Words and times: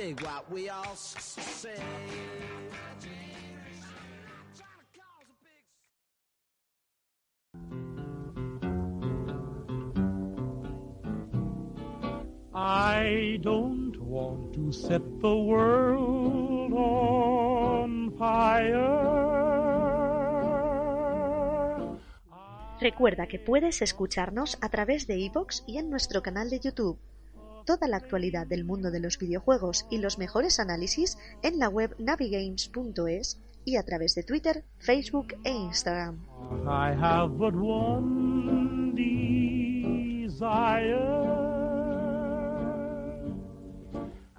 dig 0.00 0.18
what 0.22 0.50
we 0.50 0.70
all 0.70 0.92
s- 0.92 1.14
say. 1.60 1.76
I 12.54 13.38
don't 13.42 13.96
want 14.00 14.54
to 14.54 14.72
set 14.72 15.02
the 15.20 15.34
world 15.36 16.72
on 16.74 18.12
fire. 18.18 18.96
Recuerda 22.80 23.26
que 23.26 23.38
puedes 23.38 23.82
escucharnos 23.82 24.56
a 24.62 24.68
través 24.70 25.06
de 25.06 25.18
iVoox 25.18 25.62
y 25.66 25.78
en 25.78 25.90
nuestro 25.90 26.22
canal 26.22 26.48
de 26.50 26.60
YouTube. 26.60 26.98
Toda 27.64 27.88
la 27.88 27.96
actualidad 27.96 28.46
del 28.46 28.64
mundo 28.64 28.90
de 28.90 29.00
los 29.00 29.18
videojuegos 29.18 29.86
y 29.90 29.98
los 29.98 30.18
mejores 30.18 30.60
análisis 30.60 31.18
en 31.42 31.58
la 31.58 31.68
web 31.68 31.94
navigames.es 31.98 33.40
y 33.64 33.76
a 33.76 33.82
través 33.82 34.14
de 34.14 34.22
Twitter, 34.22 34.64
Facebook 34.78 35.34
e 35.44 35.50
Instagram. 35.50 36.26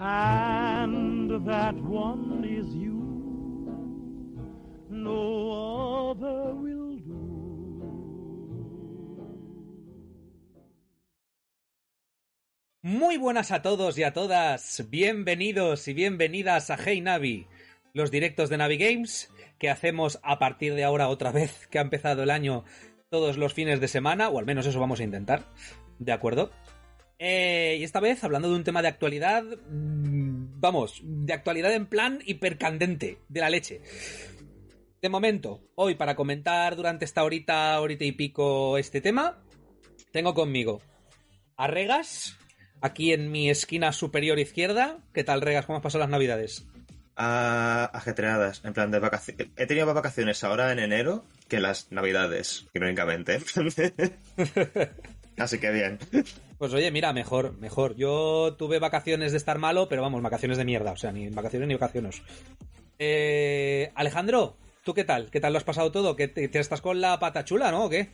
And 0.04 1.46
that 1.46 1.76
one 1.76 2.44
is 2.44 2.66
you. 2.74 3.02
Muy 12.84 13.18
buenas 13.18 13.52
a 13.52 13.62
todos 13.62 13.96
y 14.00 14.04
a 14.04 14.12
todas, 14.12 14.90
bienvenidos 14.90 15.88
y 15.88 15.94
bienvenidas 15.94 16.72
a 16.72 16.80
Hey 16.84 17.00
Navi, 17.00 17.46
los 17.94 18.10
directos 18.10 18.50
de 18.50 18.58
Navi 18.58 18.78
Games 18.78 19.32
que 19.60 19.70
hacemos 19.70 20.20
a 20.24 20.40
partir 20.40 20.74
de 20.74 20.84
ahora 20.84 21.08
otra 21.08 21.32
vez 21.32 21.68
que 21.68 21.78
ha 21.78 21.84
empezado 21.84 22.24
el 22.24 22.32
año 22.32 22.66
todos 23.12 23.38
los 23.38 23.54
fines 23.54 23.82
de 23.82 23.88
semana, 23.88 24.30
o 24.30 24.40
al 24.40 24.48
menos 24.48 24.66
eso 24.66 24.80
vamos 24.80 25.00
a 25.00 25.04
intentar, 25.04 25.46
¿de 26.00 26.12
acuerdo? 26.12 26.50
Eh, 27.20 27.78
y 27.80 27.84
esta 27.84 28.00
vez 28.00 28.24
hablando 28.24 28.50
de 28.50 28.56
un 28.56 28.64
tema 28.64 28.82
de 28.82 28.88
actualidad, 28.88 29.44
mm, 29.44 30.60
vamos, 30.60 31.02
de 31.04 31.34
actualidad 31.34 31.76
en 31.76 31.86
plan 31.86 32.20
hipercandente, 32.26 33.20
de 33.30 33.40
la 33.42 33.52
leche. 33.52 33.82
De 35.00 35.10
momento, 35.10 35.62
hoy 35.76 35.94
para 35.94 36.16
comentar 36.16 36.76
durante 36.76 37.06
esta 37.06 37.24
horita, 37.24 37.80
horita 37.80 38.06
y 38.06 38.14
pico 38.14 38.80
este 38.80 39.02
tema, 39.02 39.38
tengo 40.12 40.34
conmigo 40.34 40.82
a 41.58 41.68
Regas, 41.68 42.40
aquí 42.82 43.14
en 43.14 43.32
mi 43.32 43.50
esquina 43.50 43.94
superior 43.94 44.40
izquierda. 44.40 44.98
¿Qué 45.14 45.24
tal, 45.24 45.42
Regas? 45.42 45.66
¿Cómo 45.66 45.78
has 45.78 45.84
pasado 45.84 46.00
las 46.02 46.10
navidades? 46.10 46.66
a 47.16 47.86
ajetreadas, 47.94 48.62
en 48.66 48.74
plan 48.74 48.90
de 48.90 48.98
vacaciones. 49.00 49.48
He 49.56 49.68
tenido 49.68 49.86
más 49.86 49.96
vacaciones 49.96 50.44
ahora 50.44 50.72
en 50.72 50.80
enero 50.80 51.24
que 51.48 51.60
las 51.60 51.92
navidades, 51.92 52.68
irónicamente. 52.74 53.40
Así 55.38 55.60
que 55.60 55.72
bien. 55.72 56.00
Pues 56.58 56.74
oye, 56.74 56.90
mira, 56.90 57.14
mejor, 57.14 57.58
mejor. 57.60 57.96
Yo 57.96 58.56
tuve 58.58 58.80
vacaciones 58.80 59.32
de 59.34 59.38
estar 59.38 59.60
malo, 59.60 59.88
pero 59.88 60.02
vamos, 60.02 60.22
vacaciones 60.22 60.58
de 60.58 60.66
mierda. 60.66 60.94
O 60.94 60.98
sea, 60.98 61.12
ni 61.12 61.30
vacaciones 61.30 61.68
ni 61.68 61.76
vacaciones. 61.76 62.22
Eh, 62.98 63.92
Alejandro, 63.96 64.58
¿tú 64.84 64.94
qué 64.94 65.04
tal? 65.04 65.30
¿Qué 65.30 65.40
tal 65.40 65.54
lo 65.54 65.58
has 65.58 65.64
pasado 65.64 65.92
todo? 65.92 66.16
¿Que 66.16 66.28
te, 66.28 66.48
te 66.48 66.60
estás 66.60 66.82
con 66.82 67.02
la 67.02 67.20
pata 67.20 67.44
chula, 67.44 67.72
no? 67.72 67.86
¿O 67.86 67.90
qué? 67.90 68.10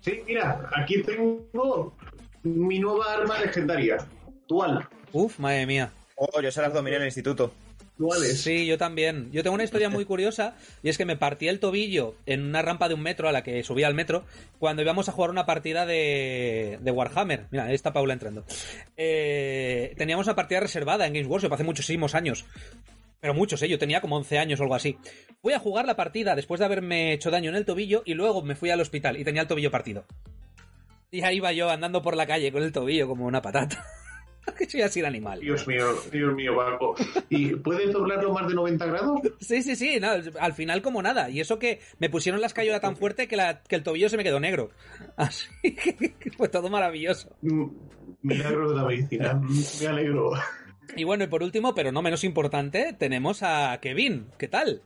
Sí, 0.00 0.20
mira, 0.26 0.68
aquí 0.76 1.02
tengo 1.02 1.94
mi 2.42 2.78
nueva 2.78 3.14
arma 3.14 3.38
legendaria. 3.38 3.98
Dual. 4.46 4.88
Uf, 5.12 5.38
madre 5.38 5.66
mía. 5.66 5.90
Oh, 6.16 6.40
yo 6.40 6.50
se 6.50 6.62
las 6.62 6.72
dominé 6.72 6.96
en 6.96 7.02
el 7.02 7.08
instituto. 7.08 7.52
Duales. 7.98 8.40
Sí, 8.40 8.64
yo 8.64 8.78
también. 8.78 9.30
Yo 9.32 9.42
tengo 9.42 9.54
una 9.54 9.64
historia 9.64 9.90
muy 9.90 10.04
curiosa 10.04 10.54
y 10.84 10.88
es 10.88 10.96
que 10.96 11.04
me 11.04 11.16
partí 11.16 11.48
el 11.48 11.58
tobillo 11.58 12.14
en 12.26 12.44
una 12.44 12.62
rampa 12.62 12.88
de 12.88 12.94
un 12.94 13.02
metro 13.02 13.28
a 13.28 13.32
la 13.32 13.42
que 13.42 13.64
subía 13.64 13.88
al 13.88 13.94
metro 13.94 14.24
cuando 14.60 14.82
íbamos 14.82 15.08
a 15.08 15.12
jugar 15.12 15.30
una 15.30 15.46
partida 15.46 15.84
de, 15.84 16.78
de 16.80 16.90
Warhammer. 16.92 17.46
Mira, 17.50 17.64
ahí 17.64 17.74
está 17.74 17.92
Paula 17.92 18.12
entrando. 18.12 18.44
Eh, 18.96 19.94
teníamos 19.98 20.26
una 20.26 20.36
partida 20.36 20.60
reservada 20.60 21.06
en 21.06 21.12
Games 21.12 21.28
Workshop 21.28 21.52
hace 21.52 21.64
muchísimos 21.64 22.14
años. 22.14 22.46
Pero 23.20 23.34
muchos, 23.34 23.60
¿eh? 23.62 23.68
Yo 23.68 23.80
tenía 23.80 24.00
como 24.00 24.16
11 24.16 24.38
años 24.38 24.60
o 24.60 24.62
algo 24.62 24.76
así. 24.76 24.96
Fui 25.42 25.52
a 25.52 25.58
jugar 25.58 25.84
la 25.84 25.96
partida 25.96 26.36
después 26.36 26.60
de 26.60 26.66
haberme 26.66 27.12
hecho 27.12 27.32
daño 27.32 27.50
en 27.50 27.56
el 27.56 27.64
tobillo 27.64 28.02
y 28.04 28.14
luego 28.14 28.42
me 28.42 28.54
fui 28.54 28.70
al 28.70 28.80
hospital 28.80 29.16
y 29.16 29.24
tenía 29.24 29.42
el 29.42 29.48
tobillo 29.48 29.72
partido. 29.72 30.04
Y 31.10 31.22
ahí 31.22 31.36
iba 31.36 31.52
yo 31.52 31.70
andando 31.70 32.02
por 32.02 32.16
la 32.16 32.26
calle 32.26 32.52
con 32.52 32.62
el 32.62 32.72
tobillo 32.72 33.06
como 33.08 33.24
una 33.26 33.40
patata. 33.40 33.84
que 34.58 34.68
soy 34.68 34.82
así 34.82 35.00
el 35.00 35.06
animal. 35.06 35.40
Dios 35.40 35.66
mío, 35.66 35.86
Dios 36.12 36.34
mío, 36.34 36.54
Paco. 36.56 36.94
¿Y 37.30 37.54
puedes 37.56 37.92
doblarlo 37.92 38.32
más 38.32 38.48
de 38.48 38.54
90 38.54 38.86
grados? 38.86 39.20
Sí, 39.40 39.62
sí, 39.62 39.76
sí, 39.76 39.98
no, 40.00 40.08
al 40.40 40.52
final 40.54 40.82
como 40.82 41.02
nada. 41.02 41.30
Y 41.30 41.40
eso 41.40 41.58
que 41.58 41.80
me 41.98 42.10
pusieron 42.10 42.40
la 42.40 42.46
escayola 42.46 42.80
tan 42.80 42.96
fuerte 42.96 43.26
que, 43.28 43.36
la- 43.36 43.62
que 43.62 43.76
el 43.76 43.82
tobillo 43.82 44.08
se 44.08 44.16
me 44.16 44.24
quedó 44.24 44.40
negro. 44.40 44.70
Así 45.16 45.48
que 45.62 46.30
fue 46.36 46.48
todo 46.48 46.68
maravilloso. 46.68 47.34
Mm, 47.42 47.64
Milagros 48.22 48.70
de 48.70 48.76
la 48.76 48.84
medicina. 48.84 49.34
Mm, 49.34 49.60
Me 49.80 49.86
alegro. 49.86 50.32
Y 50.96 51.04
bueno, 51.04 51.24
y 51.24 51.26
por 51.26 51.42
último, 51.42 51.74
pero 51.74 51.92
no 51.92 52.00
menos 52.02 52.24
importante, 52.24 52.94
tenemos 52.98 53.42
a 53.42 53.78
Kevin. 53.80 54.28
¿Qué 54.38 54.48
tal? 54.48 54.82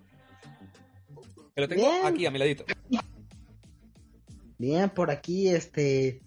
Que 1.54 1.60
lo 1.62 1.69
tengo 1.69 1.89
Bien. 1.91 2.06
aquí 2.06 2.27
a 2.27 2.31
mi 2.31 2.39
ladito. 2.39 2.65
Bien, 4.62 4.91
por 4.91 5.11
aquí, 5.11 5.49
este. 5.49 6.23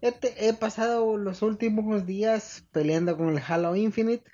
Este, 0.00 0.48
he 0.48 0.54
pasado 0.54 1.18
los 1.18 1.42
últimos 1.42 2.06
días 2.06 2.64
peleando 2.72 3.18
con 3.18 3.28
el 3.28 3.42
Halo 3.46 3.76
Infinite. 3.76 4.24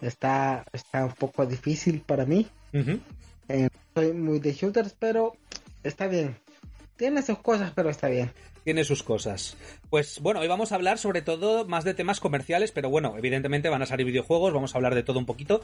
Está, 0.00 0.64
está 0.72 1.04
un 1.06 1.12
poco 1.14 1.46
difícil 1.46 2.00
para 2.02 2.24
mí. 2.26 2.46
Eh, 3.48 3.68
soy 3.92 4.12
muy 4.12 4.38
de 4.38 4.52
shooters, 4.52 4.94
pero 4.96 5.32
está 5.82 6.06
bien. 6.06 6.36
Tiene 6.94 7.22
sus 7.22 7.38
cosas, 7.38 7.72
pero 7.74 7.90
está 7.90 8.06
bien. 8.06 8.30
Tiene 8.62 8.84
sus 8.84 9.02
cosas. 9.02 9.56
Pues 9.90 10.20
bueno, 10.20 10.38
hoy 10.38 10.46
vamos 10.46 10.70
a 10.70 10.76
hablar 10.76 10.98
sobre 10.98 11.22
todo 11.22 11.66
más 11.66 11.82
de 11.82 11.94
temas 11.94 12.20
comerciales, 12.20 12.70
pero 12.70 12.88
bueno, 12.88 13.16
evidentemente 13.18 13.68
van 13.68 13.82
a 13.82 13.86
salir 13.86 14.06
videojuegos, 14.06 14.52
vamos 14.54 14.74
a 14.74 14.78
hablar 14.78 14.94
de 14.94 15.02
todo 15.02 15.18
un 15.18 15.26
poquito. 15.26 15.60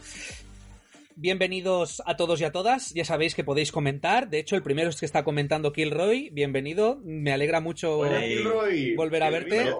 Bienvenidos 1.16 2.02
a 2.06 2.16
todos 2.16 2.40
y 2.40 2.44
a 2.44 2.52
todas. 2.52 2.92
Ya 2.94 3.04
sabéis 3.04 3.34
que 3.34 3.44
podéis 3.44 3.70
comentar. 3.72 4.28
De 4.30 4.38
hecho, 4.38 4.56
el 4.56 4.62
primero 4.62 4.90
es 4.90 4.98
que 4.98 5.06
está 5.06 5.24
comentando 5.24 5.72
Kilroy. 5.72 6.30
Bienvenido. 6.32 7.00
Me 7.04 7.32
alegra 7.32 7.60
mucho 7.60 7.98
volver 7.98 9.22
a 9.22 9.30
verte. 9.30 9.72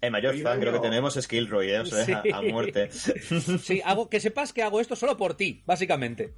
El 0.00 0.10
mayor 0.10 0.36
fan 0.38 0.58
creo 0.58 0.72
que 0.72 0.80
tenemos 0.80 1.16
es 1.16 1.28
Killroy, 1.28 1.70
¿eh? 1.70 1.78
O 1.80 1.86
sea, 1.86 2.04
Sí. 2.04 2.12
a, 2.32 2.38
a 2.38 2.42
muerte. 2.42 2.88
Sí, 3.62 3.80
hago, 3.84 4.08
que 4.10 4.18
sepas 4.18 4.52
que 4.52 4.62
hago 4.62 4.80
esto 4.80 4.96
solo 4.96 5.16
por 5.16 5.36
ti, 5.36 5.62
básicamente. 5.64 6.32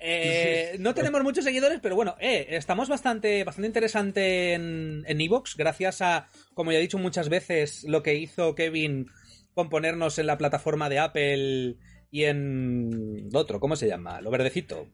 Eh, 0.00 0.76
no 0.78 0.94
tenemos 0.94 1.22
muchos 1.22 1.44
seguidores, 1.44 1.80
pero 1.82 1.96
bueno, 1.96 2.16
eh, 2.20 2.46
estamos 2.50 2.88
bastante, 2.88 3.44
bastante 3.44 3.66
interesante 3.66 4.54
en 4.54 5.04
en 5.06 5.20
Evox, 5.20 5.56
gracias 5.56 6.00
a, 6.00 6.28
como 6.54 6.70
ya 6.72 6.78
he 6.78 6.82
dicho 6.82 6.96
muchas 6.98 7.28
veces, 7.28 7.84
lo 7.84 8.02
que 8.02 8.14
hizo 8.14 8.54
Kevin 8.54 9.08
con 9.54 9.68
ponernos 9.68 10.18
en 10.20 10.26
la 10.28 10.38
plataforma 10.38 10.88
de 10.88 11.00
Apple 11.00 11.74
y 12.10 12.24
en 12.24 13.28
lo 13.32 13.38
otro, 13.40 13.60
¿cómo 13.60 13.76
se 13.76 13.86
llama? 13.88 14.20
Lo 14.20 14.30
verdecito. 14.30 14.86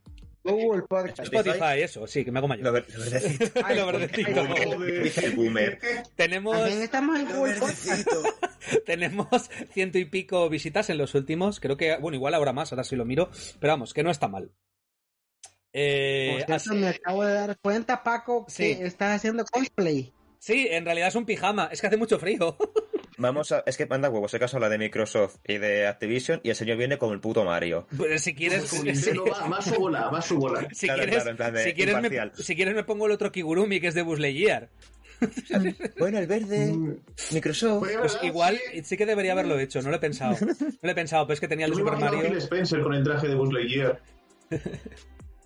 Google 0.46 0.82
Podcast. 0.82 1.20
Spotify, 1.20 1.80
eso, 1.82 2.06
sí, 2.06 2.22
que 2.22 2.30
me 2.30 2.38
hago 2.38 2.48
mayor. 2.48 2.64
Lo, 2.66 2.72
ver- 2.72 2.84
lo 2.92 2.98
verdecito. 3.00 3.60
Ay, 3.64 3.76
Lo 3.78 3.86
verdecito. 3.86 4.46
Joder. 4.46 5.02
Dice 5.04 5.24
el 5.26 5.36
boomer. 5.36 5.78
Tenemos, 6.16 6.58
También 6.58 6.82
estamos 6.82 7.18
en 7.18 7.26
Google 7.34 7.54
Podcast. 7.54 8.08
tenemos 8.86 9.50
ciento 9.72 9.96
y 9.98 10.04
pico 10.04 10.48
visitas 10.50 10.90
en 10.90 10.98
los 10.98 11.14
últimos. 11.14 11.60
Creo 11.60 11.78
que, 11.78 11.96
bueno, 11.96 12.16
igual 12.16 12.34
habrá 12.34 12.52
más, 12.52 12.72
ahora 12.72 12.84
sí 12.84 12.94
lo 12.94 13.06
miro. 13.06 13.30
Pero 13.58 13.72
vamos, 13.72 13.94
que 13.94 14.02
no 14.02 14.10
está 14.10 14.28
mal. 14.28 14.50
Eh, 15.72 16.34
cierto, 16.36 16.54
así- 16.54 16.74
me 16.74 16.88
acabo 16.88 17.24
de 17.24 17.32
dar 17.34 17.58
cuenta, 17.60 18.02
Paco, 18.02 18.44
que 18.46 18.52
Sí. 18.52 18.78
estás 18.80 19.16
haciendo 19.16 19.44
cosplay. 19.46 20.12
sí, 20.38 20.68
en 20.70 20.84
realidad 20.84 21.08
es 21.08 21.14
un 21.14 21.24
pijama. 21.24 21.70
Es 21.72 21.80
que 21.80 21.86
hace 21.86 21.96
mucho 21.96 22.18
frío. 22.18 22.56
Vamos 23.16 23.52
a. 23.52 23.62
Es 23.66 23.76
que 23.76 23.86
manda 23.86 24.10
huevos. 24.10 24.32
He 24.34 24.38
caso 24.38 24.58
la 24.58 24.68
de 24.68 24.76
Microsoft 24.78 25.36
y 25.46 25.58
de 25.58 25.86
Activision 25.86 26.40
y 26.42 26.50
el 26.50 26.56
señor 26.56 26.76
viene 26.76 26.98
como 26.98 27.12
el 27.12 27.20
puto 27.20 27.44
Mario. 27.44 27.86
Pues 27.96 28.22
si 28.22 28.34
quieres, 28.34 28.64
Con 28.70 28.80
si, 28.80 28.84
Nintendo 28.84 29.24
va, 29.26 29.48
va 29.48 29.58
a 29.58 29.62
su 29.62 29.74
bola, 29.74 30.08
va 30.10 30.20
su 30.22 30.36
bola. 30.36 30.66
si 30.72 30.86
Claro, 30.86 31.02
quieres, 31.02 31.14
claro, 31.16 31.30
en 31.30 31.36
plan 31.36 31.54
de 31.54 31.64
si, 31.64 31.72
quieres 31.74 32.00
me, 32.00 32.30
si 32.42 32.56
quieres 32.56 32.74
me 32.74 32.82
pongo 32.84 33.06
el 33.06 33.12
otro 33.12 33.30
Kigurumi 33.30 33.80
que 33.80 33.86
es 33.88 33.94
de 33.94 34.02
Buzz 34.02 34.18
Lightyear. 34.18 34.68
Bueno, 35.98 36.18
el 36.18 36.26
verde, 36.26 36.72
Mm, 36.72 36.96
Microsoft. 37.32 37.78
pues, 37.78 37.96
Pues 37.96 38.12
¿verdad? 38.14 38.26
igual 38.26 38.58
Sí. 38.72 38.82
sí 38.84 38.96
que 38.96 39.06
debería 39.06 39.32
haberlo 39.32 39.58
hecho, 39.60 39.80
no 39.80 39.90
lo 39.90 39.96
he 39.96 40.00
pensado. 40.00 40.36
No 40.60 40.78
lo 40.82 40.90
he 40.90 40.94
pensado, 40.94 41.24
pero 41.26 41.34
es 41.34 41.40
que 41.40 41.48
tenía 41.48 41.66
el 41.66 41.72
Yo 41.72 41.78
de 41.78 41.84
me 41.84 41.90
Super 41.92 42.10
Mario. 42.10 42.28
Phil 42.28 42.38
Spencer 42.38 42.82
con 42.82 42.94
el 42.94 43.04
traje 43.04 43.28
de 43.28 43.34
Buzz 43.36 43.52
Lightyear. 43.52 44.00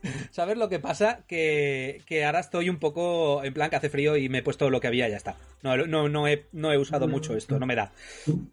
¿Sabes 0.31 0.57
lo 0.57 0.69
que 0.69 0.79
pasa? 0.79 1.25
Que, 1.27 2.03
que 2.07 2.25
ahora 2.25 2.41
estoy 2.41 2.69
un 2.69 2.79
poco 2.79 3.43
en 3.45 3.55
plan 3.55 3.71
que 3.71 3.77
hace 3.77 3.91
frío 3.91 4.17
y 4.17 4.29
me 4.29 4.39
he 4.39 4.43
puesto 4.43 4.71
lo 4.71 4.81
que 4.81 4.87
había 4.87 5.09
y 5.09 5.11
ya 5.11 5.17
está. 5.17 5.37
No, 5.63 5.77
no, 5.77 6.09
no, 6.09 6.29
he, 6.29 6.47
no 6.53 6.73
he 6.73 6.79
usado 6.79 7.09
mucho 7.09 7.37
esto, 7.37 7.59
no 7.59 7.67
me 7.67 7.75
da. 7.75 7.93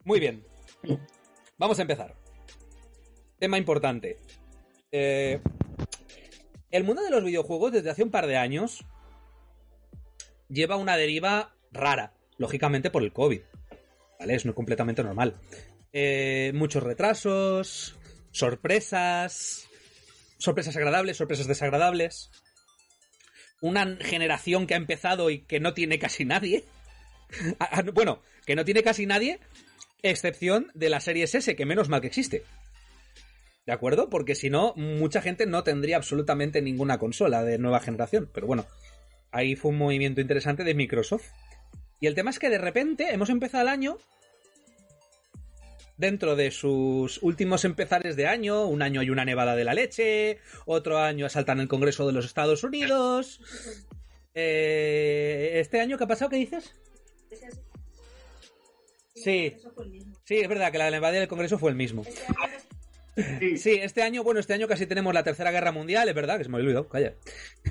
Muy 0.03 0.19
bien. 0.19 0.43
Vamos 1.57 1.79
a 1.79 1.83
empezar. 1.83 2.15
Tema 3.39 3.57
importante. 3.57 4.17
Eh, 4.91 5.39
el 6.71 6.83
mundo 6.83 7.03
de 7.03 7.11
los 7.11 7.23
videojuegos 7.23 7.71
desde 7.71 7.89
hace 7.89 8.03
un 8.03 8.11
par 8.11 8.27
de 8.27 8.37
años 8.37 8.85
lleva 10.49 10.77
una 10.77 10.97
deriva 10.97 11.55
rara, 11.71 12.13
lógicamente 12.37 12.89
por 12.89 13.03
el 13.03 13.13
COVID. 13.13 13.41
¿Vale? 14.19 14.35
Es 14.35 14.45
no 14.45 14.55
completamente 14.55 15.03
normal. 15.03 15.35
Eh, 15.91 16.51
muchos 16.55 16.83
retrasos, 16.83 17.97
sorpresas, 18.31 19.69
sorpresas 20.37 20.75
agradables, 20.75 21.17
sorpresas 21.17 21.47
desagradables. 21.47 22.31
Una 23.61 23.97
generación 24.01 24.67
que 24.67 24.73
ha 24.73 24.77
empezado 24.77 25.29
y 25.29 25.39
que 25.39 25.59
no 25.59 25.73
tiene 25.73 25.99
casi 25.99 26.25
nadie. 26.25 26.63
Ah, 27.59 27.69
ah, 27.71 27.83
Bueno, 27.93 28.21
que 28.45 28.55
no 28.55 28.63
tiene 28.63 28.83
casi 28.83 29.07
nadie, 29.07 29.39
excepción 30.03 30.71
de 30.75 30.89
la 30.89 30.99
serie 30.99 31.23
S, 31.23 31.55
que 31.55 31.65
menos 31.65 31.89
mal 31.89 31.99
que 31.99 32.07
existe. 32.07 32.43
¿De 33.65 33.73
acuerdo? 33.73 34.09
Porque 34.09 34.35
si 34.35 34.49
no, 34.49 34.73
mucha 34.75 35.21
gente 35.21 35.47
no 35.47 35.63
tendría 35.63 35.97
absolutamente 35.97 36.61
ninguna 36.61 36.99
consola 36.99 37.43
de 37.43 37.57
nueva 37.57 37.79
generación. 37.79 38.29
Pero 38.31 38.45
bueno, 38.45 38.67
ahí 39.31 39.55
fue 39.55 39.71
un 39.71 39.79
movimiento 39.79 40.21
interesante 40.21 40.63
de 40.63 40.75
Microsoft. 40.75 41.31
Y 41.99 42.07
el 42.07 42.13
tema 42.13 42.29
es 42.29 42.37
que 42.37 42.49
de 42.49 42.59
repente 42.59 43.11
hemos 43.11 43.29
empezado 43.29 43.63
el 43.63 43.69
año 43.69 43.97
dentro 45.97 46.35
de 46.35 46.51
sus 46.51 47.21
últimos 47.23 47.65
empezares 47.65 48.15
de 48.15 48.27
año, 48.27 48.65
un 48.67 48.81
año 48.81 49.01
hay 49.01 49.09
una 49.09 49.25
nevada 49.25 49.55
de 49.55 49.63
la 49.63 49.73
leche, 49.73 50.39
otro 50.65 50.99
año 50.99 51.25
asaltan 51.25 51.59
el 51.59 51.67
Congreso 51.67 52.05
de 52.07 52.13
los 52.13 52.25
Estados 52.25 52.63
Unidos. 52.63 53.41
Eh, 54.37 55.61
¿Este 55.61 55.79
año 55.79 55.97
qué 55.97 56.03
ha 56.03 56.07
pasado? 56.07 56.29
¿Qué 56.29 56.35
dices? 56.35 56.75
Sí, 59.13 59.55
sí, 60.25 60.35
es 60.35 60.49
verdad 60.49 60.73
que 60.73 60.77
la 60.77 60.91
nevada 60.91 61.13
del 61.13 61.29
Congreso 61.29 61.57
fue 61.57 61.69
el 61.71 61.77
mismo. 61.77 62.03
Sí, 63.39 63.57
Sí, 63.57 63.79
este 63.81 64.01
año, 64.03 64.23
bueno, 64.23 64.41
este 64.41 64.53
año 64.53 64.67
casi 64.67 64.87
tenemos 64.87 65.13
la 65.13 65.23
Tercera 65.23 65.49
Guerra 65.51 65.71
Mundial, 65.71 66.09
es 66.09 66.15
verdad, 66.15 66.37
que 66.37 66.43
se 66.43 66.49
me 66.49 66.57
olvidó, 66.57 66.89
calla. 66.89 67.13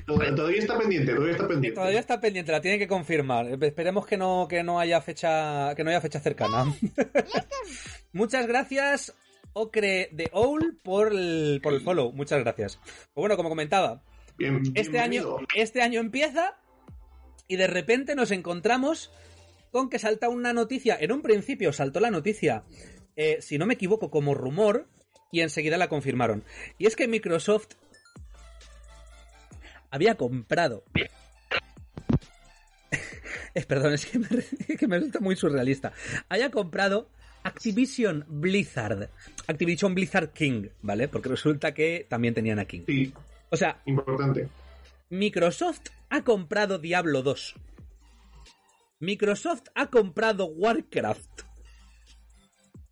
todavía, 0.07 0.35
todavía 0.35 0.59
está 0.61 0.79
pendiente, 0.79 1.13
todavía 1.13 1.33
está 1.33 1.49
pendiente. 1.49 1.75
todavía 1.75 2.01
está 2.01 2.21
pendiente, 2.21 2.53
la 2.53 2.61
tienen 2.63 2.81
que 2.81 2.89
confirmar. 2.89 3.47
Esperemos 3.63 4.07
que 4.07 4.17
no, 4.17 4.47
que 4.49 4.63
no 4.63 4.81
haya 4.81 5.03
fecha, 5.03 5.75
que 5.77 5.85
no 5.85 5.91
haya 5.91 6.01
fecha 6.01 6.21
cercana. 6.21 6.75
Muchas 8.15 8.47
gracias, 8.47 9.13
Ocre 9.53 10.09
de 10.13 10.31
Owl, 10.33 10.79
por 10.83 11.13
el, 11.13 11.61
por 11.63 11.75
el 11.75 11.81
follow. 11.83 12.13
Muchas 12.13 12.41
gracias. 12.41 12.77
Pues 12.77 13.11
bueno, 13.15 13.37
como 13.37 13.49
comentaba, 13.51 14.03
Bien- 14.39 14.63
este 14.75 14.99
año, 15.01 15.37
este 15.55 15.83
año 15.83 16.01
empieza 16.01 16.57
y 17.49 17.57
de 17.57 17.67
repente 17.67 18.15
nos 18.15 18.31
encontramos 18.31 19.11
con 19.71 19.91
que 19.91 19.99
salta 19.99 20.29
una 20.29 20.53
noticia. 20.53 20.97
En 20.99 21.13
un 21.13 21.23
principio 21.23 21.73
saltó 21.73 21.99
la 22.01 22.11
noticia, 22.11 22.63
eh, 23.17 23.39
si 23.41 23.59
no 23.59 23.67
me 23.67 23.75
equivoco, 23.75 24.11
como 24.11 24.33
rumor 24.35 24.89
y 25.33 25.41
enseguida 25.41 25.77
la 25.77 25.89
confirmaron. 25.89 26.45
Y 26.79 26.87
es 26.87 26.95
que 26.95 27.09
Microsoft 27.09 27.67
había 29.91 30.15
comprado. 30.17 30.85
es, 33.55 33.67
perdón, 33.67 33.95
es 33.95 34.07
que 34.07 34.19
me, 34.21 34.29
que 34.79 34.87
me 34.87 34.97
resulta 34.99 35.21
muy 35.21 35.37
surrealista. 35.37 35.93
Había 36.29 36.51
comprado 36.51 37.09
Activision 37.45 38.25
Blizzard. 38.27 39.11
Activision 39.47 39.95
Blizzard 39.95 40.31
King, 40.33 40.69
¿vale? 40.83 41.09
Porque 41.09 41.29
resulta 41.29 41.73
que 41.73 42.07
también 42.09 42.35
tenían 42.35 42.59
a 42.59 42.65
King. 42.65 42.83
Sí, 42.87 43.13
O 43.51 43.57
sea, 43.57 43.81
importante. 43.87 44.49
Microsoft 45.11 45.91
ha 46.11 46.25
comprado 46.25 46.79
Diablo 46.79 47.23
2. 47.23 47.55
Microsoft 49.01 49.69
ha 49.75 49.87
comprado 49.91 50.47
Warcraft. 50.47 51.43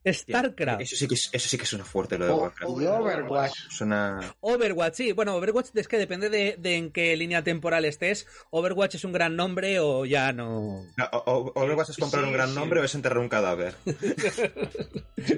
StarCraft. 0.07 0.81
Eso 0.83 0.97
sí 0.97 1.07
que 1.09 1.15
es, 1.15 1.29
eso 1.33 1.49
sí 1.49 1.59
que 1.59 1.67
suena 1.67 1.85
fuerte 1.85 2.19
lo 2.19 2.27
de 2.27 2.31
O- 2.33 2.37
Warcraft. 2.37 2.73
Y 2.81 2.87
Overwatch. 2.87 3.59
Suena. 3.71 4.35
Overwatch, 4.41 4.95
sí. 4.95 5.13
Bueno, 5.13 5.37
Overwatch 5.37 5.69
es 5.75 5.89
que 5.89 5.99
depende 5.99 6.29
de, 6.31 6.57
de 6.59 6.77
en 6.77 6.91
qué 6.91 7.17
línea 7.17 7.43
temporal 7.45 7.85
estés. 7.85 8.27
Overwatch 8.51 8.97
es 8.97 9.05
un 9.05 9.13
gran 9.13 9.37
nombre 9.37 9.79
o 9.81 10.05
ya 10.05 10.33
no. 10.33 10.85
No, 10.97 11.05
o- 11.13 11.53
o- 11.55 11.63
Overwatch 11.63 11.91
es 11.91 11.97
comprar 11.99 12.23
Sí, 12.23 12.29
un 12.29 12.33
gran 12.35 12.49
sí. 12.51 12.55
nombre 12.55 12.81
o 12.81 12.85
es 12.85 12.95
enterrar 12.95 13.19
un 13.19 13.29
cadáver. 13.29 13.75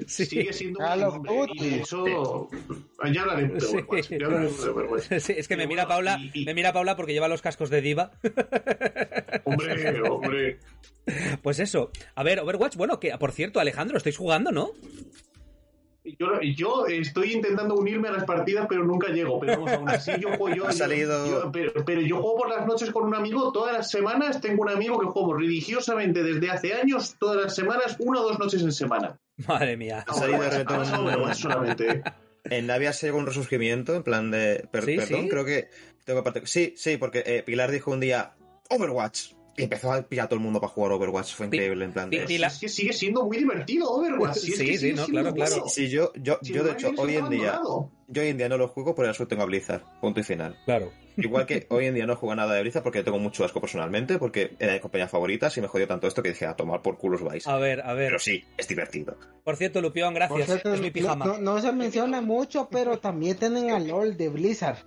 Sí. 0.06 0.24
Sigue 0.24 0.52
siendo 0.54 0.78
un 0.80 1.00
nombre, 1.00 1.46
y 1.56 1.74
eso 1.80 2.48
ya 3.12 3.20
hablaremos 3.22 3.54
de 3.54 3.60
Sí. 3.68 3.76
Overwatch, 3.76 4.08
ya 4.18 4.26
hablaremos 4.26 4.64
de 4.64 4.70
Overwatch. 4.70 5.02
Sí, 5.20 5.34
es 5.36 5.46
que 5.46 5.56
me 5.58 5.66
mira 5.66 5.86
Paula, 5.86 6.18
y- 6.18 6.30
y- 6.42 6.44
me 6.46 6.54
mira 6.54 6.72
Paula 6.72 6.96
porque 6.96 7.12
lleva 7.12 7.28
los 7.28 7.42
cascos 7.42 7.68
de 7.68 7.82
diva. 7.82 8.12
Hombre, 9.44 10.00
hombre. 10.08 10.58
Pues 11.42 11.58
eso. 11.58 11.90
A 12.14 12.22
ver, 12.22 12.40
Overwatch, 12.40 12.76
bueno, 12.76 12.98
que 13.00 13.10
por 13.18 13.32
cierto, 13.32 13.60
Alejandro, 13.60 13.96
estáis 13.98 14.16
jugando, 14.16 14.52
¿no? 14.52 14.70
Yo, 16.18 16.26
yo 16.42 16.86
estoy 16.86 17.32
intentando 17.32 17.74
unirme 17.76 18.08
a 18.08 18.12
las 18.12 18.24
partidas, 18.24 18.66
pero 18.68 18.84
nunca 18.84 19.08
llego. 19.08 19.40
Pero 19.40 19.52
vamos, 19.52 19.72
aún 19.72 19.88
así 19.88 20.12
yo 20.20 20.28
juego 20.36 20.50
yo. 20.54 20.66
Ha 20.68 20.72
salido- 20.72 21.26
yo- 21.44 21.50
pero, 21.52 21.72
pero 21.84 22.02
yo 22.02 22.20
juego 22.20 22.36
por 22.36 22.50
las 22.50 22.66
noches 22.66 22.90
con 22.90 23.04
un 23.04 23.14
amigo. 23.14 23.50
Todas 23.52 23.72
las 23.72 23.90
semanas 23.90 24.38
tengo 24.40 24.62
un 24.62 24.68
amigo 24.68 24.98
que 25.00 25.06
juego 25.06 25.34
religiosamente 25.34 26.22
desde 26.22 26.50
hace 26.50 26.74
años, 26.74 27.16
todas 27.18 27.42
las 27.42 27.54
semanas, 27.54 27.96
una 28.00 28.20
o 28.20 28.24
dos 28.28 28.38
noches 28.38 28.60
en 28.62 28.72
semana. 28.72 29.18
Madre 29.48 29.78
mía. 29.78 30.04
Ha 30.06 30.12
salido 30.12 30.42
de 30.42 30.62
Overwatch 30.62 31.36
solamente. 31.38 32.02
En 32.44 32.66
Navia 32.66 32.92
se 32.92 33.06
llegó 33.06 33.16
un 33.16 33.26
resurgimiento, 33.26 33.94
en 33.96 34.02
plan 34.02 34.30
de. 34.30 34.68
per- 34.70 34.84
¿Sí, 34.84 34.96
perdón, 34.96 35.22
sí? 35.22 35.28
creo 35.30 35.44
que. 35.46 35.70
Tengo 36.04 36.20
que 36.22 36.24
parte- 36.30 36.46
Sí, 36.46 36.74
sí, 36.76 36.98
porque 36.98 37.22
eh, 37.24 37.42
Pilar 37.42 37.70
dijo 37.70 37.90
un 37.90 38.00
día 38.00 38.34
Overwatch. 38.70 39.32
Y 39.56 39.62
empezó 39.62 39.92
a 39.92 40.02
pillar 40.02 40.24
a 40.24 40.28
todo 40.28 40.38
el 40.38 40.42
mundo 40.42 40.60
para 40.60 40.72
jugar 40.72 40.90
Overwatch. 40.92 41.34
Fue 41.34 41.46
increíble, 41.46 41.84
en 41.84 41.92
plan 41.92 42.10
de. 42.10 42.26
Pilar- 42.26 42.50
Es 42.50 42.58
que 42.58 42.68
sigue 42.68 42.92
siendo 42.92 43.24
muy 43.24 43.36
divertido 43.36 43.88
Overwatch. 43.88 44.38
Sí, 44.38 44.76
sí, 44.76 44.92
no, 44.94 45.06
claro, 45.06 45.32
claro. 45.32 45.50
bueno. 45.52 45.68
Sí, 45.68 45.88
yo, 45.88 46.12
yo, 46.16 46.40
Si 46.42 46.52
yo 46.52 46.64
de 46.64 46.70
el 46.70 46.76
hecho, 46.76 46.88
hoy 46.96 47.14
en 47.16 47.28
día. 47.28 47.50
abandonado. 47.50 47.90
Yo 48.08 48.22
hoy 48.22 48.28
en 48.28 48.36
día 48.36 48.48
no 48.48 48.58
lo 48.58 48.66
juego, 48.66 48.96
por 48.96 49.06
eso 49.08 49.28
tengo 49.28 49.42
a 49.44 49.46
Blizzard. 49.46 49.82
Punto 50.00 50.18
y 50.18 50.22
final. 50.24 50.58
Claro. 50.64 50.92
Igual 51.16 51.46
que 51.46 51.68
hoy 51.70 51.86
en 51.86 51.94
día 51.94 52.04
no 52.04 52.16
juego 52.16 52.34
nada 52.34 52.52
de 52.54 52.62
Blizzard 52.62 52.82
porque 52.82 53.04
tengo 53.04 53.20
mucho 53.20 53.44
asco 53.44 53.60
personalmente, 53.60 54.18
porque 54.18 54.56
era 54.58 54.72
mi 54.72 54.80
compañía 54.80 55.06
favorita 55.06 55.48
y 55.56 55.60
me 55.60 55.68
jodió 55.68 55.86
tanto 55.86 56.08
esto 56.08 56.20
que 56.20 56.30
dije 56.30 56.46
a 56.46 56.56
tomar 56.56 56.82
por 56.82 56.98
culos 56.98 57.22
vais. 57.22 57.46
A 57.46 57.56
ver, 57.56 57.80
a 57.82 57.94
ver. 57.94 58.08
Pero 58.08 58.18
sí, 58.18 58.42
es 58.58 58.66
divertido. 58.66 59.16
Por 59.44 59.54
cierto, 59.56 59.80
Lupión, 59.80 60.14
Por 60.14 60.16
gracias. 60.16 60.46
cierto, 60.46 60.74
es 60.74 60.80
mi 60.80 60.90
pijama. 60.90 61.24
no, 61.24 61.38
no 61.38 61.60
se 61.60 61.70
menciona 61.70 62.20
mucho, 62.20 62.68
pero 62.68 62.98
también 62.98 63.36
tienen 63.36 63.70
al 63.70 63.86
LOL 63.86 64.16
de 64.16 64.28
Blizzard. 64.30 64.78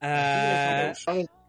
Ah. 0.00 0.92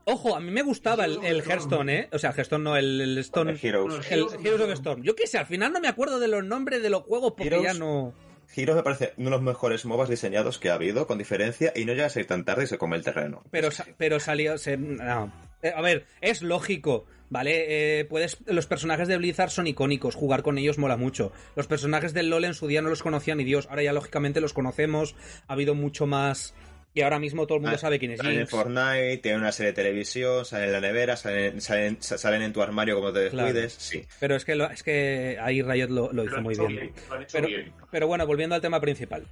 Ojo, 0.05 0.36
a 0.36 0.39
mí 0.39 0.51
me 0.51 0.62
gustaba 0.62 1.05
el, 1.05 1.24
el 1.24 1.41
Hearthstone, 1.41 1.89
¿eh? 1.89 2.10
O 2.12 2.19
sea, 2.19 2.31
el 2.31 2.36
Hearthstone 2.36 2.63
no, 2.63 2.75
el, 2.77 3.01
el 3.01 3.17
Stone. 3.19 3.57
Heroes. 3.62 4.10
El 4.12 4.25
Heroes 4.43 4.62
of 4.62 4.72
Storm. 4.72 5.03
Yo 5.03 5.15
qué 5.15 5.27
sé, 5.27 5.38
al 5.38 5.45
final 5.45 5.72
no 5.74 5.79
me 5.79 5.88
acuerdo 5.88 6.19
de 6.19 6.27
los 6.27 6.43
nombres 6.43 6.81
de 6.81 6.89
los 6.89 7.03
juegos 7.03 7.33
porque 7.38 7.50
Heroes- 7.55 7.63
ya 7.63 7.74
no. 7.74 8.13
Heroes 8.55 8.75
me 8.77 8.83
parece 8.83 9.13
uno 9.17 9.27
de 9.29 9.36
los 9.38 9.41
mejores 9.41 9.86
MOBAs 9.86 10.10
diseñados 10.10 10.60
que 10.60 10.69
ha 10.69 10.75
habido, 10.75 11.07
con 11.07 11.17
diferencia, 11.17 11.72
y 11.75 11.86
no 11.86 11.93
llega 11.93 12.05
a 12.05 12.10
ser 12.10 12.25
tan 12.25 12.43
tarde 12.45 12.65
y 12.65 12.67
se 12.67 12.77
come 12.77 12.98
el 12.98 13.03
terreno. 13.03 13.41
Pero, 13.51 13.69
pero 13.98 14.19
salió. 14.19 14.57
se- 14.57 14.77
no. 14.77 15.33
Eh, 15.63 15.72
A 15.75 15.81
ver, 15.81 16.05
es 16.22 16.41
lógico, 16.41 17.05
¿vale? 17.29 18.00
Eh, 18.01 18.05
puedes, 18.05 18.38
los 18.45 18.67
personajes 18.67 19.07
de 19.07 19.17
Blizzard 19.17 19.50
son 19.50 19.65
icónicos, 19.65 20.13
jugar 20.13 20.43
con 20.43 20.57
ellos 20.57 20.77
mola 20.77 20.98
mucho. 20.98 21.31
Los 21.55 21.67
personajes 21.67 22.13
del 22.13 22.29
LOL 22.29 22.43
en 22.45 22.53
su 22.53 22.67
día 22.67 22.81
no 22.81 22.89
los 22.89 23.01
conocía 23.01 23.33
ni 23.33 23.45
Dios, 23.45 23.67
ahora 23.69 23.81
ya 23.83 23.93
lógicamente 23.93 24.41
los 24.41 24.53
conocemos, 24.53 25.15
ha 25.48 25.53
habido 25.53 25.74
mucho 25.74 26.05
más. 26.05 26.53
Y 26.95 27.01
ahora 27.01 27.17
mismo 27.17 27.47
todo 27.47 27.55
el 27.55 27.62
mundo 27.62 27.75
Ah, 27.75 27.79
sabe 27.79 27.97
quién 27.97 28.12
es 28.12 28.19
Salen 28.19 28.41
en. 28.41 28.47
Fortnite, 28.47 29.17
tienen 29.17 29.41
una 29.41 29.51
serie 29.51 29.71
de 29.71 29.75
televisión, 29.75 30.45
salen 30.45 30.67
en 30.67 30.73
la 30.73 30.81
nevera, 30.81 31.15
salen, 31.17 31.59
salen, 31.59 31.97
sa- 32.01 32.17
salen 32.19 32.43
en 32.43 32.53
tu 32.53 32.62
armario 32.62 32.95
como 32.95 33.12
te 33.12 33.29
Claro. 33.29 33.47
descuides. 33.51 33.73
Sí. 33.73 34.05
Pero 34.19 34.35
es 34.35 34.45
que, 34.45 34.53
lo- 34.55 34.69
es 34.69 34.83
que 34.83 35.38
ahí 35.41 35.62
Riot 35.63 35.89
lo, 35.89 36.13
lo 36.13 36.23
hizo 36.23 36.39
muy 36.41 36.55
bien. 36.55 36.93
lo 37.09 37.15
han 37.15 37.23
hecho 37.23 37.31
Pero, 37.33 37.47
bien. 37.47 37.73
pero 37.89 38.07
bueno, 38.07 38.27
volviendo 38.27 38.53
al 38.55 38.62
tema 38.62 38.79
principal. 38.79 39.25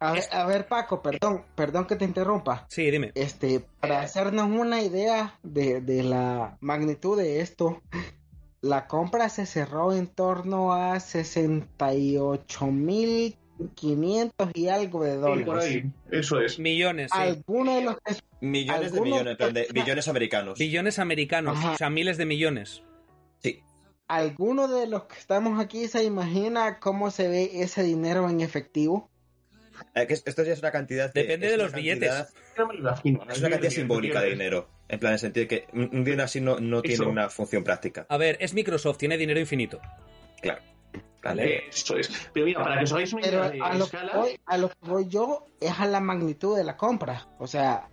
A 0.00 0.12
ver, 0.12 0.24
a 0.30 0.46
ver, 0.46 0.66
Paco, 0.68 1.02
perdón, 1.02 1.44
perdón 1.54 1.86
que 1.86 1.96
te 1.96 2.04
interrumpa. 2.04 2.66
Sí, 2.70 2.88
dime. 2.90 3.10
Este, 3.14 3.60
para 3.80 4.00
hacernos 4.00 4.48
una 4.48 4.80
idea 4.80 5.34
de, 5.42 5.80
de 5.80 6.02
la 6.04 6.56
magnitud 6.60 7.18
de 7.18 7.40
esto, 7.40 7.82
la 8.60 8.86
compra 8.86 9.28
se 9.28 9.44
cerró 9.44 9.92
en 9.92 10.06
torno 10.06 10.72
a 10.72 10.98
68.500 13.58 14.50
y 14.54 14.68
algo 14.68 15.04
de 15.04 15.12
Sí, 15.14 15.18
por 15.20 15.44
dólares. 15.44 15.64
ahí. 15.64 15.92
Eso 16.10 16.40
es. 16.40 16.58
Millones, 16.58 17.10
sí. 17.12 17.18
Algunos 17.20 17.76
de 17.76 17.82
los 17.84 17.96
que 18.00 18.14
Millones 18.40 18.92
de 18.92 19.00
millones, 19.00 19.36
plan 19.36 19.52
de 19.54 19.66
billones 19.72 20.08
americanos. 20.08 20.58
Billones 20.58 20.98
americanos, 20.98 21.58
Ajá. 21.58 21.72
o 21.72 21.76
sea, 21.76 21.90
miles 21.90 22.16
de 22.18 22.26
millones. 22.26 22.82
Sí. 23.40 23.62
alguno 24.08 24.68
de 24.68 24.86
los 24.86 25.04
que 25.04 25.18
estamos 25.18 25.60
aquí 25.60 25.86
se 25.86 26.02
imagina 26.02 26.78
cómo 26.80 27.10
se 27.10 27.28
ve 27.28 27.50
ese 27.62 27.82
dinero 27.82 28.28
en 28.30 28.40
efectivo. 28.40 29.10
Eh, 29.94 30.06
que 30.06 30.14
esto 30.14 30.42
ya 30.42 30.52
es 30.54 30.58
una 30.60 30.70
cantidad. 30.72 31.12
Depende 31.12 31.50
de 31.50 31.56
los 31.58 31.70
cantidad- 31.72 31.94
billetes. 31.94 32.34
Es 33.30 33.38
una 33.40 33.50
cantidad 33.50 33.70
simbólica 33.70 34.20
de 34.22 34.30
dinero. 34.30 34.68
En 34.88 34.98
plan, 34.98 35.10
en 35.10 35.14
el 35.14 35.18
sentido 35.20 35.42
de 35.44 35.48
que 35.48 35.66
un 35.72 36.02
dinero 36.04 36.22
así 36.24 36.40
no, 36.40 36.58
no 36.58 36.80
tiene 36.82 37.04
una 37.06 37.28
función 37.28 37.62
práctica. 37.62 38.06
A 38.08 38.16
ver, 38.16 38.38
es 38.40 38.54
Microsoft, 38.54 38.96
tiene 38.98 39.16
dinero 39.18 39.38
infinito. 39.38 39.80
Claro. 40.40 40.62
Vale. 41.22 41.42
Vale. 41.42 41.68
Eso 41.68 41.96
es. 41.96 42.30
Pero 42.32 42.46
mira, 42.46 42.62
para 42.62 42.78
que 42.78 42.84
os 42.84 42.92
hagáis 42.92 43.12
una 43.12 43.22
Pero 43.22 43.38
idea 43.38 43.50
de 43.50 43.60
a 43.60 43.72
lo, 43.74 43.78
que 43.88 43.96
escala, 43.96 44.16
voy, 44.16 44.40
a 44.46 44.58
lo 44.58 44.68
que 44.68 44.76
voy 44.82 45.08
yo 45.08 45.46
es 45.60 45.78
a 45.78 45.86
la 45.86 46.00
magnitud 46.00 46.56
de 46.56 46.64
la 46.64 46.76
compra. 46.76 47.26
O 47.38 47.46
sea, 47.46 47.88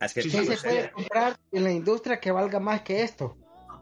Es 0.00 0.14
que 0.14 0.22
Sí, 0.22 0.30
¿qué 0.30 0.38
sí, 0.38 0.56
se 0.56 0.68
puede 0.68 0.90
comprar 0.90 1.36
en 1.52 1.64
la 1.64 1.72
industria 1.72 2.18
que 2.18 2.30
valga 2.32 2.58
más 2.58 2.82
que 2.82 3.02
esto? 3.02 3.36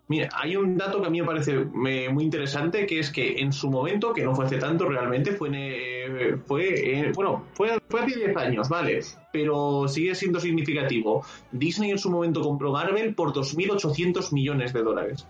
Mira, 0.09 0.31
hay 0.33 0.57
un 0.57 0.79
dato 0.79 1.03
que 1.03 1.07
a 1.07 1.11
mí 1.11 1.21
me 1.21 1.27
parece 1.27 1.55
muy 1.55 2.25
interesante, 2.25 2.87
que 2.87 2.99
es 2.99 3.11
que 3.11 3.41
en 3.41 3.53
su 3.53 3.71
momento, 3.71 4.15
que 4.15 4.23
no 4.25 4.35
fue 4.35 4.47
hace 4.47 4.57
tanto 4.57 4.89
realmente, 4.89 5.33
fue, 5.33 5.49
en, 5.49 5.55
eh, 5.55 6.37
fue 6.47 7.01
eh, 7.01 7.13
bueno, 7.15 7.45
fue, 7.53 7.79
fue 7.91 8.01
hace 8.01 8.17
10 8.17 8.37
años, 8.39 8.71
¿vale? 8.71 9.01
Pero 9.31 9.87
sigue 9.87 10.15
siendo 10.15 10.41
significativo. 10.41 11.27
Disney 11.53 11.91
en 11.91 11.99
su 11.99 12.11
momento 12.11 12.41
compró 12.41 12.73
Marvel 12.73 13.15
por 13.15 13.35
2.800 13.35 14.33
millones 14.33 14.73
de 14.73 14.83
dólares. 14.83 15.27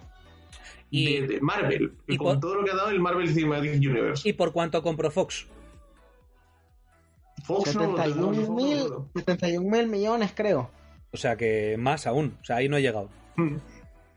Y, 0.90 1.20
de, 1.20 1.26
de 1.26 1.40
Marvel, 1.40 1.92
y 2.06 2.16
con 2.16 2.26
por- 2.26 2.40
todo 2.40 2.54
lo 2.56 2.64
que 2.64 2.70
ha 2.70 2.76
dado 2.76 2.90
el 2.90 3.00
Marvel 3.00 3.28
Cinematic 3.28 3.74
Universe. 3.74 4.28
¿Y 4.28 4.32
por 4.32 4.52
cuánto 4.52 4.82
compró 4.82 5.10
Fox? 5.10 5.46
Fox 7.44 7.74
no, 7.76 7.82
no, 7.82 7.96
no, 7.96 7.96
71 7.98 8.32
no, 8.48 8.54
mil, 8.54 8.78
no, 8.78 8.88
no. 8.88 9.08
71 9.14 9.68
mil 9.76 9.86
millones, 9.86 10.32
creo. 10.34 10.70
O 11.12 11.16
sea 11.16 11.36
que 11.36 11.76
más 11.78 12.06
aún. 12.06 12.36
O 12.40 12.44
sea, 12.44 12.56
ahí 12.56 12.68
no 12.68 12.76
he 12.76 12.82
llegado. 12.82 13.08
Mm. 13.36 13.56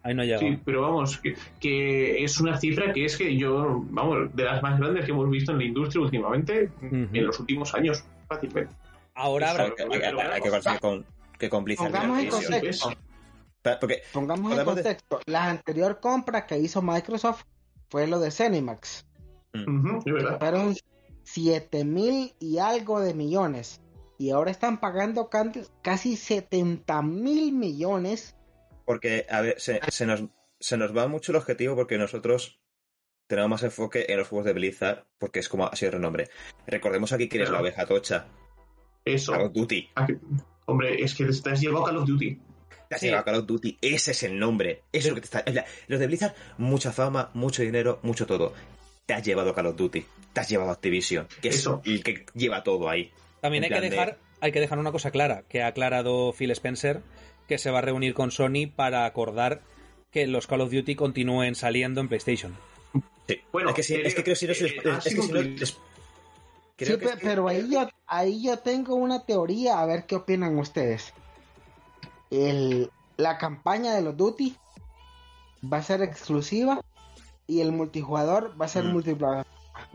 Ahí 0.03 0.15
no 0.15 0.23
he 0.23 0.25
llegado. 0.25 0.47
Sí, 0.47 0.59
pero 0.65 0.81
vamos, 0.81 1.17
que, 1.19 1.35
que 1.59 2.23
es 2.23 2.39
una 2.39 2.57
cifra 2.57 2.91
que 2.91 3.05
es 3.05 3.15
que 3.17 3.37
yo, 3.37 3.83
vamos, 3.89 4.35
de 4.35 4.43
las 4.43 4.61
más 4.63 4.79
grandes 4.79 5.05
que 5.05 5.11
hemos 5.11 5.29
visto 5.29 5.51
en 5.51 5.59
la 5.59 5.63
industria 5.65 6.01
últimamente, 6.01 6.69
en 6.81 7.25
los 7.25 7.39
últimos 7.39 7.73
años, 7.75 8.03
fácilmente. 8.27 8.73
Ahora 9.13 9.51
habrá. 9.51 9.75
Que- 9.75 9.85
que- 9.87 10.41
que 10.43 10.49
conseguir 10.49 10.79
con, 10.79 11.05
que 11.37 11.49
con 11.49 11.63
Blizzard 11.63 11.91
Pongamos 11.91 12.19
en 12.19 12.29
contexto. 12.29 12.93
Porque 13.79 14.01
Pongamos 14.11 14.51
en 14.53 14.57
de- 14.59 14.65
contexto. 14.65 15.19
La 15.25 15.49
anterior 15.49 15.99
compra 15.99 16.47
que 16.47 16.57
hizo 16.57 16.81
Microsoft 16.81 17.43
fue 17.89 18.07
lo 18.07 18.19
de 18.19 18.31
Cenimax. 18.31 19.05
Es 19.53 19.65
verdad. 20.05 20.39
Fueron 20.39 20.75
7 21.23 21.83
mil 21.85 22.33
y 22.39 22.57
algo 22.57 22.99
de 23.01 23.13
millones. 23.13 23.81
Y 24.17 24.29
ahora 24.31 24.51
están 24.51 24.79
pagando 24.79 25.29
casi 25.81 26.15
70 26.15 27.01
mil 27.01 27.51
millones. 27.53 28.35
Porque, 28.85 29.25
a 29.29 29.41
ver, 29.41 29.59
se, 29.59 29.79
se 29.89 30.05
nos, 30.05 30.23
se 30.59 30.77
nos 30.77 30.95
va 30.95 31.07
mucho 31.07 31.31
el 31.31 31.37
objetivo 31.37 31.75
porque 31.75 31.97
nosotros 31.97 32.59
tenemos 33.27 33.49
más 33.49 33.63
enfoque 33.63 34.05
en 34.09 34.17
los 34.19 34.27
juegos 34.27 34.45
de 34.45 34.53
Blizzard, 34.53 35.05
porque 35.17 35.39
es 35.39 35.49
como 35.49 35.65
ha 35.65 35.75
sido 35.75 35.89
el 35.89 35.93
renombre. 35.93 36.29
Recordemos 36.67 37.13
aquí 37.13 37.29
quién 37.29 37.43
es 37.43 37.49
la 37.49 37.61
oveja 37.61 37.85
tocha, 37.85 38.27
Eso. 39.05 39.31
Call 39.31 39.41
of 39.43 39.53
Duty. 39.53 39.89
Que- 40.07 40.19
Hombre, 40.65 41.01
es 41.03 41.15
que 41.15 41.25
te 41.25 41.49
has 41.49 41.59
llevado 41.61 41.85
Call 41.85 41.97
of 41.97 42.05
Duty. 42.07 42.39
Te 42.91 42.95
has 42.95 42.99
Sí. 43.01 43.07
llevado 43.07 43.23
Call 43.23 43.35
of 43.35 43.45
Duty, 43.45 43.77
ese 43.79 44.11
es 44.11 44.23
el 44.23 44.37
nombre. 44.37 44.81
Eso 44.91 45.07
es 45.07 45.09
lo 45.11 45.15
que 45.15 45.21
te 45.21 45.25
está. 45.27 45.65
Los 45.87 45.97
de 45.97 46.07
Blizzard, 46.07 46.35
mucha 46.57 46.91
fama, 46.91 47.29
mucho 47.33 47.61
dinero, 47.63 47.99
mucho 48.03 48.25
todo. 48.27 48.51
Te 49.05 49.13
has 49.13 49.23
llevado 49.23 49.55
Call 49.55 49.67
of 49.67 49.77
Duty, 49.77 50.05
te 50.33 50.39
has 50.41 50.49
llevado 50.49 50.71
Activision, 50.71 51.25
que 51.41 51.47
Eso. 51.47 51.81
es 51.85 51.89
el 51.91 52.03
que 52.03 52.25
lleva 52.33 52.63
todo 52.65 52.89
ahí. 52.89 53.09
También 53.39 53.63
hay 53.63 53.69
que 53.69 53.79
de- 53.79 53.89
dejar, 53.91 54.17
hay 54.41 54.51
que 54.51 54.59
dejar 54.59 54.77
una 54.77 54.91
cosa 54.91 55.09
clara, 55.09 55.43
que 55.47 55.61
ha 55.63 55.67
aclarado 55.67 56.33
Phil 56.33 56.51
Spencer, 56.51 56.99
que 57.47 57.57
se 57.57 57.71
va 57.71 57.77
a 57.79 57.81
reunir 57.81 58.13
con 58.13 58.29
Sony 58.31 58.67
para 58.75 59.05
acordar 59.05 59.61
que 60.11 60.27
los 60.27 60.45
Call 60.45 60.59
of 60.59 60.71
Duty 60.73 60.95
continúen 60.95 61.55
saliendo 61.55 62.01
en 62.01 62.09
PlayStation. 62.09 62.57
Sí. 63.29 63.39
Bueno, 63.53 63.69
es 63.69 63.75
que, 63.75 63.83
sí, 63.83 63.95
eh, 63.95 64.01
es 64.03 64.15
que 64.15 64.23
creo 64.23 64.33
que 64.35 64.39
si 64.39 64.47
no 64.47 64.51
eh, 64.51 64.55
que 65.01 65.09
si 65.11 65.15
no 65.15 65.23
Sí, 65.41 65.55
que 66.75 66.83
es 66.83 66.97
que- 66.97 67.17
pero 67.21 67.47
ahí 67.47 67.69
yo, 67.71 67.87
ahí 68.07 68.43
yo 68.43 68.57
tengo 68.59 68.95
una 68.95 69.25
teoría, 69.25 69.79
a 69.79 69.85
ver 69.85 70.05
qué 70.05 70.15
opinan 70.15 70.57
ustedes. 70.59 71.13
El, 72.31 72.89
la 73.17 73.37
campaña 73.37 73.93
de 73.93 74.01
los 74.01 74.17
Duty 74.17 74.55
va 75.71 75.77
a 75.77 75.83
ser 75.83 76.01
exclusiva 76.01 76.81
y 77.45 77.61
el 77.61 77.71
multijugador 77.71 78.59
va 78.59 78.65
a 78.65 78.69
ser 78.69 78.85
Mm. 78.85 79.43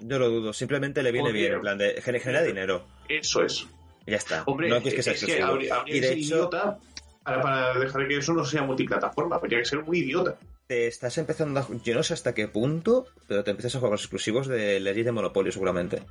Yo 0.00 0.18
lo 0.18 0.28
dudo, 0.28 0.52
simplemente 0.52 1.02
le 1.02 1.12
viene 1.12 1.32
bien, 1.32 1.54
en 1.54 1.60
plan 1.60 1.78
de 1.78 2.00
gener- 2.02 2.20
genera 2.20 2.42
dinero. 2.42 2.84
Eso 3.08 3.42
es. 3.42 3.66
Ya 4.06 4.16
está. 4.16 4.42
Hombre, 4.46 4.68
no 4.68 4.80
quieres 4.82 4.94
que 4.94 5.02
sea 5.02 5.12
es 5.14 5.20
que 5.20 5.32
exclusivo. 5.32 5.52
habría, 5.54 5.74
habría 5.74 5.96
y 5.96 6.00
que 6.00 6.06
de 6.06 6.12
hecho, 6.12 6.34
idiota 6.36 6.78
para, 7.22 7.40
para 7.42 7.78
dejar 7.78 8.06
que 8.06 8.16
eso 8.18 8.32
no 8.34 8.44
sea 8.44 8.62
multiplataforma. 8.62 9.36
Habría 9.36 9.58
que 9.58 9.64
ser 9.64 9.82
muy 9.84 9.98
idiota. 10.00 10.38
te 10.66 10.86
estás 10.86 11.16
empezando 11.18 11.60
a... 11.60 11.66
Yo 11.84 11.94
no 11.94 12.02
sé 12.02 12.14
hasta 12.14 12.34
qué 12.34 12.46
punto, 12.48 13.06
pero 13.26 13.42
te 13.44 13.50
empiezas 13.52 13.74
a 13.76 13.78
jugar 13.78 13.92
los 13.92 14.02
exclusivos 14.02 14.46
de 14.48 14.78
Legend 14.80 15.06
de 15.06 15.12
Monopolio 15.12 15.50
seguramente. 15.52 16.02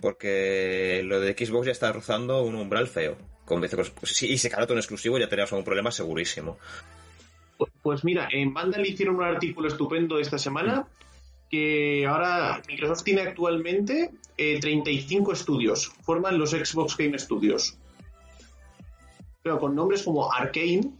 Porque 0.00 1.02
lo 1.04 1.20
de 1.20 1.32
Xbox 1.32 1.66
ya 1.66 1.72
está 1.72 1.92
rozando 1.92 2.42
un 2.42 2.54
umbral 2.56 2.86
feo. 2.88 3.16
Con 3.44 3.60
veces, 3.60 3.90
pues, 3.90 4.12
sí, 4.16 4.26
y 4.32 4.38
sacara 4.38 4.64
todo 4.66 4.74
un 4.74 4.78
exclusivo 4.80 5.18
ya 5.18 5.28
teníamos 5.28 5.52
algún 5.52 5.64
problema 5.64 5.90
segurísimo. 5.90 6.58
Pues, 7.58 7.72
pues 7.82 8.04
mira, 8.04 8.28
en 8.32 8.52
Vandal 8.54 8.86
hicieron 8.86 9.16
un 9.16 9.24
artículo 9.24 9.68
estupendo 9.68 10.18
esta 10.18 10.38
semana 10.38 10.86
que 11.50 12.04
ahora 12.06 12.60
Microsoft 12.66 13.04
tiene 13.04 13.20
actualmente 13.22 14.10
eh, 14.36 14.58
35 14.60 15.32
estudios. 15.32 15.92
Forman 16.02 16.38
los 16.38 16.50
Xbox 16.50 16.96
Game 16.96 17.18
Studios. 17.18 17.76
Pero 19.42 19.60
con 19.60 19.74
nombres 19.74 20.02
como 20.02 20.32
Arkane, 20.32 20.90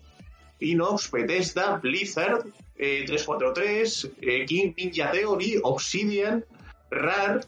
Inox, 0.60 1.10
Bethesda, 1.10 1.78
Blizzard, 1.78 2.46
eh, 2.76 3.04
343, 3.06 4.10
eh, 4.20 4.44
King 4.46 4.72
Ninja 4.76 5.10
Theory, 5.10 5.58
Obsidian, 5.62 6.44
Rare. 6.90 7.40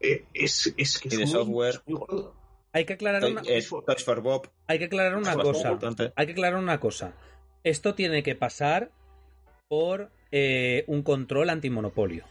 eh, 0.00 0.24
es, 0.34 0.74
es 0.76 0.98
que 0.98 1.16
muy- 1.16 1.26
software. 1.26 1.74
es 1.76 1.82
muy 1.86 1.98
gordo. 2.00 2.34
Hay 2.72 2.84
que 2.84 2.92
aclarar 2.94 3.24
una, 3.24 3.42
Toys 3.42 4.04
for 4.04 4.20
Bob. 4.20 4.48
hay 4.66 4.78
que 4.78 4.84
aclarar 4.84 5.16
una 5.16 5.34
cosa. 5.34 5.68
importante. 5.68 6.12
Hay 6.14 6.26
que 6.26 6.32
aclarar 6.32 6.58
una 6.58 6.78
cosa. 6.78 7.14
Esto 7.64 7.94
tiene 7.94 8.22
que 8.22 8.34
pasar 8.34 8.92
por 9.68 10.10
eh, 10.30 10.84
un 10.86 11.02
control 11.02 11.50
antimonopolio. 11.50 12.24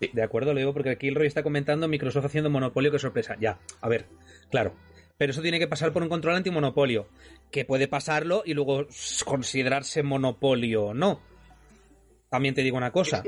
Sí. 0.00 0.10
De 0.12 0.22
acuerdo, 0.22 0.52
lo 0.52 0.58
digo 0.58 0.72
porque 0.72 0.90
aquí 0.90 1.08
el 1.08 1.14
Roy 1.14 1.26
está 1.26 1.42
comentando 1.42 1.88
Microsoft 1.88 2.26
haciendo 2.26 2.50
monopolio, 2.50 2.90
qué 2.90 2.98
sorpresa. 2.98 3.36
Ya, 3.40 3.58
a 3.80 3.88
ver, 3.88 4.06
claro. 4.50 4.74
Pero 5.16 5.30
eso 5.30 5.42
tiene 5.42 5.58
que 5.58 5.68
pasar 5.68 5.92
por 5.92 6.02
un 6.02 6.08
control 6.08 6.36
antimonopolio. 6.36 7.08
Que 7.50 7.64
puede 7.64 7.88
pasarlo 7.88 8.42
y 8.44 8.54
luego 8.54 8.86
considerarse 9.24 10.02
monopolio 10.02 10.86
o 10.86 10.94
no. 10.94 11.20
También 12.28 12.54
te 12.54 12.62
digo 12.62 12.76
una 12.76 12.90
cosa. 12.90 13.22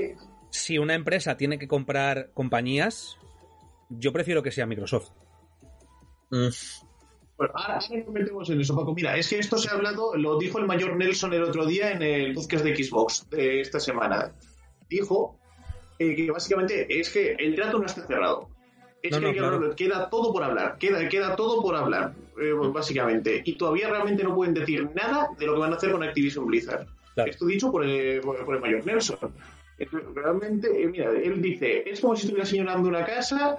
Si 0.50 0.78
una 0.78 0.94
empresa 0.94 1.36
tiene 1.36 1.58
que 1.58 1.68
comprar 1.68 2.30
compañías, 2.32 3.16
yo 3.88 4.12
prefiero 4.12 4.42
que 4.42 4.50
sea 4.50 4.66
Microsoft. 4.66 5.10
Mm, 6.30 6.48
Bueno, 7.38 7.52
ahora, 7.54 7.74
ahora 7.74 7.98
nos 8.04 8.08
metemos 8.14 8.50
en 8.50 8.60
eso, 8.60 8.74
Paco. 8.76 8.94
Mira, 8.94 9.16
es 9.16 9.28
que 9.28 9.38
esto 9.38 9.58
se 9.58 9.68
ha 9.68 9.72
hablado, 9.72 10.16
lo 10.16 10.38
dijo 10.38 10.58
el 10.58 10.66
mayor 10.66 10.96
Nelson 10.96 11.32
el 11.34 11.42
otro 11.42 11.66
día 11.66 11.92
en 11.92 12.02
el 12.02 12.34
podcast 12.34 12.64
de 12.64 12.74
Xbox 12.76 13.28
de 13.30 13.60
esta 13.60 13.78
semana. 13.78 14.32
Dijo 14.88 15.38
eh, 15.98 16.14
que 16.16 16.30
básicamente 16.30 16.86
es 17.00 17.10
que 17.10 17.32
el 17.38 17.54
trato 17.54 17.78
no 17.78 17.86
está 17.86 18.06
cerrado. 18.06 18.48
Es 19.02 19.10
No, 19.12 19.18
que 19.18 19.22
no, 19.22 19.28
hay 19.28 19.32
que 19.34 19.38
claro. 19.40 19.56
hablar- 19.56 19.74
queda 19.76 20.08
todo 20.10 20.32
por 20.32 20.42
hablar, 20.42 20.78
queda, 20.78 21.08
queda 21.08 21.36
todo 21.36 21.60
por 21.62 21.76
hablar, 21.76 22.14
eh, 22.40 22.52
básicamente. 22.72 23.42
Y 23.44 23.56
todavía 23.56 23.88
realmente 23.90 24.24
no 24.24 24.34
pueden 24.34 24.54
decir 24.54 24.88
nada 24.94 25.28
de 25.38 25.46
lo 25.46 25.54
que 25.54 25.60
van 25.60 25.72
a 25.72 25.76
hacer 25.76 25.92
con 25.92 26.02
Activision 26.02 26.46
Blizzard. 26.46 26.86
Claro. 27.14 27.30
Esto 27.30 27.46
dicho 27.46 27.70
por 27.70 27.84
el, 27.84 28.20
por, 28.22 28.42
por 28.44 28.54
el 28.56 28.60
mayor 28.62 28.84
Nelson. 28.86 29.18
Realmente, 30.14 30.68
eh, 30.82 30.86
mira, 30.86 31.10
él 31.10 31.40
dice, 31.42 31.88
es 31.88 32.00
como 32.00 32.16
si 32.16 32.22
estuvieras 32.22 32.48
señalando 32.48 32.88
una 32.88 33.04
casa 33.04 33.58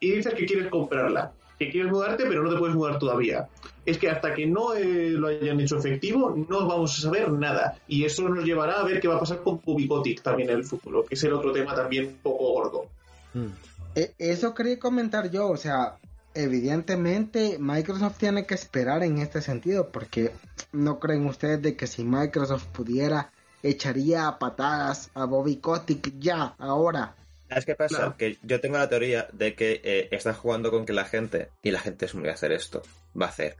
y 0.00 0.10
dices 0.12 0.34
que 0.34 0.46
quieres 0.46 0.66
comprarla, 0.68 1.32
que 1.58 1.70
quieres 1.70 1.90
mudarte, 1.90 2.24
pero 2.26 2.42
no 2.42 2.50
te 2.50 2.58
puedes 2.58 2.76
mudar 2.76 2.98
todavía. 2.98 3.48
Es 3.84 3.98
que 3.98 4.10
hasta 4.10 4.34
que 4.34 4.46
no 4.46 4.74
eh, 4.74 5.10
lo 5.10 5.28
hayan 5.28 5.60
hecho 5.60 5.78
efectivo, 5.78 6.34
no 6.48 6.66
vamos 6.66 6.98
a 6.98 7.02
saber 7.02 7.30
nada. 7.32 7.78
Y 7.88 8.04
eso 8.04 8.28
nos 8.28 8.44
llevará 8.44 8.80
a 8.80 8.84
ver 8.84 9.00
qué 9.00 9.08
va 9.08 9.16
a 9.16 9.20
pasar 9.20 9.42
con 9.42 9.58
Pubicotic 9.58 10.22
también 10.22 10.50
en 10.50 10.56
el 10.56 10.64
futuro, 10.64 11.04
que 11.04 11.14
es 11.14 11.24
el 11.24 11.32
otro 11.32 11.52
tema 11.52 11.74
también 11.74 12.06
un 12.06 12.16
poco 12.22 12.52
gordo. 12.52 12.86
Mm. 13.34 13.46
E- 13.94 14.14
Eso 14.18 14.54
quería 14.54 14.78
comentar 14.78 15.30
yo, 15.30 15.48
o 15.48 15.56
sea, 15.56 15.96
evidentemente 16.34 17.56
Microsoft 17.58 18.18
tiene 18.18 18.46
que 18.46 18.54
esperar 18.54 19.02
en 19.02 19.18
este 19.18 19.40
sentido, 19.40 19.88
porque 19.88 20.32
no 20.72 20.98
creen 20.98 21.26
ustedes 21.26 21.62
de 21.62 21.76
que 21.76 21.86
si 21.86 22.04
Microsoft 22.04 22.66
pudiera 22.66 23.30
echaría 23.62 24.28
a 24.28 24.38
patadas 24.38 25.10
a 25.14 25.24
Bobby 25.24 25.56
Kotick 25.56 26.18
ya, 26.18 26.54
ahora. 26.58 27.14
¿Sabes 27.48 27.64
qué 27.66 27.74
pasa? 27.74 28.14
Que 28.18 28.36
yo 28.42 28.60
tengo 28.60 28.76
la 28.78 28.88
teoría 28.88 29.28
de 29.32 29.54
que 29.54 29.80
eh, 29.82 30.08
estás 30.10 30.36
jugando 30.36 30.70
con 30.70 30.84
que 30.86 30.92
la 30.92 31.04
gente, 31.04 31.48
y 31.62 31.70
la 31.70 31.80
gente 31.80 32.04
es 32.06 32.14
muy 32.14 32.24
de 32.24 32.30
hacer 32.30 32.52
esto, 32.52 32.82
va 33.20 33.26
a 33.26 33.28
hacer. 33.30 33.56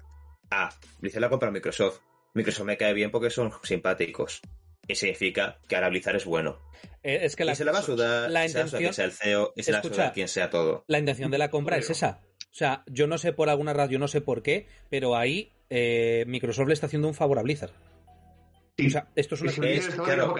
Ah, 0.51 0.71
Blizzard 1.01 1.21
la 1.23 1.29
compra 1.31 1.51
Microsoft. 1.51 2.01
Microsoft 2.35 2.67
me 2.67 2.77
cae 2.77 2.93
bien 2.95 3.11
porque 3.11 3.31
son 3.31 3.53
simpáticos. 3.63 4.41
Y 4.87 4.95
significa 4.95 5.59
que 5.69 5.75
ahora 5.77 5.89
Blizzard 5.91 6.17
es 6.17 6.25
bueno. 6.25 6.59
Eh, 7.03 7.21
Es 7.23 7.37
que 7.37 7.45
la, 7.45 7.53
y 7.53 7.57
se 7.57 7.65
la 7.65 7.73
va 7.73 7.79
a 7.81 7.83
sudar, 7.83 8.31
la 8.31 8.47
se 8.49 8.55
la 8.55 8.61
a 8.61 8.67
intención, 8.67 8.81
quien 8.81 8.95
sea 8.95 9.05
el 9.05 9.13
CEO, 9.13 9.53
y 9.57 9.63
se 9.63 9.73
la 9.73 9.77
va 9.77 9.79
a 9.79 9.83
Escucha. 9.83 9.95
sudar 10.03 10.13
quien 10.15 10.29
sea 10.29 10.51
todo. 10.51 10.85
la 10.87 10.99
intención 10.99 11.31
de 11.31 11.39
la 11.39 11.51
compra 11.51 11.77
es 11.77 11.91
esa. 11.91 12.21
O 12.51 12.55
sea, 12.59 12.83
yo 12.87 13.07
no 13.07 13.19
sé 13.19 13.33
por 13.33 13.51
alguna 13.51 13.73
razón, 13.75 13.93
yo 13.93 13.99
no 13.99 14.09
sé 14.09 14.21
por 14.23 14.43
qué, 14.43 14.67
pero 14.89 15.15
ahí 15.17 15.53
eh, 15.71 16.25
Microsoft 16.27 16.69
le 16.69 16.75
está 16.75 16.87
haciendo 16.87 17.09
un 17.09 17.15
favor 17.15 17.39
a 17.39 17.43
Blizzard. 17.43 17.73
Sí. 18.79 18.87
O 18.87 18.91
sea, 18.91 19.09
esto 19.17 19.35
es, 19.35 19.43
una- 19.43 19.51
Es 19.69 19.87
claro. 19.89 20.35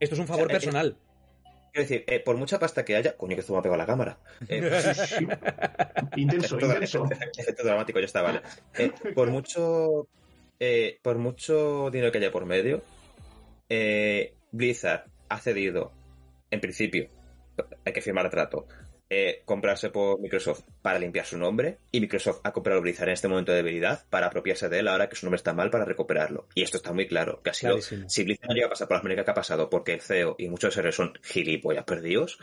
esto 0.00 0.14
es 0.14 0.18
un 0.20 0.26
favor 0.26 0.46
O 0.46 0.48
sea, 0.48 0.54
personal. 0.58 0.98
Quiero 1.74 1.88
decir, 1.88 2.04
eh, 2.06 2.20
por 2.20 2.36
mucha 2.36 2.60
pasta 2.60 2.84
que 2.84 2.94
haya, 2.94 3.16
coño, 3.16 3.34
que 3.34 3.40
esto 3.40 3.52
me 3.52 3.58
ha 3.58 3.62
pegado 3.62 3.78
la 3.78 3.84
cámara. 3.86 4.18
Eh, 4.48 4.60
Intenso, 6.16 6.56
efecto, 6.56 6.66
intenso. 6.72 7.04
efecto- 7.06 7.40
efecto 7.40 7.64
dramático, 7.64 7.98
ya 7.98 8.06
está, 8.06 8.22
vale. 8.22 8.42
Eh, 8.78 8.92
por 9.12 9.28
mucho 9.30 10.06
eh, 10.60 11.00
por 11.02 11.18
mucho 11.18 11.90
dinero 11.90 12.12
que 12.12 12.18
haya 12.18 12.30
por 12.30 12.46
medio, 12.46 12.84
eh, 13.68 14.34
Blizzard 14.52 15.06
ha 15.28 15.40
cedido, 15.40 15.90
en 16.52 16.60
principio, 16.60 17.08
hay 17.84 17.92
que 17.92 18.00
firmar 18.00 18.26
el 18.26 18.30
trato, 18.30 18.68
eh, 19.10 19.42
comprarse 19.44 19.90
por 19.90 20.18
Microsoft 20.20 20.62
para 20.82 20.98
limpiar 20.98 21.26
su 21.26 21.36
nombre 21.38 21.78
y 21.92 22.00
Microsoft 22.00 22.40
ha 22.42 22.52
comprado 22.52 22.80
Blizzard 22.80 23.08
en 23.08 23.14
este 23.14 23.28
momento 23.28 23.52
de 23.52 23.58
debilidad 23.58 24.04
para 24.10 24.26
apropiarse 24.28 24.68
de 24.68 24.78
él 24.80 24.88
ahora 24.88 25.08
que 25.08 25.16
su 25.16 25.26
nombre 25.26 25.36
está 25.36 25.52
mal 25.52 25.70
para 25.70 25.84
recuperarlo. 25.84 26.46
Y 26.54 26.62
esto 26.62 26.78
está 26.78 26.92
muy 26.92 27.06
claro, 27.06 27.40
que 27.42 27.50
ha 27.50 27.54
sido, 27.54 27.72
Clarísimo. 27.74 28.08
si 28.08 28.24
Blizzard 28.24 28.48
no 28.48 28.54
llega 28.54 28.66
a 28.66 28.70
pasar 28.70 28.88
por 28.88 28.96
la 28.96 29.02
manera 29.02 29.24
que 29.24 29.30
ha 29.30 29.34
pasado 29.34 29.68
porque 29.70 29.92
el 29.94 30.00
CEO 30.00 30.36
y 30.38 30.48
muchos 30.48 30.74
seres 30.74 30.94
son 30.94 31.12
gilipollas 31.22 31.84
perdidos, 31.84 32.38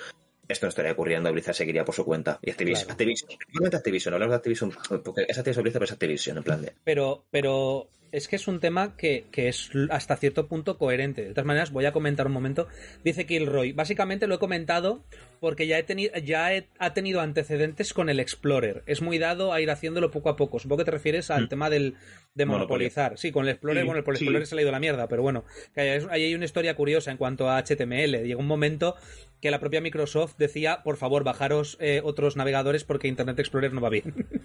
esto 0.47 0.65
no 0.65 0.69
estaría 0.69 0.91
ocurriendo, 0.91 1.31
Blizzard 1.31 1.55
seguiría 1.55 1.85
por 1.85 1.95
su 1.95 2.03
cuenta. 2.05 2.37
Y 2.41 2.51
Activision, 2.51 2.85
Claro. 2.85 2.91
Activision, 2.93 3.75
Activision, 3.75 4.13
hablamos 4.13 4.31
de 4.33 4.37
Activision, 4.37 4.71
porque 5.03 5.25
es 5.27 5.37
Activision 5.37 5.63
Blizzard, 5.63 5.79
pero 5.79 5.85
es 5.85 5.91
Activision, 5.93 6.37
en 6.37 6.43
plan 6.43 6.61
de... 6.61 6.73
Pero, 6.83 7.23
pero 7.31 7.89
es 8.11 8.27
que 8.27 8.35
es 8.35 8.47
un 8.47 8.59
tema 8.59 8.95
que, 8.97 9.25
que 9.31 9.47
es 9.47 9.69
hasta 9.89 10.15
cierto 10.17 10.47
punto 10.47 10.77
coherente. 10.77 11.23
De 11.23 11.29
todas 11.29 11.45
maneras, 11.45 11.71
voy 11.71 11.85
a 11.85 11.91
comentar 11.93 12.27
un 12.27 12.33
momento. 12.33 12.67
Dice 13.03 13.25
Kilroy. 13.25 13.71
Básicamente 13.73 14.27
lo 14.27 14.35
he 14.35 14.39
comentado 14.39 15.03
porque 15.39 15.65
ya 15.67 15.79
he 15.79 15.83
tenido, 15.83 16.13
ya 16.19 16.53
he- 16.53 16.67
ha 16.77 16.93
tenido 16.93 17.21
antecedentes 17.21 17.93
con 17.93 18.09
el 18.09 18.19
Explorer. 18.19 18.83
Es 18.85 19.01
muy 19.01 19.17
dado 19.17 19.53
a 19.53 19.61
ir 19.61 19.71
haciéndolo 19.71 20.11
poco 20.11 20.29
a 20.29 20.35
poco. 20.35 20.59
Supongo 20.59 20.79
que 20.79 20.85
te 20.85 20.91
refieres 20.91 21.31
al 21.31 21.45
Mm. 21.45 21.49
tema 21.49 21.69
del, 21.69 21.95
de 22.35 22.45
Monopolio. 22.45 22.67
monopolizar. 22.67 23.17
Sí, 23.17 23.31
con 23.31 23.45
el 23.45 23.51
Explorer, 23.51 23.81
Sí, 23.83 23.85
bueno, 23.87 23.99
el 23.99 24.05
sí. 24.05 24.11
Explorer 24.11 24.45
se 24.47 24.55
le 24.55 24.61
ha 24.61 24.63
ido 24.63 24.71
la 24.71 24.79
mierda, 24.79 25.07
pero 25.07 25.21
bueno. 25.21 25.45
que 25.73 25.81
hay 26.09 26.35
una 26.35 26.45
historia 26.45 26.75
curiosa 26.75 27.11
en 27.11 27.17
cuanto 27.17 27.49
a 27.49 27.57
HTML. 27.57 28.23
Llegó 28.25 28.39
un 28.41 28.47
momento 28.47 28.95
que 29.41 29.49
la 29.51 29.59
propia 29.59 29.81
Microsoft 29.81 30.35
decía, 30.37 30.83
por 30.83 30.97
favor, 30.97 31.23
bajaros 31.23 31.75
eh, 31.79 32.01
otros 32.03 32.35
navegadores 32.37 32.83
porque 32.83 33.07
Internet 33.07 33.39
Explorer 33.39 33.73
no 33.73 33.81
va 33.81 33.89
bien. 33.89 34.13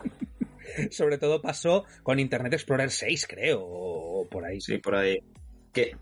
Sobre 0.91 1.19
todo 1.19 1.41
pasó 1.41 1.85
con 2.03 2.19
Internet 2.19 2.55
Explorer 2.55 2.91
6, 2.91 3.27
creo, 3.29 3.61
o 3.63 4.29
por 4.29 4.45
ahí. 4.45 4.61
Sí, 4.61 4.79
por 4.79 4.97
ahí. 4.97 5.19
Que 5.73 5.97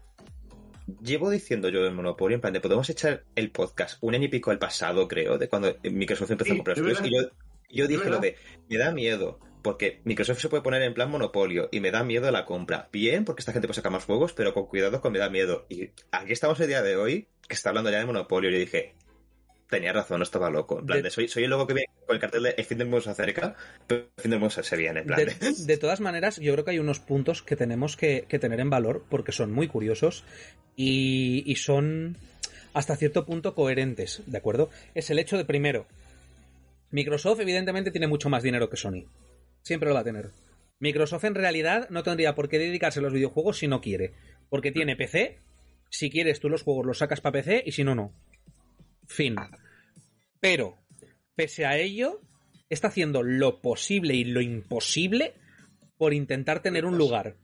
llevo 1.02 1.30
diciendo 1.30 1.68
yo 1.68 1.82
del 1.82 1.94
monopolio, 1.94 2.34
en 2.34 2.40
plan 2.40 2.52
de 2.52 2.60
podemos 2.60 2.88
echar 2.90 3.24
el 3.34 3.50
podcast 3.50 3.98
un 4.00 4.14
año 4.14 4.24
y 4.24 4.28
pico 4.28 4.50
al 4.50 4.58
pasado, 4.58 5.08
creo, 5.08 5.38
de 5.38 5.48
cuando 5.48 5.76
Microsoft 5.82 6.30
empezó 6.30 6.48
Sí, 6.48 6.52
a 6.52 6.56
comprar 6.56 6.76
estudios. 6.76 7.00
Y 7.04 7.14
yo, 7.14 7.28
yo 7.70 7.88
dije 7.88 8.08
lo 8.08 8.18
de, 8.18 8.36
me 8.68 8.78
da 8.78 8.92
miedo, 8.92 9.40
porque 9.62 10.00
Microsoft 10.04 10.40
se 10.40 10.48
puede 10.48 10.62
poner 10.62 10.82
en 10.82 10.94
plan 10.94 11.10
monopolio 11.10 11.68
y 11.72 11.80
me 11.80 11.90
da 11.90 12.04
miedo 12.04 12.30
la 12.30 12.44
compra. 12.44 12.88
Bien, 12.92 13.24
porque 13.24 13.40
esta 13.40 13.52
gente 13.52 13.66
puede 13.66 13.76
sacar 13.76 13.92
más 13.92 14.04
juegos, 14.04 14.32
pero 14.32 14.52
con 14.52 14.66
cuidado 14.66 15.00
con 15.00 15.12
me 15.12 15.18
da 15.18 15.30
miedo. 15.30 15.66
Y 15.68 15.90
aquí 16.12 16.32
estamos 16.32 16.60
el 16.60 16.68
día 16.68 16.82
de 16.82 16.96
hoy, 16.96 17.28
que 17.48 17.54
está 17.54 17.70
hablando 17.70 17.90
ya 17.90 17.98
de 17.98 18.06
monopolio, 18.06 18.50
y 18.50 18.52
yo 18.54 18.58
dije, 18.58 18.94
tenía 19.68 19.92
razón, 19.92 20.18
no 20.18 20.22
estaba 20.24 20.50
loco. 20.50 20.80
En 20.80 20.86
plan 20.86 20.98
De- 20.98 21.02
de, 21.04 21.10
soy, 21.10 21.28
soy 21.28 21.44
el 21.44 21.50
loco 21.50 21.66
que 21.66 21.74
viene 21.74 21.88
con 22.06 22.14
el 22.14 22.20
cartel 22.20 22.42
de 22.44 22.54
el 22.56 22.64
fin 22.64 22.78
del 22.78 22.86
mundo 22.88 23.00
se 23.02 23.10
acerca, 23.10 23.54
pero 23.86 24.02
el 24.16 24.22
fin 24.22 24.30
del 24.30 24.40
mundo 24.40 24.50
se- 24.62 24.76
viene, 24.76 25.00
en 25.00 25.06
plan 25.06 25.18
De, 25.18 25.26
de... 25.26 25.52
de 25.66 25.76
todas 25.78 26.00
maneras, 26.00 26.38
yo 26.38 26.52
creo 26.52 26.64
que 26.64 26.70
hay 26.72 26.78
unos 26.78 27.00
puntos 27.00 27.42
que 27.42 27.56
tenemos 27.56 27.96
que, 27.96 28.26
que 28.28 28.38
tener 28.38 28.60
en 28.60 28.70
valor 28.70 29.04
porque 29.08 29.32
son 29.32 29.52
muy 29.52 29.66
curiosos 29.68 30.24
y, 30.76 31.42
y 31.46 31.56
son 31.56 32.16
hasta 32.72 32.96
cierto 32.96 33.24
punto 33.26 33.54
coherentes, 33.54 34.22
¿de 34.26 34.38
acuerdo? 34.38 34.70
Es 34.94 35.10
el 35.10 35.18
hecho 35.18 35.36
de, 35.36 35.44
primero, 35.44 35.86
Microsoft 36.90 37.40
evidentemente 37.40 37.90
tiene 37.90 38.06
mucho 38.06 38.28
más 38.28 38.42
dinero 38.42 38.68
que 38.70 38.76
Sony. 38.76 39.04
Siempre 39.62 39.88
lo 39.88 39.94
va 39.94 40.00
a 40.00 40.04
tener. 40.04 40.30
Microsoft 40.80 41.24
en 41.24 41.34
realidad 41.34 41.88
no 41.90 42.02
tendría 42.02 42.34
por 42.34 42.48
qué 42.48 42.58
dedicarse 42.58 42.98
a 43.00 43.02
los 43.02 43.12
videojuegos 43.12 43.58
si 43.58 43.68
no 43.68 43.80
quiere. 43.80 44.12
Porque 44.50 44.72
tiene 44.72 44.96
PC, 44.96 45.38
si 45.88 46.10
quieres 46.10 46.40
tú 46.40 46.48
los 46.48 46.62
juegos 46.62 46.84
los 46.86 46.98
sacas 46.98 47.20
para 47.20 47.32
PC 47.34 47.62
y 47.66 47.72
si 47.72 47.82
no, 47.84 47.94
no. 47.94 48.12
Fin. 49.06 49.36
Pero, 50.40 50.78
pese 51.34 51.66
a 51.66 51.76
ello, 51.76 52.20
está 52.68 52.88
haciendo 52.88 53.22
lo 53.22 53.60
posible 53.60 54.14
y 54.14 54.24
lo 54.24 54.40
imposible 54.40 55.34
por 55.96 56.12
intentar 56.12 56.60
tener 56.60 56.84
un 56.84 56.98
lugar. 56.98 57.36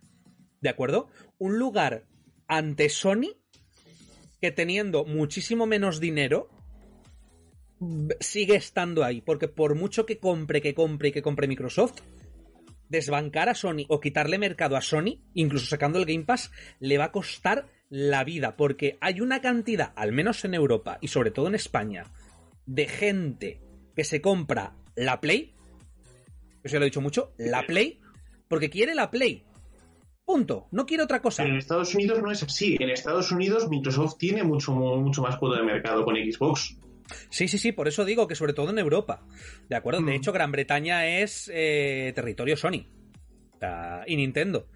¿De 0.61 0.69
acuerdo? 0.69 1.09
Un 1.39 1.59
lugar 1.59 2.05
ante 2.47 2.89
Sony 2.89 3.37
que 4.41 4.51
teniendo 4.51 5.05
muchísimo 5.05 5.67
menos 5.67 6.01
dinero 6.01 6.49
sigue 8.21 8.57
estando 8.57 9.05
ahí. 9.05 9.21
Porque 9.21 9.49
por 9.49 9.75
mucho 9.75 10.07
que 10.07 10.19
compre, 10.19 10.61
que 10.61 10.75
compre 10.75 11.09
y 11.09 11.13
que 11.13 11.23
compre 11.23 11.49
Microsoft, 11.49 12.01
desbancar 12.89 13.49
a 13.49 13.55
Sony 13.55 13.87
o 13.89 14.01
quitarle 14.01 14.39
mercado 14.39 14.77
a 14.77 14.83
Sony, 14.83 15.23
incluso 15.35 15.67
sacando 15.67 15.99
el 15.99 16.07
Game 16.07 16.25
Pass, 16.25 16.51
le 16.81 16.99
va 16.99 17.05
a 17.05 17.13
costar 17.13 17.67
la 17.91 18.25
vida. 18.25 18.57
Porque 18.57 18.97
hay 19.03 19.21
una 19.21 19.43
cantidad, 19.43 19.93
al 19.97 20.13
menos 20.13 20.45
en 20.47 20.55
Europa 20.55 20.97
y 21.03 21.09
sobre 21.09 21.31
todo 21.31 21.49
en 21.49 21.55
España, 21.55 22.05
de 22.67 22.87
gente 22.89 23.61
que 23.95 24.05
se 24.05 24.21
compra 24.23 24.75
la 24.97 25.21
Play. 25.21 25.55
Eso 26.63 26.75
ya 26.75 26.79
lo 26.79 26.85
he 26.85 26.91
dicho 26.91 27.01
mucho, 27.03 27.33
la 27.37 27.67
Play, 27.67 28.01
porque 28.49 28.71
quiere 28.71 28.95
la 28.95 29.11
Play. 29.11 29.45
Punto. 30.25 30.69
No 30.71 30.87
quiere 30.87 31.03
otra 31.03 31.21
cosa. 31.21 31.45
En 31.45 31.57
Estados 31.57 31.93
Unidos 31.95 32.23
no 32.23 32.31
es 32.31 32.43
así. 32.43 32.77
En 32.79 32.91
Estados 32.91 33.33
Unidos 33.33 33.69
Microsoft 33.69 34.17
tiene 34.19 34.45
mucho, 34.45 34.73
mucho 34.73 35.23
más 35.23 35.37
cuota 35.37 35.59
de 35.59 35.65
mercado 35.67 36.05
con 36.05 36.15
Xbox. 36.15 36.77
Sí, 37.31 37.49
sí, 37.49 37.59
sí, 37.59 37.73
por 37.73 37.89
eso 37.89 38.05
digo 38.05 38.29
que 38.29 38.37
sobre 38.37 38.53
todo 38.53 38.71
en 38.71 38.79
Europa. 38.79 39.27
¿De 39.69 39.75
acuerdo? 39.75 40.01
De 40.01 40.13
Mm. 40.13 40.17
hecho, 40.17 40.33
Gran 40.33 40.53
Bretaña 40.53 41.09
es 41.19 41.51
eh, 41.53 42.13
territorio 42.15 42.57
Sony. 42.57 42.87
Y 44.07 44.17
Nintendo. 44.17 44.69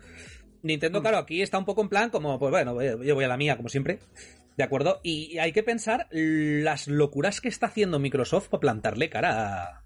Nintendo, 0.64 1.00
claro, 1.02 1.18
aquí 1.18 1.42
está 1.42 1.58
un 1.58 1.64
poco 1.64 1.82
en 1.82 1.88
plan 1.88 2.10
como, 2.10 2.38
pues 2.38 2.50
bueno, 2.50 2.80
yo 3.02 3.14
voy 3.14 3.24
a 3.24 3.28
la 3.28 3.36
mía, 3.36 3.56
como 3.56 3.68
siempre. 3.68 3.98
¿De 4.56 4.64
acuerdo? 4.64 5.00
Y 5.02 5.38
hay 5.38 5.52
que 5.52 5.62
pensar 5.62 6.06
las 6.10 6.88
locuras 6.88 7.40
que 7.40 7.48
está 7.48 7.66
haciendo 7.66 7.98
Microsoft 7.98 8.48
para 8.48 8.60
plantarle 8.60 9.10
cara 9.10 9.62
a, 9.62 9.84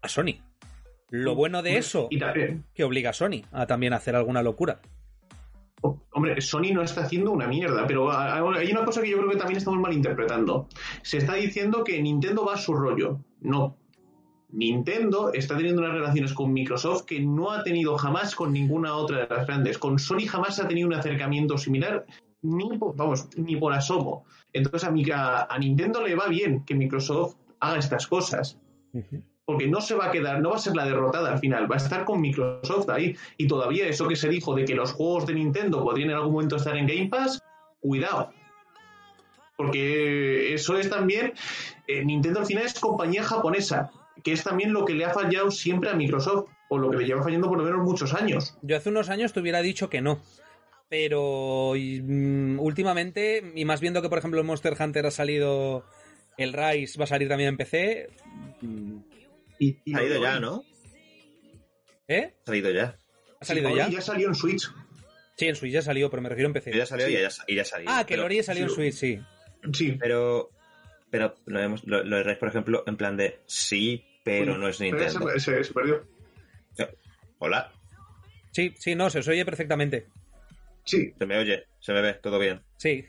a 0.00 0.08
Sony. 0.08 0.36
Lo 1.10 1.34
bueno 1.34 1.62
de 1.62 1.76
eso, 1.76 2.08
Y 2.10 2.18
también, 2.18 2.64
que 2.74 2.84
obliga 2.84 3.10
a 3.10 3.12
Sony 3.12 3.42
a 3.52 3.66
también 3.66 3.92
hacer 3.92 4.14
alguna 4.16 4.42
locura. 4.42 4.80
Hombre, 6.12 6.40
Sony 6.40 6.72
no 6.72 6.82
está 6.82 7.02
haciendo 7.02 7.32
una 7.32 7.48
mierda, 7.48 7.84
pero 7.86 8.10
a- 8.10 8.36
a- 8.38 8.58
hay 8.58 8.70
una 8.70 8.84
cosa 8.84 9.02
que 9.02 9.10
yo 9.10 9.18
creo 9.18 9.30
que 9.30 9.36
también 9.36 9.58
estamos 9.58 9.80
malinterpretando. 9.80 10.68
Se 11.02 11.16
está 11.18 11.34
diciendo 11.34 11.82
que 11.82 12.00
Nintendo 12.00 12.44
va 12.46 12.54
a 12.54 12.58
su 12.58 12.72
rollo. 12.74 13.18
No. 13.40 13.78
Nintendo 14.52 15.32
está 15.32 15.56
teniendo 15.56 15.80
unas 15.82 15.94
relaciones 15.94 16.32
con 16.34 16.52
Microsoft 16.52 17.04
que 17.06 17.20
no 17.20 17.50
ha 17.50 17.62
tenido 17.64 17.96
jamás 17.96 18.34
con 18.34 18.52
ninguna 18.52 18.94
otra 18.94 19.20
de 19.26 19.34
las 19.34 19.46
grandes. 19.46 19.78
Con 19.78 19.98
Sony 19.98 20.26
jamás 20.28 20.60
ha 20.60 20.68
tenido 20.68 20.86
un 20.88 20.94
acercamiento 20.94 21.56
similar, 21.58 22.04
ni 22.42 22.76
por, 22.78 22.94
vamos, 22.94 23.28
ni 23.36 23.56
por 23.56 23.72
asomo. 23.72 24.24
Entonces 24.52 24.84
a, 24.86 24.90
mi- 24.92 25.10
a- 25.10 25.44
a 25.48 25.58
Nintendo 25.58 26.02
le 26.06 26.14
va 26.14 26.28
bien 26.28 26.64
que 26.66 26.74
Microsoft 26.74 27.36
haga 27.60 27.78
estas 27.78 28.06
cosas 28.06 28.58
porque 29.46 29.66
no 29.68 29.80
se 29.80 29.94
va 29.94 30.06
a 30.06 30.10
quedar, 30.10 30.40
no 30.42 30.50
va 30.50 30.56
a 30.56 30.58
ser 30.58 30.76
la 30.76 30.84
derrotada 30.84 31.32
al 31.32 31.38
final, 31.38 31.70
va 31.70 31.76
a 31.76 31.78
estar 31.78 32.04
con 32.04 32.20
Microsoft 32.20 32.90
ahí. 32.90 33.16
Y 33.38 33.46
todavía 33.46 33.86
eso 33.88 34.06
que 34.06 34.16
se 34.16 34.28
dijo 34.28 34.54
de 34.54 34.64
que 34.66 34.74
los 34.74 34.92
juegos 34.92 35.26
de 35.26 35.34
Nintendo 35.34 35.82
podrían 35.82 36.10
en 36.10 36.16
algún 36.16 36.32
momento 36.34 36.56
estar 36.56 36.76
en 36.76 36.86
Game 36.86 37.08
Pass, 37.08 37.40
cuidado. 37.80 38.30
Porque 39.56 40.54
eso 40.54 40.76
es 40.76 40.88
también, 40.90 41.32
eh, 41.86 42.04
Nintendo 42.04 42.40
al 42.40 42.46
final 42.46 42.64
es 42.64 42.78
compañía 42.78 43.22
japonesa, 43.22 43.90
que 44.22 44.32
es 44.32 44.44
también 44.44 44.72
lo 44.72 44.84
que 44.84 44.94
le 44.94 45.04
ha 45.04 45.10
fallado 45.10 45.50
siempre 45.50 45.90
a 45.90 45.94
Microsoft, 45.94 46.50
o 46.68 46.78
lo 46.78 46.90
que 46.90 46.98
le 46.98 47.04
lleva 47.04 47.22
fallando 47.22 47.48
por 47.48 47.58
lo 47.58 47.64
menos 47.64 47.80
muchos 47.80 48.14
años. 48.14 48.56
Yo 48.62 48.76
hace 48.76 48.88
unos 48.88 49.08
años 49.08 49.32
te 49.32 49.40
hubiera 49.40 49.60
dicho 49.62 49.90
que 49.90 50.00
no. 50.00 50.22
Pero 50.88 51.74
y, 51.76 52.00
mm, 52.02 52.60
últimamente, 52.60 53.52
y 53.54 53.64
más 53.64 53.80
viendo 53.80 54.02
que 54.02 54.08
por 54.08 54.18
ejemplo 54.18 54.40
el 54.40 54.46
Monster 54.46 54.76
Hunter 54.78 55.06
ha 55.06 55.10
salido, 55.10 55.84
el 56.36 56.52
Rise 56.52 56.98
va 56.98 57.04
a 57.04 57.08
salir 57.08 57.28
también 57.28 57.50
en 57.50 57.56
PC. 57.56 58.10
Y, 59.58 59.78
y 59.84 59.94
Ha 59.94 59.98
salido 59.98 60.22
ya, 60.22 60.40
¿no? 60.40 60.64
¿Eh? 62.08 62.34
Ha 62.42 62.46
salido 62.46 62.70
ya. 62.70 62.96
¿Ha 63.40 63.44
salido 63.44 63.70
Sí, 63.70 63.76
ya? 63.76 63.88
Ya 63.88 64.00
salió 64.00 64.28
en 64.28 64.34
Switch. 64.34 64.70
Sí, 65.36 65.48
en 65.48 65.56
Switch 65.56 65.72
ya 65.72 65.82
salió, 65.82 66.10
pero 66.10 66.22
me 66.22 66.28
refiero 66.28 66.48
en 66.48 66.52
PC. 66.52 66.76
Ya 66.76 66.86
salió 66.86 67.08
y 67.08 67.12
ya, 67.14 67.28
y 67.46 67.54
ya 67.56 67.64
salió. 67.64 67.88
Ah, 67.90 68.04
que 68.04 68.14
pero, 68.14 68.22
el 68.22 68.26
Ori 68.26 68.42
salió 68.42 68.64
en. 68.64 68.70
Switch, 68.70 68.94
sí. 68.94 69.18
Sí. 69.72 69.96
Pero, 69.98 70.50
pero 71.12 71.36
lo, 71.46 71.60
hemos, 71.60 71.84
lo, 71.86 72.02
lo 72.02 72.16
de 72.24 72.34
por 72.34 72.48
ejemplo, 72.48 72.82
en 72.88 72.96
plan 72.96 73.16
de 73.16 73.38
sí, 73.46 74.04
pero 74.24 74.58
no 74.58 74.66
es 74.66 74.80
Nintendo. 74.80 75.30
Se, 75.34 75.38
se- 75.40 75.62
se 75.64 75.72
perdió. 75.72 76.04
Hola, 77.38 77.70
Sí, 78.50 78.74
sí, 78.78 78.94
no, 78.94 79.08
se 79.10 79.20
os 79.20 79.28
oye 79.28 79.44
perfectamente. 79.44 80.08
Sí. 80.84 81.12
se 81.18 81.26
me 81.26 81.38
oye, 81.38 81.64
se 81.80 81.92
me 81.92 82.02
ve, 82.02 82.14
todo 82.14 82.38
bien. 82.38 82.60
Sí. 82.76 83.04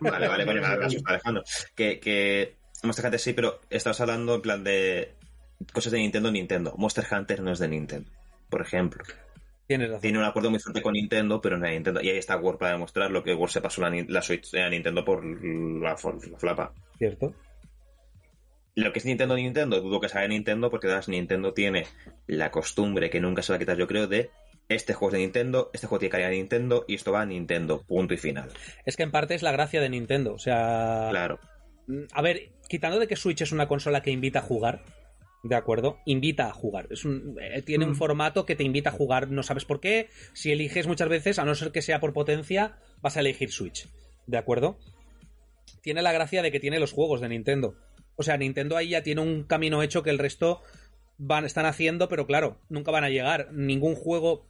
Vale, 0.00 0.28
vale, 0.28 0.44
vale, 0.44 0.84
asusta 0.86 1.10
Alejandro. 1.10 1.42
Que, 1.74 1.98
que 2.00 2.54
Monster 2.82 3.04
Hunter 3.06 3.20
sí, 3.20 3.32
pero 3.34 3.60
estás 3.68 4.00
hablando 4.00 4.36
en 4.36 4.42
plan 4.42 4.64
de 4.64 5.12
cosas 5.72 5.92
de 5.92 5.98
Nintendo, 5.98 6.30
Nintendo. 6.30 6.74
Monster 6.78 7.04
Hunter 7.10 7.42
no 7.42 7.52
es 7.52 7.58
de 7.58 7.68
Nintendo, 7.68 8.10
por 8.48 8.62
ejemplo. 8.62 9.04
Tienes 9.66 9.88
razón. 9.88 10.00
Tiene 10.02 10.18
un 10.18 10.24
acuerdo 10.24 10.48
muy 10.50 10.60
fuerte 10.60 10.80
con 10.80 10.92
Nintendo, 10.94 11.40
pero 11.40 11.58
no 11.58 11.66
es 11.66 11.72
Nintendo. 11.72 12.00
Y 12.00 12.08
ahí 12.08 12.18
está 12.18 12.36
Word 12.38 12.58
para 12.58 12.72
demostrar 12.72 13.10
lo 13.10 13.22
que 13.24 13.34
Word 13.34 13.50
se 13.50 13.60
pasó 13.60 13.82
la, 13.82 13.90
la 14.08 14.22
Switch 14.22 14.54
a 14.54 14.68
Nintendo 14.70 15.04
por 15.04 15.24
la, 15.24 15.96
for- 15.96 16.26
la 16.30 16.38
flapa. 16.38 16.72
Cierto. 16.96 17.34
Lo 18.76 18.92
que 18.92 18.98
es 19.00 19.04
Nintendo, 19.06 19.34
Nintendo, 19.34 19.80
dudo 19.80 20.00
que 20.00 20.08
sea 20.08 20.20
de 20.20 20.28
Nintendo, 20.28 20.70
porque 20.70 20.86
además 20.86 21.08
Nintendo 21.08 21.52
tiene 21.54 21.86
la 22.26 22.50
costumbre 22.50 23.10
que 23.10 23.20
nunca 23.20 23.42
se 23.42 23.52
va 23.52 23.56
a 23.56 23.58
quitar, 23.58 23.76
yo 23.78 23.86
creo, 23.88 24.06
de 24.06 24.30
este 24.68 24.92
juego 24.94 25.08
es 25.10 25.12
de 25.14 25.18
Nintendo, 25.20 25.70
este 25.72 25.86
juego 25.86 25.98
tiene 26.00 26.10
calidad 26.10 26.28
de 26.30 26.36
Nintendo 26.36 26.84
y 26.86 26.94
esto 26.94 27.10
va 27.10 27.22
a 27.22 27.26
Nintendo, 27.26 27.82
punto 27.82 28.12
y 28.14 28.18
final. 28.18 28.50
Es 28.84 28.96
que 28.96 29.02
en 29.02 29.10
parte 29.10 29.34
es 29.34 29.42
la 29.42 29.50
gracia 29.52 29.80
de 29.80 29.88
Nintendo. 29.88 30.34
O 30.34 30.38
sea. 30.38 31.06
Claro. 31.10 31.40
Mm, 31.86 32.02
A 32.12 32.20
ver, 32.22 32.50
quitando 32.68 32.98
de 32.98 33.06
que 33.08 33.16
Switch 33.16 33.40
es 33.42 33.52
una 33.52 33.66
consola 33.66 34.02
que 34.02 34.10
invita 34.10 34.38
a 34.40 34.42
jugar, 34.42 34.82
¿De 35.42 35.54
acuerdo? 35.54 35.98
Invita 36.06 36.48
a 36.48 36.52
jugar. 36.52 36.88
Es 36.90 37.04
un, 37.04 37.36
eh, 37.40 37.62
tiene 37.62 37.84
un 37.84 37.92
Mm. 37.92 37.96
formato 37.96 38.44
que 38.46 38.56
te 38.56 38.64
invita 38.64 38.90
a 38.90 38.92
jugar, 38.92 39.30
no 39.30 39.44
sabes 39.44 39.64
por 39.64 39.78
qué. 39.80 40.08
Si 40.32 40.50
eliges 40.50 40.88
muchas 40.88 41.08
veces, 41.08 41.38
a 41.38 41.44
no 41.44 41.54
ser 41.54 41.70
que 41.70 41.82
sea 41.82 42.00
por 42.00 42.12
potencia, 42.12 42.78
vas 43.00 43.16
a 43.16 43.20
elegir 43.20 43.52
Switch. 43.52 43.86
¿De 44.26 44.38
acuerdo? 44.38 44.76
Tiene 45.82 46.02
la 46.02 46.10
gracia 46.10 46.42
de 46.42 46.50
que 46.50 46.58
tiene 46.58 46.80
los 46.80 46.90
juegos 46.92 47.20
de 47.20 47.28
Nintendo. 47.28 47.76
O 48.16 48.22
sea, 48.22 48.36
Nintendo 48.36 48.76
ahí 48.76 48.90
ya 48.90 49.02
tiene 49.02 49.20
un 49.20 49.44
camino 49.44 49.82
hecho 49.82 50.02
que 50.02 50.10
el 50.10 50.18
resto 50.18 50.62
van, 51.18 51.44
están 51.44 51.66
haciendo, 51.66 52.08
pero 52.08 52.26
claro, 52.26 52.60
nunca 52.68 52.90
van 52.90 53.04
a 53.04 53.10
llegar. 53.10 53.52
Ningún 53.52 53.94
juego. 53.94 54.46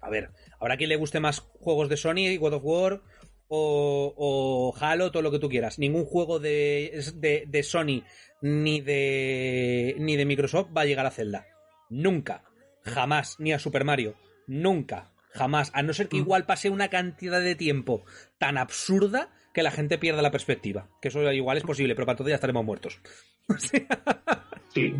A 0.00 0.10
ver, 0.10 0.30
habrá 0.60 0.76
quien 0.76 0.90
le 0.90 0.96
guste 0.96 1.20
más 1.20 1.40
juegos 1.40 1.88
de 1.88 1.96
Sony, 1.96 2.36
God 2.38 2.54
of 2.54 2.64
War 2.64 3.02
o, 3.48 4.14
o 4.16 4.74
Halo, 4.78 5.10
todo 5.10 5.22
lo 5.22 5.30
que 5.30 5.38
tú 5.38 5.48
quieras. 5.48 5.78
Ningún 5.78 6.04
juego 6.04 6.38
de, 6.38 7.02
de, 7.14 7.44
de 7.46 7.62
Sony 7.62 8.02
ni 8.40 8.80
de, 8.80 9.96
ni 9.98 10.16
de 10.16 10.26
Microsoft 10.26 10.68
va 10.76 10.82
a 10.82 10.86
llegar 10.86 11.06
a 11.06 11.10
Zelda. 11.10 11.46
Nunca. 11.88 12.44
Jamás. 12.82 13.36
Ni 13.38 13.52
a 13.52 13.58
Super 13.58 13.84
Mario. 13.84 14.14
Nunca. 14.46 15.12
Jamás. 15.30 15.70
A 15.74 15.82
no 15.82 15.92
ser 15.92 16.08
que 16.08 16.16
igual 16.16 16.46
pase 16.46 16.70
una 16.70 16.88
cantidad 16.88 17.40
de 17.40 17.54
tiempo 17.54 18.04
tan 18.38 18.58
absurda 18.58 19.30
que 19.56 19.62
la 19.62 19.70
gente 19.70 19.96
pierda 19.96 20.20
la 20.20 20.30
perspectiva. 20.30 20.86
Que 21.00 21.08
eso 21.08 21.32
igual 21.32 21.56
es 21.56 21.64
posible, 21.64 21.94
pero 21.94 22.04
para 22.04 22.16
todo 22.16 22.28
ya 22.28 22.34
estaremos 22.34 22.62
muertos. 22.62 23.00
Sí. 24.74 24.92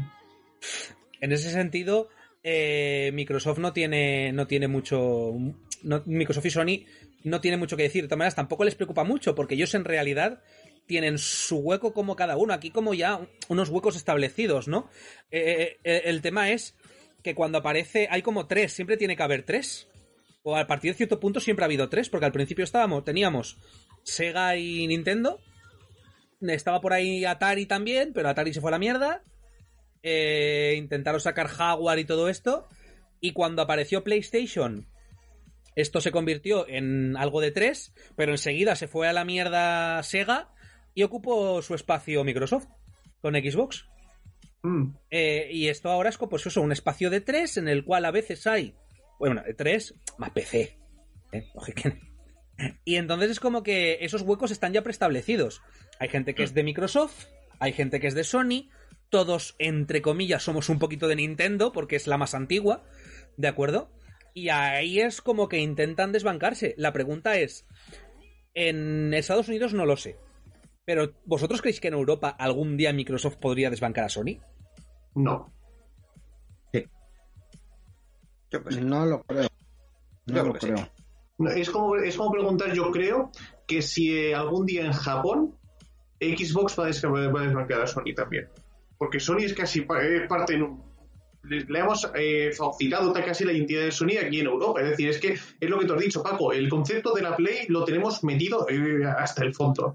en 1.20 1.32
ese 1.32 1.50
sentido, 1.50 2.08
eh, 2.42 3.10
Microsoft 3.12 3.58
no 3.58 3.74
tiene, 3.74 4.32
no 4.32 4.46
tiene 4.46 4.68
mucho. 4.68 5.34
no- 5.82 6.02
Microsoft 6.06 6.46
y 6.46 6.50
Sony 6.50 6.86
no 7.24 7.42
tienen 7.42 7.60
mucho 7.60 7.76
que 7.76 7.82
decir. 7.82 8.02
De 8.04 8.08
todas 8.08 8.18
maneras, 8.18 8.34
tampoco 8.34 8.64
les 8.64 8.74
preocupa 8.74 9.04
mucho, 9.04 9.34
porque 9.34 9.54
ellos 9.54 9.74
en 9.74 9.84
realidad 9.84 10.42
tienen 10.86 11.18
su 11.18 11.58
hueco 11.58 11.92
como 11.92 12.16
cada 12.16 12.38
uno. 12.38 12.54
Aquí, 12.54 12.70
como 12.70 12.94
ya 12.94 13.20
unos 13.48 13.68
huecos 13.68 13.96
establecidos, 13.96 14.66
¿no? 14.66 14.88
Eh, 15.30 15.76
eh, 15.84 16.02
el 16.06 16.22
tema 16.22 16.50
es 16.50 16.74
que 17.22 17.34
cuando 17.34 17.58
aparece, 17.58 18.08
hay 18.10 18.22
como 18.22 18.46
tres, 18.46 18.72
siempre 18.72 18.96
tiene 18.96 19.16
que 19.16 19.22
haber 19.22 19.42
tres. 19.42 19.88
O 20.42 20.56
a 20.56 20.66
partir 20.66 20.92
de 20.92 20.96
cierto 20.96 21.20
punto 21.20 21.40
siempre 21.40 21.64
ha 21.64 21.66
habido 21.66 21.90
tres, 21.90 22.08
porque 22.08 22.24
al 22.24 22.32
principio 22.32 22.64
estábamos, 22.64 23.04
teníamos 23.04 23.58
Sega 24.06 24.56
y 24.56 24.86
Nintendo. 24.86 25.38
Estaba 26.40 26.80
por 26.80 26.94
ahí 26.94 27.26
Atari 27.26 27.66
también, 27.66 28.12
pero 28.14 28.30
Atari 28.30 28.54
se 28.54 28.62
fue 28.62 28.70
a 28.70 28.72
la 28.72 28.78
mierda 28.78 29.22
eh, 30.08 30.76
intentaron 30.76 31.20
sacar 31.20 31.48
Jaguar 31.48 31.98
y 31.98 32.04
todo 32.04 32.28
esto. 32.28 32.68
Y 33.20 33.32
cuando 33.32 33.62
apareció 33.62 34.04
PlayStation, 34.04 34.88
esto 35.74 36.00
se 36.00 36.12
convirtió 36.12 36.68
en 36.68 37.16
algo 37.16 37.40
de 37.40 37.50
tres, 37.50 37.92
pero 38.14 38.30
enseguida 38.30 38.76
se 38.76 38.86
fue 38.86 39.08
a 39.08 39.12
la 39.12 39.24
mierda 39.24 40.00
Sega 40.04 40.54
y 40.94 41.02
ocupó 41.02 41.60
su 41.60 41.74
espacio 41.74 42.22
Microsoft 42.22 42.68
con 43.20 43.34
Xbox. 43.34 43.88
Mm. 44.62 44.94
Eh, 45.10 45.48
y 45.50 45.68
esto 45.68 45.90
ahora 45.90 46.10
es 46.10 46.18
como, 46.18 46.30
pues 46.30 46.46
eso, 46.46 46.62
un 46.62 46.70
espacio 46.70 47.10
de 47.10 47.20
tres 47.20 47.56
en 47.56 47.66
el 47.66 47.84
cual 47.84 48.04
a 48.04 48.12
veces 48.12 48.46
hay, 48.46 48.76
bueno, 49.18 49.42
de 49.44 49.54
tres 49.54 49.92
más 50.18 50.30
PC. 50.30 50.78
¿eh? 51.32 51.50
Y 52.84 52.96
entonces 52.96 53.30
es 53.30 53.40
como 53.40 53.62
que 53.62 53.98
esos 54.00 54.22
huecos 54.22 54.50
están 54.50 54.72
ya 54.72 54.82
preestablecidos. 54.82 55.62
Hay 55.98 56.08
gente 56.08 56.34
que 56.34 56.42
es 56.42 56.54
de 56.54 56.62
Microsoft, 56.62 57.26
hay 57.58 57.72
gente 57.72 58.00
que 58.00 58.06
es 58.06 58.14
de 58.14 58.24
Sony, 58.24 58.70
todos, 59.10 59.56
entre 59.58 60.02
comillas, 60.02 60.42
somos 60.42 60.68
un 60.68 60.78
poquito 60.78 61.08
de 61.08 61.16
Nintendo 61.16 61.72
porque 61.72 61.96
es 61.96 62.06
la 62.06 62.18
más 62.18 62.34
antigua, 62.34 62.84
¿de 63.36 63.48
acuerdo? 63.48 63.90
Y 64.34 64.48
ahí 64.48 65.00
es 65.00 65.22
como 65.22 65.48
que 65.48 65.58
intentan 65.58 66.12
desbancarse. 66.12 66.74
La 66.76 66.92
pregunta 66.92 67.38
es, 67.38 67.66
en 68.54 69.14
Estados 69.14 69.48
Unidos 69.48 69.74
no 69.74 69.86
lo 69.86 69.96
sé, 69.96 70.16
pero 70.84 71.14
¿vosotros 71.24 71.60
creéis 71.60 71.80
que 71.80 71.88
en 71.88 71.94
Europa 71.94 72.28
algún 72.28 72.76
día 72.76 72.92
Microsoft 72.92 73.36
podría 73.36 73.70
desbancar 73.70 74.04
a 74.04 74.08
Sony? 74.08 74.40
No. 75.14 75.52
Yo 78.50 78.62
qué 78.62 78.74
sé. 78.74 78.80
No 78.80 79.04
lo 79.04 79.22
creo. 79.24 79.48
No 80.26 80.36
Yo 80.36 80.44
lo 80.44 80.54
sí. 80.54 80.66
creo. 80.66 80.88
Es 81.54 81.70
como, 81.70 81.96
es 81.96 82.16
como 82.16 82.30
preguntar, 82.32 82.72
yo 82.72 82.90
creo, 82.90 83.30
que 83.66 83.82
si 83.82 84.16
eh, 84.16 84.34
algún 84.34 84.64
día 84.66 84.84
en 84.86 84.92
Japón 84.92 85.54
Xbox 86.18 86.78
va 86.78 86.86
a, 86.86 87.28
va 87.30 87.40
a 87.40 87.44
desbancar 87.44 87.82
a 87.82 87.86
Sony 87.86 88.14
también. 88.14 88.48
Porque 88.96 89.20
Sony 89.20 89.40
es 89.40 89.52
casi 89.54 89.82
pa- 89.82 90.00
parte... 90.28 90.54
en 90.54 90.62
un- 90.62 90.82
Le, 91.42 91.78
hemos 91.78 92.10
eh, 92.14 92.50
faucilado 92.56 93.12
casi 93.12 93.44
la 93.44 93.52
identidad 93.52 93.82
de 93.82 93.92
Sony 93.92 94.16
aquí 94.20 94.40
en 94.40 94.46
Europa. 94.46 94.80
Es 94.80 94.90
decir, 94.90 95.08
es 95.10 95.18
que 95.20 95.32
es 95.34 95.70
lo 95.70 95.78
que 95.78 95.84
tú 95.86 95.92
has 95.94 96.00
dicho, 96.00 96.22
Paco. 96.22 96.52
El 96.52 96.68
concepto 96.70 97.12
de 97.12 97.22
la 97.22 97.36
Play 97.36 97.66
lo 97.68 97.84
tenemos 97.84 98.24
metido 98.24 98.66
eh, 98.70 99.04
hasta 99.04 99.44
el 99.44 99.54
fondo. 99.54 99.94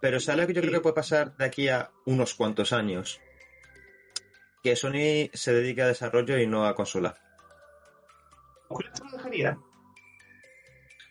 Pero 0.00 0.20
¿sabes 0.20 0.42
lo 0.42 0.46
que 0.46 0.52
yo 0.52 0.60
creo 0.60 0.72
que 0.74 0.80
puede 0.80 0.94
pasar 0.94 1.34
de 1.38 1.44
aquí 1.46 1.68
a 1.68 1.90
unos 2.04 2.34
cuantos 2.34 2.72
años? 2.74 3.18
Que 4.62 4.76
Sony 4.76 5.30
se 5.32 5.54
dedique 5.54 5.80
a 5.82 5.86
desarrollo 5.88 6.38
y 6.38 6.46
no 6.46 6.66
a 6.66 6.74
consola. 6.74 7.16
¿Cuál 8.68 8.92
te? 8.92 9.56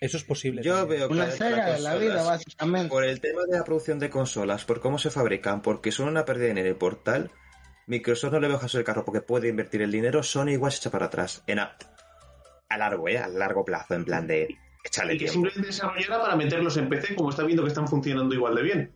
Eso 0.04 0.18
es 0.18 0.26
posible. 0.26 0.62
Yo 0.62 0.76
también. 0.80 1.00
veo 1.00 1.10
Una 1.10 1.26
vez 1.28 1.36
Sega 1.36 1.56
las 1.56 1.78
de 1.78 1.80
la 1.80 1.96
vida, 1.96 2.24
básicamente. 2.24 2.89
Por 2.89 3.06
el 3.06 3.22
tema 3.22 3.44
de 3.50 3.58
la 3.58 3.63
producción 3.63 4.00
de 4.00 4.10
consolas, 4.10 4.66
por 4.66 4.82
cómo 4.82 5.00
se 5.00 5.10
fabrican, 5.10 5.62
porque 5.62 5.94
son 5.94 6.10
una 6.10 6.26
pérdida 6.26 6.48
de 6.48 6.50
dinero 6.50 6.70
y 6.72 6.74
por 6.74 7.02
tal, 7.02 7.32
Microsoft 7.88 8.34
no 8.34 8.42
le 8.42 8.50
deja 8.50 8.68
el 8.78 8.84
carro 8.84 9.06
porque 9.06 9.22
puede 9.22 9.48
invertir 9.48 9.82
el 9.82 9.94
dinero, 9.94 10.22
Sony 10.22 10.50
igual 10.50 10.74
se 10.74 10.80
echa 10.80 10.92
para 10.92 11.06
atrás. 11.06 11.42
En 11.48 11.60
a, 11.60 11.78
a 12.68 12.78
largo, 12.78 13.08
¿eh? 13.08 13.18
A 13.18 13.30
largo 13.30 13.63
plazo, 13.63 13.94
en 13.94 14.04
plan 14.04 14.28
de... 14.28 14.50
Échale 14.84 15.13
Y 15.13 15.20
que 15.20 15.26
tiempo. 15.26 15.34
simplemente 15.36 15.68
desarrollara 15.68 16.22
para 16.22 16.36
meterlos 16.36 16.76
en 16.76 16.89
PC, 16.89 17.16
como 17.16 17.30
está 17.30 17.44
viendo 17.44 17.63
que 17.63 17.70
están 17.70 17.88
funcionando 17.88 18.36
igual 18.36 18.56
de 18.56 18.62
bien. 18.62 18.92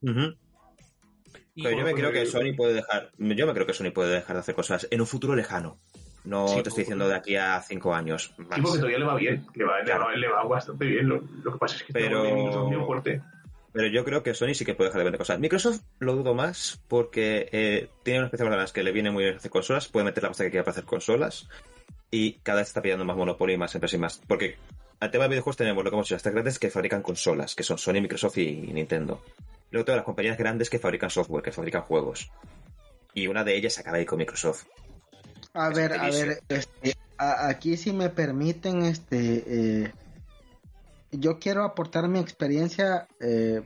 Pero 0.00 1.76
yo 1.76 1.84
me 1.84 1.92
creo 1.92 2.12
que 2.12 2.24
Sony 2.24 2.56
puede 2.56 2.72
dejar... 2.72 3.10
Yo 3.18 3.46
me 3.46 3.52
creo 3.52 3.66
que 3.66 3.74
Sony 3.74 3.90
puede 3.92 4.14
dejar 4.14 4.36
de 4.36 4.40
hacer 4.40 4.54
cosas 4.54 4.88
en 4.90 5.02
un 5.02 5.06
futuro 5.06 5.36
lejano. 5.36 5.78
No 6.24 6.48
Sí, 6.48 6.62
te 6.62 6.68
estoy 6.68 6.82
diciendo 6.82 7.08
de 7.08 7.14
aquí 7.14 7.36
a 7.36 7.60
cinco 7.62 7.94
años. 7.94 8.34
Más. 8.36 8.56
Sí, 8.56 8.62
porque 8.62 8.78
todavía 8.78 8.98
le 8.98 9.04
va 9.06 9.14
bien. 9.16 9.46
Le 9.54 9.64
va, 9.64 9.78
le 9.78 9.84
Claro. 9.84 10.04
va, 10.04 10.14
le 10.14 10.28
va 10.28 10.44
bastante 10.44 10.84
bien. 10.84 11.08
Lo, 11.08 11.22
lo 11.42 11.52
que 11.52 11.58
pasa 11.58 11.76
es 11.76 11.82
que 11.82 11.92
está 11.92 11.98
Pero- 12.00 12.18
volviendo 12.18 12.64
muy 12.66 12.84
fuerte. 12.86 13.22
Pero 13.72 13.86
yo 13.86 14.04
creo 14.04 14.22
que 14.24 14.34
Sony 14.34 14.52
sí 14.54 14.64
que 14.64 14.74
puede 14.74 14.88
dejar 14.90 14.98
de 15.00 15.04
vender 15.04 15.18
cosas. 15.18 15.38
Microsoft 15.38 15.80
lo 16.00 16.16
dudo 16.16 16.34
más 16.34 16.82
porque 16.88 17.48
eh, 17.52 17.88
tiene 18.02 18.18
una 18.18 18.26
especie 18.26 18.48
de 18.50 18.56
las 18.56 18.72
que 18.72 18.82
le 18.82 18.90
viene 18.90 19.12
muy 19.12 19.22
bien 19.22 19.36
hacer 19.36 19.50
consolas, 19.50 19.86
puede 19.86 20.04
meter 20.06 20.24
la 20.24 20.30
pasta 20.30 20.42
que 20.42 20.50
quiera 20.50 20.64
para 20.64 20.72
hacer 20.72 20.84
consolas 20.84 21.48
y 22.10 22.32
cada 22.42 22.58
vez 22.58 22.68
está 22.68 22.82
pillando 22.82 23.04
más 23.04 23.16
monopolio 23.16 23.54
y 23.54 23.58
más 23.58 23.72
empresas 23.76 23.94
y 23.96 23.98
más. 24.00 24.20
Porque 24.26 24.56
al 24.98 25.12
tema 25.12 25.24
de 25.24 25.30
videojuegos 25.30 25.56
tenemos 25.56 25.84
lo 25.84 25.90
que 25.90 25.94
hemos 25.94 26.06
dicho, 26.06 26.16
las 26.16 26.22
tres 26.24 26.34
grandes 26.34 26.58
que 26.58 26.68
fabrican 26.68 27.00
consolas, 27.00 27.54
que 27.54 27.62
son 27.62 27.78
Sony, 27.78 28.00
Microsoft 28.02 28.38
y 28.38 28.56
Nintendo. 28.56 29.22
Luego 29.70 29.84
todas 29.84 29.98
las 29.98 30.04
compañías 30.04 30.36
grandes 30.36 30.68
que 30.68 30.80
fabrican 30.80 31.08
software, 31.08 31.44
que 31.44 31.52
fabrican 31.52 31.82
juegos. 31.82 32.28
Y 33.14 33.28
una 33.28 33.44
de 33.44 33.54
ellas 33.56 33.78
acaba 33.78 33.98
ahí 33.98 34.04
con 34.04 34.18
Microsoft. 34.18 34.64
A 35.54 35.68
ver, 35.70 35.92
a 35.94 36.10
ver, 36.10 36.40
este, 36.48 36.94
a- 37.18 37.48
aquí 37.48 37.76
si 37.76 37.92
me 37.92 38.08
permiten, 38.08 38.82
este, 38.82 39.44
eh, 39.84 39.92
yo 41.12 41.38
quiero 41.38 41.64
aportar 41.64 42.08
mi 42.08 42.20
experiencia 42.20 43.08
eh, 43.20 43.62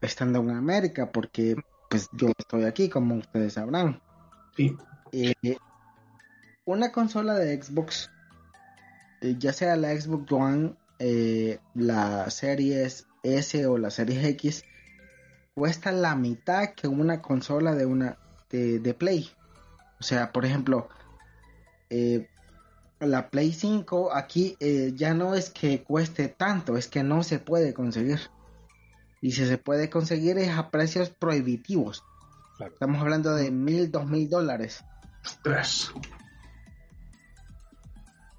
estando 0.00 0.40
en 0.40 0.50
América, 0.50 1.10
porque 1.10 1.56
pues 1.88 2.08
yo 2.12 2.32
estoy 2.36 2.64
aquí, 2.64 2.88
como 2.88 3.16
ustedes 3.16 3.52
sabrán. 3.52 4.00
Sí. 4.56 4.76
Eh, 5.12 5.56
una 6.64 6.90
consola 6.90 7.34
de 7.34 7.62
Xbox, 7.62 8.10
eh, 9.20 9.36
ya 9.38 9.52
sea 9.52 9.76
la 9.76 9.98
Xbox 9.98 10.32
One, 10.32 10.74
eh, 10.98 11.58
la 11.74 12.30
Series 12.30 13.06
S 13.22 13.66
o 13.66 13.78
la 13.78 13.90
Series 13.90 14.24
X, 14.24 14.64
cuesta 15.54 15.92
la 15.92 16.16
mitad 16.16 16.70
que 16.74 16.88
una 16.88 17.20
consola 17.20 17.74
de 17.74 17.86
una 17.86 18.16
de, 18.50 18.78
de 18.78 18.94
Play. 18.94 19.30
O 20.00 20.02
sea, 20.02 20.32
por 20.32 20.44
ejemplo, 20.44 20.88
eh, 21.92 22.26
la 23.00 23.28
Play 23.30 23.52
5 23.52 24.14
aquí 24.14 24.56
eh, 24.60 24.92
ya 24.94 25.12
no 25.14 25.34
es 25.34 25.50
que 25.50 25.82
cueste 25.82 26.28
tanto, 26.28 26.76
es 26.76 26.88
que 26.88 27.02
no 27.02 27.22
se 27.22 27.38
puede 27.38 27.74
conseguir. 27.74 28.20
Y 29.20 29.32
si 29.32 29.46
se 29.46 29.58
puede 29.58 29.90
conseguir 29.90 30.38
es 30.38 30.50
a 30.50 30.70
precios 30.70 31.10
prohibitivos. 31.10 32.02
Claro. 32.56 32.72
Estamos 32.72 33.00
hablando 33.00 33.34
de 33.34 33.50
mil, 33.50 33.90
dos 33.90 34.06
mil 34.06 34.28
dólares. 34.28 34.82
Ostras. 35.24 35.92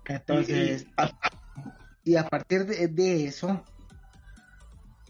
Entonces, 0.06 0.86
a- 0.98 1.12
y 2.04 2.16
a 2.18 2.28
partir 2.28 2.66
de, 2.66 2.88
de 2.90 3.26
eso, 3.26 3.64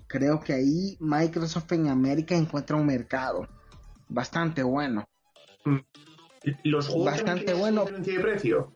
creo 0.07 0.39
que 0.39 0.53
ahí 0.53 0.95
Microsoft 0.99 1.71
en 1.71 1.87
América 1.87 2.35
encuentra 2.35 2.75
un 2.75 2.85
mercado 2.85 3.47
bastante 4.09 4.61
bueno. 4.61 5.05
Los 6.63 6.87
juegos 6.87 7.05
Bastante 7.05 7.25
también 7.25 7.45
tienen 7.45 7.61
bueno. 7.61 7.81
esa 7.83 7.89
diferencia 7.91 8.13
de 8.13 8.19
precio. 8.19 8.73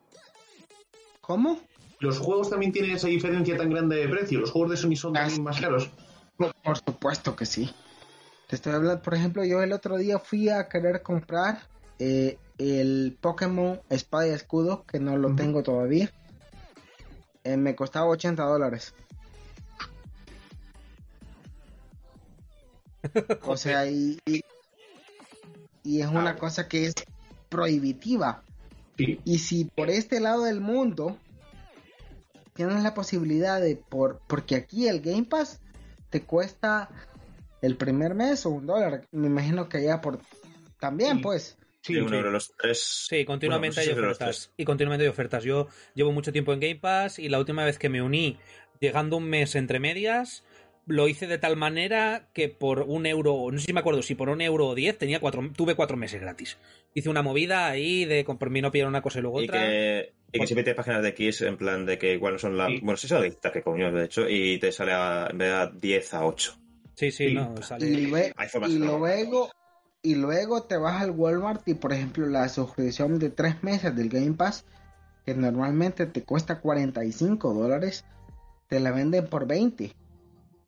¿Cómo? 1.22 1.60
Los 2.00 2.20
juegos 2.20 2.50
también 2.50 2.72
tienen 2.72 2.92
esa 2.92 3.08
diferencia 3.08 3.58
tan 3.58 3.70
grande 3.70 3.98
de 3.98 4.08
precio. 4.08 4.40
Los 4.40 4.52
juegos 4.52 4.72
de 4.72 4.78
Sony 4.78 4.96
son 4.96 5.18
Ah, 5.18 5.22
también 5.22 5.44
más 5.44 5.60
caros. 5.60 5.90
Por, 6.38 6.54
por 6.64 6.78
supuesto 6.78 7.36
que 7.36 7.46
sí. 7.46 7.74
Te 8.48 8.56
estoy 8.56 8.74
hablando, 8.74 9.02
por 9.02 9.14
ejemplo, 9.16 9.44
yo 9.44 9.62
el 9.62 9.74
otro 9.74 9.98
día 9.98 10.20
fui 10.20 10.48
a 10.50 10.70
querer 10.70 11.02
comprar 11.02 11.64
eh, 12.00 12.38
el 12.58 13.18
Pokémon 13.20 13.82
Espada 13.90 14.28
y 14.28 14.32
Escudo, 14.32 14.86
que 14.86 15.00
no 15.00 15.18
lo 15.18 15.36
tengo 15.36 15.64
todavía. 15.64 16.12
Eh, 17.44 17.58
me 17.58 17.76
costaba 17.76 18.08
80 18.08 18.44
dólares. 18.44 18.94
o 23.44 23.58
sea, 23.58 23.86
y, 23.90 24.20
y, 24.26 24.42
y 25.84 26.02
es 26.02 26.08
una 26.08 26.38
cosa 26.38 26.68
que 26.68 26.86
es 26.86 26.96
prohibitiva. 27.50 28.44
Sí. 28.98 29.20
Y 29.26 29.40
si 29.40 29.66
por 29.66 29.90
este 29.90 30.20
lado 30.20 30.44
del 30.44 30.60
mundo 30.60 31.18
tienes 32.54 32.82
la 32.84 32.94
posibilidad 32.94 33.62
de 33.62 33.76
por 33.76 34.20
porque 34.28 34.56
aquí 34.56 34.88
el 34.88 35.02
Game 35.02 35.26
Pass 35.26 35.62
te 36.10 36.22
cuesta 36.24 36.90
el 37.62 37.76
primer 37.76 38.16
mes 38.16 38.46
o 38.46 38.50
un 38.50 38.66
dólar, 38.66 39.06
me 39.12 39.28
imagino 39.28 39.70
que 39.70 39.78
allá 39.78 40.02
por 40.02 40.20
también 40.80 41.18
Sí. 41.18 41.24
pues. 41.24 41.58
Sí, 41.82 41.94
de 41.94 42.02
un 42.02 42.10
sí. 42.10 42.16
euro 42.16 42.32
los 42.32 42.52
tres. 42.58 43.08
Sí, 43.08 43.24
continuamente 43.24 43.76
Bueno, 43.76 43.82
no 43.82 43.84
sé 43.84 43.90
hay 43.92 43.96
si 43.96 44.02
los 44.02 44.18
ofertas. 44.18 44.52
Y 44.58 44.66
continuamente 44.66 45.04
hay 45.06 45.10
ofertas. 45.10 45.44
Yo 45.44 45.68
llevo 45.94 46.12
mucho 46.12 46.34
tiempo 46.34 46.52
en 46.52 46.60
Game 46.60 46.76
Pass 46.76 47.18
y 47.20 47.30
la 47.30 47.40
última 47.40 47.64
vez 47.64 47.80
que 47.80 47.88
me 47.88 48.02
uní, 48.02 48.38
llegando 48.82 49.16
un 49.16 49.24
mes 49.30 49.56
entre 49.56 49.80
medias, 49.80 50.44
lo 50.88 51.08
hice 51.08 51.28
de 51.28 51.38
tal 51.38 51.58
manera 51.58 52.30
que 52.34 52.50
por 52.50 52.82
un 52.82 53.06
euro, 53.06 53.50
no 53.52 53.60
sé 53.60 53.66
si 53.68 53.74
me 53.74 53.82
acuerdo, 53.82 54.02
si 54.02 54.16
por 54.16 54.30
un 54.30 54.42
euro 54.42 54.68
o 54.68 54.76
diez, 54.76 54.98
tenía 54.98 55.20
cuatro, 55.20 55.48
tuve 55.56 55.76
cuatro 55.76 55.98
meses 55.98 56.20
gratis. 56.22 56.58
Hice 56.94 57.10
una 57.10 57.22
movida 57.22 57.68
ahí 57.68 58.06
de 58.06 58.24
por 58.24 58.50
mí 58.50 58.62
no 58.62 58.72
pillar 58.72 58.88
una 58.88 59.02
cosa 59.02 59.20
y 59.20 59.22
luego 59.22 59.42
Y 59.42 59.46
otra. 59.46 59.60
que, 59.60 60.14
y 60.32 60.40
que 60.40 60.48
siempre 60.48 60.64
te 60.64 60.74
páginas 60.76 61.04
de 61.04 61.10
X 61.10 61.42
en 61.42 61.58
plan 61.58 61.86
de 61.86 61.98
que 61.98 62.14
igual 62.14 62.34
no 62.34 62.40
son 62.40 62.58
la. 62.58 62.68
Sí. 62.68 62.80
Bueno, 62.82 62.98
sí 62.98 63.08
son 63.08 63.22
listas 63.22 63.52
que 63.52 63.62
coño, 63.62 63.92
de 63.92 64.06
hecho, 64.06 64.28
y 64.30 64.58
te 64.60 64.72
sale 64.72 64.94
a, 64.94 65.28
en 65.30 65.38
vez 65.38 65.50
de 65.50 65.56
a 65.56 65.68
10 65.68 66.14
a 66.14 66.26
8. 66.26 66.58
Sí, 66.96 67.12
sí, 67.12 67.34
no, 67.34 67.62
sale. 67.62 67.86
Y, 67.86 68.08
lue- 68.08 68.34
Hay 68.36 68.48
formas 68.50 68.72
y 68.72 68.80
luego 68.80 69.52
y 70.02 70.16
luego 70.16 70.64
te 70.64 70.78
vas 70.78 71.02
al 71.02 71.12
Walmart 71.12 71.68
y 71.68 71.74
por 71.74 71.92
ejemplo 71.92 72.26
la 72.28 72.48
suscripción 72.50 73.20
de 73.20 73.30
tres 73.30 73.62
meses 73.64 73.94
del 73.96 74.10
Game 74.10 74.34
Pass 74.34 74.64
que 75.26 75.34
normalmente 75.34 76.06
te 76.06 76.24
cuesta 76.24 76.62
45 76.62 77.54
dólares 77.54 78.06
te 78.70 78.80
la 78.80 78.92
venden 78.92 79.26
por 79.28 79.48
20 79.48 79.92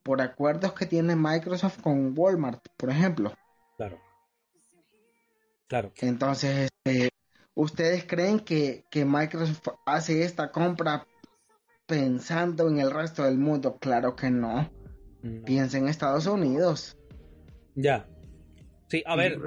por 0.10 0.24
acuerdos 0.24 0.74
que 0.74 0.88
tiene 0.88 1.16
Microsoft 1.16 1.82
con 1.84 2.16
Walmart 2.18 2.66
por 2.76 2.90
ejemplo 2.90 3.32
Claro. 3.78 4.00
Claro. 5.68 5.92
entonces 6.02 6.70
este, 6.84 7.10
ustedes 7.54 8.06
creen 8.06 8.40
que, 8.40 8.86
que 8.90 9.06
Microsoft 9.06 9.68
hace 9.86 10.24
esta 10.24 10.52
compra 10.52 11.06
pensando 11.86 12.68
en 12.70 12.80
el 12.80 12.90
resto 12.90 13.24
del 13.24 13.38
mundo 13.38 13.78
claro 13.78 14.16
que 14.16 14.32
no 14.32 14.72
No. 15.22 15.46
piensa 15.46 15.78
en 15.78 15.88
Estados 15.88 16.26
Unidos 16.26 16.98
Ya. 17.76 18.08
Sí, 18.88 19.04
a 19.06 19.16
ver, 19.16 19.38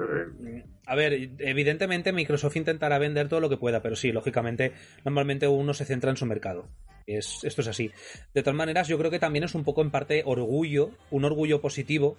A 0.85 0.95
ver, 0.95 1.31
evidentemente 1.39 2.13
Microsoft 2.13 2.55
intentará 2.55 2.99
vender 2.99 3.27
todo 3.27 3.41
lo 3.41 3.49
que 3.49 3.57
pueda, 3.57 3.81
pero 3.81 3.97
sí, 3.97 4.13
lógicamente, 4.13 4.71
normalmente 5.03 5.45
uno 5.45 5.73
se 5.73 5.83
centra 5.83 6.09
en 6.09 6.15
su 6.15 6.25
mercado. 6.25 6.69
Es, 7.07 7.43
esto 7.43 7.61
es 7.61 7.67
así. 7.67 7.91
De 8.33 8.43
todas 8.43 8.55
maneras, 8.55 8.87
yo 8.87 8.97
creo 8.97 9.11
que 9.11 9.19
también 9.19 9.43
es 9.43 9.55
un 9.55 9.63
poco 9.63 9.81
en 9.81 9.91
parte 9.91 10.23
orgullo, 10.25 10.91
un 11.11 11.25
orgullo 11.25 11.61
positivo. 11.61 12.17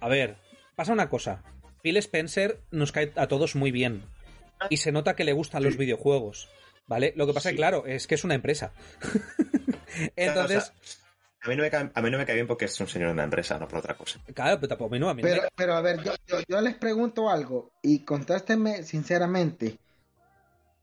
A 0.00 0.08
ver, 0.08 0.36
pasa 0.76 0.92
una 0.92 1.08
cosa. 1.08 1.42
Phil 1.82 1.96
Spencer 1.98 2.60
nos 2.70 2.92
cae 2.92 3.12
a 3.16 3.26
todos 3.26 3.54
muy 3.56 3.70
bien. 3.70 4.02
Y 4.70 4.76
se 4.78 4.92
nota 4.92 5.16
que 5.16 5.24
le 5.24 5.32
gustan 5.32 5.62
los 5.64 5.76
videojuegos. 5.76 6.48
¿Vale? 6.86 7.12
Lo 7.16 7.26
que 7.26 7.32
pasa, 7.32 7.50
Sí. 7.50 7.56
claro, 7.56 7.86
es 7.86 8.06
que 8.06 8.14
es 8.16 8.24
una 8.24 8.34
empresa. 8.34 8.72
Entonces, 10.16 10.72
O 10.72 10.84
sea, 10.84 11.02
a, 11.42 11.48
mí 11.48 11.56
no 11.56 11.62
me 11.62 11.70
cae, 11.70 11.90
a 11.94 12.02
mí 12.02 12.10
no 12.10 12.18
me 12.18 12.26
cae 12.26 12.34
bien 12.34 12.46
porque 12.46 12.64
es 12.66 12.80
un 12.80 12.88
señor 12.88 13.08
de 13.08 13.14
una 13.14 13.24
empresa, 13.24 13.58
no 13.58 13.68
por 13.68 13.78
otra 13.78 13.94
cosa. 13.96 14.20
claro, 14.34 14.56
pero 14.56 14.68
tampoco 14.68 14.90
a 14.90 14.92
mí 14.92 14.98
no, 14.98 15.08
a 15.08 15.14
mí 15.14 15.22
no 15.22 15.28
me- 15.28 15.34
Pero, 15.36 15.48
pero 15.54 15.74
a 15.74 15.80
ver, 15.80 16.02
yo, 16.02 16.12
yo, 16.26 16.38
yo 16.48 16.60
les 16.60 16.74
pregunto 16.74 17.28
algo 17.30 17.72
y 17.82 18.00
contéstenme 18.04 18.82
sinceramente. 18.84 19.76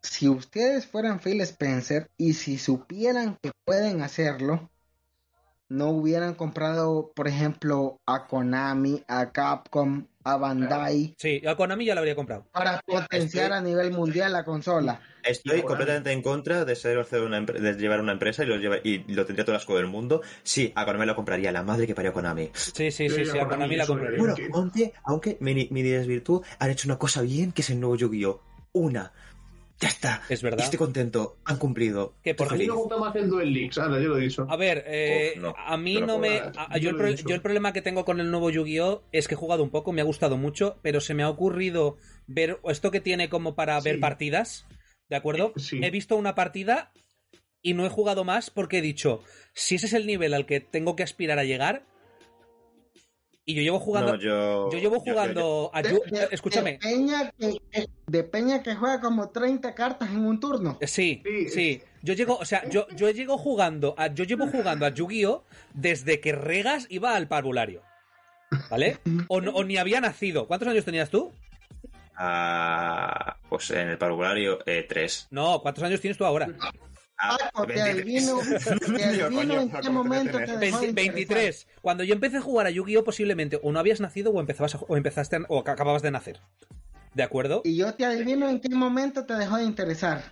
Si 0.02 0.30
ustedes 0.30 0.86
fueran 0.88 1.20
Phil 1.20 1.42
Spencer 1.42 2.10
y 2.18 2.34
si 2.34 2.58
supieran 2.58 3.38
que 3.42 3.52
pueden 3.66 4.02
hacerlo, 4.02 4.70
no 5.68 5.90
hubieran 5.90 6.34
comprado, 6.36 7.12
por 7.16 7.28
ejemplo, 7.28 8.00
a 8.08 8.26
Konami, 8.28 9.04
a 9.08 9.32
Capcom, 9.32 10.08
a 10.24 10.38
Bandai 10.38 11.14
Sí, 11.18 11.42
a 11.46 11.56
Konami 11.56 11.86
ya 11.86 11.94
lo 11.96 12.00
habría 12.00 12.16
comprado. 12.16 12.46
para 12.52 12.82
potenciar 12.86 13.52
a 13.54 13.62
nivel 13.62 13.92
mundial 13.92 14.34
la 14.34 14.44
consola. 14.46 15.02
Estoy 15.22 15.62
completamente 15.64 16.12
en 16.14 16.22
contra 16.22 16.64
de 16.64 16.76
ser 16.78 16.98
hacer 16.98 17.22
una 17.22 17.42
de 17.42 17.74
llevar 17.74 18.00
una 18.00 18.14
empresa 18.14 18.44
y 18.44 18.48
lo, 18.48 18.56
lleva- 18.56 18.80
y 18.84 19.00
lo 19.14 19.26
tendría 19.26 19.44
todo 19.44 19.54
el 19.54 19.60
asco 19.60 19.76
del 19.76 19.86
mundo. 19.88 20.22
Sí, 20.44 20.72
a 20.76 20.86
Konami 20.86 21.06
lo 21.06 21.16
compraría, 21.16 21.52
la 21.52 21.62
madre 21.62 21.86
que 21.86 21.94
parió 21.94 22.12
a 22.12 22.14
Konami. 22.14 22.50
Sí, 22.54 22.90
sí, 22.90 23.10
sí, 23.10 23.26
sí, 23.26 23.38
a 23.38 23.44
Konami 23.44 23.50
Konami 23.50 23.76
la 23.76 23.86
compraría. 23.86 24.18
Bueno, 24.18 24.36
que- 24.36 24.50
aunque, 24.54 24.94
aunque 25.04 25.38
mi, 25.42 25.68
mi 25.72 25.84
desvirtud 25.84 26.42
han 26.58 26.72
hecho 26.72 26.88
una 26.88 26.98
cosa 26.98 27.22
bien, 27.22 27.52
que 27.52 27.62
es 27.62 27.70
el 27.70 27.80
nuevo 27.82 27.98
Yu-Gi-Oh! 27.98 28.42
Una. 28.72 29.12
Ya 29.82 29.88
está. 29.88 30.22
Es 30.28 30.42
verdad. 30.42 30.60
Y 30.60 30.64
estoy 30.64 30.78
contento. 30.78 31.38
Han 31.46 31.58
cumplido. 31.58 32.16
Que 32.22 32.36
por 32.36 32.52
A 32.52 32.58
mí 32.58 32.68
me 32.68 32.74
gusta 32.74 32.98
más 32.98 33.16
el 33.16 33.30
Duel 33.30 33.54
Links, 33.54 33.78
anda, 33.78 34.00
yo 34.00 34.10
lo 34.10 34.18
he 34.18 34.22
dicho. 34.22 34.46
A 34.50 34.58
ver, 34.58 34.84
eh, 34.88 35.34
Uf, 35.38 35.42
no, 35.42 35.54
a 35.58 35.78
mí 35.78 36.02
no 36.02 36.20
me... 36.20 36.40
a- 36.40 36.78
yo, 36.80 36.92
Yo 36.92 37.06
el 37.06 37.16
yo 37.16 37.42
problema 37.42 37.72
que 37.72 37.82
tengo 37.82 38.04
con 38.04 38.20
el 38.20 38.30
nuevo 38.30 38.50
Yu-Gi-Oh! 38.50 39.04
es 39.14 39.28
que 39.30 39.36
he 39.36 39.38
jugado 39.38 39.64
un 39.64 39.70
poco, 39.70 39.94
me 39.94 40.02
ha 40.02 40.06
gustado 40.06 40.36
mucho, 40.36 40.80
pero 40.82 41.00
se 41.00 41.14
me 41.14 41.24
ha 41.24 41.30
ocurrido 41.30 41.98
ver 42.28 42.60
esto 42.66 42.92
que 42.92 43.00
tiene 43.00 43.30
como 43.30 43.56
para 43.56 43.80
ver 43.80 44.02
partidas, 44.02 44.66
¿de 45.10 45.16
acuerdo? 45.16 45.54
Sí. 45.56 45.80
He 45.82 45.92
visto 45.92 46.18
una 46.18 46.36
partida 46.36 46.92
y 47.62 47.74
no 47.74 47.86
he 47.86 47.90
jugado 47.90 48.26
más 48.26 48.50
porque 48.50 48.80
he 48.80 48.82
dicho, 48.82 49.22
si 49.54 49.76
ese 49.76 49.86
es 49.86 49.94
el 49.94 50.06
nivel 50.08 50.34
al 50.34 50.46
que 50.46 50.60
tengo 50.60 50.98
que 50.98 51.04
aspirar 51.04 51.40
a 51.40 51.46
llegar, 51.46 51.86
y 53.52 53.56
yo 53.56 53.62
llevo 53.62 53.80
jugando... 53.80 54.14
No, 54.14 54.20
yo, 54.20 54.70
yo 54.72 54.78
llevo 54.80 55.00
jugando 55.00 55.72
a 55.74 55.82
De, 55.82 55.90
de- 55.90 56.28
Escúchame. 56.32 56.74
De 56.74 56.78
Peña, 56.80 57.32
que, 57.38 57.90
de 58.08 58.24
Peña 58.24 58.62
que 58.64 58.76
juega 58.76 59.00
como 59.02 59.30
30 59.30 59.74
cartas 59.76 60.10
en 60.10 60.26
un 60.26 60.40
turno. 60.40 60.78
Eh, 60.82 60.88
Sí, 60.88 61.22
Sí, 61.26 61.50
sí. 61.50 61.82
Yo 62.02 62.14
llego, 62.14 62.38
o 62.38 62.46
sea, 62.46 62.68
yo, 62.70 62.88
yo 62.96 63.10
llego 63.10 63.38
jugando 63.38 63.94
a, 63.98 64.08
yo 64.08 64.24
llevo 64.24 64.48
jugando 64.48 64.86
a 64.86 64.90
Yu-Gi-Oh! 64.90 65.44
desde 65.74 66.20
que 66.22 66.32
Regas 66.32 66.88
iba 66.90 67.16
al 67.16 67.28
parvulario. 67.28 67.82
¿Vale? 68.70 68.98
O, 69.28 69.42
no- 69.42 69.52
o 69.52 69.64
ni 69.64 69.78
había 69.78 70.00
nacido. 70.02 70.48
¿Cuántos 70.48 70.68
años 70.70 70.86
tenías 70.86 71.10
tú? 71.10 71.32
Ah, 72.22 73.38
pues 73.50 73.70
en 73.72 73.90
el 73.90 73.98
parvulario, 73.98 74.60
eh, 74.66 74.86
tres. 74.88 75.28
No, 75.32 75.62
¿cuántos 75.62 75.84
años 75.84 76.02
tienes 76.02 76.18
tú 76.18 76.26
ahora? 76.26 76.48
Ah, 77.22 77.38
Paco, 77.52 77.68
te 77.68 77.74
23. 77.74 78.30
adivino, 78.30 78.40
adivino 79.06 79.30
coño, 79.56 79.62
en 79.62 79.72
qué 79.72 79.80
¿cómo 79.88 80.04
momento 80.04 80.38
te 80.38 80.46
te 80.46 80.52
metes? 80.54 80.60
dejó 80.60 80.80
de 80.80 80.86
20 80.94 81.02
interesar. 81.22 81.36
23. 81.38 81.68
Cuando 81.82 82.04
yo 82.04 82.14
empecé 82.14 82.38
a 82.38 82.42
jugar 82.42 82.68
a 82.68 82.70
Yu-Gi-Oh! 82.70 83.04
posiblemente 83.04 83.60
o 83.62 83.72
no 83.72 83.80
habías 83.80 84.00
nacido 84.00 84.32
o 84.32 84.40
empezabas 84.40 84.76
a- 84.76 84.80
o 84.88 84.96
empezaste 84.98 85.36
a- 85.36 85.42
o 85.50 85.60
acababas 85.60 86.02
de 86.02 86.12
nacer. 86.12 86.40
¿De 87.14 87.24
acuerdo? 87.24 87.62
Y 87.66 87.76
yo 87.76 87.94
te 87.96 88.06
adivino 88.06 88.48
en 88.50 88.62
qué 88.62 88.70
momento 88.70 89.26
te 89.26 89.34
dejó 89.34 89.58
de 89.58 89.64
interesar. 89.64 90.24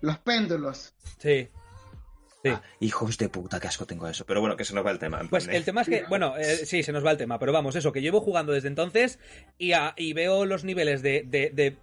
Los 0.00 0.18
péndulos. 0.18 0.92
Sí. 1.18 1.48
Sí. 2.42 2.50
Ah, 2.50 2.60
hijos 2.80 3.16
de 3.16 3.30
puta, 3.30 3.58
qué 3.58 3.68
asco 3.68 3.86
tengo 3.86 4.06
eso. 4.06 4.26
Pero 4.26 4.42
bueno, 4.42 4.54
que 4.58 4.66
se 4.66 4.74
nos 4.74 4.84
va 4.84 4.90
el 4.90 4.98
tema. 4.98 5.22
Pues 5.30 5.46
de- 5.46 5.56
el 5.56 5.64
tema 5.64 5.80
es 5.80 5.88
que, 5.88 6.04
bueno, 6.10 6.36
eh, 6.36 6.66
sí, 6.66 6.82
se 6.82 6.92
nos 6.92 7.02
va 7.06 7.10
el 7.12 7.16
tema, 7.16 7.38
pero 7.38 7.52
vamos, 7.52 7.74
eso, 7.76 7.90
que 7.90 8.02
llevo 8.02 8.20
jugando 8.20 8.52
desde 8.52 8.68
entonces 8.68 9.18
y, 9.56 9.72
a- 9.72 9.94
y 9.96 10.12
veo 10.12 10.44
los 10.44 10.62
niveles 10.64 11.00
de, 11.00 11.22
de- 11.26 11.48
de 11.54 11.78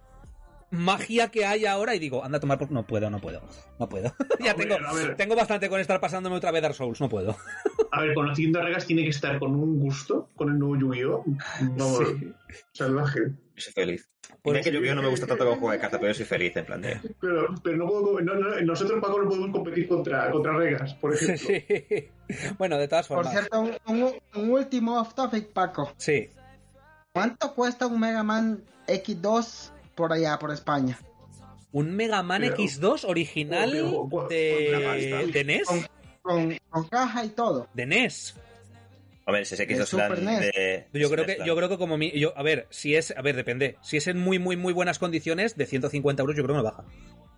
magia 0.72 1.28
que 1.28 1.44
hay 1.46 1.64
ahora 1.66 1.94
y 1.94 1.98
digo, 2.00 2.24
anda 2.24 2.38
a 2.38 2.40
tomar 2.40 2.58
por... 2.58 2.70
No 2.72 2.84
puedo, 2.86 3.08
no 3.10 3.20
puedo, 3.20 3.40
no 3.78 3.88
puedo. 3.88 4.12
ya 4.44 4.54
tengo, 4.54 4.76
ver. 4.94 5.16
tengo 5.16 5.36
bastante 5.36 5.68
con 5.68 5.80
estar 5.80 6.00
pasándome 6.00 6.36
otra 6.36 6.50
vez 6.50 6.62
Dark 6.62 6.74
Souls, 6.74 7.00
no 7.00 7.08
puedo. 7.08 7.36
A 7.92 8.00
ver, 8.00 8.14
conociendo 8.14 8.58
a 8.58 8.62
Regas 8.64 8.86
tiene 8.86 9.02
que 9.04 9.10
estar 9.10 9.38
con 9.38 9.54
un 9.54 9.78
gusto 9.78 10.30
con 10.34 10.48
el 10.48 10.58
nuevo 10.58 10.76
Yu-Gi-Oh! 10.76 11.24
Vamos, 11.76 12.00
salvaje. 12.72 13.20
Soy 13.56 13.72
feliz. 13.72 14.08
Pues- 14.42 14.54
Mira 14.54 14.64
que 14.64 14.72
Yu-Gi-Oh! 14.72 14.94
no 14.94 15.02
me 15.02 15.08
gusta 15.08 15.26
tanto 15.26 15.44
como 15.44 15.56
juego 15.58 15.72
de 15.72 15.78
cartas, 15.78 16.00
pero 16.00 16.10
yo 16.12 16.16
soy 16.16 16.24
feliz, 16.26 16.56
en 16.56 16.64
plan 16.64 16.80
de... 16.80 16.98
Pero, 17.20 17.54
pero 17.62 17.76
no 17.76 17.86
puedo, 17.86 18.20
no, 18.20 18.34
no, 18.34 18.60
nosotros, 18.62 18.98
Paco, 19.00 19.20
no 19.22 19.28
podemos 19.28 19.50
competir 19.50 19.86
contra, 19.86 20.30
contra 20.30 20.56
Regas, 20.56 20.94
por 20.94 21.14
ejemplo. 21.14 21.36
Sí. 21.46 22.08
Bueno, 22.58 22.78
de 22.78 22.88
todas 22.88 23.06
Por 23.08 23.18
formas. 23.18 23.32
cierto, 23.34 23.60
un, 23.60 23.72
un- 23.86 24.14
un 24.36 24.50
último 24.50 24.98
off 25.00 25.14
topic, 25.14 25.48
Paco. 25.52 25.92
Sí. 25.98 26.30
¿Cuánto 27.12 27.54
cuesta 27.54 27.86
un 27.86 28.00
Mega 28.00 28.22
Man 28.22 28.62
X2 28.88 29.70
por 29.94 30.12
allá, 30.12 30.38
por 30.38 30.50
España? 30.52 30.98
Un 31.72 31.94
Mega 31.96 32.22
Man 32.22 32.42
Pero- 32.42 32.56
X2 32.56 33.04
original 33.08 33.70
Pero, 33.72 34.08
¿cu- 34.10 34.28
de, 34.28 35.30
de 35.32 35.44
NES. 35.44 35.66
Con, 35.66 35.86
con, 36.20 36.58
con 36.68 36.88
caja 36.88 37.24
y 37.24 37.30
todo. 37.30 37.68
De 37.74 37.86
NES. 37.86 38.36
Si 39.24 39.54
ese 39.54 39.56
De 39.56 39.66
quiso 39.68 39.86
Super 39.86 40.12
plan 40.20 40.24
NES. 40.24 40.40
de... 40.40 40.86
Yo 40.92 41.08
creo 41.08 41.24
que, 41.24 41.38
yo 41.46 41.56
creo 41.56 41.68
que 41.68 41.78
como 41.78 41.96
mi, 41.96 42.10
yo, 42.10 42.36
a 42.36 42.42
ver, 42.42 42.66
si 42.70 42.94
es, 42.96 43.14
a 43.16 43.22
ver, 43.22 43.36
depende. 43.36 43.78
Si 43.80 43.96
es 43.96 44.06
en 44.08 44.18
muy, 44.18 44.38
muy, 44.38 44.56
muy 44.56 44.72
buenas 44.74 44.98
condiciones, 44.98 45.56
de 45.56 45.64
150 45.64 46.20
euros 46.22 46.36
yo 46.36 46.42
creo 46.42 46.56
que 46.56 46.58
no 46.58 46.64
baja. 46.64 46.84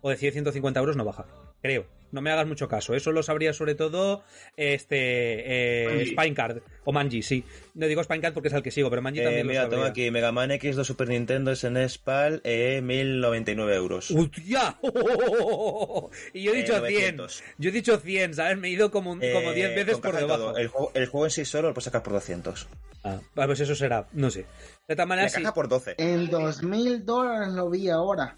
O 0.05 0.09
de 0.11 0.17
100, 0.17 0.33
150 0.33 0.79
euros 0.79 0.95
no 0.95 1.03
baja. 1.03 1.25
Creo. 1.63 1.87
No 2.11 2.21
me 2.21 2.29
hagas 2.29 2.45
mucho 2.45 2.67
caso. 2.67 2.93
Eso 2.93 3.11
lo 3.11 3.23
sabría 3.23 3.53
sobre 3.53 3.73
todo 3.73 4.21
este 4.55 6.01
eh. 6.01 6.05
Spinecard. 6.05 6.61
O 6.83 6.91
Manji, 6.91 7.23
sí. 7.23 7.43
No 7.73 7.87
digo 7.87 8.03
Spinecard 8.03 8.33
porque 8.35 8.49
es 8.49 8.53
al 8.53 8.61
que 8.61 8.69
sigo, 8.69 8.91
pero 8.91 9.01
Manji 9.01 9.21
Eh, 9.21 9.23
también 9.23 9.47
mira, 9.47 9.63
lo 9.63 9.69
tengo 9.69 9.83
sabría. 9.85 10.03
aquí 10.03 10.11
Mega 10.11 10.31
Man 10.31 10.51
X2 10.51 10.83
Super 10.83 11.09
Nintendo 11.09 11.55
SNES 11.55 11.97
PAL, 11.97 12.41
eh, 12.43 12.81
1099 12.83 13.75
euros. 13.75 14.11
¡Hostia! 14.11 14.77
y 16.33 16.43
yo 16.43 16.53
he 16.53 16.59
Eh, 16.59 16.61
dicho 16.61 16.73
100. 16.73 16.81
900. 17.17 17.43
Yo 17.57 17.69
he 17.69 17.73
dicho 17.73 17.97
100, 17.97 18.33
¿sabes? 18.35 18.57
Me 18.59 18.67
he 18.67 18.71
ido 18.71 18.91
como, 18.91 19.17
Eh, 19.19 19.33
como 19.33 19.51
10 19.53 19.75
veces 19.75 19.97
por 19.97 20.15
debajo. 20.15 20.55
El 20.55 20.67
juego, 20.67 20.91
el 20.93 21.07
juego 21.07 21.25
en 21.25 21.31
sí 21.31 21.45
solo 21.45 21.69
lo 21.69 21.73
puedes 21.73 21.85
sacar 21.85 22.03
por 22.03 22.13
200. 22.13 22.67
Ah, 23.03 23.19
pues 23.33 23.59
eso 23.59 23.75
será, 23.75 24.07
no 24.13 24.29
sé. 24.29 24.45
De 24.87 24.95
La 24.95 25.05
maneras, 25.07 25.31
sí. 25.33 25.41
caja 25.41 25.53
por 25.53 25.67
12. 25.67 25.95
En 25.97 26.29
dos 26.29 26.61
mil 26.63 27.05
dólares 27.05 27.49
lo 27.53 27.69
vi 27.69 27.89
ahora, 27.89 28.35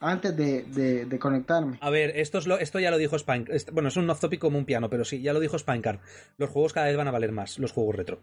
antes 0.00 0.36
de, 0.36 0.62
de, 0.64 1.04
de 1.06 1.18
conectarme. 1.18 1.78
A 1.80 1.90
ver, 1.90 2.16
esto, 2.16 2.38
es 2.38 2.46
lo, 2.46 2.58
esto 2.58 2.78
ya 2.78 2.90
lo 2.90 2.98
dijo 2.98 3.18
Spine. 3.18 3.46
este- 3.50 3.72
Bueno, 3.72 3.88
es 3.88 3.96
un 3.96 4.08
off 4.10 4.20
topic 4.20 4.40
como 4.40 4.58
un 4.58 4.64
piano, 4.64 4.88
pero 4.90 5.04
sí, 5.04 5.20
ya 5.22 5.32
lo 5.32 5.40
dijo 5.40 5.58
Spinecard. 5.58 6.00
Los 6.36 6.50
juegos 6.50 6.72
cada 6.72 6.86
vez 6.86 6.96
van 6.96 7.08
a 7.08 7.12
valer 7.12 7.32
más, 7.32 7.58
los 7.58 7.72
juegos 7.72 7.96
retro. 7.96 8.20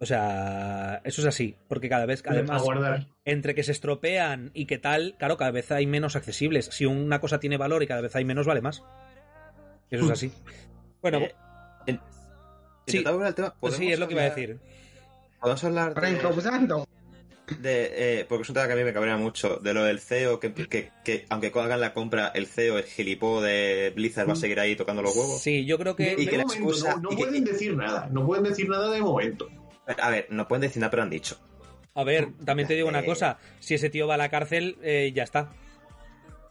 O 0.00 0.06
sea, 0.06 1.00
eso 1.04 1.22
es 1.22 1.26
así, 1.26 1.56
porque 1.68 1.88
cada 1.88 2.04
vez, 2.04 2.22
a 2.26 2.30
además, 2.30 2.62
entre 3.24 3.54
que 3.54 3.62
se 3.62 3.72
estropean 3.72 4.50
y 4.52 4.66
que 4.66 4.76
tal, 4.78 5.14
claro, 5.18 5.36
cada 5.36 5.50
vez 5.52 5.70
hay 5.72 5.86
menos 5.86 6.14
accesibles. 6.16 6.66
Si 6.66 6.84
una 6.84 7.20
cosa 7.20 7.38
tiene 7.40 7.56
valor 7.56 7.82
y 7.82 7.86
cada 7.86 8.00
vez 8.02 8.14
hay 8.16 8.24
menos, 8.24 8.46
vale 8.46 8.60
más. 8.60 8.82
Eso 9.90 10.04
es 10.06 10.10
así. 10.10 10.32
Bueno, 11.00 11.18
Eh, 11.18 11.34
en- 11.86 12.00
Sí. 12.86 13.02
tema, 13.04 13.18
pues 13.60 13.74
sí, 13.74 13.80
¿podemos 13.80 13.92
es 13.94 13.98
lo 13.98 14.08
que 14.08 14.14
iba 14.14 14.22
a 14.22 14.24
hablar- 14.26 14.36
decir. 14.40 14.58
Podemos 15.40 15.64
hablar 15.64 15.92
Pero 15.94 16.06
de, 16.06 16.12
improvisando. 16.14 16.86
De, 17.60 18.20
eh, 18.20 18.26
porque 18.28 18.42
es 18.42 18.48
un 18.48 18.54
tema 18.54 18.66
que 18.66 18.72
a 18.72 18.76
mí 18.76 18.84
me 18.84 18.92
cabrea 18.92 19.16
mucho, 19.16 19.56
de 19.56 19.74
lo 19.74 19.84
del 19.84 20.00
CEO, 20.00 20.40
que, 20.40 20.52
que, 20.54 20.90
que 21.04 21.26
aunque 21.28 21.52
hagan 21.54 21.80
la 21.80 21.92
compra, 21.94 22.28
el 22.34 22.46
CEO, 22.46 22.78
el 22.78 22.84
gilipó 22.84 23.40
de 23.42 23.92
Blizzard 23.94 24.28
va 24.28 24.32
a 24.32 24.36
seguir 24.36 24.58
ahí 24.60 24.76
tocando 24.76 25.02
los 25.02 25.14
huevos. 25.16 25.40
Sí, 25.40 25.64
yo 25.66 25.78
creo 25.78 25.94
que... 25.96 26.14
Y 26.18 26.24
de 26.24 26.30
que 26.30 26.36
la 26.38 26.44
momento, 26.44 26.68
excusa- 26.70 26.94
no, 26.96 27.02
no 27.02 27.12
y 27.12 27.16
que- 27.16 27.22
pueden 27.24 27.44
decir 27.44 27.76
nada, 27.76 28.08
no 28.10 28.26
pueden 28.26 28.44
decir 28.44 28.68
nada 28.68 28.90
de 28.90 29.00
momento. 29.00 29.48
A 29.86 30.10
ver, 30.10 30.26
no 30.30 30.48
pueden 30.48 30.62
decir 30.62 30.80
nada, 30.80 30.90
pero 30.90 31.02
han 31.02 31.10
dicho. 31.10 31.38
A 31.94 32.02
ver, 32.04 32.28
también 32.44 32.66
te 32.66 32.74
digo 32.74 32.88
una 32.88 33.04
cosa. 33.04 33.38
Si 33.60 33.74
ese 33.74 33.88
tío 33.90 34.06
va 34.08 34.14
a 34.14 34.18
la 34.18 34.28
cárcel, 34.28 34.76
eh, 34.82 35.12
ya 35.14 35.22
está. 35.22 35.50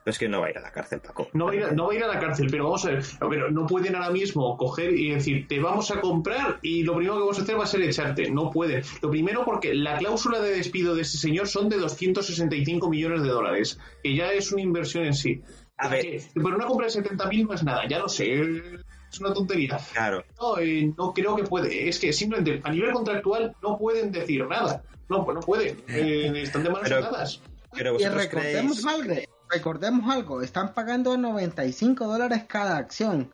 Pero 0.03 0.11
es 0.11 0.19
que 0.19 0.27
no 0.27 0.41
va 0.41 0.47
a 0.47 0.49
ir 0.51 0.57
a 0.57 0.61
la 0.61 0.71
cárcel, 0.71 0.99
Paco. 0.99 1.29
No 1.33 1.45
va, 1.45 1.51
a 1.51 1.55
ir, 1.55 1.63
a- 1.63 1.71
no 1.71 1.87
va 1.87 1.93
a 1.93 1.95
ir 1.95 2.03
a 2.03 2.07
la 2.07 2.19
cárcel, 2.19 2.47
pero 2.51 2.65
vamos 2.65 2.83
a 2.85 2.89
ver, 2.91 3.03
ver, 3.29 3.51
no 3.53 3.65
pueden 3.65 3.95
ahora 3.95 4.09
mismo 4.09 4.57
coger 4.57 4.91
y 4.93 5.11
decir, 5.11 5.47
te 5.47 5.59
vamos 5.59 5.91
a 5.91 6.01
comprar 6.01 6.59
y 6.61 6.83
lo 6.83 6.93
primero 6.95 7.15
que 7.15 7.19
vamos 7.21 7.39
a 7.39 7.43
hacer 7.43 7.57
va 7.59 7.63
a 7.63 7.67
ser 7.67 7.81
echarte. 7.83 8.29
No 8.29 8.49
pueden. 8.51 8.83
Lo 9.01 9.09
primero 9.09 9.45
porque 9.45 9.73
la 9.73 9.97
cláusula 9.97 10.39
de 10.41 10.51
despido 10.57 10.93
de 10.95 11.03
ese 11.03 11.17
señor 11.17 11.47
son 11.47 11.69
de 11.69 11.77
265 11.77 12.89
millones 12.89 13.21
de 13.23 13.29
dólares, 13.29 13.79
que 14.03 14.15
ya 14.15 14.31
es 14.33 14.51
una 14.51 14.61
inversión 14.61 15.05
en 15.05 15.13
sí. 15.13 15.41
A 15.77 15.87
ver. 15.87 16.01
que, 16.01 16.23
pero 16.35 16.55
una 16.55 16.65
compra 16.65 16.87
de 16.87 16.93
70.000 16.93 17.47
no 17.47 17.53
es 17.53 17.63
nada, 17.63 17.87
ya 17.87 17.99
lo 17.99 18.07
sé, 18.09 18.41
es 18.41 19.19
una 19.19 19.33
tontería. 19.33 19.77
Claro. 19.93 20.23
No, 20.39 20.57
eh, 20.59 20.91
no 20.97 21.13
creo 21.13 21.35
que 21.35 21.43
puede. 21.43 21.87
Es 21.87 21.99
que 21.99 22.11
simplemente 22.13 22.61
a 22.63 22.71
nivel 22.71 22.91
contractual 22.91 23.55
no 23.61 23.77
pueden 23.77 24.11
decir 24.11 24.45
nada. 24.47 24.83
No, 25.09 25.25
no 25.31 25.39
pueden. 25.39 25.77
Eh, 25.87 26.31
están 26.43 26.63
de 26.63 26.69
manos 26.69 26.89
Pero- 26.89 27.05
atadas. 27.05 27.41
Pero 27.75 27.99
Y 27.99 28.05
recordemos 28.05 28.81
creéis... 28.85 29.27
recordemos 29.53 30.13
algo, 30.13 30.41
están 30.41 30.73
pagando 30.73 31.15
95 31.17 32.07
dólares 32.07 32.43
cada 32.47 32.77
acción. 32.77 33.31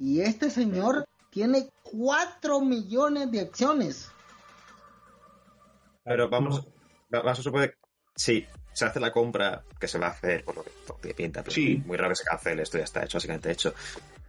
Y 0.00 0.20
este 0.20 0.50
señor 0.50 1.06
tiene 1.30 1.68
4 1.82 2.60
millones 2.60 3.30
de 3.30 3.40
acciones. 3.40 4.10
Pero 6.04 6.28
vamos, 6.28 6.66
va- 7.14 7.22
vamos 7.22 7.38
a 7.38 7.42
suponer... 7.42 7.76
Sí, 8.14 8.46
se 8.74 8.84
hace 8.84 9.00
la 9.00 9.12
compra, 9.12 9.62
que 9.80 9.88
se 9.88 9.98
va 9.98 10.08
a 10.08 10.10
hacer, 10.10 10.44
por 10.44 10.56
lo 10.56 10.64
que 10.64 10.70
tiene 11.00 11.14
pinta, 11.14 11.42
pero 11.42 11.54
Sí. 11.54 11.82
muy 11.86 11.96
raro 11.96 12.10
que 12.10 12.16
se 12.16 12.24
cancele, 12.24 12.62
esto 12.62 12.76
ya 12.78 12.84
está 12.84 13.02
hecho, 13.04 13.16
básicamente 13.16 13.50
hecho. 13.50 13.74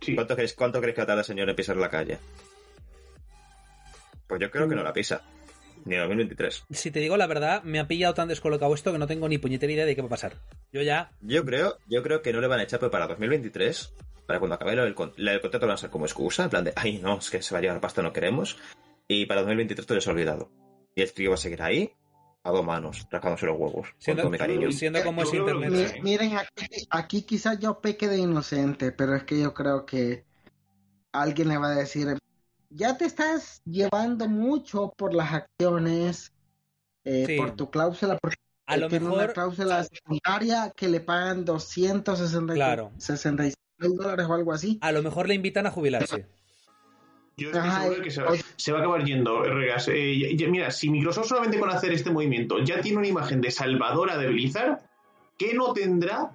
Sí. 0.01 0.15
¿Cuánto 0.15 0.36
creéis, 0.36 0.53
¿Cuánto 0.53 0.79
creéis 0.79 0.95
que 0.95 1.01
va 1.01 1.03
a 1.03 1.08
tardar 1.08 1.19
el 1.23 1.25
señor 1.25 1.49
en 1.49 1.56
pisar 1.56 1.75
la 1.77 1.89
calle? 1.89 2.19
Pues 4.27 4.39
yo 4.39 4.49
creo 4.51 4.69
que 4.69 4.75
no 4.75 4.84
la 4.84 4.93
pisa. 4.93 5.21
Ni 5.86 5.96
en 5.96 6.02
2023. 6.02 6.63
Si 6.69 6.91
te 6.91 7.00
digo 7.00 7.17
la 7.17 7.28
verdad, 7.28 7.62
me 7.63 7.80
ha 7.80 7.88
pillado 7.88 8.13
tan 8.13 8.28
descolocado 8.30 8.74
esto 8.74 8.91
que 8.91 8.98
no 9.00 9.08
tengo 9.08 9.28
ni 9.28 9.38
puñetera 9.38 9.72
idea 9.74 9.86
de 9.86 9.96
qué 9.96 10.02
va 10.02 10.08
a 10.08 10.10
pasar. 10.10 10.38
Yo 10.72 10.82
ya... 10.82 11.12
Yo 11.22 11.43
creo, 11.46 11.78
yo 11.88 12.02
creo 12.04 12.22
que 12.22 12.32
no 12.34 12.39
le 12.41 12.48
van 12.48 12.60
a 12.60 12.63
echar, 12.63 12.80
pero 12.80 12.91
para 12.91 13.08
2023, 13.08 13.93
para 14.26 14.39
cuando 14.39 14.56
acabe 14.56 14.76
lo 14.76 14.84
del, 14.86 14.96
con- 14.96 15.13
lo 15.17 15.32
del 15.32 15.41
contrato, 15.41 15.65
lo 15.65 15.69
van 15.69 15.76
a 15.76 15.80
usar 15.80 15.89
como 15.89 16.06
excusa, 16.06 16.46
en 16.46 16.50
plan 16.50 16.63
de, 16.63 16.74
ay, 16.76 17.00
no, 17.00 17.17
es 17.17 17.30
que 17.30 17.41
se 17.41 17.54
va 17.54 17.60
a 17.60 17.62
llevar 17.62 17.82
pasta, 17.82 18.02
no 18.02 18.13
queremos. 18.13 18.58
Y 19.08 19.26
para 19.26 19.41
2023 19.41 19.86
todo 19.86 20.00
se 20.02 20.10
ha 20.10 20.13
olvidado. 20.13 20.50
Y 20.96 21.02
el 21.02 21.12
tío 21.12 21.32
va 21.32 21.36
a 21.36 21.38
seguir 21.38 21.62
ahí, 21.62 21.91
a 22.43 22.52
dos 22.52 22.63
manos, 22.65 23.06
rascándose 23.12 23.46
los 23.46 23.58
huevos, 23.60 23.89
con 23.89 23.96
Siendo, 24.02 24.22
todo 24.24 24.32
mi 24.32 24.38
cariño. 24.38 24.72
siendo 24.72 25.04
como 25.04 25.24
es 25.24 25.30
que- 25.32 25.38
internet. 25.38 25.93
Mi- 25.96 26.02
miren, 26.02 26.38
aquí, 26.38 26.65
aquí 26.89 27.22
quizás 27.24 27.60
yo 27.60 27.82
peque 27.82 28.08
de 28.08 28.19
inocente, 28.19 28.91
pero 28.93 29.15
es 29.15 29.24
que 29.24 29.39
yo 29.39 29.54
creo 29.54 29.86
que 29.86 30.24
alguien 31.12 31.50
le 31.50 31.58
va 31.58 31.72
a 31.72 31.76
decir, 31.76 32.17
ya 32.74 32.98
te 32.98 33.06
estás 33.06 33.62
llevando 33.66 34.28
mucho 34.28 34.92
por 34.98 35.14
las 35.14 35.34
acciones, 35.34 36.34
eh, 37.06 37.26
Sí. 37.28 37.38
por 37.38 37.52
tu 37.56 37.70
cláusula, 37.70 38.18
porque 38.22 38.38
A 38.66 38.78
lo 38.78 38.88
tiene 38.88 39.06
una 39.06 39.16
mejor... 39.18 39.34
cláusula 39.34 39.84
secundaria 39.84 40.72
que 40.76 40.88
le 40.88 41.00
pagan 41.02 41.46
266 41.46 42.56
Claro. 42.56 42.92
mil 43.80 43.96
dólares 43.98 44.26
o 44.28 44.34
algo 44.34 44.54
así. 44.54 44.78
A 44.82 44.92
lo 44.92 45.04
mejor 45.04 45.28
le 45.28 45.34
invitan 45.36 45.68
a 45.68 45.72
jubilarse. 45.72 46.26
Yo 47.36 47.48
estoy 47.48 47.62
Ajá, 47.62 47.80
seguro 47.82 47.98
de 47.98 48.04
que 48.04 48.12
se 48.12 48.22
va, 48.22 48.28
pues- 48.28 48.46
se 48.58 48.72
va 48.72 48.78
a 48.78 48.82
acabar 48.82 49.04
yendo, 49.04 49.42
Regas. 49.44 49.88
Eh, 49.88 50.20
ya- 50.20 50.46
ya- 50.46 50.52
mira, 50.52 50.70
si 50.72 50.90
Microsoft 50.90 51.28
solamente 51.28 51.60
con 51.60 51.70
hacer 51.72 51.92
este 51.92 52.12
movimiento 52.12 52.60
ya 52.64 52.80
tiene 52.80 53.00
una 53.00 53.08
imagen 53.08 53.42
de 53.42 53.50
salvadora 53.52 54.18
de 54.18 54.28
Blizzard, 54.28 54.80
¿qué 55.38 55.54
no 55.56 55.74
tendrá? 55.74 56.32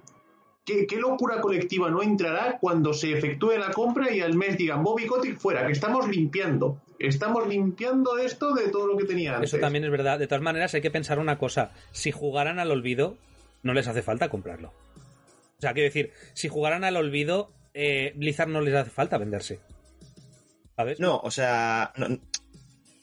¿Qué, 0.69 0.85
qué 0.85 0.97
locura 0.97 1.41
colectiva 1.41 1.89
no 1.89 2.03
entrará 2.03 2.59
cuando 2.59 2.93
se 2.93 3.11
efectúe 3.17 3.53
la 3.57 3.71
compra 3.71 4.11
y 4.13 4.21
al 4.21 4.35
mes 4.35 4.55
digan 4.55 4.83
Bobby 4.83 5.07
Kotick 5.07 5.37
fuera, 5.39 5.65
que 5.65 5.71
estamos 5.71 6.07
limpiando? 6.07 6.79
Estamos 6.99 7.47
limpiando 7.47 8.19
esto 8.19 8.53
de 8.53 8.67
todo 8.69 8.85
lo 8.85 8.95
que 8.95 9.05
tenía 9.05 9.33
antes. 9.35 9.51
Eso 9.51 9.59
también 9.59 9.83
es 9.85 9.89
verdad. 9.89 10.19
De 10.19 10.27
todas 10.27 10.43
maneras, 10.43 10.73
hay 10.75 10.81
que 10.81 10.91
pensar 10.91 11.17
una 11.17 11.39
cosa. 11.39 11.71
Si 11.91 12.11
jugaran 12.11 12.59
al 12.59 12.69
olvido, 12.69 13.17
no 13.63 13.73
les 13.73 13.87
hace 13.87 14.03
falta 14.03 14.29
comprarlo. 14.29 14.67
O 15.57 15.61
sea, 15.61 15.73
quiero 15.73 15.85
decir, 15.87 16.11
si 16.33 16.49
jugaran 16.49 16.83
al 16.83 16.97
olvido, 16.97 17.51
eh, 17.73 18.13
Blizzard 18.15 18.49
no 18.49 18.61
les 18.61 18.75
hace 18.75 18.91
falta 18.91 19.17
venderse. 19.17 19.59
¿Sabes? 20.75 20.99
No, 20.99 21.17
o 21.17 21.31
sea, 21.31 21.93
no- 21.95 22.09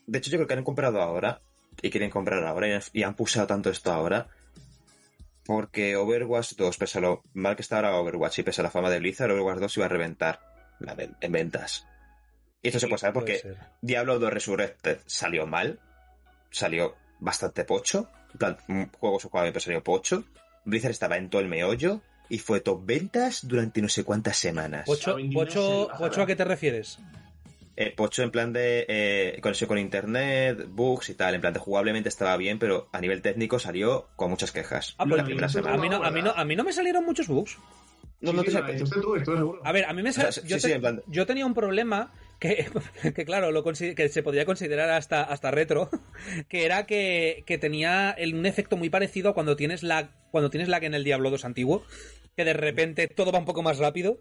de 0.07 0.19
hecho 0.19 0.31
yo 0.31 0.39
creo 0.39 0.47
que 0.47 0.55
han 0.55 0.63
comprado 0.65 1.03
ahora 1.03 1.41
y 1.83 1.91
quieren 1.91 2.11
comprar 2.11 2.45
ahora 2.45 2.69
y 2.69 2.73
han, 2.73 2.83
y 2.93 3.03
han 3.03 3.15
pulsado 3.15 3.47
tanto 3.49 3.71
esto 3.71 3.93
ahora 3.93 4.29
porque 5.47 5.97
Overwatch 5.97 6.55
2, 6.57 6.77
pese 6.77 6.99
a 6.99 7.01
lo 7.01 7.23
mal 7.35 7.57
que 7.57 7.63
está 7.63 7.77
ahora 7.77 7.97
Overwatch 7.97 8.41
y 8.41 8.43
pese 8.43 8.61
a 8.61 8.65
la 8.65 8.71
fama 8.71 8.91
de 8.91 8.99
Blizzard, 8.99 9.31
Overwatch 9.31 9.59
2 9.61 9.77
iba 9.77 9.87
a 9.87 9.89
reventar 9.89 10.41
la 10.81 10.95
ven- 10.95 11.17
en 11.21 11.33
ventas. 11.33 11.87
Y 12.63 12.69
esto 12.69 12.81
se 12.81 12.89
puede 12.89 12.99
saber 12.99 13.15
porque. 13.15 13.33
Diablo 13.81 14.19
2 14.19 14.33
Resurrected 14.33 14.99
salió 15.07 15.47
mal, 15.47 15.79
salió 16.51 16.97
bastante 17.21 17.65
pocho, 17.65 18.11
en 18.33 18.39
plan, 18.39 18.57
un 18.69 18.91
juego 18.91 19.21
su 19.21 19.29
juego 19.31 19.47
pero 19.49 19.61
salió 19.61 19.83
pocho, 19.83 20.25
Blizzard 20.65 20.91
estaba 20.91 21.17
en 21.17 21.31
todo 21.31 21.41
el 21.43 21.49
meollo 21.49 22.01
y 22.29 22.39
fue 22.39 22.61
top 22.61 22.85
ventas 22.85 23.47
durante 23.47 23.81
no 23.81 23.89
sé 23.89 24.03
cuántas 24.05 24.37
semanas. 24.37 24.85
Pocho, 24.87 25.17
Pocho, 25.33 25.89
Pocho, 25.97 26.23
¿a 26.23 26.27
qué 26.27 26.35
te 26.37 26.45
refieres? 26.45 26.99
Eh, 27.79 27.93
pocho 27.95 28.23
en 28.23 28.31
plan 28.31 28.53
de 28.55 28.87
eh, 28.89 29.39
conexión 29.43 29.69
con 29.69 29.77
internet, 29.79 30.67
bugs 30.71 31.11
y 31.11 31.15
tal. 31.15 31.35
En 31.35 31.41
plan 31.43 31.53
de 31.53 31.61
jugablemente 31.61 32.09
estaba 32.09 32.37
bien, 32.39 32.59
pero 32.59 32.89
a 32.93 33.01
nivel 33.01 33.21
técnico 33.21 33.59
salió 33.59 34.09
con 34.17 34.31
muchas 34.31 34.51
quejas. 34.51 34.95
Ah, 34.99 35.05
la 35.05 35.23
pues 35.25 35.57
a 35.57 35.77
mí, 35.77 35.89
no, 35.91 36.03
a, 36.03 36.11
mí 36.11 36.23
no, 36.23 36.31
a 36.31 36.45
mí 36.45 36.57
no 36.57 36.65
me 36.65 36.73
salieron 36.73 37.05
muchos 37.05 37.29
bugs. 37.29 37.59
No, 38.21 38.31
Sí, 38.31 38.37
no 38.37 38.43
sí, 38.45 38.51
te. 38.51 38.57
A 39.63 39.73
ver, 39.73 39.85
a 39.85 39.93
mí 39.93 40.03
me 40.03 40.11
sal- 40.13 40.29
O 40.29 40.33
sea, 40.33 40.43
sí, 40.43 40.49
yo, 40.49 40.59
sí, 40.59 40.69
te- 40.69 40.75
en 40.75 40.81
plan- 40.81 41.03
yo 41.07 41.27
tenía 41.27 41.45
un 41.45 41.53
problema 41.53 42.13
que, 42.41 42.67
que 43.15 43.25
claro, 43.27 43.51
lo 43.53 43.63
que 43.63 44.09
se 44.09 44.23
podría 44.23 44.47
considerar 44.47 44.89
hasta, 44.91 45.23
hasta 45.23 45.51
retro, 45.51 45.91
que 46.49 46.65
era 46.65 46.87
que, 46.87 47.45
que 47.47 47.59
tenía 47.59 48.11
el- 48.13 48.35
un 48.35 48.47
efecto 48.47 48.79
muy 48.79 48.89
parecido 48.89 49.31
a 49.31 49.35
cuando 49.35 49.55
tienes 49.55 49.83
lag, 49.83 50.09
cuando 50.31 50.49
tienes 50.49 50.69
lag 50.71 50.83
en 50.85 50.95
el 50.95 51.05
Diablo 51.05 51.31
2 51.31 51.45
antiguo, 51.45 51.85
que 52.37 52.45
de 52.47 52.55
repente 52.55 53.07
todo 53.07 53.33
va 53.33 53.39
un 53.39 53.45
poco 53.45 53.63
más 53.63 53.77
rápido, 53.79 54.19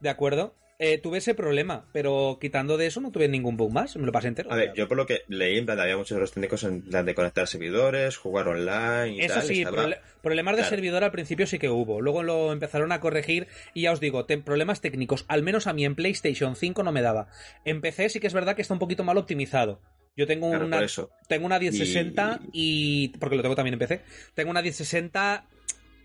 ¿de 0.00 0.10
acuerdo? 0.10 0.54
Eh, 0.84 0.98
tuve 0.98 1.18
ese 1.18 1.34
problema, 1.36 1.86
pero 1.92 2.38
quitando 2.40 2.76
de 2.76 2.86
eso 2.86 3.00
no 3.00 3.12
tuve 3.12 3.28
ningún 3.28 3.56
bug 3.56 3.72
más, 3.72 3.94
me 3.96 4.04
lo 4.04 4.10
pasé 4.10 4.26
entero. 4.26 4.50
A 4.52 4.56
ver, 4.56 4.72
yo 4.74 4.88
por 4.88 4.96
lo 4.96 5.06
que 5.06 5.20
leí, 5.28 5.56
en 5.58 5.64
plan, 5.64 5.78
había 5.78 5.96
muchos 5.96 6.16
de 6.16 6.20
los 6.20 6.32
técnicos 6.32 6.64
en 6.64 6.82
plan 6.82 7.06
de 7.06 7.14
conectar 7.14 7.46
servidores, 7.46 8.16
jugar 8.16 8.48
online 8.48 9.14
y 9.16 9.20
Eso 9.20 9.34
tal. 9.34 9.42
sí, 9.44 9.62
estaba- 9.62 9.76
prole- 9.84 10.00
problemas 10.22 10.56
de 10.56 10.62
Claro. 10.62 10.70
servidor 10.70 11.04
al 11.04 11.12
principio 11.12 11.46
sí 11.46 11.60
que 11.60 11.68
hubo. 11.68 12.00
Luego 12.00 12.24
lo 12.24 12.52
empezaron 12.52 12.90
a 12.90 12.98
corregir 12.98 13.46
y 13.74 13.82
ya 13.82 13.92
os 13.92 14.00
digo, 14.00 14.26
problemas 14.26 14.80
técnicos, 14.80 15.24
al 15.28 15.44
menos 15.44 15.68
a 15.68 15.72
mí 15.72 15.84
en 15.84 15.94
PlayStation 15.94 16.56
5 16.56 16.82
no 16.82 16.90
me 16.90 17.00
daba. 17.00 17.28
En 17.64 17.80
PC 17.80 18.08
sí 18.08 18.18
que 18.18 18.26
es 18.26 18.34
verdad 18.34 18.56
que 18.56 18.62
está 18.62 18.74
un 18.74 18.80
poquito 18.80 19.04
mal 19.04 19.18
optimizado. 19.18 19.80
Yo 20.16 20.26
tengo 20.26 20.50
Claro, 20.50 20.66
una 20.66 20.84
tengo 21.28 21.46
una 21.46 21.60
1060 21.60 22.40
y... 22.52 23.10
porque 23.20 23.36
lo 23.36 23.42
tengo 23.42 23.54
también 23.54 23.74
en 23.74 23.78
PC. 23.78 24.00
Tengo 24.34 24.50
una 24.50 24.62
1060 24.62 25.46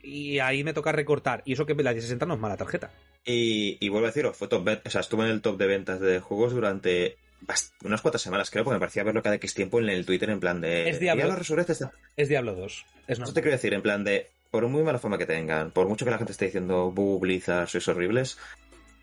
y 0.03 0.37
ahí 0.37 0.63
me 0.63 0.73
toca 0.73 0.91
recortar. 0.91 1.41
Y 1.45 1.53
eso 1.53 1.65
que 1.65 1.73
la 1.73 1.91
1060 1.93 2.27
no 2.27 2.35
es 2.35 2.39
mala 2.39 2.57
tarjeta. 2.57 2.91
Y, 3.27 3.77
y 3.79 3.89
vuelvo 3.89 4.07
a 4.07 4.09
deciros, 4.09 4.35
fue 4.37 4.47
top 4.47 4.67
o 4.85 4.89
sea, 4.89 5.01
estuve 5.01 5.25
en 5.25 5.31
el 5.31 5.41
top 5.41 5.57
de 5.57 5.67
ventas 5.67 5.99
de 5.99 6.19
juegos 6.21 6.53
durante 6.53 7.17
unas 7.83 8.01
cuantas 8.01 8.21
semanas, 8.21 8.49
creo, 8.49 8.63
porque 8.63 8.75
me 8.75 8.79
parecía 8.79 9.03
verlo 9.03 9.21
cada 9.21 9.35
X 9.35 9.53
tiempo 9.53 9.79
en 9.79 9.89
el 9.89 10.05
Twitter 10.05 10.29
en 10.29 10.39
plan 10.39 10.59
de... 10.61 10.89
Es 10.89 10.99
Diablo. 10.99 11.35
Está- 11.37 11.91
Es 12.15 12.29
Diablo 12.29 12.55
2. 12.55 12.85
Es 13.07 13.19
Eso 13.19 13.33
te 13.33 13.41
quiero 13.41 13.55
decir, 13.57 13.73
en 13.73 13.81
plan 13.81 14.03
de, 14.03 14.27
por 14.49 14.65
muy 14.69 14.81
mala 14.81 14.97
fama 14.97 15.17
que 15.17 15.25
tengan, 15.25 15.71
por 15.71 15.87
mucho 15.87 16.05
que 16.05 16.11
la 16.11 16.17
gente 16.17 16.31
esté 16.31 16.45
diciendo, 16.45 16.89
buh, 16.91 17.19
Blizzard, 17.19 17.67
sois 17.67 17.87
horribles, 17.89 18.37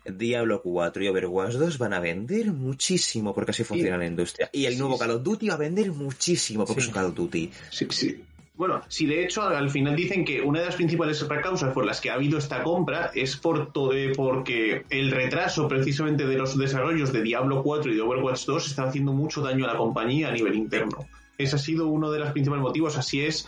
Diablo 0.05 0.61
4 0.61 1.03
y 1.03 1.07
Overwatch 1.07 1.53
2 1.53 1.77
van 1.77 1.93
a 1.93 1.99
vender 1.99 2.47
muchísimo 2.47 3.33
porque 3.33 3.51
así 3.51 3.63
funciona 3.63 3.97
la 3.97 4.05
industria. 4.05 4.49
Y 4.51 4.65
el 4.65 4.73
Sí, 4.73 4.79
nuevo. 4.79 4.97
Call 4.99 5.11
of 5.11 5.23
Duty 5.23 5.47
va 5.47 5.53
a 5.55 5.57
vender 5.57 5.91
muchísimo 5.91 6.65
porque 6.65 6.81
Sí. 6.81 6.85
es 6.85 6.87
un 6.89 6.93
Call 6.93 7.05
of 7.05 7.15
Duty. 7.15 7.51
Sí, 7.71 7.87
sí. 7.89 8.23
Bueno, 8.57 8.81
si 8.87 9.05
de 9.05 9.21
hecho 9.23 9.41
al 9.43 9.69
final 9.69 9.95
dicen 9.97 10.23
que 10.23 10.41
una 10.41 10.59
de 10.61 10.67
las 10.67 10.75
principales 10.75 11.21
causas 11.43 11.73
por 11.73 11.85
las 11.85 11.99
que 11.99 12.09
ha 12.09 12.13
habido 12.13 12.37
esta 12.37 12.63
compra 12.63 13.11
es 13.13 13.35
por 13.35 13.73
to- 13.73 13.91
eh, 13.91 14.13
porque 14.15 14.85
el 14.89 15.11
retraso 15.11 15.67
precisamente 15.67 16.25
de 16.25 16.37
los 16.37 16.57
desarrollos 16.57 17.11
de 17.11 17.21
Diablo 17.21 17.61
4 17.63 17.91
y 17.91 17.95
de 17.95 18.01
Overwatch 18.01 18.45
2 18.45 18.67
está 18.67 18.83
haciendo 18.83 19.11
mucho 19.11 19.41
daño 19.41 19.65
a 19.65 19.73
la 19.73 19.77
compañía 19.77 20.29
a 20.29 20.31
nivel 20.31 20.55
interno. 20.55 21.05
Ese 21.37 21.57
ha 21.57 21.59
sido 21.59 21.87
uno 21.89 22.11
de 22.11 22.19
los 22.19 22.31
principales 22.31 22.63
motivos. 22.63 22.97
Así 22.97 23.19
es, 23.25 23.45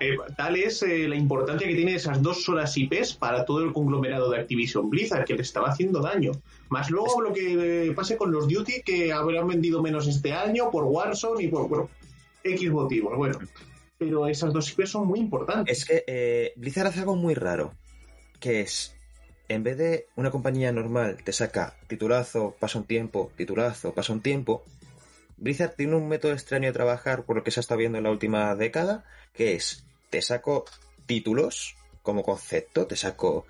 eh, 0.00 0.16
tal 0.38 0.56
es 0.56 0.82
eh, 0.82 1.06
la 1.06 1.16
importancia 1.16 1.68
que 1.68 1.74
tienen 1.74 1.94
esas 1.96 2.22
dos 2.22 2.42
solas 2.42 2.74
IPs 2.78 3.12
para 3.12 3.44
todo 3.44 3.62
el 3.62 3.74
conglomerado 3.74 4.30
de 4.30 4.38
Activision 4.40 4.88
Blizzard, 4.88 5.26
que 5.26 5.34
le 5.34 5.42
estaba 5.42 5.68
haciendo 5.68 6.00
daño. 6.00 6.32
Más 6.70 6.90
luego 6.90 7.20
lo 7.20 7.34
que 7.34 7.88
eh, 7.88 7.92
pase 7.92 8.16
con 8.16 8.32
los 8.32 8.48
Duty, 8.48 8.80
que 8.86 9.12
habrán 9.12 9.48
vendido 9.48 9.82
menos 9.82 10.06
este 10.08 10.32
año 10.32 10.70
por 10.70 10.84
Warzone 10.84 11.44
y 11.44 11.48
por 11.48 11.68
bueno, 11.68 11.90
X 12.42 12.70
motivos. 12.70 13.14
Bueno, 13.18 13.38
pero 13.98 14.26
esas 14.26 14.52
dos 14.52 14.70
IPs 14.72 14.90
son 14.90 15.06
muy 15.06 15.20
importantes. 15.20 15.78
Es 15.78 15.84
que 15.84 16.04
eh, 16.06 16.52
Blizzard 16.56 16.88
hace 16.88 17.00
algo 17.00 17.16
muy 17.16 17.34
raro, 17.34 17.74
que 18.40 18.60
es, 18.60 18.94
en 19.48 19.62
vez 19.62 19.78
de 19.78 20.06
una 20.16 20.30
compañía 20.30 20.72
normal 20.72 21.18
te 21.24 21.32
saca 21.32 21.74
titulazo, 21.86 22.56
pasa 22.58 22.78
un 22.78 22.84
tiempo, 22.84 23.30
titulazo, 23.36 23.94
pasa 23.94 24.12
un 24.12 24.20
tiempo, 24.20 24.64
Blizzard 25.36 25.74
tiene 25.76 25.96
un 25.96 26.08
método 26.08 26.32
extraño 26.32 26.68
de 26.68 26.72
trabajar 26.72 27.24
por 27.24 27.36
lo 27.36 27.44
que 27.44 27.50
se 27.50 27.60
ha 27.60 27.62
estado 27.62 27.78
viendo 27.78 27.98
en 27.98 28.04
la 28.04 28.10
última 28.10 28.54
década, 28.54 29.04
que 29.34 29.54
es, 29.54 29.84
te 30.10 30.22
saco 30.22 30.64
títulos 31.06 31.76
como 32.02 32.22
concepto, 32.22 32.86
te 32.86 32.96
saco 32.96 33.46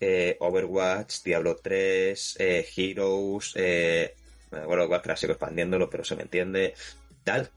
eh, 0.00 0.36
Overwatch, 0.40 1.22
Diablo 1.22 1.56
3, 1.56 2.36
eh, 2.38 2.66
Heroes, 2.76 3.52
eh, 3.56 4.14
bueno, 4.50 4.86
Warcraft 4.86 5.20
sigo 5.20 5.32
expandiéndolo, 5.34 5.90
pero 5.90 6.04
se 6.04 6.16
me 6.16 6.22
entiende, 6.22 6.74
tal. 7.22 7.50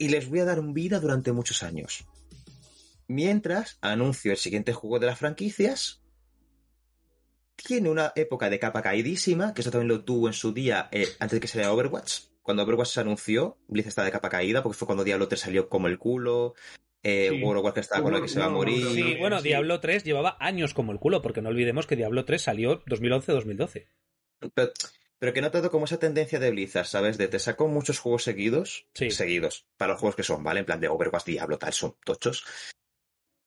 Y 0.00 0.08
les 0.08 0.30
voy 0.30 0.40
a 0.40 0.46
dar 0.46 0.62
vida 0.62 0.98
durante 0.98 1.30
muchos 1.30 1.62
años. 1.62 2.06
Mientras 3.06 3.76
anuncio 3.82 4.32
el 4.32 4.38
siguiente 4.38 4.72
juego 4.72 4.98
de 4.98 5.04
las 5.04 5.18
franquicias. 5.18 6.00
Tiene 7.54 7.90
una 7.90 8.14
época 8.16 8.48
de 8.48 8.58
capa 8.58 8.80
caidísima, 8.80 9.52
que 9.52 9.60
eso 9.60 9.70
también 9.70 9.88
lo 9.88 10.02
tuvo 10.02 10.26
en 10.28 10.32
su 10.32 10.54
día 10.54 10.88
eh, 10.90 11.06
antes 11.18 11.36
de 11.36 11.40
que 11.40 11.48
saliera 11.48 11.74
Overwatch. 11.74 12.20
Cuando 12.40 12.62
Overwatch 12.62 12.88
se 12.88 13.00
anunció, 13.00 13.58
Blizzard 13.68 13.90
estaba 13.90 14.06
de 14.06 14.12
capa 14.12 14.30
caída, 14.30 14.62
porque 14.62 14.78
fue 14.78 14.86
cuando 14.86 15.04
Diablo 15.04 15.28
3 15.28 15.38
salió 15.38 15.68
como 15.68 15.86
el 15.86 15.98
culo. 15.98 16.54
Eh, 17.02 17.28
Sí. 17.30 17.42
World 17.42 17.58
of 17.58 17.64
Warcraft 17.64 17.78
estaba 17.78 18.02
con 18.02 18.14
lo 18.14 18.22
que 18.22 18.28
se 18.28 18.40
va 18.40 18.46
a 18.46 18.48
morir. 18.48 18.86
Sí, 18.94 19.14
no, 19.14 19.18
bueno, 19.20 19.38
sí. 19.40 19.48
Diablo 19.48 19.80
3 19.80 20.02
llevaba 20.02 20.38
años 20.40 20.72
como 20.72 20.92
el 20.92 20.98
culo, 20.98 21.20
porque 21.20 21.42
no 21.42 21.50
olvidemos 21.50 21.86
que 21.86 21.96
Diablo 21.96 22.24
3 22.24 22.40
salió 22.40 22.82
2011-2012. 22.86 23.86
Pero, 24.54 24.72
pero 25.20 25.34
que 25.34 25.40
he 25.40 25.42
notado 25.42 25.70
como 25.70 25.84
esa 25.84 25.98
tendencia 25.98 26.40
de 26.40 26.50
Blizzard, 26.50 26.86
¿sabes? 26.86 27.18
De 27.18 27.28
te 27.28 27.38
saco 27.38 27.68
muchos 27.68 27.98
juegos 27.98 28.24
seguidos. 28.24 28.88
Sí. 28.94 29.10
Seguidos. 29.10 29.66
Para 29.76 29.92
los 29.92 30.00
juegos 30.00 30.16
que 30.16 30.22
son, 30.22 30.42
¿vale? 30.42 30.60
En 30.60 30.66
plan 30.66 30.80
de 30.80 30.88
Overwatch, 30.88 31.26
Diablo, 31.26 31.58
tal, 31.58 31.74
son 31.74 31.94
tochos. 32.04 32.46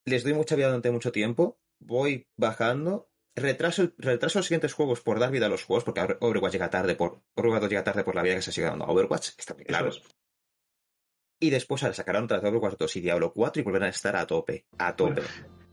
Les 0.05 0.23
doy 0.23 0.35
mucha 0.35 0.55
vida 0.55 0.67
durante 0.67 0.91
mucho 0.91 1.11
tiempo. 1.11 1.59
Voy 1.79 2.27
bajando. 2.37 3.09
Retraso, 3.35 3.91
retraso 3.97 4.37
los 4.37 4.45
siguientes 4.45 4.73
juegos 4.73 5.01
por 5.01 5.19
dar 5.19 5.31
vida 5.31 5.47
a 5.47 5.49
los 5.49 5.63
juegos, 5.63 5.83
porque 5.83 6.15
Overwatch 6.19 6.53
llega 6.53 6.69
tarde 6.69 6.95
por. 6.95 7.23
Overwatch 7.33 7.69
llega 7.69 7.83
tarde 7.83 8.03
por 8.03 8.13
la 8.13 8.21
vida 8.21 8.35
que 8.35 8.43
se 8.43 8.51
sigue 8.51 8.67
dando 8.67 8.85
a 8.85 8.91
Overwatch. 8.91 9.29
Está 9.35 9.55
muy 9.55 9.65
claro. 9.65 9.89
Es. 9.89 10.01
Y 11.39 11.49
después 11.49 11.81
sacarán 11.81 12.25
otra 12.25 12.39
de 12.39 12.47
Overwatch 12.49 12.77
2 12.77 12.95
y 12.97 13.01
Diablo 13.01 13.33
4 13.33 13.61
y 13.61 13.63
volverán 13.65 13.87
a 13.87 13.89
estar 13.89 14.15
a 14.15 14.27
tope. 14.27 14.67
A 14.77 14.95
tope. 14.95 15.23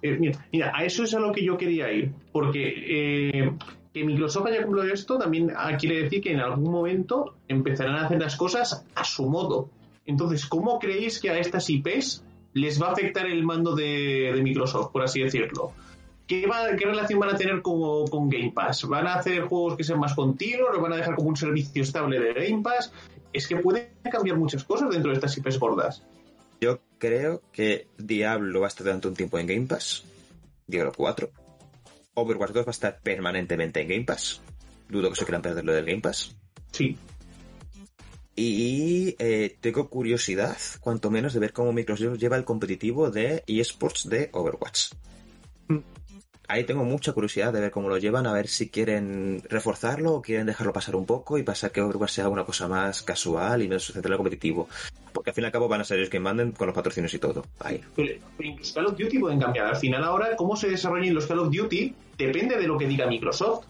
Eh, 0.02 0.18
mira, 0.52 0.72
a 0.74 0.84
eso 0.84 1.04
es 1.04 1.14
a 1.14 1.20
lo 1.20 1.32
que 1.32 1.44
yo 1.44 1.56
quería 1.56 1.92
ir, 1.92 2.12
porque 2.32 2.72
eh, 2.86 3.52
que 3.92 4.04
Microsoft 4.04 4.46
haya 4.46 4.62
cumplido 4.62 4.92
esto 4.92 5.18
también 5.18 5.52
ah, 5.56 5.76
quiere 5.76 6.02
decir 6.04 6.22
que 6.22 6.32
en 6.32 6.40
algún 6.40 6.70
momento 6.72 7.34
empezarán 7.48 7.96
a 7.96 8.06
hacer 8.06 8.20
las 8.20 8.36
cosas 8.36 8.84
a 8.94 9.04
su 9.04 9.28
modo. 9.28 9.68
Entonces, 10.06 10.46
¿cómo 10.46 10.78
creéis 10.78 11.20
que 11.20 11.30
a 11.30 11.38
estas 11.38 11.68
IPs 11.68 12.24
les 12.54 12.80
va 12.82 12.88
a 12.88 12.92
afectar 12.92 13.26
el 13.26 13.44
mando 13.44 13.74
de, 13.76 14.38
Microsoft, 14.42 14.90
por 14.92 15.02
así 15.02 15.20
decirlo? 15.22 15.72
¿Qué, 16.26 16.46
va- 16.46 16.74
¿Qué 16.76 16.86
relación 16.86 17.18
van 17.20 17.30
a 17.30 17.36
tener 17.36 17.60
con, 17.60 18.06
con 18.06 18.28
Game 18.28 18.52
Pass? 18.54 18.84
¿Van 18.88 19.06
a 19.06 19.14
hacer 19.14 19.42
juegos 19.42 19.76
que 19.76 19.84
sean 19.84 19.98
más 20.00 20.14
continuos? 20.14 20.70
¿Los 20.72 20.80
van 20.80 20.92
a 20.92 20.96
dejar 20.96 21.16
como 21.16 21.28
un 21.28 21.36
servicio 21.36 21.82
estable 21.82 22.18
de 22.20 22.32
Game 22.48 22.62
Pass? 22.62 22.92
Es 23.32 23.46
que 23.46 23.56
pueden 23.56 23.88
cambiar 24.10 24.36
muchas 24.38 24.64
cosas 24.64 24.90
dentro 24.90 25.10
de 25.10 25.14
estas 25.16 25.36
IPs 25.36 25.58
gordas. 25.58 26.02
Yo 26.60 26.78
creo 27.00 27.42
que 27.50 27.88
Diablo 27.98 28.60
va 28.60 28.66
a 28.66 28.68
estar 28.68 28.84
durante 28.84 29.08
un 29.08 29.14
tiempo 29.14 29.40
en 29.40 29.48
Game 29.48 29.66
Pass. 29.66 30.04
Diablo 30.68 30.92
4. 30.96 31.32
Overwatch 32.14 32.52
2 32.52 32.64
va 32.64 32.70
a 32.70 32.78
estar 32.78 33.00
permanentemente 33.00 33.80
en 33.80 33.88
Game 33.88 34.04
Pass. 34.04 34.40
Dudo 34.88 35.10
que 35.10 35.16
se 35.16 35.24
quieran 35.24 35.42
perder 35.42 35.64
lo 35.64 35.72
del 35.72 35.86
Game 35.86 36.00
Pass. 36.00 36.36
Sí, 36.70 36.96
Y 38.36 39.16
eh, 39.18 39.56
tengo 39.60 39.88
curiosidad, 39.88 40.56
cuanto 40.80 41.10
menos, 41.10 41.32
de 41.32 41.40
ver 41.40 41.52
cómo 41.52 41.72
Microsoft 41.72 42.18
lleva 42.18 42.36
el 42.36 42.44
competitivo 42.44 43.10
de 43.10 43.42
eSports 43.48 44.08
de 44.08 44.30
Overwatch. 44.32 44.92
Mm. 45.66 45.78
Ahí 46.50 46.64
tengo 46.64 46.82
mucha 46.82 47.12
curiosidad 47.12 47.52
de 47.52 47.60
ver 47.60 47.70
cómo 47.70 47.88
lo 47.88 47.96
llevan, 47.96 48.26
a 48.26 48.32
ver 48.32 48.48
si 48.48 48.70
quieren 48.70 49.40
reforzarlo 49.48 50.14
o 50.14 50.20
quieren 50.20 50.48
dejarlo 50.48 50.72
pasar 50.72 50.96
un 50.96 51.06
poco 51.06 51.38
y 51.38 51.44
pasar 51.44 51.70
que 51.70 51.80
Overwatch 51.80 52.10
sea 52.10 52.28
una 52.28 52.42
cosa 52.42 52.66
más 52.66 53.04
casual 53.04 53.62
y 53.62 53.68
menos 53.68 53.84
centrada 53.84 54.08
en 54.08 54.10
lo 54.10 54.16
competitivo. 54.16 54.68
Porque 55.12 55.30
al 55.30 55.34
fin 55.34 55.44
y 55.44 55.46
al 55.46 55.52
cabo 55.52 55.68
van 55.68 55.82
a 55.82 55.84
ser 55.84 55.98
ellos 55.98 56.10
que 56.10 56.18
manden 56.18 56.50
con 56.50 56.66
los 56.66 56.74
patrocinios 56.74 57.14
y 57.14 57.20
todo. 57.20 57.46
Ahí. 57.60 57.80
Incluso 58.40 58.74
Call 58.74 58.86
of 58.86 58.98
Duty 58.98 59.20
pueden 59.20 59.38
cambiar. 59.38 59.66
Al 59.66 59.76
final 59.76 60.02
ahora, 60.02 60.34
cómo 60.34 60.56
se 60.56 60.68
desarrollen 60.68 61.14
los 61.14 61.28
Call 61.28 61.38
of 61.38 61.54
Duty 61.54 61.94
depende 62.18 62.56
de 62.56 62.66
lo 62.66 62.76
que 62.76 62.88
diga 62.88 63.06
Microsoft. 63.06 63.66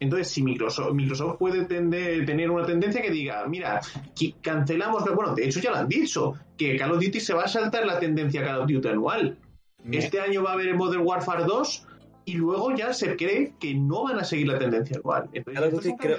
Entonces, 0.00 0.28
si 0.28 0.42
Microsoft, 0.42 0.94
Microsoft 0.94 1.36
puede 1.36 1.66
tener 1.66 2.50
una 2.50 2.64
tendencia 2.64 3.02
que 3.02 3.10
diga, 3.10 3.46
mira, 3.46 3.82
cancelamos, 4.40 5.04
bueno, 5.14 5.34
de 5.34 5.44
hecho 5.44 5.60
ya 5.60 5.70
lo 5.70 5.76
han 5.76 5.88
dicho, 5.88 6.32
que 6.56 6.78
Call 6.78 6.92
of 6.92 7.04
Duty 7.04 7.20
se 7.20 7.34
va 7.34 7.44
a 7.44 7.48
saltar 7.48 7.84
la 7.84 7.98
tendencia 7.98 8.42
Call 8.42 8.62
of 8.62 8.70
Duty 8.70 8.88
anual. 8.88 9.36
Este 9.92 10.18
año 10.18 10.42
va 10.42 10.52
a 10.52 10.54
haber 10.54 10.74
Modern 10.74 11.02
Warfare 11.06 11.44
2 11.44 11.86
y 12.26 12.34
luego 12.34 12.74
ya 12.76 12.92
se 12.92 13.16
cree 13.16 13.52
que 13.58 13.72
no 13.74 14.02
van 14.04 14.18
a 14.18 14.24
seguir 14.24 14.48
la 14.48 14.58
tendencia 14.58 14.98
anual. 14.98 15.30
Entonces, 15.32 15.54
Call 15.54 15.64
of 15.64 15.68
es 15.68 15.84
Duty 15.84 15.96
creo- 15.96 16.18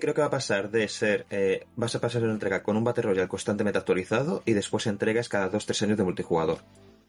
creo 0.00 0.14
que 0.14 0.20
va 0.22 0.26
a 0.26 0.30
pasar 0.30 0.70
de 0.70 0.88
ser. 0.88 1.26
Eh, 1.30 1.66
vas 1.76 1.94
a 1.94 2.00
pasar 2.00 2.24
una 2.24 2.32
entrega 2.32 2.62
con 2.62 2.76
un 2.76 2.82
Battle 2.84 3.02
Royale 3.04 3.28
constantemente 3.28 3.78
actualizado 3.78 4.42
y 4.46 4.54
después 4.54 4.86
entregas 4.86 5.28
cada 5.28 5.48
2-3 5.50 5.82
años 5.82 5.98
de 5.98 6.04
multijugador. 6.04 6.58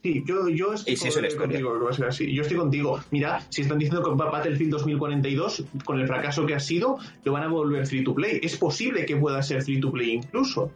Sí, 0.03 0.23
yo, 0.25 0.47
yo 0.49 0.73
estoy 0.73 0.93
es 0.93 1.03
la 1.03 1.09
con- 1.13 1.25
historia. 1.25 1.37
contigo, 1.61 1.83
va 1.85 1.89
a 1.89 1.93
ser 1.93 2.05
así. 2.07 2.33
Yo 2.33 2.41
estoy 2.41 2.57
contigo. 2.57 2.99
Mira, 3.11 3.41
si 3.49 3.61
están 3.63 3.79
diciendo 3.79 4.03
que 4.03 4.11
Battlefield 4.11 4.71
2042, 4.71 5.63
con 5.85 5.99
el 5.99 6.07
fracaso 6.07 6.45
que 6.45 6.55
ha 6.55 6.59
sido, 6.59 6.97
lo 7.23 7.31
van 7.33 7.43
a 7.43 7.47
volver 7.47 7.85
free 7.87 8.03
to 8.03 8.13
play. 8.13 8.39
Es 8.43 8.57
posible 8.57 9.05
que 9.05 9.15
pueda 9.17 9.41
ser 9.41 9.61
free 9.61 9.79
to 9.81 9.91
play 9.91 10.11
incluso. 10.11 10.71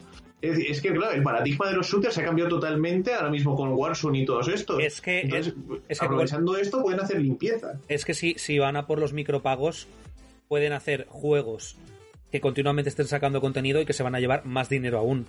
Es, 0.50 0.58
es 0.58 0.80
que, 0.82 0.92
claro, 0.92 1.12
el 1.12 1.22
paradigma 1.22 1.68
de 1.68 1.76
los 1.76 1.86
shooters 1.88 2.14
se 2.14 2.20
ha 2.22 2.24
cambiado 2.24 2.50
totalmente 2.50 3.14
ahora 3.14 3.30
mismo 3.30 3.56
con 3.56 3.72
Warzone 3.72 4.18
y 4.20 4.24
todos 4.26 4.48
estos. 4.48 4.82
Es 4.82 5.00
que- 5.00 5.20
Entonces, 5.22 5.54
es 5.88 5.98
que- 5.98 6.04
aprovechando 6.04 6.56
esto, 6.56 6.82
pueden 6.82 7.00
hacer 7.00 7.20
limpieza. 7.20 7.80
Es 7.88 8.04
que 8.04 8.14
si, 8.14 8.34
si 8.38 8.58
van 8.58 8.76
a 8.76 8.86
por 8.86 8.98
los 8.98 9.12
micropagos, 9.12 9.86
pueden 10.48 10.72
hacer 10.72 11.06
juegos 11.08 11.76
que 12.30 12.40
continuamente 12.40 12.88
estén 12.90 13.06
sacando 13.06 13.40
contenido 13.40 13.80
y 13.80 13.86
que 13.86 13.92
se 13.92 14.02
van 14.02 14.14
a 14.14 14.20
llevar 14.20 14.44
más 14.44 14.68
dinero 14.68 14.98
aún. 14.98 15.26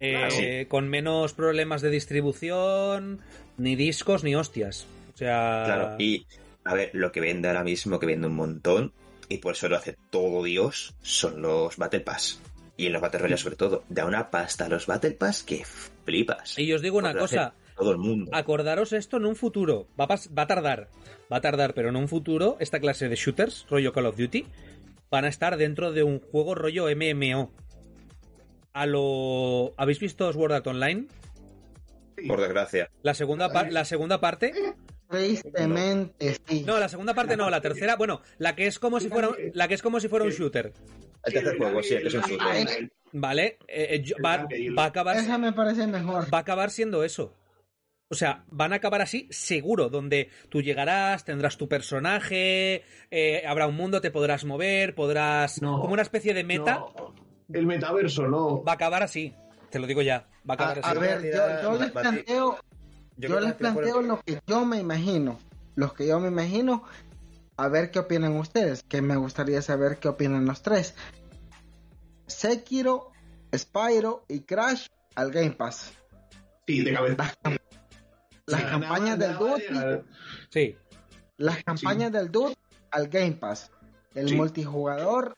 Eh, 0.00 0.66
Con 0.68 0.88
menos 0.88 1.32
problemas 1.34 1.82
de 1.82 1.90
distribución, 1.90 3.20
ni 3.56 3.76
discos, 3.76 4.24
ni 4.24 4.34
hostias. 4.36 4.86
O 5.14 5.16
sea. 5.18 5.62
Claro, 5.66 5.96
y 5.98 6.24
a 6.64 6.74
ver, 6.74 6.90
lo 6.92 7.10
que 7.12 7.20
vende 7.20 7.48
ahora 7.48 7.64
mismo, 7.64 7.98
que 7.98 8.06
vende 8.06 8.28
un 8.28 8.36
montón, 8.36 8.92
y 9.28 9.38
por 9.38 9.52
eso 9.52 9.68
lo 9.68 9.76
hace 9.76 9.96
todo 10.10 10.42
Dios, 10.44 10.94
son 11.02 11.42
los 11.42 11.76
Battle 11.76 12.00
Pass. 12.00 12.40
Y 12.78 12.86
en 12.86 12.92
los 12.94 13.02
Battle 13.02 13.18
Royale, 13.20 13.36
sobre 13.36 13.56
todo, 13.56 13.84
da 13.90 14.06
una 14.06 14.30
pasta 14.30 14.64
a 14.64 14.68
los 14.70 14.86
Battle 14.86 15.10
Pass 15.10 15.42
que 15.42 15.64
flipas. 16.04 16.58
Y 16.58 16.72
os 16.72 16.80
digo 16.80 16.96
una 16.96 17.12
cosa. 17.14 17.52
Todo 17.76 17.90
el 17.92 17.98
mundo. 17.98 18.30
Acordaros 18.34 18.92
esto 18.92 19.18
en 19.18 19.26
un 19.26 19.36
futuro. 19.36 19.86
Va 20.00 20.04
a, 20.04 20.08
pas- 20.08 20.28
va 20.36 20.42
a 20.42 20.46
tardar. 20.46 20.88
Va 21.30 21.36
a 21.36 21.40
tardar, 21.40 21.74
pero 21.74 21.90
en 21.90 21.96
un 21.96 22.08
futuro, 22.08 22.56
esta 22.60 22.80
clase 22.80 23.08
de 23.10 23.14
shooters, 23.16 23.66
rollo 23.68 23.92
Call 23.92 24.06
of 24.06 24.16
Duty, 24.16 24.46
van 25.10 25.24
a 25.24 25.28
estar 25.28 25.56
dentro 25.56 25.92
de 25.92 26.02
un 26.02 26.20
juego 26.20 26.54
rollo 26.54 26.86
MMO. 26.94 27.52
A 28.72 28.86
lo. 28.86 29.74
¿Habéis 29.76 29.98
visto 30.00 30.32
Sword 30.32 30.52
Art 30.52 30.66
Online? 30.68 31.06
Por 32.26 32.40
desgracia. 32.40 32.90
La 33.02 33.14
segunda, 33.14 33.52
par- 33.52 33.72
la 33.72 33.84
segunda 33.84 34.20
parte. 34.20 34.52
Tristemente, 35.08 36.36
sí. 36.46 36.64
No, 36.66 36.78
la 36.78 36.88
segunda 36.88 37.14
parte 37.14 37.36
no, 37.36 37.48
la 37.50 37.60
tercera, 37.60 37.96
bueno, 37.96 38.20
la 38.38 38.54
que 38.54 38.66
es 38.66 38.78
como 38.78 39.00
si 39.00 39.08
fuera, 39.08 39.30
la 39.54 39.66
que 39.68 39.74
es 39.74 39.82
como 39.82 40.00
si 40.00 40.08
fuera 40.08 40.24
un 40.24 40.30
shooter. 40.32 40.72
El 41.28 41.32
tercer 41.34 41.58
juego, 41.58 41.82
sí, 41.82 41.94
el 41.94 42.02
que 42.02 42.08
es 42.08 42.14
un 42.14 42.20
shooter. 42.22 42.90
¿Vale? 43.12 43.58
Eh, 43.68 43.86
eh, 43.90 44.02
yo- 44.02 44.16
va, 44.24 44.46
va 44.76 44.84
a 44.84 44.86
acabar. 44.86 45.16
Esa 45.16 45.38
me 45.38 45.52
parece 45.52 45.86
mejor. 45.86 46.32
va 46.32 46.38
a 46.38 46.40
acabar 46.42 46.70
siendo 46.70 47.04
eso. 47.04 47.32
O 48.10 48.14
sea, 48.14 48.44
van 48.50 48.72
a 48.72 48.76
acabar 48.76 49.02
así, 49.02 49.28
seguro, 49.30 49.90
donde 49.90 50.30
tú 50.48 50.62
llegarás, 50.62 51.24
tendrás 51.26 51.58
tu 51.58 51.68
personaje, 51.68 52.82
eh, 53.10 53.42
habrá 53.46 53.66
un 53.66 53.76
mundo, 53.76 54.00
te 54.00 54.10
podrás 54.10 54.44
mover, 54.46 54.94
podrás... 54.94 55.60
No. 55.60 55.78
como 55.80 55.92
una 55.92 56.02
especie 56.02 56.32
de 56.32 56.42
meta, 56.42 56.76
No, 56.96 57.14
el 57.52 57.66
metaverso, 57.66 58.26
no. 58.26 58.62
va 58.64 58.72
a 58.72 58.74
acabar 58.76 59.02
así. 59.02 59.34
Te 59.70 59.78
lo 59.78 59.86
digo 59.86 60.00
ya, 60.00 60.26
va 60.48 60.54
a 60.54 60.62
A, 60.68 60.70
acabar 60.72 60.78
a 60.84 60.90
así. 60.90 61.00
ver, 61.00 61.34
yo, 61.34 61.62
yo 61.72 61.78
les 61.78 61.90
planteo, 61.90 62.58
yo 63.18 63.40
les 63.40 63.52
planteo 63.54 64.00
lo 64.00 64.20
que 64.22 64.38
yo 64.46 64.64
me 64.64 64.78
imagino. 64.78 65.38
Los 65.74 65.92
que 65.92 66.06
yo 66.06 66.18
me 66.18 66.28
imagino. 66.28 66.84
A 67.58 67.68
ver 67.68 67.90
qué 67.90 67.98
opinan 67.98 68.36
ustedes. 68.36 68.82
Que 68.84 69.02
me 69.02 69.16
gustaría 69.16 69.60
saber 69.62 69.98
qué 69.98 70.08
opinan 70.08 70.46
los 70.46 70.62
tres. 70.62 70.94
Sekiro, 72.28 73.10
Spyro 73.54 74.24
y 74.28 74.40
Crash 74.40 74.86
al 75.14 75.30
Game 75.32 75.50
Pass. 75.52 75.92
Sí, 76.66 76.82
de 76.82 76.92
cabeza. 76.92 77.34
Las 78.46 78.60
Sí, 78.60 78.66
campañas 78.66 79.18
del 79.18 79.36
Duty. 79.36 79.62
Sí, 80.50 80.76
las 81.36 81.64
campañas 81.64 82.12
del 82.12 82.30
Dude 82.30 82.54
al 82.90 83.08
Game 83.08 83.32
Pass. 83.32 83.70
El 84.14 84.28
Sí. 84.30 84.34
multijugador 84.36 85.36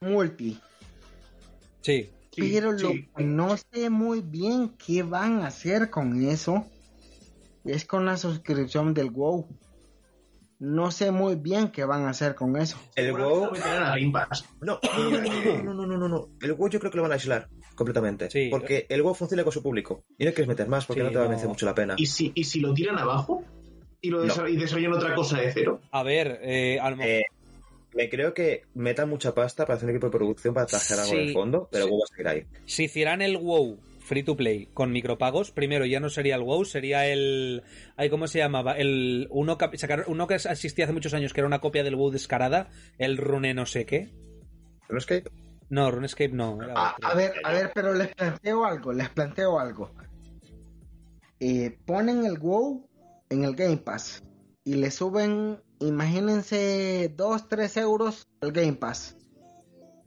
multi. 0.00 0.60
sí. 1.82 2.10
Sí, 2.30 2.52
pero 2.54 2.70
lo 2.70 2.90
sí. 2.90 3.08
que 3.16 3.24
no 3.24 3.56
sé 3.56 3.90
muy 3.90 4.20
bien 4.20 4.68
qué 4.78 5.02
van 5.02 5.40
a 5.40 5.48
hacer 5.48 5.90
con 5.90 6.22
eso 6.28 6.64
es 7.64 7.84
con 7.84 8.06
la 8.06 8.16
suscripción 8.16 8.94
del 8.94 9.10
WoW. 9.10 9.48
No 10.60 10.90
sé 10.90 11.12
muy 11.12 11.36
bien 11.36 11.68
qué 11.68 11.84
van 11.84 12.02
a 12.06 12.10
hacer 12.10 12.34
con 12.34 12.56
eso. 12.56 12.76
El 12.96 13.12
WoW... 13.12 13.52
No, 14.60 14.80
no, 15.62 15.74
no, 15.74 15.86
no, 15.86 15.96
no, 15.96 16.08
no. 16.08 16.28
El 16.40 16.54
WoW 16.54 16.68
yo 16.68 16.80
creo 16.80 16.90
que 16.90 16.96
lo 16.96 17.02
van 17.02 17.12
a 17.12 17.14
aislar 17.14 17.48
completamente. 17.74 18.28
Sí. 18.30 18.48
Porque 18.50 18.86
el 18.88 19.02
WoW 19.02 19.14
funciona 19.14 19.44
con 19.44 19.52
su 19.52 19.62
público. 19.62 20.04
Y 20.18 20.24
no 20.24 20.30
quieres 20.32 20.48
meter 20.48 20.66
más 20.68 20.84
porque 20.86 21.00
Sí, 21.02 21.06
no 21.06 21.12
te 21.12 21.18
va 21.18 21.24
a 21.26 21.28
merecer 21.28 21.48
mucho 21.48 21.64
la 21.66 21.74
pena. 21.74 21.94
¿Y 21.96 22.06
si, 22.06 22.32
y 22.34 22.44
si 22.44 22.60
lo 22.60 22.74
tiran 22.74 22.98
abajo? 22.98 23.44
¿Y, 24.00 24.10
lo 24.10 24.24
No. 24.24 24.34
desa- 24.34 24.50
y 24.50 24.56
desarrollan 24.56 24.92
otra 24.94 25.14
cosa 25.14 25.38
de 25.40 25.52
cero? 25.52 25.80
A 25.92 26.02
ver, 26.02 26.40
eh, 26.42 26.78
a 26.80 26.90
lo 26.90 26.96
mejor... 26.96 27.12
Eh, 27.12 27.24
me 27.94 28.08
creo 28.10 28.34
que 28.34 28.62
metan 28.74 29.08
mucha 29.08 29.34
pasta 29.34 29.64
para 29.64 29.76
hacer 29.76 29.88
un 29.88 29.94
equipo 29.94 30.08
de 30.08 30.12
producción 30.18 30.54
para 30.54 30.66
trabajar 30.66 30.98
algo 31.00 31.12
en 31.14 31.20
Sí, 31.20 31.26
el 31.28 31.32
fondo, 31.32 31.68
pero 31.70 31.84
sí. 31.84 31.88
el 31.88 31.90
WoW 31.92 32.00
va 32.00 32.04
a 32.04 32.08
seguir 32.08 32.28
ahí. 32.28 32.46
Si 32.66 32.84
hicieran 32.84 33.22
el 33.22 33.36
WoW 33.38 33.78
free 34.08 34.22
to 34.24 34.36
play 34.36 34.66
con 34.74 34.90
micropagos, 34.90 35.52
primero 35.52 35.84
ya 35.86 36.00
no 36.00 36.08
sería 36.10 36.34
el 36.34 36.42
WoW, 36.42 36.64
sería 36.64 37.06
el. 37.06 37.62
Ay, 37.96 38.10
¿Cómo 38.10 38.26
se 38.26 38.38
llamaba? 38.38 38.72
El 38.76 39.28
uno, 39.30 39.56
que- 39.58 39.78
sacar- 39.78 40.04
uno 40.08 40.26
que 40.26 40.34
existía 40.34 40.84
hace 40.86 40.92
muchos 40.94 41.14
años, 41.14 41.32
que 41.32 41.40
era 41.40 41.46
una 41.46 41.60
copia 41.60 41.84
del 41.84 41.94
WoW 41.96 42.10
descarada, 42.10 42.70
el 42.98 43.16
Rune 43.18 43.54
no 43.54 43.66
sé 43.66 43.86
qué. 43.86 44.10
¿No 44.88 44.98
es 44.98 45.06
que 45.06 45.22
No, 45.70 45.90
RuneScape 45.90 46.30
no. 46.32 46.62
era 46.62 46.72
A, 46.74 46.92
otro. 46.94 47.08
a 47.08 47.14
ver, 47.14 47.32
a 47.44 47.52
ver, 47.52 47.70
pero 47.74 47.92
les 47.92 48.08
planteo 48.14 48.64
algo, 48.64 48.92
les 48.92 49.10
planteo 49.10 49.60
algo. 49.60 49.90
Eh, 51.40 51.78
ponen 51.86 52.24
el 52.24 52.38
WoW 52.38 52.88
en 53.30 53.44
el 53.44 53.54
Game 53.54 53.76
Pass 53.76 54.22
y 54.64 54.74
le 54.74 54.90
suben, 54.90 55.60
imagínense, 55.80 57.12
2, 57.16 57.48
3 57.48 57.76
euros 57.76 58.26
al 58.40 58.52
Game 58.52 58.72
Pass. 58.74 59.16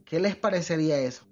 ¿Qué 0.04 0.20
les 0.20 0.36
parecería 0.36 0.98
eso? 0.98 1.26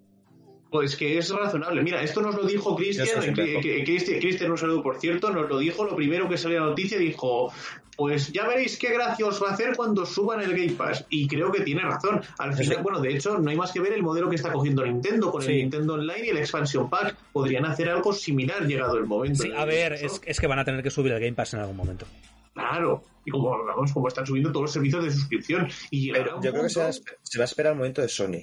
Pues 0.71 0.95
que 0.97 1.19
es 1.19 1.29
razonable. 1.31 1.83
Mira, 1.83 2.01
esto 2.03 2.23
nos 2.23 2.35
lo 2.37 2.45
dijo 2.45 2.77
Cristian, 2.77 3.35
Cristian, 3.35 4.51
un 4.53 4.59
saludo 4.59 4.83
por 4.83 4.99
cierto, 5.01 5.31
nos 5.31 5.49
lo 5.49 5.59
dijo, 5.59 5.85
lo 5.85 5.97
primero 5.97 6.29
que 6.29 6.39
salió 6.39 6.61
la 6.61 6.67
noticia, 6.67 6.97
dijo, 6.99 7.53
pues 7.97 8.33
ya 8.33 8.47
veréis 8.47 8.79
qué 8.79 8.93
gracia 8.93 9.27
os 9.27 9.43
va 9.43 9.49
a 9.51 9.53
hacer 9.55 9.75
cuando 9.77 10.07
suban 10.07 10.41
el 10.41 10.53
Game 10.53 10.73
Pass. 10.73 11.05
Y 11.11 11.27
creo 11.27 11.51
que 11.51 11.63
tiene 11.63 11.83
razón. 11.83 12.21
Al 12.39 12.55
final, 12.55 12.83
bueno, 12.83 13.01
de 13.01 13.15
hecho, 13.15 13.39
no 13.39 13.51
hay 13.51 13.57
más 13.57 13.73
que 13.73 13.81
ver 13.81 13.93
el 13.95 14.03
modelo 14.03 14.31
que 14.31 14.37
está 14.37 14.53
cogiendo 14.53 14.85
Nintendo 14.87 15.31
con 15.33 15.43
Sí. 15.43 15.51
el 15.53 15.57
Nintendo 15.59 15.95
Online 15.95 16.27
y 16.27 16.29
el 16.31 16.39
Expansion 16.39 16.89
Pack. 16.89 17.17
Podrían 17.33 17.65
hacer 17.67 17.89
algo 17.91 18.13
similar 18.13 18.65
llegado 18.67 18.97
el 18.97 19.07
momento. 19.07 19.43
Sí, 19.43 19.51
a 19.55 19.65
ver, 19.65 19.95
es, 19.95 20.21
es 20.25 20.41
que 20.41 20.47
van 20.47 20.61
a 20.61 20.65
tener 20.65 20.83
que 20.83 20.91
subir 20.91 21.13
el 21.13 21.21
Game 21.21 21.35
Pass 21.35 21.55
en 21.55 21.61
algún 21.61 21.77
momento. 21.77 22.07
Claro. 22.55 23.03
Y 23.25 23.31
como, 23.33 23.51
vamos, 23.65 23.93
como 23.93 24.09
están 24.09 24.25
subiendo 24.27 24.51
todos 24.51 24.63
los 24.65 24.73
servicios 24.73 25.05
de 25.05 25.11
suscripción. 25.11 25.69
Y 25.91 26.11
Pero 26.13 26.41
yo 26.41 26.51
creo 26.53 26.63
que 26.63 26.71
se 26.71 26.81
va, 26.81 26.87
a 26.87 26.91
punto- 26.91 27.11
espe- 27.11 27.17
se 27.23 27.39
va 27.39 27.45
a 27.45 27.47
esperar 27.47 27.73
el 27.73 27.79
momento 27.79 28.01
de 28.03 28.09
Sony. 28.09 28.41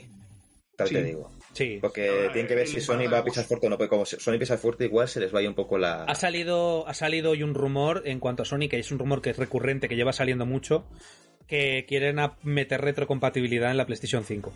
Tal 0.75 0.87
Sí. 0.89 0.93
te 0.93 1.03
digo. 1.03 1.31
Sí. 1.57 1.79
Porque 1.81 2.29
tienen 2.33 2.47
que 2.47 2.53
ver 2.55 2.67
si 2.67 2.79
Sony 2.81 3.07
va 3.11 3.19
a 3.19 3.23
pisar 3.23 3.43
fuerte 3.45 3.65
o 3.65 3.69
no. 3.69 3.77
Porque 3.77 3.89
como 3.89 4.05
Sony 4.05 4.37
pisa 4.37 4.57
fuerte, 4.57 4.85
igual 4.85 5.07
se 5.07 5.19
les 5.19 5.31
vaya 5.31 5.49
un 5.49 5.55
poco 5.55 5.77
la. 5.79 6.03
Ha 6.03 6.13
salido, 6.15 6.87
ha 6.87 6.93
salido 6.93 7.31
hoy 7.31 7.41
un 7.41 7.55
rumor 7.55 8.03
en 8.05 8.19
cuanto 8.19 8.43
a 8.43 8.45
Sony, 8.45 8.67
que 8.69 8.77
es 8.77 8.91
un 8.91 8.99
rumor 8.99 9.21
que 9.21 9.31
es 9.31 9.37
recurrente, 9.37 9.87
que 9.89 9.95
lleva 9.95 10.13
saliendo 10.13 10.45
mucho, 10.45 10.85
que 11.47 11.85
quieren 11.87 12.17
meter 12.43 12.81
retrocompatibilidad 12.81 13.71
en 13.71 13.77
la 13.77 13.85
PlayStation 13.87 14.23
5. 14.23 14.53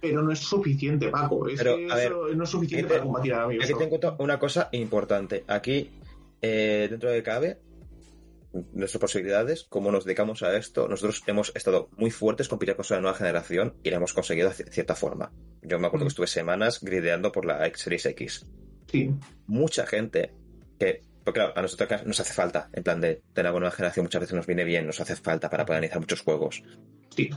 Pero 0.00 0.22
no 0.22 0.32
es 0.32 0.40
suficiente, 0.40 1.08
Paco. 1.08 1.48
Es 1.48 1.58
Pero, 1.58 1.76
que 1.76 1.90
a 1.90 1.94
ver, 1.96 2.06
eso 2.12 2.28
no 2.34 2.44
es 2.44 2.50
suficiente 2.50 2.84
aquí 2.86 2.88
te- 2.88 2.94
para 2.98 3.04
combatir 3.04 3.34
a 3.34 3.42
Aquí 3.44 3.48
Microsoft. 3.52 3.78
te 3.78 3.84
encuentro 3.84 4.16
una 4.18 4.38
cosa 4.38 4.68
importante. 4.72 5.44
Aquí, 5.48 5.90
eh, 6.42 6.86
dentro 6.90 7.10
de 7.10 7.22
cabe, 7.22 7.58
nuestras 8.52 9.00
posibilidades, 9.00 9.64
como 9.68 9.92
nos 9.92 10.04
dedicamos 10.04 10.42
a 10.42 10.56
esto, 10.56 10.88
nosotros 10.88 11.22
hemos 11.26 11.52
estado 11.54 11.90
muy 11.96 12.10
fuertes 12.10 12.48
con 12.48 12.58
pillar 12.58 12.76
cosas 12.76 12.90
de 12.90 12.94
la 12.96 13.02
nueva 13.02 13.18
generación 13.18 13.74
y 13.82 13.90
lo 13.90 13.96
hemos 13.96 14.14
conseguido 14.14 14.48
de 14.48 14.54
cierta 14.54 14.94
forma. 14.94 15.32
Yo 15.62 15.78
me 15.78 15.86
acuerdo 15.86 16.06
que 16.06 16.10
estuve 16.10 16.26
semanas 16.26 16.80
grideando 16.80 17.30
por 17.30 17.44
la 17.44 17.66
X 17.66 17.82
Series 17.82 18.06
X. 18.06 18.46
Sí. 18.90 19.10
Mucha 19.46 19.86
gente 19.86 20.32
que, 20.78 21.02
porque 21.24 21.40
claro, 21.40 21.52
a 21.56 21.62
nosotros 21.62 22.06
nos 22.06 22.20
hace 22.20 22.32
falta, 22.32 22.70
en 22.72 22.82
plan 22.82 23.00
de 23.00 23.22
tener 23.34 23.50
una 23.52 23.60
nueva 23.60 23.74
generación 23.74 24.04
muchas 24.04 24.20
veces 24.20 24.34
nos 24.34 24.46
viene 24.46 24.64
bien, 24.64 24.86
nos 24.86 25.00
hace 25.00 25.16
falta 25.16 25.50
para 25.50 25.66
poder 25.66 25.78
analizar 25.78 26.00
muchos 26.00 26.22
juegos. 26.22 26.62
Sí. 27.14 27.30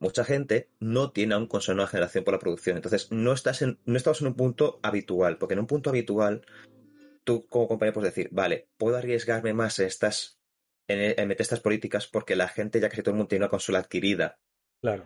mucha 0.00 0.24
gente 0.24 0.70
no 0.80 1.10
tiene 1.12 1.34
aún 1.34 1.46
consola 1.46 1.76
nueva 1.76 1.90
generación 1.90 2.24
por 2.24 2.34
la 2.34 2.40
producción. 2.40 2.76
Entonces, 2.76 3.08
no 3.12 3.32
estás 3.32 3.62
en, 3.62 3.78
no 3.84 3.96
estamos 3.96 4.20
en 4.22 4.28
un 4.28 4.34
punto 4.34 4.80
habitual, 4.82 5.38
porque 5.38 5.54
en 5.54 5.60
un 5.60 5.66
punto 5.66 5.90
habitual, 5.90 6.44
tú 7.24 7.46
como 7.48 7.68
compañía 7.68 7.92
puedes 7.92 8.14
decir, 8.14 8.28
vale, 8.32 8.68
puedo 8.76 8.96
arriesgarme 8.96 9.52
más 9.54 9.78
en 9.78 9.86
estas, 9.86 10.38
en, 10.88 11.18
en 11.18 11.28
meter 11.28 11.42
estas 11.42 11.60
políticas 11.60 12.06
porque 12.06 12.36
la 12.36 12.48
gente 12.48 12.80
ya 12.80 12.88
casi 12.88 13.02
todo 13.02 13.12
el 13.12 13.16
mundo 13.18 13.28
tiene 13.28 13.44
una 13.44 13.50
consola 13.50 13.78
adquirida 13.80 14.38
Claro. 14.80 15.04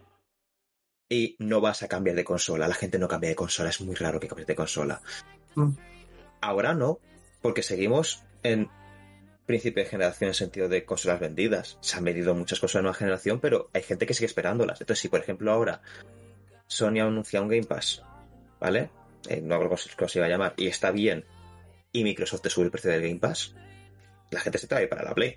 y 1.08 1.36
no 1.38 1.60
vas 1.60 1.82
a 1.82 1.88
cambiar 1.88 2.16
de 2.16 2.24
consola. 2.24 2.68
La 2.68 2.74
gente 2.74 2.98
no 2.98 3.08
cambia 3.08 3.30
de 3.30 3.36
consola, 3.36 3.70
es 3.70 3.80
muy 3.80 3.94
raro 3.94 4.20
que 4.20 4.28
cambies 4.28 4.46
de 4.46 4.54
consola. 4.54 5.02
Mm. 5.54 5.70
Ahora 6.40 6.74
no, 6.74 7.00
porque 7.42 7.62
seguimos 7.62 8.22
en 8.42 8.68
principio 9.46 9.82
de 9.82 9.90
generación 9.90 10.28
en 10.28 10.34
sentido 10.34 10.68
de 10.68 10.84
consolas 10.84 11.20
vendidas. 11.20 11.76
Se 11.80 11.96
han 11.96 12.04
vendido 12.04 12.34
muchas 12.34 12.60
cosas 12.60 12.78
de 12.78 12.82
nueva 12.84 12.96
generación, 12.96 13.40
pero 13.40 13.68
hay 13.74 13.82
gente 13.82 14.06
que 14.06 14.14
sigue 14.14 14.26
esperándolas. 14.26 14.80
Entonces, 14.80 15.02
si 15.02 15.08
por 15.08 15.20
ejemplo 15.20 15.52
ahora 15.52 15.82
Sony 16.66 17.00
ha 17.00 17.04
anunciado 17.04 17.44
un 17.44 17.50
Game 17.50 17.66
Pass, 17.66 18.02
¿vale? 18.60 18.90
Eh, 19.28 19.40
no 19.42 19.58
creo 19.58 19.68
cómo 19.68 20.08
se 20.08 20.18
iba 20.18 20.26
a 20.26 20.30
llamar, 20.30 20.54
y 20.56 20.66
está 20.66 20.90
bien, 20.90 21.24
y 21.94 22.04
Microsoft 22.04 22.42
te 22.42 22.50
sube 22.50 22.66
el 22.66 22.70
precio 22.70 22.90
del 22.90 23.02
Game 23.02 23.20
Pass, 23.20 23.54
la 24.30 24.40
gente 24.40 24.58
se 24.58 24.66
trae 24.66 24.88
para 24.88 25.04
la 25.04 25.14
Play. 25.14 25.36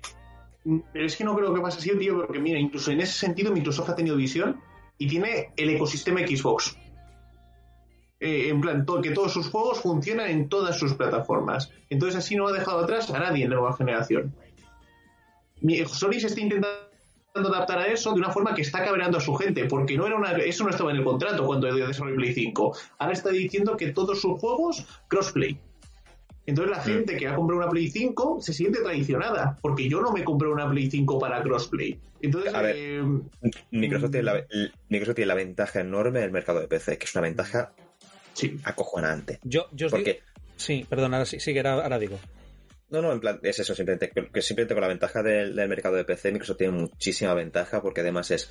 Pero 0.92 1.06
es 1.06 1.16
que 1.16 1.24
no 1.24 1.34
creo 1.34 1.54
que 1.54 1.60
pase 1.60 1.78
así, 1.78 1.96
tío, 1.96 2.16
porque 2.16 2.40
mira, 2.40 2.58
incluso 2.58 2.90
en 2.90 3.00
ese 3.00 3.12
sentido 3.12 3.52
Microsoft 3.52 3.90
ha 3.90 3.94
tenido 3.94 4.16
visión 4.16 4.60
y 4.98 5.06
tiene 5.06 5.52
el 5.56 5.70
ecosistema 5.70 6.20
Xbox. 6.20 6.76
Eh, 8.20 8.48
en 8.48 8.60
plan, 8.60 8.84
que 9.00 9.12
todos 9.12 9.32
sus 9.32 9.48
juegos 9.48 9.80
funcionan 9.80 10.28
en 10.28 10.48
todas 10.48 10.76
sus 10.76 10.94
plataformas. 10.94 11.70
Entonces 11.88 12.18
así 12.18 12.34
no 12.34 12.48
ha 12.48 12.52
dejado 12.52 12.80
atrás 12.80 13.08
a 13.10 13.20
nadie 13.20 13.44
en 13.44 13.50
la 13.50 13.56
nueva 13.56 13.76
generación. 13.76 14.34
Sony 15.86 16.18
se 16.18 16.26
está 16.26 16.40
intentando 16.40 16.88
adaptar 17.34 17.78
a 17.78 17.86
eso 17.86 18.12
de 18.12 18.18
una 18.18 18.30
forma 18.30 18.54
que 18.54 18.62
está 18.62 18.84
cabreando 18.84 19.18
a 19.18 19.20
su 19.20 19.34
gente, 19.36 19.66
porque 19.66 19.96
no 19.96 20.08
era 20.08 20.36
eso 20.38 20.64
no 20.64 20.70
estaba 20.70 20.90
en 20.90 20.96
el 20.96 21.04
contrato 21.04 21.46
cuando 21.46 21.72
desarrolló 21.72 22.16
Play 22.16 22.34
5. 22.34 22.76
Ahora 22.98 23.12
está 23.12 23.30
diciendo 23.30 23.76
que 23.76 23.92
todos 23.92 24.20
sus 24.20 24.40
juegos 24.40 24.84
crossplay. 25.06 25.60
Entonces 26.48 26.74
la 26.76 26.82
gente 26.82 27.14
que 27.18 27.28
ha 27.28 27.34
comprado 27.34 27.60
una 27.60 27.68
Play 27.70 27.90
5 27.90 28.38
se 28.40 28.54
siente 28.54 28.80
traicionada, 28.80 29.58
porque 29.60 29.86
yo 29.86 30.00
no 30.00 30.10
me 30.12 30.24
compré 30.24 30.48
una 30.48 30.68
Play 30.70 30.90
5 30.90 31.18
para 31.18 31.42
crossplay. 31.42 32.00
Entonces, 32.22 32.54
A 32.54 32.62
ver. 32.62 32.74
eh, 32.78 33.02
Microsoft, 33.70 34.10
tiene 34.12 34.22
Mm. 34.32 34.34
la, 34.34 34.46
Microsoft 34.88 35.14
tiene 35.16 35.26
la 35.28 35.34
ventaja 35.34 35.80
enorme 35.80 36.20
del 36.20 36.32
mercado 36.32 36.60
de 36.60 36.66
PC, 36.66 36.96
que 36.96 37.04
es 37.04 37.14
una 37.14 37.22
ventaja 37.22 37.72
sí. 38.32 38.58
acojonante. 38.64 39.40
Yo, 39.44 39.66
yo 39.72 39.86
os 39.88 39.92
digo- 39.92 40.04
Porque, 40.04 40.20
Sí, 40.56 40.86
perdón, 40.88 41.12
ahora 41.12 41.26
sí, 41.26 41.38
sí 41.38 41.52
que 41.52 41.58
ahora, 41.60 41.74
ahora 41.84 41.98
digo. 41.98 42.18
no, 42.90 43.02
no, 43.02 43.12
en 43.12 43.20
plan, 43.20 43.38
es 43.42 43.58
eso, 43.58 43.74
simplemente, 43.74 44.10
que 44.10 44.40
simplemente 44.42 44.72
con 44.74 44.80
la 44.80 44.88
ventaja 44.88 45.22
del, 45.22 45.54
del 45.54 45.68
mercado 45.68 45.96
de 45.96 46.04
PC, 46.04 46.32
Microsoft 46.32 46.56
tiene 46.56 46.72
muchísima 46.72 47.34
ventaja, 47.34 47.82
porque 47.82 48.00
además 48.00 48.30
es, 48.30 48.50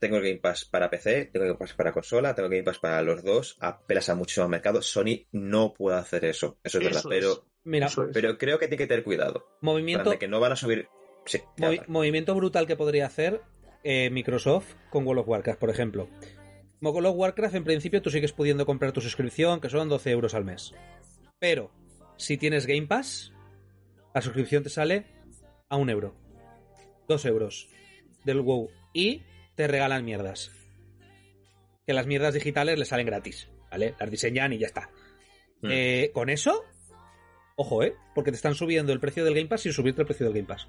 tengo 0.00 0.16
el 0.16 0.22
Game 0.24 0.38
Pass 0.40 0.64
para 0.64 0.90
PC, 0.90 1.26
tengo 1.26 1.44
el 1.44 1.52
Game 1.52 1.58
Pass 1.58 1.74
para 1.74 1.92
consola, 1.92 2.34
tengo 2.34 2.46
el 2.48 2.52
Game 2.52 2.64
Pass 2.64 2.78
para 2.80 3.00
los 3.02 3.22
dos, 3.22 3.56
apelas 3.60 4.08
a 4.08 4.14
muchísimo 4.16 4.48
mercado, 4.48 4.82
Sony 4.82 5.26
no 5.30 5.72
puede 5.74 5.98
hacer 5.98 6.24
eso, 6.24 6.58
eso 6.64 6.78
es 6.78 6.84
verdad, 6.84 7.02
pero. 7.08 7.46
Mira, 7.62 7.86
Eso 7.88 8.04
es. 8.04 8.10
pero 8.14 8.38
creo 8.38 8.58
que 8.58 8.66
tiene 8.68 8.78
que 8.78 8.86
tener 8.86 9.04
cuidado, 9.04 9.46
movimiento, 9.60 10.08
de 10.10 10.18
que 10.18 10.26
no 10.28 10.40
van 10.40 10.52
a 10.52 10.56
subir, 10.56 10.88
sí, 11.26 11.38
ya, 11.58 11.68
movi- 11.68 11.76
vale. 11.76 11.82
movimiento 11.88 12.34
brutal 12.34 12.66
que 12.66 12.74
podría 12.74 13.04
hacer 13.06 13.42
eh, 13.84 14.08
Microsoft 14.10 14.74
con 14.88 15.06
World 15.06 15.20
of 15.20 15.28
Warcraft, 15.28 15.60
por 15.60 15.68
ejemplo. 15.70 16.08
Con 16.82 16.94
World 16.94 17.08
of 17.08 17.16
Warcraft, 17.16 17.54
en 17.56 17.64
principio, 17.64 18.00
tú 18.00 18.08
sigues 18.10 18.32
pudiendo 18.32 18.64
comprar 18.64 18.92
tu 18.92 19.02
suscripción, 19.02 19.60
que 19.60 19.68
son 19.68 19.90
12 19.90 20.10
euros 20.10 20.32
al 20.34 20.46
mes. 20.46 20.72
Pero, 21.38 21.70
si 22.16 22.38
tienes 22.38 22.64
Game 22.66 22.86
Pass, 22.86 23.32
la 24.14 24.22
suscripción 24.22 24.62
te 24.62 24.70
sale 24.70 25.04
a 25.68 25.76
un 25.76 25.90
euro. 25.90 26.14
Dos 27.08 27.26
euros 27.26 27.68
del 28.24 28.40
WoW. 28.40 28.70
Y 28.94 29.22
te 29.60 29.66
regalan 29.66 30.06
mierdas. 30.06 30.50
Que 31.86 31.92
las 31.92 32.06
mierdas 32.06 32.32
digitales 32.32 32.78
le 32.78 32.86
salen 32.86 33.04
gratis, 33.04 33.50
¿vale? 33.70 33.94
Las 34.00 34.10
diseñan 34.10 34.54
y 34.54 34.58
ya 34.58 34.68
está. 34.68 34.88
Mm. 35.60 35.68
Eh, 35.70 36.10
con 36.14 36.30
eso, 36.30 36.64
ojo, 37.56 37.82
¿eh? 37.82 37.94
Porque 38.14 38.30
te 38.30 38.36
están 38.36 38.54
subiendo 38.54 38.94
el 38.94 39.00
precio 39.00 39.22
del 39.22 39.34
Game 39.34 39.48
Pass 39.48 39.60
sin 39.60 39.74
subirte 39.74 40.00
el 40.00 40.06
precio 40.06 40.24
del 40.24 40.34
Game 40.34 40.48
Pass. 40.48 40.66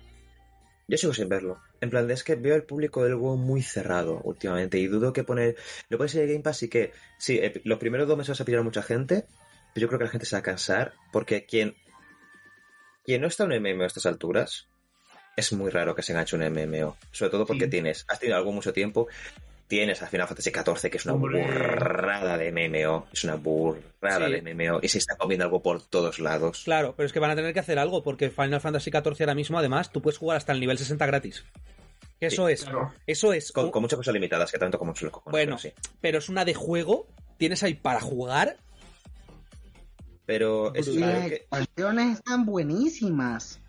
Yo 0.90 0.98
sigo 0.98 1.14
sin 1.14 1.30
verlo. 1.30 1.62
En 1.80 1.90
plan, 1.90 2.12
es 2.12 2.26
que 2.26 2.36
veo 2.36 2.54
el 2.54 2.64
público 2.64 3.02
del 3.06 3.16
WoW 3.16 3.38
muy 3.38 3.62
cerrado 3.62 4.20
últimamente 4.26 4.78
y 4.78 4.88
dudo 4.88 5.14
que 5.14 5.24
poner. 5.24 5.56
Lo 5.88 5.98
puedes 5.98 6.14
ir 6.16 6.24
a 6.24 6.26
Game 6.26 6.42
Pass 6.42 6.64
y 6.64 6.68
que. 6.68 6.92
Sí, 7.18 7.38
eh, 7.38 7.62
los 7.64 7.80
primeros 7.80 8.10
dos 8.10 8.18
meses 8.18 8.32
vas 8.32 8.42
a 8.42 8.46
pillar 8.46 8.60
a 8.60 8.64
mucha 8.64 8.84
gente, 8.84 9.26
pero 9.74 9.84
yo 9.84 9.88
creo 9.88 10.00
que 10.00 10.06
la 10.06 10.12
gente 10.12 10.26
se 10.26 10.36
va 10.36 10.42
a 10.42 10.44
cansar 10.44 10.96
porque 11.14 11.46
quien. 11.46 11.76
Quien 13.06 13.22
no 13.22 13.28
está 13.28 13.46
en 13.46 13.54
un 13.54 13.64
MMO 13.64 13.84
a 13.84 13.88
estas 13.88 14.06
alturas, 14.06 14.68
es 15.36 15.54
muy 15.54 15.70
raro 15.72 15.96
que 15.96 16.04
se 16.04 16.12
enganche 16.12 16.36
un 16.36 16.44
MMO. 16.44 16.98
Sobre 17.12 17.32
todo 17.32 17.46
porque 17.46 17.66
Sí. 17.66 17.70
tienes. 17.72 18.06
Has 18.08 18.20
tenido 18.20 18.38
algo 18.38 18.52
mucho 18.52 18.74
tiempo. 18.74 19.08
Tienes 19.68 20.02
al 20.02 20.10
Final 20.10 20.28
Fantasy 20.28 20.52
XIV, 20.52 20.90
que 20.90 20.98
es 20.98 21.06
una 21.06 21.14
Hombre. 21.14 21.44
burrada 21.46 22.38
de 22.38 22.52
MMO. 22.52 23.08
Es 23.14 23.24
una 23.24 23.36
burrada 23.36 24.28
Sí. 24.28 24.34
de 24.34 24.42
MMO. 24.42 24.80
Y 24.82 24.90
se 24.90 24.98
está 24.98 25.16
comiendo 25.16 25.46
algo 25.46 25.62
por 25.62 25.82
todos 25.82 26.20
lados. 26.20 26.64
Claro, 26.66 26.94
pero 26.98 27.08
es 27.08 27.14
que 27.14 27.20
van 27.20 27.32
a 27.32 27.36
tener 27.36 27.54
que 27.54 27.62
hacer 27.62 27.80
algo 27.80 28.04
porque 28.04 28.30
Final 28.30 28.60
Fantasy 28.60 28.92
XIV 28.92 29.22
ahora 29.22 29.36
mismo, 29.36 29.58
además, 29.58 29.90
tú 29.92 30.02
puedes 30.02 30.18
jugar 30.18 30.36
hasta 30.38 30.52
el 30.52 30.60
nivel 30.60 30.78
60 30.78 31.06
gratis. 31.06 31.46
Eso 32.20 32.48
Sí, 32.48 32.54
es. 32.54 32.64
claro. 32.66 32.94
Eso 33.08 33.32
es. 33.32 33.52
Con, 33.54 33.66
un- 33.66 33.72
con 33.72 33.82
muchas 33.82 33.96
cosas 33.98 34.14
limitadas, 34.14 34.52
que 34.52 34.58
tanto 34.60 34.78
como 34.78 34.94
lo 35.00 35.12
cojones, 35.12 35.32
Bueno, 35.32 35.58
pero 35.62 35.74
sí. 35.74 35.74
pero 36.02 36.18
es 36.20 36.28
una 36.30 36.44
de 36.44 36.54
juego 36.54 37.08
tienes 37.38 37.64
ahí 37.64 37.74
para 37.74 38.02
jugar. 38.02 38.58
Pero 40.26 40.76
es 40.76 40.88
las 40.88 41.28
que 41.30 41.36
expansiones 41.36 42.18
están 42.20 42.46
buenísimas. 42.46 43.61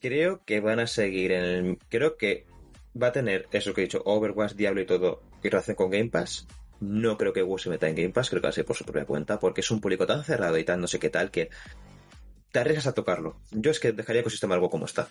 Creo 0.00 0.44
que 0.44 0.60
van 0.60 0.80
a 0.80 0.86
seguir 0.86 1.32
en 1.32 1.44
el. 1.44 1.78
Creo 1.88 2.16
que 2.16 2.46
va 3.00 3.08
a 3.08 3.12
tener 3.12 3.46
eso 3.52 3.72
que 3.74 3.82
he 3.82 3.84
dicho, 3.84 4.02
Overwatch, 4.04 4.54
Diablo 4.54 4.80
y 4.80 4.86
todo, 4.86 5.22
que 5.42 5.50
relación 5.50 5.76
con 5.76 5.90
Game 5.90 6.08
Pass. 6.10 6.46
No 6.80 7.18
creo 7.18 7.32
que 7.32 7.42
WoW 7.42 7.58
se 7.58 7.68
meta 7.70 7.88
en 7.88 7.94
Game 7.94 8.10
Pass, 8.10 8.30
creo 8.30 8.40
que 8.40 8.46
va 8.46 8.50
a 8.50 8.52
ser 8.54 8.64
por 8.64 8.76
su 8.76 8.84
propia 8.84 9.04
cuenta, 9.04 9.38
porque 9.38 9.60
es 9.60 9.70
un 9.70 9.80
público 9.80 10.06
tan 10.06 10.24
cerrado 10.24 10.56
y 10.58 10.64
tan 10.64 10.80
no 10.80 10.86
sé 10.86 10.98
qué 10.98 11.10
tal 11.10 11.30
que 11.30 11.50
te 12.52 12.58
arriesgas 12.58 12.86
a 12.86 12.94
tocarlo. 12.94 13.38
Yo 13.52 13.70
es 13.70 13.78
que 13.80 13.92
dejaría 13.92 14.20
el 14.20 14.24
ecosistema 14.24 14.54
algo 14.54 14.70
como 14.70 14.86
está. 14.86 15.08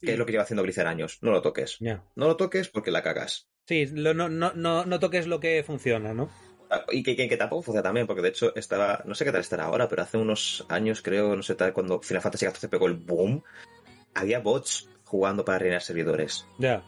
Que 0.00 0.12
es 0.12 0.18
lo 0.18 0.26
que 0.26 0.32
lleva 0.32 0.44
haciendo 0.44 0.62
Blizzard 0.62 0.86
años. 0.88 1.18
No 1.22 1.30
lo 1.32 1.40
toques. 1.40 1.78
No 1.80 2.26
lo 2.28 2.36
toques 2.36 2.68
porque 2.68 2.90
la 2.90 3.02
cagas. 3.02 3.48
Sí, 3.66 3.86
lo- 3.86 4.12
no, 4.14 4.28
no, 4.28 4.52
no, 4.54 4.84
no 4.84 5.00
toques 5.00 5.26
lo 5.26 5.40
que 5.40 5.64
funciona, 5.64 6.12
¿no? 6.12 6.28
Y 6.90 7.02
que, 7.02 7.14
que, 7.16 7.28
que 7.28 7.36
tampoco 7.36 7.62
funciona 7.62 7.82
también, 7.84 8.06
porque 8.06 8.22
de 8.22 8.28
hecho 8.30 8.54
estaba, 8.56 9.02
no 9.04 9.14
sé 9.14 9.24
qué 9.24 9.32
tal 9.32 9.40
estará 9.40 9.64
ahora, 9.64 9.88
pero 9.88 10.02
hace 10.02 10.16
unos 10.16 10.64
años, 10.68 11.02
creo, 11.02 11.36
no 11.36 11.42
sé 11.42 11.54
tal, 11.54 11.72
cuando 11.72 12.00
Final 12.00 12.22
Fantasy 12.22 12.46
XIV 12.46 12.68
pegó 12.70 12.86
el 12.86 12.94
boom, 12.94 13.42
había 14.14 14.38
bots 14.40 14.88
jugando 15.04 15.44
para 15.44 15.58
rellenar 15.58 15.82
servidores. 15.82 16.46
Ya. 16.58 16.82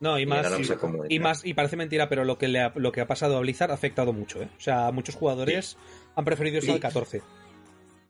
No, 0.00 0.18
y 0.18 0.22
Y 0.22 0.26
más. 0.26 0.50
no 0.50 0.78
cómo 0.78 1.04
Y 1.08 1.18
más, 1.18 1.44
y 1.44 1.52
parece 1.52 1.76
mentira, 1.76 2.08
pero 2.08 2.24
lo 2.24 2.38
que, 2.38 2.48
le 2.48 2.60
ha, 2.60 2.72
lo 2.74 2.90
que 2.92 3.02
ha 3.02 3.06
pasado 3.06 3.36
a 3.36 3.40
Blizzard 3.40 3.70
ha 3.70 3.74
afectado 3.74 4.12
mucho, 4.14 4.40
¿eh? 4.42 4.48
O 4.56 4.60
sea, 4.60 4.90
muchos 4.92 5.14
jugadores 5.14 5.76
han 6.16 6.24
preferido 6.24 6.56
irse 6.56 6.68
Sí. 6.68 6.72
al 6.72 6.80
14. 6.80 7.22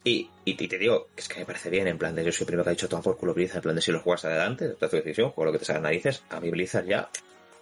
Y, 0.05 0.31
y, 0.45 0.55
te 0.55 0.79
digo, 0.79 1.09
que 1.15 1.21
es 1.21 1.29
que 1.29 1.41
me 1.41 1.47
parece 1.47 1.69
bien, 1.69 1.87
en 1.89 1.99
plan 1.99 2.15
de 2.15 2.25
yo 2.25 2.33
soy 2.33 2.45
el 2.45 2.47
primero 2.47 2.65
que 2.65 2.71
ha 2.71 2.73
dicho 2.73 2.89
toma 2.89 3.03
por 3.03 3.19
culo 3.19 3.35
Blizzard, 3.35 3.57
en 3.57 3.63
plan 3.63 3.75
de 3.77 3.83
si 3.83 3.93
lo 3.93 4.01
juegas 4.01 4.25
adelante, 4.25 4.75
es 4.81 4.91
tu 4.91 4.97
decisión, 4.97 5.31
juega 5.31 5.49
lo 5.49 5.53
que 5.53 5.59
te 5.59 5.65
salga 5.67 5.83
narices, 5.83 6.23
a 6.31 6.41
mí 6.41 6.49
Blizzard 6.51 6.87
ya 6.87 7.11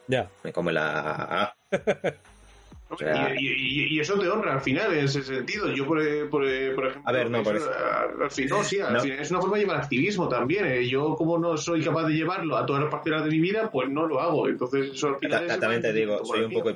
Ya. 0.07 0.31
me 0.45 0.53
come 0.53 0.73
la... 0.73 1.57
O 2.91 2.97
sea- 2.97 3.35
y, 3.39 3.47
y- 3.47 3.87
y 3.97 4.01
eso 4.01 4.19
te 4.19 4.29
honra 4.29 4.55
al 4.55 4.61
final, 4.61 4.93
en 4.95 5.05
ese 5.05 5.23
sentido. 5.23 5.71
Yo, 5.73 5.87
por, 5.87 5.99
por, 6.31 6.47
eh, 6.47 6.73
por 6.75 6.87
ejemplo. 6.87 7.09
A 7.09 7.13
ver, 7.13 7.31
no, 7.31 7.41
eso, 7.41 7.51
al- 7.53 8.23
al 8.23 8.31
fin- 8.31 8.49
no, 8.49 8.65
sí, 8.65 8.81
al 8.81 8.95
No. 8.95 9.01
final 9.01 9.19
es 9.21 9.31
una 9.31 9.41
forma 9.41 9.57
de 9.57 9.63
llevar 9.65 9.81
activismo 9.83 10.29
también. 10.29 10.65
eh. 10.67 10.89
Yo, 10.89 11.15
como 11.17 11.39
no 11.39 11.57
soy 11.57 11.83
capaz 11.85 12.07
de 12.07 12.15
llevarlo 12.15 12.57
a 12.57 12.65
todas 12.65 12.83
las 12.83 12.91
parcelas 12.91 13.25
de 13.25 13.31
mi 13.31 13.41
vida, 13.41 13.71
pues 13.71 13.89
no 13.91 14.07
lo 14.07 14.21
hago. 14.21 14.49
Entonces, 14.49 14.93
eso 14.95 15.09
al 15.09 15.17
final. 15.19 15.47
Ta- 15.47 15.55
es- 15.55 15.61
También 15.61 15.83
te 15.83 15.93
digo, 15.93 16.25
soy 16.25 16.45
un 16.45 16.53
poco 16.53 16.71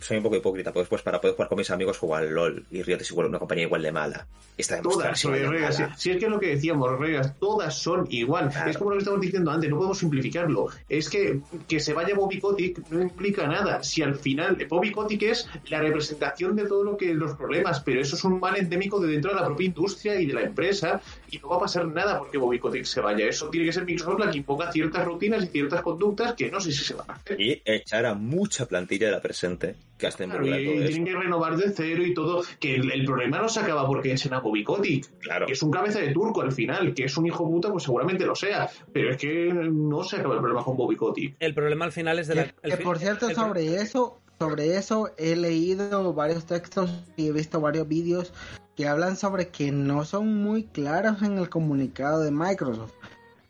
soy 0.00 0.16
un 0.16 0.22
poco 0.22 0.36
hipócrita, 0.36 0.72
pues, 0.72 0.88
pues 0.88 1.02
para 1.02 1.20
poder 1.20 1.36
jugar 1.36 1.48
con 1.48 1.58
mis 1.58 1.70
amigos 1.70 1.98
jugar 1.98 2.22
al 2.22 2.30
LOL 2.34 2.64
y 2.70 2.82
Riot 2.82 3.00
es 3.00 3.10
igual 3.10 3.26
una 3.26 3.38
compañía 3.38 3.64
igual 3.64 3.82
de 3.82 3.92
mala. 3.92 4.26
Está 4.56 4.80
Todas, 4.80 5.22
de 5.22 5.46
Regas, 5.48 5.76
si, 5.76 5.82
si 5.96 6.10
es 6.10 6.16
que 6.18 6.24
es 6.26 6.30
lo 6.30 6.38
que 6.40 6.48
decíamos, 6.48 6.98
Regas, 6.98 7.38
todas 7.38 7.78
son 7.78 8.06
igual. 8.10 8.50
Claro. 8.50 8.70
Es 8.70 8.78
como 8.78 8.90
lo 8.90 8.96
que 8.96 9.00
estamos 9.00 9.20
diciendo 9.20 9.50
antes, 9.50 9.68
no 9.70 9.76
podemos 9.76 9.98
simplificarlo. 9.98 10.68
Es 10.88 11.08
que 11.10 11.40
que 11.68 11.80
se 11.80 11.92
vaya 11.92 12.14
Bobby 12.14 12.38
Kotick 12.38 12.78
no 12.90 13.00
implica 13.02 13.46
nada. 13.46 13.82
Si 13.82 14.02
al 14.02 14.14
final 14.14 14.56
Bobby 14.68 14.90
Kotick 14.90 15.22
es 15.22 15.48
la 15.68 15.80
representación 15.80 16.56
de 16.56 16.66
todo 16.66 16.84
lo 16.84 16.96
que 16.96 17.14
los 17.14 17.34
problemas, 17.34 17.80
pero 17.80 18.00
eso 18.00 18.16
es 18.16 18.24
un 18.24 18.40
mal 18.40 18.56
endémico 18.56 19.00
de 19.00 19.12
dentro 19.12 19.30
de 19.34 19.40
la 19.40 19.46
propia 19.46 19.66
industria 19.66 20.20
y 20.20 20.26
de 20.26 20.34
la 20.34 20.42
empresa 20.42 21.00
y 21.30 21.38
no 21.38 21.48
va 21.48 21.56
a 21.56 21.60
pasar 21.60 21.86
nada 21.86 22.18
porque 22.18 22.38
Bobby 22.38 22.58
Kotick 22.58 22.84
se 22.84 23.00
vaya. 23.00 23.26
Eso 23.26 23.48
tiene 23.50 23.66
que 23.66 23.72
ser 23.72 23.84
Microsoft 23.84 24.18
la 24.20 24.30
que 24.30 24.38
imponga 24.38 24.70
ciertas 24.72 25.04
rutinas 25.04 25.44
y 25.44 25.46
ciertas 25.48 25.82
conductas 25.82 26.34
que 26.34 26.50
no 26.50 26.60
sé 26.60 26.72
si 26.72 26.84
se 26.84 26.94
van 26.94 27.10
a 27.10 27.14
hacer. 27.14 27.40
Y 27.40 27.62
echar 27.64 28.06
a 28.06 28.14
mucha 28.14 28.66
plantilla 28.66 29.06
de 29.06 29.12
la 29.12 29.20
presente 29.20 29.74
que 29.98 30.06
hasta 30.06 30.24
Claro, 30.24 30.46
y, 30.46 30.64
todo 30.64 30.74
y 30.76 30.86
tienen 30.86 31.04
que 31.04 31.14
renovar 31.14 31.56
de 31.58 31.70
cero 31.70 32.02
y 32.04 32.14
todo. 32.14 32.42
Que 32.58 32.76
el, 32.76 32.90
el 32.90 33.04
problema 33.04 33.38
no 33.38 33.48
se 33.50 33.60
acaba 33.60 33.86
porque 33.86 34.12
echen 34.12 34.32
a 34.32 34.40
Bobby 34.40 34.64
Kotick. 34.64 35.18
Claro. 35.18 35.46
que 35.46 35.52
es 35.52 35.62
un 35.62 35.70
cabeza 35.70 35.98
de 36.00 36.08
turco 36.12 36.40
al 36.40 36.52
final, 36.52 36.94
que 36.94 37.04
es 37.04 37.16
un 37.18 37.26
hijo 37.26 37.46
puta, 37.46 37.70
pues 37.70 37.84
seguramente 37.84 38.24
lo 38.24 38.34
sea, 38.34 38.68
pero 38.92 39.10
es 39.10 39.18
que 39.18 39.52
no 39.52 40.02
se 40.02 40.16
acaba 40.16 40.34
el 40.34 40.40
problema 40.40 40.64
con 40.64 40.76
Bobby 40.76 40.96
Kotick. 40.96 41.36
El 41.38 41.52
problema 41.54 41.84
al 41.84 41.92
final 41.92 42.18
es 42.18 42.28
de 42.28 42.34
la. 42.34 42.44
Que, 42.44 42.54
el 42.62 42.70
que 42.70 42.76
fi- 42.78 42.82
por 42.84 42.98
cierto, 42.98 43.28
el- 43.28 43.34
sobre 43.34 43.76
eso, 43.76 44.20
sobre 44.40 44.78
eso 44.78 45.10
he 45.18 45.36
leído 45.36 46.14
varios 46.14 46.46
textos 46.46 46.90
y 47.14 47.28
he 47.28 47.32
visto 47.32 47.60
varios 47.60 47.86
vídeos 47.86 48.32
que 48.74 48.88
hablan 48.88 49.18
sobre 49.18 49.48
que 49.48 49.70
no 49.70 50.06
son 50.06 50.42
muy 50.42 50.64
claros 50.64 51.20
en 51.20 51.36
el 51.36 51.50
comunicado 51.50 52.20
de 52.22 52.30
Microsoft. 52.30 52.94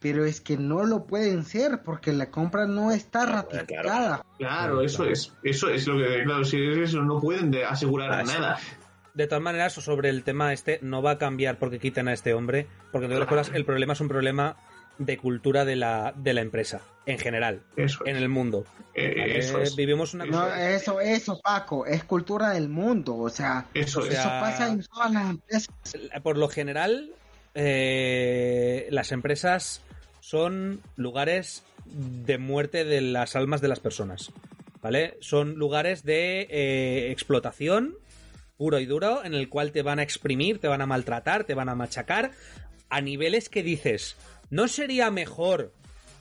Pero 0.01 0.25
es 0.25 0.41
que 0.41 0.57
no 0.57 0.85
lo 0.85 1.05
pueden 1.05 1.45
ser 1.45 1.83
porque 1.85 2.13
la 2.13 2.31
compra 2.33 2.67
no 2.67 2.91
está 2.91 3.25
ratificada. 3.25 4.25
Claro, 4.39 4.81
eso 4.83 5.05
es, 5.05 5.33
eso 5.45 5.69
es 5.69 5.87
lo 5.87 5.97
que, 5.99 6.25
claro, 6.25 6.45
si 6.45 6.57
es 6.61 6.79
eso, 6.79 7.03
no 7.03 7.21
pueden 7.21 7.53
de 7.53 7.65
asegurar 7.65 8.11
Ah, 8.13 8.27
sí. 8.27 8.33
nada. 8.33 8.59
De 9.15 9.27
todas 9.29 9.43
maneras, 9.43 9.75
sobre 9.75 10.09
el 10.09 10.25
tema 10.25 10.53
este, 10.53 10.81
no 10.83 11.03
va 11.03 11.13
a 11.13 11.19
cambiar 11.19 11.59
porque 11.59 11.79
quiten 11.79 12.09
a 12.09 12.15
este 12.15 12.35
hombre. 12.35 12.67
Porque 12.91 13.07
de 13.07 13.15
todas 13.15 13.29
cosas, 13.29 13.51
el 13.55 13.65
problema 13.65 13.93
es 13.93 14.01
un 14.01 14.09
problema 14.09 14.57
de 15.01 15.17
cultura 15.17 15.65
de 15.65 15.77
la, 15.77 16.13
de 16.15 16.35
la 16.35 16.43
empresa, 16.43 16.83
en 17.07 17.19
general, 17.19 17.63
Eso 17.75 18.05
en 18.07 18.17
es. 18.17 18.23
el 18.23 18.29
mundo. 18.29 18.67
Eh, 18.95 19.39
eso 19.39 19.59
es. 19.59 19.75
Vivimos 19.75 20.13
una 20.13 20.27
No, 20.27 20.55
eso, 20.55 21.01
eso, 21.01 21.41
Paco, 21.43 21.87
es 21.87 22.05
cultura 22.05 22.51
del 22.51 22.69
mundo. 22.69 23.17
O 23.17 23.31
sea, 23.31 23.67
Eso 23.73 24.01
o 24.01 24.05
es. 24.05 24.11
sea, 24.13 24.21
eso 24.21 24.29
pasa 24.29 24.69
en 24.69 24.83
todas 24.85 25.11
las 25.11 25.31
empresas. 25.31 25.69
por 26.23 26.37
lo 26.37 26.49
general, 26.49 27.11
eh, 27.55 28.89
las 28.91 29.11
empresas 29.13 29.81
son 30.21 30.83
lugares 30.97 31.63
de 31.87 32.37
muerte 32.39 32.85
de 32.85 33.01
las 33.01 33.37
almas 33.37 33.61
de 33.63 33.69
las 33.69 33.81
personas. 33.81 34.31
¿Vale? 34.83 35.17
Son 35.21 35.55
lugares 35.55 36.05
de 36.05 36.47
eh, 36.51 37.11
explotación 37.11 37.97
puro 38.59 38.79
y 38.81 38.87
duro 38.87 39.25
en 39.25 39.33
el 39.35 39.49
cual 39.49 39.73
te 39.73 39.81
van 39.83 39.99
a 39.99 40.03
exprimir, 40.03 40.59
te 40.59 40.69
van 40.69 40.83
a 40.83 40.87
maltratar, 40.87 41.45
te 41.45 41.55
van 41.55 41.69
a 41.71 41.75
machacar 41.75 42.33
a 42.91 43.01
niveles 43.01 43.49
que 43.49 43.63
dices, 43.63 44.17
¿no 44.51 44.69
sería 44.69 45.11
mejor 45.11 45.73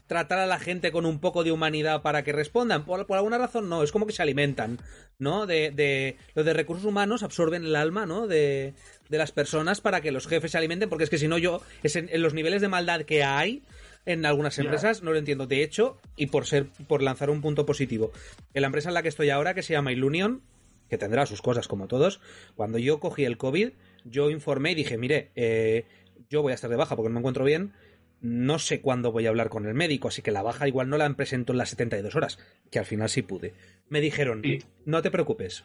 tratar 0.07 0.39
a 0.39 0.47
la 0.47 0.57
gente 0.57 0.91
con 0.91 1.05
un 1.05 1.19
poco 1.19 1.43
de 1.43 1.51
humanidad 1.51 2.01
para 2.01 2.23
que 2.23 2.31
respondan? 2.31 2.85
Por, 2.85 3.05
por 3.05 3.17
alguna 3.17 3.37
razón 3.37 3.69
no, 3.69 3.83
es 3.83 3.91
como 3.91 4.07
que 4.07 4.13
se 4.13 4.21
alimentan, 4.21 4.79
¿no? 5.19 5.45
De, 5.45 5.71
de 5.71 6.17
los 6.33 6.45
de 6.45 6.53
recursos 6.53 6.85
humanos 6.85 7.21
absorben 7.21 7.63
el 7.63 7.75
alma, 7.75 8.05
¿no? 8.05 8.25
De, 8.25 8.73
de 9.09 9.17
las 9.17 9.31
personas 9.31 9.81
para 9.81 10.01
que 10.01 10.11
los 10.11 10.27
jefes 10.27 10.51
se 10.51 10.57
alimenten, 10.57 10.89
porque 10.89 11.03
es 11.03 11.09
que 11.09 11.17
si 11.17 11.27
no 11.27 11.37
yo, 11.37 11.61
es 11.83 11.95
en, 11.95 12.09
en 12.11 12.21
los 12.21 12.33
niveles 12.33 12.61
de 12.61 12.69
maldad 12.69 13.01
que 13.01 13.23
hay 13.23 13.63
en 14.05 14.25
algunas 14.25 14.57
empresas, 14.57 15.03
no 15.03 15.11
lo 15.11 15.19
entiendo. 15.19 15.45
De 15.45 15.61
hecho, 15.61 15.97
y 16.15 16.27
por 16.27 16.47
ser, 16.47 16.67
por 16.87 17.03
lanzar 17.03 17.29
un 17.29 17.41
punto 17.41 17.65
positivo, 17.65 18.11
en 18.53 18.61
la 18.61 18.67
empresa 18.67 18.89
en 18.89 18.95
la 18.95 19.03
que 19.03 19.09
estoy 19.09 19.29
ahora, 19.29 19.53
que 19.53 19.61
se 19.61 19.73
llama 19.73 19.91
Ilunion, 19.91 20.41
que 20.89 20.97
tendrá 20.97 21.27
sus 21.27 21.41
cosas 21.41 21.67
como 21.67 21.87
todos, 21.87 22.19
cuando 22.55 22.79
yo 22.79 22.99
cogí 22.99 23.25
el 23.25 23.37
COVID, 23.37 23.71
yo 24.05 24.31
informé 24.31 24.71
y 24.71 24.75
dije, 24.75 24.97
mire, 24.97 25.29
eh, 25.35 25.85
yo 26.29 26.41
voy 26.41 26.51
a 26.51 26.55
estar 26.55 26.69
de 26.69 26.75
baja 26.75 26.95
porque 26.95 27.09
no 27.09 27.13
me 27.13 27.19
encuentro 27.19 27.45
bien, 27.45 27.73
no 28.21 28.59
sé 28.59 28.81
cuándo 28.81 29.11
voy 29.11 29.25
a 29.25 29.29
hablar 29.29 29.49
con 29.49 29.65
el 29.65 29.73
médico, 29.73 30.07
así 30.09 30.21
que 30.21 30.31
la 30.31 30.41
baja 30.41 30.67
igual 30.67 30.89
no 30.89 30.97
la 30.97 31.09
presento 31.13 31.53
en 31.53 31.57
las 31.57 31.69
72 31.69 32.15
horas, 32.15 32.39
que 32.71 32.79
al 32.79 32.85
final 32.85 33.09
sí 33.09 33.21
pude. 33.21 33.53
Me 33.87 34.01
dijeron, 34.01 34.41
Sí. 34.43 34.59
no 34.85 35.01
te 35.01 35.11
preocupes, 35.11 35.63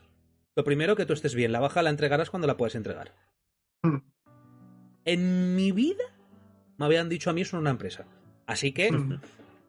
lo 0.56 0.64
primero 0.64 0.94
que 0.96 1.06
tú 1.06 1.12
estés 1.12 1.34
bien, 1.34 1.52
la 1.52 1.60
baja 1.60 1.82
la 1.82 1.90
entregarás 1.90 2.30
cuando 2.30 2.46
la 2.46 2.56
puedas 2.56 2.74
entregar. 2.76 3.12
Mm. 3.82 3.96
En 5.04 5.54
mi 5.56 5.72
vida 5.72 6.04
me 6.78 6.86
habían 6.86 7.08
dicho 7.08 7.30
a 7.30 7.32
mí 7.32 7.42
eso 7.42 7.56
en 7.56 7.62
una 7.62 7.70
empresa. 7.70 8.06
Así 8.46 8.72
que, 8.72 8.90
Mm. 8.92 9.20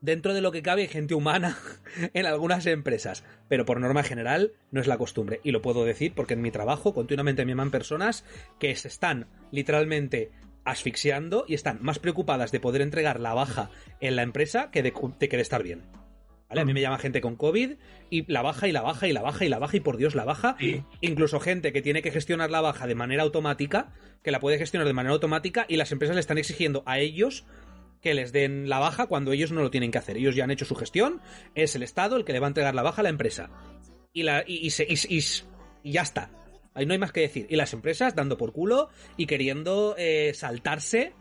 dentro 0.02 0.34
de 0.34 0.42
lo 0.42 0.52
que 0.52 0.62
cabe, 0.62 0.84
hay 0.84 0.88
gente 0.88 1.16
humana 1.16 1.58
en 2.14 2.26
algunas 2.26 2.66
empresas. 2.68 3.24
Pero 3.50 3.66
por 3.66 3.80
norma 3.80 4.04
general 4.04 4.54
no 4.72 4.80
es 4.82 4.88
la 4.88 4.98
costumbre. 4.98 5.40
Y 5.44 5.52
lo 5.52 5.62
puedo 5.62 5.86
decir 5.86 6.14
porque 6.16 6.34
en 6.36 6.42
mi 6.42 6.52
trabajo 6.52 6.94
continuamente 6.94 7.46
me 7.46 7.52
llaman 7.52 7.72
personas 7.72 8.24
que 8.60 8.76
se 8.76 8.88
están 8.88 9.28
literalmente 9.52 10.32
asfixiando 10.66 11.46
y 11.48 11.54
están 11.54 11.78
más 11.82 12.00
preocupadas 12.00 12.52
de 12.52 12.60
poder 12.60 12.82
entregar 12.82 13.20
la 13.20 13.34
baja 13.34 13.70
en 14.02 14.16
la 14.16 14.24
empresa 14.24 14.72
que 14.72 14.84
de, 14.84 14.94
de 15.20 15.30
que 15.30 15.36
de 15.38 15.42
estar 15.42 15.64
bien. 15.64 15.84
¿Vale? 16.50 16.62
A 16.62 16.66
mí 16.66 16.74
me 16.74 16.82
llama 16.82 17.00
gente 17.00 17.22
con 17.22 17.36
COVID 17.36 17.72
y 18.12 18.32
la 18.32 18.44
baja 18.44 18.68
y 18.68 18.72
la 18.72 18.82
baja 18.82 19.08
y 19.08 19.14
la 19.14 19.22
baja 19.24 19.46
y 19.46 19.50
la 19.50 19.58
baja 19.58 19.78
y 19.78 19.80
por 19.80 19.98
Dios 19.98 20.14
la 20.14 20.26
baja. 20.26 20.56
Sí. 20.60 20.84
Incluso 21.02 21.40
gente 21.40 21.74
que 21.74 21.82
tiene 21.82 22.04
que 22.04 22.12
gestionar 22.12 22.52
la 22.52 22.62
baja 22.62 22.86
de 22.86 22.94
manera 22.94 23.24
automática, 23.24 23.94
que 24.22 24.30
la 24.30 24.40
puede 24.40 24.60
gestionar 24.60 24.86
de 24.88 24.94
manera 24.94 25.14
automática 25.14 25.66
y 25.68 25.78
las 25.78 25.92
empresas 25.92 26.16
le 26.16 26.20
están 26.20 26.38
exigiendo 26.38 26.84
a 26.86 27.00
ellos 27.00 27.46
que 28.00 28.14
les 28.14 28.32
den 28.32 28.70
la 28.70 28.78
baja 28.78 29.08
cuando 29.08 29.32
ellos 29.32 29.52
no 29.52 29.62
lo 29.64 29.72
tienen 29.72 29.90
que 29.90 29.98
hacer. 29.98 30.18
Ellos 30.18 30.36
ya 30.36 30.44
han 30.44 30.52
hecho 30.52 30.66
su 30.66 30.76
gestión, 30.76 31.20
es 31.56 31.76
el 31.76 31.82
Estado 31.82 32.16
el 32.16 32.26
que 32.26 32.34
le 32.34 32.40
va 32.40 32.46
a 32.46 32.50
entregar 32.50 32.76
la 32.76 32.84
baja 32.84 33.02
a 33.02 33.04
la 33.04 33.10
empresa. 33.10 33.50
Y, 34.14 34.22
la, 34.22 34.44
y, 34.46 34.58
y 34.68 34.70
se- 34.70 34.88
y 35.84 35.92
ya 35.92 36.04
está. 36.04 36.30
Ahí 36.76 36.86
no 36.86 36.94
hay 36.94 37.00
más 37.00 37.12
que 37.12 37.22
decir. 37.22 37.48
Y 37.50 37.56
las 37.56 37.74
empresas 37.74 38.14
dando 38.16 38.38
por 38.38 38.52
culo 38.52 38.90
y 39.18 39.26
queriendo 39.26 39.96
eh, 39.98 40.34
saltarse 40.36 41.14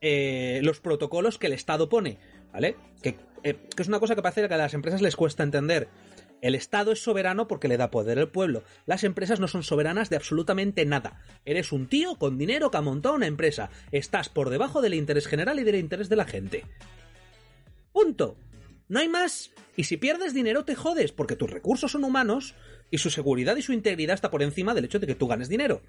eh, 0.00 0.60
los 0.62 0.80
protocolos 0.80 1.38
que 1.38 1.48
el 1.48 1.52
Estado 1.52 1.88
pone. 1.88 2.18
¿Vale? 2.52 2.76
Que, 3.02 3.16
eh, 3.42 3.58
que 3.74 3.82
es 3.82 3.88
una 3.88 4.00
cosa 4.00 4.14
que 4.14 4.22
parece 4.22 4.46
que 4.48 4.54
a 4.54 4.56
las 4.56 4.72
empresas 4.72 5.02
les 5.02 5.16
cuesta 5.16 5.42
entender. 5.42 5.88
El 6.40 6.54
Estado 6.54 6.92
es 6.92 7.02
soberano 7.02 7.48
porque 7.48 7.68
le 7.68 7.76
da 7.76 7.90
poder 7.90 8.18
al 8.18 8.30
pueblo. 8.30 8.62
Las 8.86 9.04
empresas 9.04 9.40
no 9.40 9.48
son 9.48 9.64
soberanas 9.64 10.10
de 10.10 10.16
absolutamente 10.16 10.84
nada. 10.84 11.20
Eres 11.44 11.72
un 11.72 11.88
tío 11.88 12.16
con 12.16 12.38
dinero 12.38 12.70
que 12.70 12.76
ha 12.76 12.82
montado 12.82 13.16
una 13.16 13.26
empresa. 13.26 13.70
Estás 13.90 14.28
por 14.28 14.50
debajo 14.50 14.82
del 14.82 14.94
interés 14.94 15.26
general 15.26 15.58
y 15.58 15.64
del 15.64 15.76
interés 15.76 16.08
de 16.08 16.16
la 16.16 16.26
gente. 16.26 16.64
Punto. 17.92 18.36
No 18.88 19.00
hay 19.00 19.08
más. 19.08 19.50
Y 19.74 19.84
si 19.84 19.96
pierdes 19.96 20.34
dinero 20.34 20.64
te 20.64 20.74
jodes, 20.74 21.12
porque 21.12 21.36
tus 21.36 21.50
recursos 21.50 21.92
son 21.92 22.04
humanos 22.04 22.54
y 22.90 22.98
su 22.98 23.10
seguridad 23.10 23.56
y 23.56 23.62
su 23.62 23.72
integridad 23.72 24.14
está 24.14 24.30
por 24.30 24.42
encima 24.42 24.74
del 24.74 24.84
hecho 24.84 24.98
de 24.98 25.06
que 25.06 25.14
tú 25.14 25.26
ganes 25.26 25.48
dinero. 25.48 25.82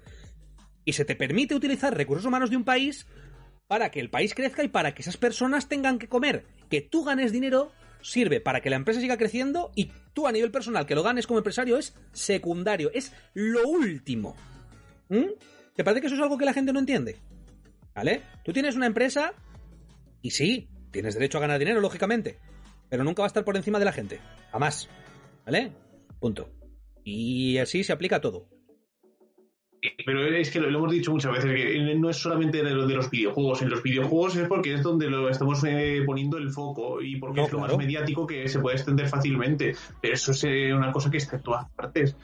Y 0.84 0.92
se 0.92 1.04
te 1.04 1.16
permite 1.16 1.54
utilizar 1.54 1.96
recursos 1.96 2.26
humanos 2.26 2.50
de 2.50 2.56
un 2.56 2.64
país 2.64 3.06
para 3.66 3.90
que 3.90 4.00
el 4.00 4.10
país 4.10 4.34
crezca 4.34 4.64
y 4.64 4.68
para 4.68 4.94
que 4.94 5.02
esas 5.02 5.16
personas 5.16 5.68
tengan 5.68 5.98
que 5.98 6.08
comer. 6.08 6.44
Que 6.70 6.80
tú 6.80 7.04
ganes 7.04 7.32
dinero 7.32 7.70
sirve 8.00 8.40
para 8.40 8.60
que 8.60 8.70
la 8.70 8.76
empresa 8.76 9.00
siga 9.00 9.16
creciendo 9.16 9.72
y 9.74 9.90
tú 10.14 10.26
a 10.26 10.32
nivel 10.32 10.50
personal 10.50 10.86
que 10.86 10.94
lo 10.94 11.02
ganes 11.02 11.26
como 11.26 11.38
empresario 11.38 11.76
es 11.76 11.94
secundario, 12.12 12.90
es 12.92 13.12
lo 13.34 13.68
último. 13.68 14.36
¿Mm? 15.08 15.32
¿Te 15.74 15.84
parece 15.84 16.00
que 16.00 16.06
eso 16.06 16.16
es 16.16 16.22
algo 16.22 16.38
que 16.38 16.44
la 16.44 16.52
gente 16.52 16.72
no 16.72 16.80
entiende? 16.80 17.16
¿Vale? 17.94 18.22
Tú 18.44 18.52
tienes 18.52 18.76
una 18.76 18.86
empresa 18.86 19.32
y 20.22 20.30
sí, 20.30 20.68
tienes 20.90 21.14
derecho 21.14 21.38
a 21.38 21.42
ganar 21.42 21.58
dinero, 21.58 21.80
lógicamente, 21.80 22.38
pero 22.88 23.04
nunca 23.04 23.22
va 23.22 23.26
a 23.26 23.28
estar 23.28 23.44
por 23.44 23.56
encima 23.56 23.78
de 23.78 23.84
la 23.84 23.92
gente. 23.92 24.20
Jamás. 24.50 24.88
¿Vale? 25.44 25.72
Punto. 26.20 26.57
Y 27.10 27.56
así 27.58 27.82
se 27.84 27.92
aplica 27.92 28.16
a 28.16 28.20
todo. 28.20 28.46
Pero 30.04 30.26
es 30.26 30.50
que 30.50 30.58
lo, 30.60 30.68
lo 30.70 30.78
hemos 30.78 30.90
dicho 30.92 31.12
muchas 31.12 31.32
veces, 31.32 31.54
que 31.54 31.94
no 31.94 32.10
es 32.10 32.16
solamente 32.16 32.62
de, 32.64 32.70
lo- 32.72 32.86
de 32.86 32.94
los 32.96 33.08
videojuegos. 33.10 33.62
En 33.62 33.70
los 33.70 33.82
videojuegos 33.82 34.36
es 34.36 34.48
porque 34.48 34.74
es 34.74 34.82
donde 34.82 35.08
lo 35.08 35.28
estamos 35.30 35.62
eh, 35.64 36.02
poniendo 36.04 36.36
el 36.36 36.50
foco 36.50 37.00
y 37.00 37.16
porque 37.16 37.40
No, 37.40 37.46
es 37.46 37.52
lo 37.52 37.58
claro. 37.60 37.76
más 37.76 37.86
mediático 37.86 38.26
que 38.26 38.48
se 38.48 38.58
puede 38.58 38.76
extender 38.76 39.08
fácilmente. 39.08 39.74
Pero 40.02 40.14
eso 40.14 40.32
es 40.32 40.44
eh, 40.44 40.74
una 40.74 40.90
cosa 40.92 41.10
que 41.10 41.18
está 41.18 41.36
en 41.36 41.42
todas 41.42 41.70
partes. 41.70 42.16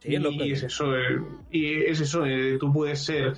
Sí, 0.00 0.14
es 0.16 0.22
lo 0.22 0.30
y 0.32 0.38
que- 0.38 0.52
es 0.52 0.62
eso, 0.64 0.96
eh, 0.96 1.20
y 1.52 1.74
es 1.84 2.00
eso, 2.00 2.26
eh, 2.26 2.56
tú 2.58 2.72
puedes 2.72 3.02
ser 3.04 3.32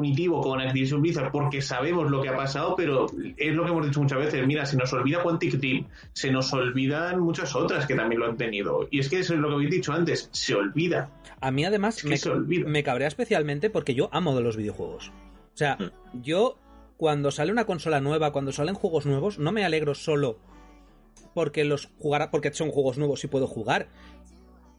punitivo 0.00 0.42
con 0.42 0.60
Activision 0.60 1.00
Blizzard 1.00 1.32
porque 1.32 1.62
sabemos 1.62 2.10
lo 2.10 2.20
que 2.20 2.28
ha 2.28 2.36
pasado, 2.36 2.74
pero 2.76 3.06
es 3.38 3.54
lo 3.54 3.64
que 3.64 3.70
hemos 3.70 3.86
dicho 3.86 4.02
muchas 4.02 4.18
veces, 4.18 4.46
mira, 4.46 4.66
se 4.66 4.76
nos 4.76 4.92
olvida 4.92 5.22
Quantic 5.22 5.54
Dream, 5.54 5.86
se 6.12 6.30
nos 6.30 6.52
olvidan 6.52 7.18
muchas 7.20 7.56
otras 7.56 7.86
que 7.86 7.94
también 7.94 8.20
lo 8.20 8.26
han 8.26 8.36
tenido. 8.36 8.86
Y 8.90 8.98
es 8.98 9.08
que 9.08 9.20
eso 9.20 9.32
es 9.32 9.40
lo 9.40 9.48
que 9.48 9.54
habéis 9.54 9.70
dicho 9.70 9.94
antes, 9.94 10.28
se 10.32 10.54
olvida. 10.54 11.08
A 11.40 11.50
mí 11.50 11.64
además 11.64 11.96
Es 11.96 12.02
que 12.02 12.08
me, 12.10 12.16
se 12.18 12.28
olvida. 12.28 12.68
me 12.68 12.82
cabrea 12.82 13.08
especialmente 13.08 13.70
porque 13.70 13.94
yo 13.94 14.10
amo 14.12 14.36
de 14.36 14.42
los 14.42 14.58
videojuegos. 14.58 15.08
O 15.08 15.56
sea, 15.56 15.78
Mm. 15.80 16.20
yo 16.22 16.58
cuando 16.98 17.30
sale 17.30 17.50
una 17.50 17.64
consola 17.64 17.98
nueva, 18.02 18.32
cuando 18.32 18.52
salen 18.52 18.74
juegos 18.74 19.06
nuevos, 19.06 19.38
no 19.38 19.50
me 19.50 19.64
alegro 19.64 19.94
solo 19.94 20.38
porque 21.32 21.64
los 21.64 21.88
jugara 21.98 22.30
porque 22.30 22.52
son 22.52 22.70
juegos 22.70 22.98
nuevos 22.98 23.24
y 23.24 23.28
puedo 23.28 23.46
jugar. 23.46 23.88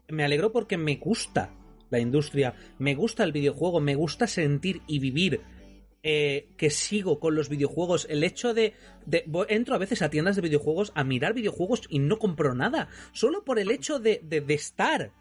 Me 0.08 0.22
alegro 0.24 0.52
porque 0.52 0.76
me 0.78 0.94
gusta 0.94 1.50
la 1.90 1.98
industria, 1.98 2.54
me 2.78 2.94
gusta 2.94 3.24
el 3.24 3.32
videojuego, 3.32 3.80
me 3.80 3.94
gusta 3.94 4.26
sentir 4.26 4.82
y 4.86 4.98
vivir 4.98 5.40
eh, 6.02 6.48
que 6.56 6.70
sigo 6.70 7.18
con 7.18 7.34
los 7.34 7.48
videojuegos. 7.48 8.06
El 8.08 8.22
hecho 8.22 8.54
de, 8.54 8.74
Entro 9.48 9.74
a 9.74 9.78
veces 9.78 10.02
a 10.02 10.10
tiendas 10.10 10.36
de 10.36 10.42
videojuegos 10.42 10.92
a 10.94 11.04
mirar 11.04 11.34
videojuegos 11.34 11.82
y 11.88 11.98
no 11.98 12.18
compro 12.18 12.54
nada. 12.54 12.88
Solo 13.12 13.44
por 13.44 13.58
el 13.58 13.70
hecho 13.70 13.98
de, 13.98 14.20
de, 14.22 14.40
de 14.40 14.54
estar. 14.54 15.12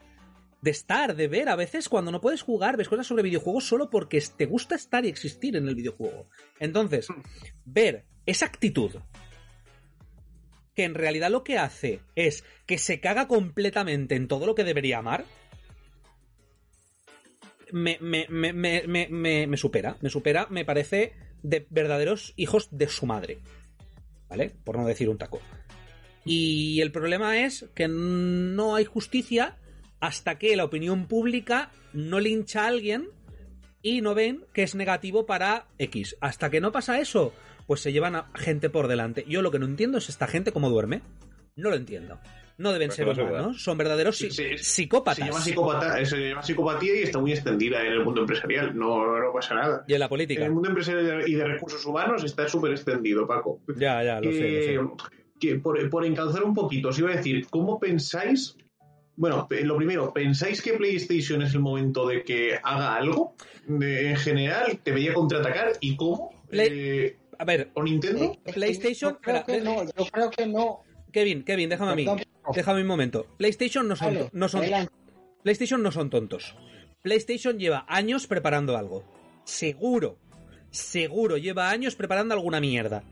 De 0.62 0.72
estar, 0.72 1.16
de 1.16 1.28
ver. 1.28 1.50
A 1.50 1.56
veces 1.56 1.90
cuando 1.90 2.12
no 2.12 2.22
puedes 2.22 2.42
jugar, 2.42 2.78
ves 2.78 2.90
cosas 2.90 3.08
sobre 3.08 3.24
videojuegos 3.24 3.68
solo 3.68 3.90
porque 3.90 4.24
te 4.36 4.46
gusta 4.46 4.76
estar 4.76 5.04
y 5.06 5.10
existir 5.10 5.56
en 5.56 5.68
el 5.68 5.76
videojuego. 5.76 6.28
Entonces, 6.60 7.08
ver 7.66 8.06
esa 8.26 8.46
actitud 8.46 8.92
que 10.78 10.84
en 10.84 10.94
realidad 10.94 11.32
lo 11.32 11.44
que 11.44 11.58
hace 11.58 12.02
es 12.16 12.44
que 12.68 12.78
se 12.78 13.00
caga 13.00 13.28
completamente 13.28 14.16
en 14.16 14.28
todo 14.28 14.46
lo 14.46 14.54
que 14.54 14.64
debería 14.64 15.00
amar, 15.00 15.26
me, 17.72 17.98
me, 18.02 18.28
me, 18.30 19.48
me, 19.48 19.58
supera. 19.58 19.98
Me 20.02 20.10
supera, 20.10 20.48
me 20.50 20.66
parece 20.66 21.14
de 21.44 21.66
verdaderos 21.70 22.34
hijos 22.36 22.70
de 22.72 22.88
su 22.88 23.06
madre. 23.06 23.40
¿Vale? 24.30 24.52
Por 24.64 24.78
no 24.78 24.86
decir 24.86 25.10
un 25.10 25.18
taco. 25.18 25.40
Y 26.26 26.82
el 26.82 26.92
problema 26.92 27.40
es 27.46 27.66
que 27.74 27.88
no 27.88 28.76
hay 28.76 28.86
justicia 28.86 29.58
hasta 30.00 30.38
que 30.38 30.56
la 30.56 30.66
opinión 30.66 31.08
pública 31.08 31.72
no 31.94 32.20
lincha 32.20 32.64
a 32.64 32.68
alguien 32.68 33.10
y 33.82 34.02
no 34.02 34.14
ven 34.14 34.46
que 34.54 34.64
es 34.64 34.76
negativo 34.76 35.26
para 35.26 35.68
X. 35.78 36.18
Hasta 36.20 36.50
que 36.50 36.60
no 36.60 36.72
pasa 36.74 37.00
eso, 37.00 37.34
pues 37.66 37.82
se 37.82 37.94
llevan 37.94 38.16
a 38.16 38.32
gente 38.36 38.70
por 38.70 38.88
delante. 38.88 39.24
Yo 39.28 39.42
lo 39.42 39.52
que 39.52 39.60
no 39.60 39.66
entiendo 39.66 39.98
es 39.98 40.10
esta 40.10 40.28
gente 40.28 40.52
cómo 40.52 40.70
duerme. 40.70 41.02
No 41.56 41.70
lo 41.70 41.76
entiendo. 41.76 42.20
No 42.58 42.74
deben 42.74 42.88
Pues 42.88 42.96
ser 42.96 43.06
no 43.08 43.14
se 43.16 43.22
humanos, 43.22 43.62
son 43.62 43.78
verdaderos 43.78 44.18
Se- 44.18 44.32
se- 44.32 44.58
psicópatas. 44.58 45.18
Se 45.18 45.26
llama, 45.26 45.40
psicopata, 45.42 46.06
se 46.06 46.18
llama 46.18 46.42
psicopatía 46.42 46.96
y 46.96 47.04
está 47.04 47.20
muy 47.20 47.32
extendida 47.32 47.82
en 47.86 47.94
el 47.94 48.04
mundo 48.04 48.22
empresarial. 48.22 48.76
No, 48.76 49.06
no 49.20 49.32
pasa 49.32 49.54
nada. 49.54 49.84
Y 49.88 49.94
en 49.94 50.00
la 50.00 50.06
En 50.06 50.10
política. 50.10 50.46
el 50.46 50.52
mundo 50.52 50.70
empresarial 50.70 51.24
y 51.30 51.36
de 51.36 51.44
recursos 51.46 51.86
humanos 51.86 52.24
está 52.24 52.48
súper 52.48 52.72
extendido, 52.72 53.28
Paco. 53.28 53.62
Ya, 53.78 54.04
ya, 54.04 54.20
lo 54.20 54.32
sé, 54.32 54.40
que, 54.40 54.74
lo 54.76 54.96
sé. 54.98 55.16
que 55.40 55.56
por, 55.58 55.90
por 55.90 56.04
encauzar 56.06 56.44
un 56.44 56.56
poquito, 56.56 56.90
os 56.90 56.98
iba 56.98 57.12
a 57.12 57.16
decir, 57.16 57.46
¿cómo 57.50 57.80
pensáis? 57.80 58.56
Bueno, 59.16 59.48
lo 59.64 59.78
primero, 59.78 60.12
¿pensáis 60.14 60.62
que 60.62 60.74
PlayStation 60.74 61.42
es 61.44 61.54
el 61.54 61.60
momento 61.60 62.08
de 62.08 62.24
que 62.24 62.58
haga 62.64 62.96
algo? 62.96 63.36
De- 63.68 64.10
en 64.12 64.16
general, 64.16 64.80
¿debería 64.84 65.14
contraatacar? 65.14 65.74
¿Y 65.80 65.96
cómo? 65.96 66.32
Play- 66.50 66.70
Eh, 66.72 67.18
A 67.40 67.46
ver, 67.46 67.70
¿O 67.76 67.84
Nintendo? 67.84 68.36
Eh, 68.46 68.52
PlayStation- 68.54 69.12
Yo 69.12 69.20
creo 69.20 69.36
espera, 69.38 69.60
que 69.60 69.64
no, 69.64 69.84
yo 69.84 70.06
creo 70.12 70.30
que 70.32 70.48
no. 70.48 70.82
Kevin, 71.12 71.44
Kevin, 71.44 71.70
déjame 71.70 71.92
a 71.92 71.96
mí. 71.96 72.06
Déjame 72.54 72.82
un 72.82 72.88
momento. 72.88 73.26
PlayStation 73.38 73.88
no 73.88 73.96
son, 73.96 74.14
Vale, 74.14 74.30
no 74.34 74.48
son, 74.50 74.62
adelante. 74.62 74.94
PlayStation 75.44 75.82
no 75.84 75.92
son 75.92 76.10
tontos. 76.10 76.56
PlayStation 77.02 77.58
lleva 77.60 77.86
años 77.88 78.28
preparando 78.28 78.78
algo. 78.78 79.04
Seguro. 79.46 80.18
Seguro, 80.72 81.38
lleva 81.38 81.70
años 81.70 81.96
preparando 81.96 82.34
alguna 82.34 82.60
mierda. 82.60 83.04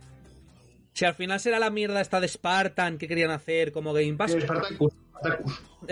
Si 0.93 1.05
al 1.05 1.15
final 1.15 1.39
será 1.39 1.59
la 1.59 1.69
mierda 1.69 2.01
esta 2.01 2.19
de 2.19 2.27
Spartan 2.27 2.97
que 2.97 3.07
querían 3.07 3.31
hacer 3.31 3.71
como 3.71 3.93
Game 3.93 4.13
Pass. 4.15 4.33
Eh, 4.35 4.41
Spartacus. 4.41 4.93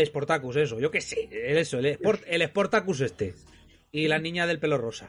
Sportacus, 0.05 0.55
eso, 0.57 0.79
yo 0.79 0.91
qué 0.91 1.01
sé. 1.01 1.29
Eso, 1.31 1.79
el, 1.79 1.97
Sport- 1.99 2.23
el 2.27 2.41
Sportacus 2.47 3.01
este. 3.01 3.33
Y 3.91 4.07
la 4.07 4.19
niña 4.19 4.47
del 4.47 4.59
pelo 4.59 4.77
rosa. 4.77 5.07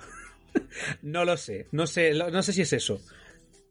no 1.03 1.25
lo 1.25 1.37
sé. 1.37 1.67
No 1.73 1.87
sé, 1.87 2.13
no 2.15 2.43
sé 2.43 2.53
si 2.53 2.63
es 2.63 2.73
eso. 2.73 3.01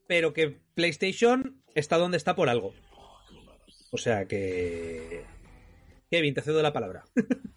Pero 0.07 0.33
que 0.33 0.57
PlayStation 0.75 1.61
está 1.75 1.97
donde 1.97 2.17
está 2.17 2.35
por 2.35 2.49
algo. 2.49 2.73
O 3.93 3.97
sea 3.97 4.25
que. 4.25 5.23
Kevin, 6.09 6.33
te 6.33 6.41
cedo 6.41 6.61
la 6.61 6.73
palabra. 6.73 7.05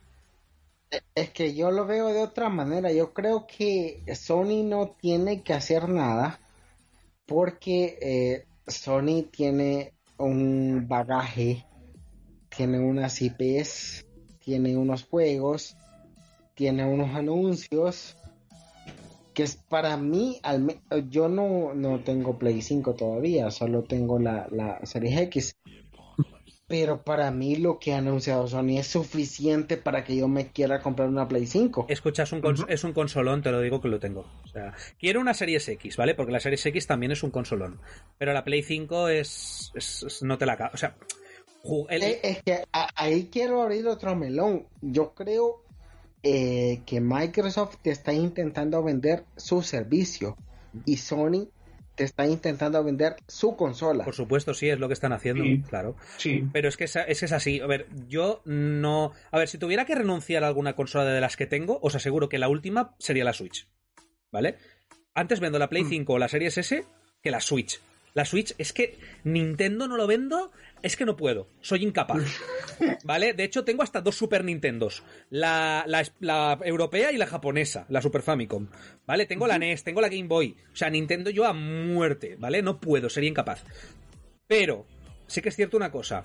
Es 1.16 1.30
que 1.30 1.52
yo 1.52 1.72
lo 1.72 1.84
veo 1.84 2.08
de 2.08 2.20
otra 2.20 2.48
manera. 2.48 2.92
Yo 2.92 3.12
creo 3.12 3.44
que 3.46 4.04
Sony 4.14 4.62
no 4.64 4.94
tiene 5.00 5.42
que 5.42 5.52
hacer 5.52 5.88
nada 5.88 6.38
porque 7.26 7.98
eh, 8.00 8.46
Sony 8.68 9.24
tiene 9.30 9.94
un 10.16 10.86
bagaje, 10.86 11.66
tiene 12.56 12.78
unas 12.78 13.20
IPs, 13.20 14.06
tiene 14.38 14.76
unos 14.76 15.04
juegos, 15.04 15.76
tiene 16.54 16.84
unos 16.86 17.14
anuncios 17.16 18.16
que 19.36 19.42
es 19.42 19.56
para 19.56 19.98
mí, 19.98 20.40
al 20.42 20.80
yo 21.10 21.28
no, 21.28 21.74
no 21.74 22.00
tengo 22.00 22.38
Play 22.38 22.62
5 22.62 22.94
todavía, 22.94 23.50
solo 23.50 23.82
tengo 23.82 24.18
la, 24.18 24.48
la 24.50 24.80
Series 24.86 25.20
X. 25.20 25.56
Pero 26.68 27.02
para 27.04 27.30
mí 27.30 27.56
lo 27.56 27.78
que 27.78 27.94
ha 27.94 27.98
anunciado 27.98 28.48
Sony 28.48 28.78
es 28.78 28.88
suficiente 28.88 29.76
para 29.76 30.02
que 30.02 30.16
yo 30.16 30.26
me 30.26 30.48
quiera 30.50 30.80
comprar 30.82 31.08
una 31.08 31.28
Play 31.28 31.46
5. 31.46 31.86
Escucha, 31.88 32.24
es 32.24 32.32
un, 32.32 32.42
cons- 32.42 32.66
es 32.68 32.82
un 32.82 32.92
consolón, 32.92 33.40
te 33.42 33.52
lo 33.52 33.60
digo 33.60 33.80
que 33.80 33.86
lo 33.88 34.00
tengo. 34.00 34.26
O 34.44 34.48
sea, 34.48 34.74
quiero 34.98 35.20
una 35.20 35.32
Series 35.32 35.68
X, 35.68 35.96
¿vale? 35.96 36.16
Porque 36.16 36.32
la 36.32 36.40
Series 36.40 36.66
X 36.66 36.86
también 36.88 37.12
es 37.12 37.22
un 37.22 37.30
consolón. 37.30 37.80
Pero 38.18 38.32
la 38.32 38.42
Play 38.44 38.62
5 38.64 39.08
es. 39.08 39.70
es- 39.74 40.02
es- 40.02 40.22
no 40.24 40.38
te 40.38 40.46
la 40.46 40.70
O 40.74 40.76
sea, 40.76 40.96
el- 41.88 42.02
Eh, 42.02 42.20
es 42.22 42.42
que 42.42 42.64
ahí 42.72 43.28
quiero 43.30 43.62
abrir 43.62 43.86
otro 43.86 44.16
melón. 44.16 44.66
Yo 44.80 45.14
creo 45.14 45.62
eh, 46.28 46.82
que 46.84 47.00
Microsoft 47.00 47.76
te 47.82 47.90
está 47.90 48.12
intentando 48.12 48.82
vender 48.82 49.22
su 49.36 49.62
servicio 49.62 50.36
y 50.84 50.96
Sony 50.96 51.46
te 51.96 52.04
está 52.04 52.26
intentando 52.26 52.82
vender 52.84 53.16
su 53.26 53.56
consola. 53.56 54.04
por 54.04 54.14
supuesto, 54.14 54.54
sí, 54.54 54.68
es 54.68 54.78
lo 54.78 54.86
que 54.86 54.94
están 54.94 55.12
haciendo, 55.12 55.42
Sí. 55.42 55.62
claro. 55.68 55.96
Sí. 56.18 56.44
Pero 56.52 56.68
es 56.68 56.76
que 56.76 56.84
es, 56.84 56.94
es, 56.94 57.22
es 57.24 57.32
así. 57.32 57.60
A 57.60 57.66
ver, 57.66 57.86
yo 58.06 58.42
no. 58.44 59.12
A 59.32 59.38
ver, 59.38 59.48
si 59.48 59.58
tuviera 59.58 59.84
que 59.86 59.94
renunciar 59.96 60.44
a 60.44 60.46
alguna 60.48 60.76
consola 60.76 61.04
de 61.06 61.20
las 61.20 61.36
que 61.36 61.46
tengo, 61.46 61.80
os 61.82 61.94
aseguro 61.96 62.28
que 62.28 62.38
la 62.38 62.48
última 62.48 62.94
sería 62.98 63.24
la 63.24 63.32
Switch. 63.32 63.66
¿Vale? 64.30 64.56
Antes 65.14 65.40
vendo 65.40 65.58
la 65.58 65.68
Play 65.68 65.84
Mm. 65.84 65.88
5 65.88 66.12
o 66.12 66.18
la 66.18 66.28
Series 66.28 66.58
S 66.58 66.84
que 67.22 67.30
la 67.30 67.40
Switch. 67.40 67.80
La 68.16 68.24
Switch 68.24 68.54
es 68.56 68.72
que 68.72 68.98
Nintendo 69.24 69.86
no 69.86 69.98
lo 69.98 70.06
vendo, 70.06 70.50
es 70.80 70.96
que 70.96 71.04
no 71.04 71.18
puedo. 71.18 71.50
Soy 71.60 71.82
incapaz. 71.82 72.22
¿Vale? 73.04 73.34
De 73.34 73.44
hecho, 73.44 73.62
tengo 73.62 73.82
hasta 73.82 74.00
dos 74.00 74.16
Super 74.16 74.42
Nintendos. 74.42 75.02
La, 75.28 75.84
la, 75.86 76.02
la 76.20 76.58
europea 76.64 77.12
y 77.12 77.18
la 77.18 77.26
japonesa, 77.26 77.84
la 77.90 78.00
Super 78.00 78.22
Famicom. 78.22 78.68
¿Vale? 79.06 79.26
Tengo 79.26 79.46
la 79.46 79.58
NES, 79.58 79.84
tengo 79.84 80.00
la 80.00 80.08
Game 80.08 80.28
Boy. 80.28 80.56
O 80.72 80.76
sea, 80.76 80.88
Nintendo 80.88 81.28
yo 81.28 81.44
a 81.44 81.52
muerte, 81.52 82.36
¿vale? 82.38 82.62
No 82.62 82.80
puedo, 82.80 83.10
sería 83.10 83.28
incapaz. 83.28 83.62
Pero, 84.46 84.86
sí 85.26 85.42
que 85.42 85.50
es 85.50 85.56
cierto 85.56 85.76
una 85.76 85.92
cosa. 85.92 86.22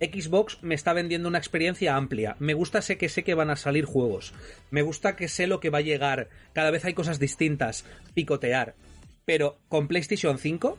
Xbox 0.00 0.62
me 0.62 0.76
está 0.76 0.92
vendiendo 0.92 1.28
una 1.28 1.38
experiencia 1.38 1.96
amplia. 1.96 2.36
Me 2.38 2.54
gusta 2.54 2.80
sé 2.80 2.96
que 2.96 3.08
sé 3.08 3.24
que 3.24 3.34
van 3.34 3.50
a 3.50 3.56
salir 3.56 3.86
juegos. 3.86 4.34
Me 4.70 4.82
gusta 4.82 5.16
que 5.16 5.26
sé 5.26 5.48
lo 5.48 5.58
que 5.58 5.70
va 5.70 5.78
a 5.78 5.80
llegar. 5.80 6.28
Cada 6.52 6.70
vez 6.70 6.84
hay 6.84 6.94
cosas 6.94 7.18
distintas. 7.18 7.84
Picotear. 8.14 8.76
Pero 9.24 9.58
con 9.68 9.88
PlayStation 9.88 10.38
5, 10.38 10.78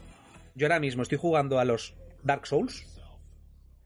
yo 0.56 0.68
ahora 0.68 0.80
mismo 0.80 1.04
estoy 1.04 1.18
jugando 1.18 1.60
a 1.60 1.66
los 1.66 1.94
Dark 2.24 2.48
Souls. 2.48 2.86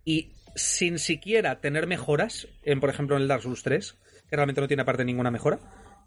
Y 0.06 0.32
sin 0.56 1.00
siquiera 1.00 1.60
tener 1.60 1.88
mejoras, 1.88 2.48
en, 2.64 2.80
por 2.80 2.90
ejemplo 2.90 3.16
en 3.16 3.24
el 3.24 3.28
Dark 3.28 3.44
Souls 3.44 3.64
3, 3.64 3.96
que 4.30 4.36
realmente 4.36 4.62
no 4.62 4.68
tiene 4.68 4.84
aparte 4.84 5.04
ninguna 5.04 5.32
mejora, 5.32 5.60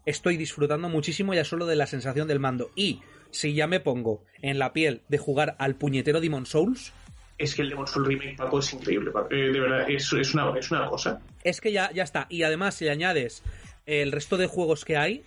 estoy 0.05 0.37
disfrutando 0.37 0.89
muchísimo 0.89 1.33
ya 1.33 1.45
solo 1.45 1.65
de 1.65 1.75
la 1.75 1.87
sensación 1.87 2.27
del 2.27 2.39
mando. 2.39 2.71
Y 2.75 3.01
si 3.31 3.53
ya 3.53 3.67
me 3.67 3.79
pongo 3.79 4.23
en 4.41 4.59
la 4.59 4.73
piel 4.73 5.01
de 5.09 5.17
jugar 5.17 5.55
al 5.59 5.75
puñetero 5.75 6.21
Demon 6.21 6.45
Souls, 6.45 6.93
es 7.37 7.55
que 7.55 7.63
el 7.63 7.69
Demon's 7.69 7.91
Souls 7.91 8.07
Remake, 8.07 8.37
Paco, 8.37 8.59
es 8.59 8.73
increíble. 8.73 9.11
Paco. 9.11 9.33
Eh, 9.33 9.51
de 9.51 9.59
verdad, 9.59 9.89
es, 9.89 10.13
es, 10.13 10.33
una, 10.33 10.57
es 10.57 10.71
una 10.71 10.85
cosa. 10.87 11.19
Es 11.43 11.59
que 11.59 11.71
ya, 11.71 11.91
ya 11.91 12.03
está. 12.03 12.27
Y 12.29 12.43
además, 12.43 12.75
si 12.75 12.85
le 12.85 12.91
añades 12.91 13.43
el 13.85 14.11
resto 14.11 14.37
de 14.37 14.47
juegos 14.47 14.85
que 14.85 14.97
hay, 14.97 15.23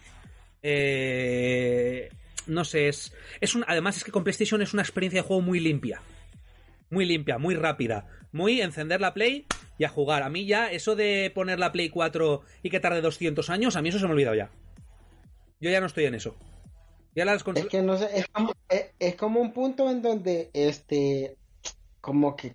eh, 0.62 2.08
no 2.46 2.64
sé, 2.64 2.88
es, 2.88 3.12
es 3.40 3.54
un, 3.54 3.64
además 3.66 3.96
es 3.96 4.04
que 4.04 4.12
con 4.12 4.24
PlayStation 4.24 4.62
es 4.62 4.72
una 4.72 4.82
experiencia 4.82 5.22
de 5.22 5.26
juego 5.26 5.42
muy 5.42 5.60
limpia. 5.60 6.00
Muy 6.90 7.04
limpia, 7.04 7.38
muy 7.38 7.54
rápida. 7.54 8.06
Muy 8.32 8.60
encender 8.60 9.00
la 9.00 9.14
Play 9.14 9.46
y 9.78 9.84
a 9.84 9.88
jugar. 9.88 10.22
A 10.22 10.28
mí 10.28 10.46
ya, 10.46 10.70
eso 10.70 10.94
de 10.94 11.32
poner 11.34 11.58
la 11.58 11.72
Play 11.72 11.88
4 11.88 12.42
y 12.62 12.70
que 12.70 12.80
tarde 12.80 13.00
200 13.00 13.50
años, 13.50 13.76
a 13.76 13.82
mí 13.82 13.88
eso 13.88 13.98
se 13.98 14.04
me 14.04 14.10
ha 14.10 14.14
olvidado 14.14 14.36
ya. 14.36 14.50
Yo 15.60 15.70
ya 15.70 15.80
no 15.80 15.86
estoy 15.86 16.04
en 16.04 16.14
eso. 16.14 16.36
Ya 17.14 17.24
las 17.24 17.42
Es 17.54 17.66
que 17.66 17.80
no 17.80 17.96
sé, 17.96 18.10
es 18.12 18.28
como, 18.28 18.52
es, 18.68 18.90
es 18.98 19.14
como 19.16 19.40
un 19.40 19.52
punto 19.52 19.90
en 19.90 20.02
donde, 20.02 20.50
este, 20.52 21.38
como 22.02 22.36
que 22.36 22.54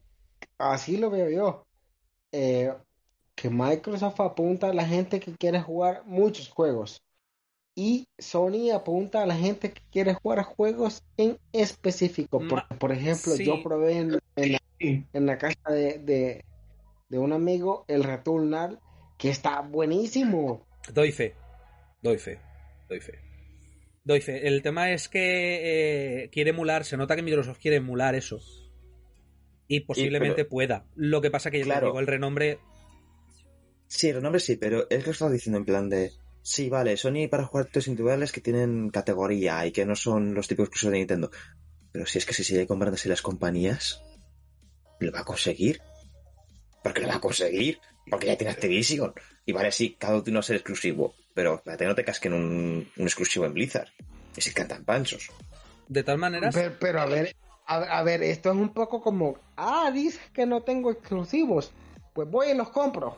así 0.59 0.97
lo 0.97 1.09
veo 1.09 1.31
yo, 1.31 1.65
eh, 2.31 2.71
que 3.33 3.49
Microsoft 3.49 4.21
apunta 4.21 4.69
a 4.69 4.73
la 4.73 4.85
gente 4.85 5.19
que 5.19 5.35
quiere 5.35 5.61
jugar 5.61 6.03
muchos 6.05 6.49
juegos 6.49 7.01
y 7.75 8.07
Sony 8.19 8.71
apunta 8.73 9.23
a 9.23 9.25
la 9.25 9.35
gente 9.35 9.71
que 9.71 9.81
quiere 9.91 10.13
jugar 10.13 10.43
juegos 10.43 11.03
en 11.17 11.37
específico. 11.53 12.41
Porque, 12.49 12.75
por 12.75 12.91
ejemplo, 12.91 13.33
sí. 13.35 13.45
yo 13.45 13.63
probé 13.63 13.97
en, 13.99 14.19
en 14.35 14.51
la, 14.53 14.59
en 14.79 15.25
la 15.25 15.37
casa 15.37 15.69
de, 15.71 15.99
de, 15.99 16.43
de 17.09 17.17
un 17.17 17.31
amigo 17.33 17.85
el 17.87 18.03
Returnal, 18.03 18.79
que 19.17 19.29
está 19.29 19.61
buenísimo. 19.61 20.65
Doy 20.93 21.11
fe. 21.11 21.35
Doy 22.01 22.17
fe. 22.17 22.39
Doy 22.89 22.99
fe. 22.99 23.19
Doy 24.03 24.19
fe. 24.21 24.47
El 24.47 24.61
tema 24.63 24.91
es 24.91 25.07
que 25.07 26.23
eh, 26.23 26.29
quiere 26.31 26.49
emular, 26.49 26.83
se 26.85 26.97
nota 26.97 27.15
que 27.15 27.21
Microsoft 27.21 27.59
quiere 27.59 27.77
emular 27.77 28.15
eso. 28.15 28.39
Y 29.67 29.81
posiblemente 29.81 30.35
pero- 30.43 30.49
pueda. 30.49 30.85
Lo 30.95 31.21
que 31.21 31.31
pasa 31.31 31.51
que 31.51 31.59
ya 31.59 31.63
te 31.63 31.69
Claro. 31.69 31.87
digo, 31.87 31.99
el 31.99 32.07
renombre. 32.07 32.59
Sí, 33.87 34.09
el 34.09 34.21
nombre 34.21 34.39
sí, 34.41 34.57
pero 34.57 34.89
es 34.89 35.03
que 35.03 35.11
estaba 35.11 35.31
diciendo 35.31 35.57
en 35.59 35.65
plan 35.65 35.89
de. 35.89 36.11
Sí, 36.43 36.69
vale, 36.69 36.97
Sony 36.97 37.27
para 37.29 37.45
jugar 37.45 37.65
títulos 37.65 37.87
individuales 37.87 38.31
que 38.31 38.41
tienen 38.41 38.89
categoría 38.89 39.65
y 39.65 39.71
que 39.71 39.85
no 39.85 39.95
son 39.95 40.33
los 40.33 40.47
típicos 40.47 40.69
exclusivos 40.69 40.93
de 40.93 40.99
Nintendo. 40.99 41.31
Pero 41.91 42.05
si 42.05 42.17
es 42.17 42.25
que 42.25 42.33
si 42.33 42.43
sigue 42.43 42.67
comprándose 42.67 43.09
las 43.09 43.21
compañías, 43.21 44.01
lo 44.99 45.11
va 45.11 45.19
a 45.19 45.25
conseguir. 45.25 45.81
Porque 46.83 47.01
lo 47.01 47.09
va 47.09 47.15
a 47.15 47.21
conseguir. 47.21 47.79
Porque 48.09 48.27
ya 48.27 48.37
tiene 48.37 48.53
Activision. 48.53 49.13
Y 49.45 49.51
vale, 49.51 49.71
sí, 49.71 49.95
cada 49.99 50.17
uno 50.17 50.33
va 50.33 50.39
a 50.39 50.43
ser 50.43 50.55
exclusivo. 50.55 51.13
Pero 51.35 51.55
espérate, 51.55 51.85
no 51.85 51.95
te 51.95 52.03
casquen 52.03 52.33
un, 52.33 52.89
un 52.97 53.03
exclusivo 53.03 53.45
en 53.45 53.53
Blizzard. 53.53 53.89
Y 54.35 54.41
se 54.41 54.53
cantan 54.53 54.83
panchos. 54.83 55.29
De 55.87 56.03
tal 56.03 56.17
manera. 56.17 56.49
Pero, 56.51 56.75
pero 56.79 57.01
a 57.01 57.05
ver, 57.05 57.35
a, 57.65 57.99
a 57.99 58.03
ver, 58.03 58.23
esto 58.23 58.49
es 58.51 58.55
un 58.55 58.73
poco 58.73 59.01
como, 59.01 59.37
ah, 59.57 59.91
dices 59.93 60.21
que 60.33 60.45
no 60.45 60.63
tengo 60.63 60.91
exclusivos, 60.91 61.71
pues 62.13 62.29
voy 62.29 62.49
y 62.49 62.55
los 62.55 62.69
compro. 62.69 63.17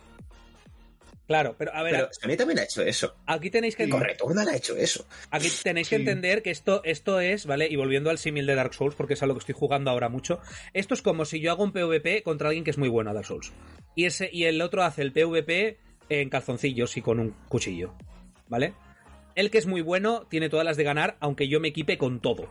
Claro, 1.34 1.56
pero 1.58 1.74
a 1.74 1.82
ver, 1.82 1.94
Pero 1.96 2.10
Sony 2.12 2.38
también 2.38 2.60
ha 2.60 2.64
hecho 2.64 2.84
eso. 2.84 3.16
aquí 3.26 3.50
tenéis 3.50 3.76
que. 3.76 3.86
Ha 3.86 4.56
hecho 4.56 4.78
eso. 4.78 5.08
Aquí 5.32 5.50
tenéis 5.64 5.90
que 5.90 5.96
Sí. 5.96 6.02
entender 6.04 6.44
que 6.44 6.52
esto, 6.52 6.84
esto 6.84 7.20
es, 7.20 7.48
¿vale? 7.48 7.68
Y 7.68 7.76
volviendo 7.76 8.12
al 8.12 8.20
símil 8.20 8.46
de 8.46 8.54
Dark 8.54 8.76
Souls, 8.76 8.94
porque 8.94 9.16
es 9.16 9.24
a 9.24 9.26
lo 9.26 9.34
que 9.34 9.40
estoy 9.40 9.56
jugando 9.58 9.90
ahora 9.90 10.10
mucho. 10.10 10.40
Esto 10.74 10.94
es 10.94 11.02
como 11.02 11.26
si 11.26 11.40
yo 11.40 11.50
hago 11.50 11.64
un 11.64 11.72
PvP 11.72 12.22
contra 12.22 12.50
alguien 12.50 12.64
que 12.64 12.70
es 12.70 12.78
muy 12.78 12.88
bueno 12.88 13.10
a 13.10 13.14
Dark 13.14 13.26
Souls. 13.26 13.52
Y, 13.96 14.06
ese, 14.06 14.30
y 14.32 14.44
el 14.44 14.62
otro 14.62 14.84
hace 14.84 15.02
el 15.02 15.12
PvP 15.12 15.80
en 16.10 16.30
calzoncillos 16.30 16.96
y 16.98 17.02
con 17.02 17.20
un 17.20 17.32
cuchillo. 17.50 17.96
¿Vale? 18.48 18.76
El 19.34 19.50
que 19.50 19.58
es 19.58 19.66
muy 19.66 19.82
bueno 19.82 20.28
tiene 20.30 20.50
todas 20.50 20.66
las 20.68 20.78
de 20.78 20.84
ganar, 20.84 21.18
aunque 21.20 21.48
yo 21.48 21.60
me 21.60 21.70
equipe 21.70 21.98
con 21.98 22.20
todo. 22.20 22.48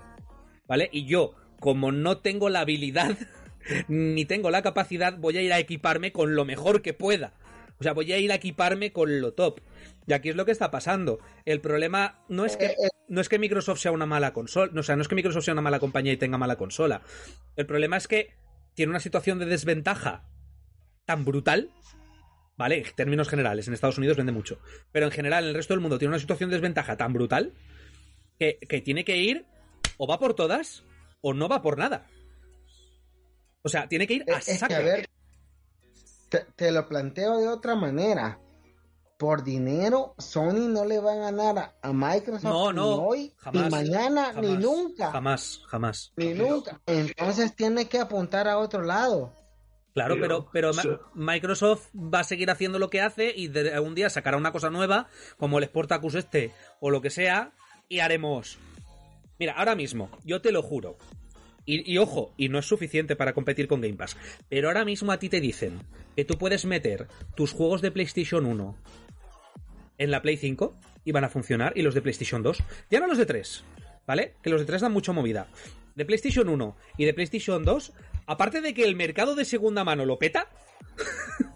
¿Vale? 0.67 0.89
Y 0.91 1.05
yo, 1.05 1.37
como 1.61 1.93
no 1.93 2.19
tengo 2.19 2.49
la 2.49 2.63
habilidad 2.63 3.17
ni 3.87 4.25
tengo 4.25 4.51
la 4.51 4.63
capacidad, 4.63 5.17
voy 5.19 5.37
a 5.39 5.43
ir 5.43 5.53
a 5.53 5.61
equiparme 5.61 6.11
con 6.11 6.35
lo 6.35 6.45
mejor 6.45 6.83
que 6.83 6.95
pueda. 6.95 7.35
O 7.83 7.85
sea, 7.85 7.95
voy 7.95 8.13
a 8.13 8.19
ir 8.19 8.31
a 8.31 8.37
equiparme 8.37 8.93
con 8.93 9.21
lo 9.21 9.35
top. 9.35 9.59
Y 10.07 10.13
aquí 10.13 10.29
es 10.29 10.37
lo 10.37 10.45
que 10.45 10.53
está 10.53 10.71
pasando. 10.71 11.19
El 11.45 11.61
problema 11.61 12.23
no 12.29 12.45
es 12.45 12.57
que, 12.57 12.67
Eh, 12.67 12.77
eh. 12.79 12.89
no 13.09 13.21
es 13.21 13.29
que 13.29 13.41
Microsoft 13.41 13.81
sea 13.81 13.91
una 13.91 14.07
mala 14.07 14.33
consola. 14.33 14.71
No, 14.73 14.81
o 14.81 14.83
sea, 14.85 14.95
no 14.95 15.03
es 15.03 15.09
que 15.09 15.17
Microsoft 15.17 15.45
sea 15.45 15.53
una 15.53 15.63
mala 15.63 15.81
compañía 15.81 16.13
y 16.13 16.17
tenga 16.17 16.39
mala 16.39 16.55
consola. 16.55 17.03
El 17.57 17.67
problema 17.67 17.97
es 17.97 18.07
que 18.07 18.37
tiene 18.75 18.91
una 18.91 19.01
situación 19.01 19.41
de 19.41 19.47
desventaja 19.47 20.29
tan 21.07 21.25
brutal. 21.25 21.71
¿Vale? 22.57 22.79
En 22.79 22.95
términos 22.95 23.29
generales, 23.29 23.67
en 23.67 23.75
Estados 23.75 23.99
Unidos 23.99 24.17
vende 24.17 24.31
mucho. 24.31 24.61
Pero 24.93 25.07
en 25.07 25.13
general, 25.13 25.43
en 25.43 25.49
el 25.51 25.57
resto 25.57 25.75
del 25.75 25.81
mundo 25.81 25.99
tiene 25.99 26.11
una 26.11 26.21
situación 26.21 26.51
de 26.51 26.57
desventaja 26.57 26.97
tan 26.97 27.13
brutal 27.13 27.53
que, 28.39 28.59
que 28.69 28.81
tiene 28.81 29.05
que 29.05 29.17
ir 29.17 29.45
o 29.97 30.07
va 30.07 30.21
por 30.21 30.35
todas 30.35 30.85
o 31.21 31.35
no 31.35 31.49
va 31.49 31.63
por 31.63 31.79
nada. 31.79 32.07
O 33.63 33.69
sea, 33.69 33.89
tiene 33.89 34.07
que 34.07 34.15
ir 34.15 34.25
a 34.31 34.39
Es, 34.39 34.47
es 34.49 34.55
que, 34.55 34.59
saco. 34.59 34.75
a 34.75 34.79
ver, 34.79 35.09
te, 36.33 36.47
te 36.57 36.73
lo 36.73 36.89
planteo 36.89 37.39
de 37.39 37.47
otra 37.47 37.77
manera. 37.77 38.41
Por 39.19 39.45
dinero, 39.45 40.15
Sony 40.19 40.67
no 40.69 40.85
le 40.85 40.99
va 40.99 41.13
a 41.13 41.17
ganar 41.17 41.57
a, 41.59 41.75
a 41.81 41.93
Microsoft 41.93 42.43
No, 42.43 42.73
no, 42.73 42.97
ni 42.97 43.03
hoy, 43.05 43.35
jamás, 43.37 43.63
ni 43.65 43.71
mañana, 43.71 44.33
ni 44.33 44.57
nunca. 44.57 45.13
Jamás, 45.13 45.61
jamás. 45.69 46.13
Ni 46.17 46.35
nunca. 46.35 46.81
Entonces 46.87 47.55
tiene 47.55 47.87
que 47.89 48.01
apuntar 48.01 48.49
a 48.49 48.59
otro 48.59 48.83
lado. 48.83 49.33
Claro, 49.95 50.17
pero, 50.19 50.49
Pero, 50.51 50.73
pero 50.73 50.75
Ma- 50.75 50.83
sí. 50.83 50.89
Microsoft 51.15 51.91
va 51.95 52.21
a 52.21 52.25
seguir 52.25 52.51
haciendo 52.51 52.81
lo 52.81 52.91
que 52.91 53.01
hace 53.03 53.33
y 53.37 53.47
de- 53.47 53.79
un 53.79 53.95
día 53.95 54.11
sacará 54.11 54.37
una 54.39 54.51
cosa 54.51 54.71
nueva, 54.71 55.07
como 55.39 55.59
el 55.59 55.67
Sportacus 55.67 56.15
este 56.17 56.53
o 56.81 56.91
lo 56.91 57.01
que 57.01 57.11
sea, 57.11 57.53
y 57.89 58.01
haremos. 58.01 58.59
Mira, 59.39 59.53
ahora 59.53 59.77
mismo, 59.77 60.09
yo 60.25 60.41
te 60.41 60.51
lo 60.51 60.63
juro. 60.63 60.97
Y, 61.65 61.91
y 61.93 61.99
ojo, 61.99 62.33
y 62.37 62.49
no 62.49 62.59
es 62.59 62.67
suficiente 62.67 63.15
para 63.17 63.33
competir 63.33 63.69
con 63.69 63.81
Game 63.81 63.95
Pass. 63.95 64.17
Pero 64.49 64.69
ahora 64.69 64.85
mismo 64.85 65.13
a 65.13 65.19
ti 65.19 65.29
te 65.29 65.41
dicen 65.41 65.81
que 66.17 66.25
tú 66.25 66.37
puedes 66.39 66.65
meter 66.65 67.07
tus 67.37 67.53
juegos 67.53 67.83
de 67.83 67.91
PlayStation 67.91 68.47
1 68.47 68.77
en 69.99 70.11
la 70.11 70.23
Play 70.23 70.37
5 70.37 70.75
y 71.05 71.13
van 71.13 71.25
a 71.25 71.29
funcionar, 71.29 71.73
y 71.77 71.83
los 71.83 71.95
de 71.95 72.03
PlayStation 72.03 72.43
2. 72.43 72.59
Ya 72.91 73.01
no 73.01 73.07
los 73.07 73.19
de 73.19 73.27
3, 73.27 73.65
¿vale? 74.07 74.35
Que 74.43 74.51
los 74.51 74.61
de 74.61 74.67
3 74.67 74.83
dan 74.83 74.93
mucha 74.93 75.13
movida. 75.13 75.49
De 75.95 76.05
PlayStation 76.05 76.49
1 76.49 76.77
y 76.99 77.05
de 77.05 77.15
PlayStation 77.15 77.65
2, 77.65 77.93
aparte 78.27 78.61
de 78.61 78.73
que 78.75 78.85
el 78.85 78.97
mercado 78.97 79.35
de 79.35 79.45
segunda 79.45 79.85
mano 79.85 80.05
lo 80.05 80.19
peta, 80.19 80.49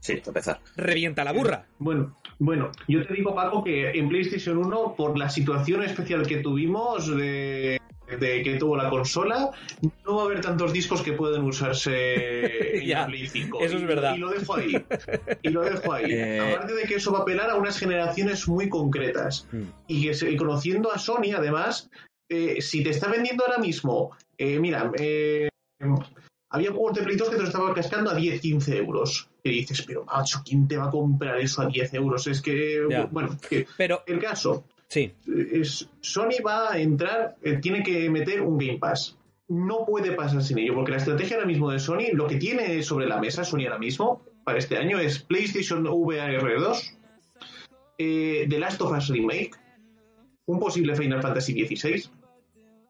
Sí, 0.00 0.20
empezar. 0.26 0.60
revienta 0.76 1.24
la 1.24 1.32
burra. 1.32 1.66
Bueno, 1.78 2.18
bueno, 2.38 2.70
yo 2.88 3.06
te 3.06 3.14
digo, 3.14 3.34
Paco, 3.34 3.64
que 3.64 3.90
en 3.92 4.08
PlayStation 4.10 4.58
1, 4.58 4.94
por 4.96 5.16
la 5.16 5.30
situación 5.30 5.82
especial 5.82 6.26
que 6.26 6.38
tuvimos 6.38 7.16
de, 7.16 7.80
de 8.06 8.42
que 8.42 8.56
tuvo 8.56 8.76
la 8.76 8.90
consola, 8.90 9.50
no 10.04 10.16
va 10.16 10.22
a 10.22 10.24
haber 10.26 10.40
tantos 10.40 10.72
discos 10.72 11.02
que 11.02 11.12
pueden 11.12 11.42
usarse 11.42 12.76
en 12.80 12.86
Ya, 12.86 13.00
la 13.00 13.06
Play 13.06 13.26
5. 13.26 13.60
eso 13.60 13.76
es 13.76 13.82
Y- 13.82 13.86
verdad. 13.86 14.14
Y 14.14 14.18
lo 14.18 14.30
dejo 14.30 14.54
ahí. 14.56 14.84
Y 15.42 15.48
lo 15.48 15.62
dejo 15.62 15.92
ahí. 15.92 16.04
Eh. 16.12 16.40
Aparte 16.54 16.74
de 16.74 16.82
que 16.84 16.96
eso 16.96 17.12
va 17.12 17.20
a 17.20 17.22
apelar 17.22 17.50
a 17.50 17.56
unas 17.56 17.78
generaciones 17.78 18.46
muy 18.48 18.68
concretas. 18.68 19.48
Mm. 19.52 19.62
Y 19.88 20.02
que 20.06 20.14
se- 20.14 20.30
y 20.30 20.36
conociendo 20.36 20.92
a 20.92 20.98
Sony, 20.98 21.32
además, 21.36 21.90
eh, 22.30 22.60
si 22.60 22.82
te 22.82 22.90
está 22.90 23.08
vendiendo 23.08 23.44
ahora 23.46 23.58
mismo, 23.58 24.10
eh, 24.38 24.58
mira, 24.58 24.90
eh, 24.98 25.48
había 26.50 26.70
juegos 26.70 26.94
de 26.94 27.02
Play 27.02 27.16
2 27.16 27.28
que 27.30 27.36
te 27.36 27.42
lo 27.42 27.48
estaban 27.48 27.74
cascando 27.74 28.10
a 28.10 28.14
10, 28.14 28.40
15 28.40 28.76
euros. 28.76 29.28
Y 29.42 29.50
dices, 29.50 29.82
pero 29.82 30.04
macho, 30.04 30.40
¿quién 30.44 30.66
te 30.68 30.76
va 30.76 30.86
a 30.86 30.90
comprar 30.90 31.38
eso 31.40 31.62
a 31.62 31.66
10 31.66 31.92
euros? 31.94 32.26
Es 32.26 32.40
que, 32.40 32.80
Ya. 32.88 33.06
bueno, 33.06 33.36
que 33.48 33.66
Pero, 33.76 34.02
el 34.06 34.18
caso, 34.20 34.64
sí, 34.88 35.12
es, 35.52 35.88
Sony 36.00 36.42
va 36.46 36.72
a 36.72 36.78
entrar, 36.78 37.36
eh, 37.42 37.58
tiene 37.58 37.82
que 37.82 38.08
meter 38.10 38.40
un 38.40 38.58
Game 38.58 38.78
Pass. 38.78 39.16
No 39.48 39.84
puede 39.84 40.12
pasar 40.12 40.42
sin 40.42 40.58
ello, 40.58 40.74
porque 40.74 40.92
la 40.92 40.96
estrategia 40.96 41.36
ahora 41.36 41.46
mismo 41.46 41.70
de 41.70 41.78
Sony, 41.78 42.12
lo 42.12 42.26
que 42.26 42.36
tiene 42.36 42.82
sobre 42.82 43.06
la 43.06 43.20
mesa 43.20 43.44
Sony 43.44 43.66
ahora 43.66 43.78
mismo, 43.78 44.22
para 44.44 44.58
este 44.58 44.78
año, 44.78 44.98
es 44.98 45.18
PlayStation 45.18 45.86
VR 45.86 46.60
2, 46.60 46.98
eh, 47.98 48.46
The 48.48 48.58
Last 48.58 48.80
of 48.80 48.96
Us 48.96 49.08
Remake, 49.08 49.52
un 50.46 50.58
posible 50.58 50.94
Final 50.94 51.22
Fantasy 51.22 51.52
XVI. 51.52 52.04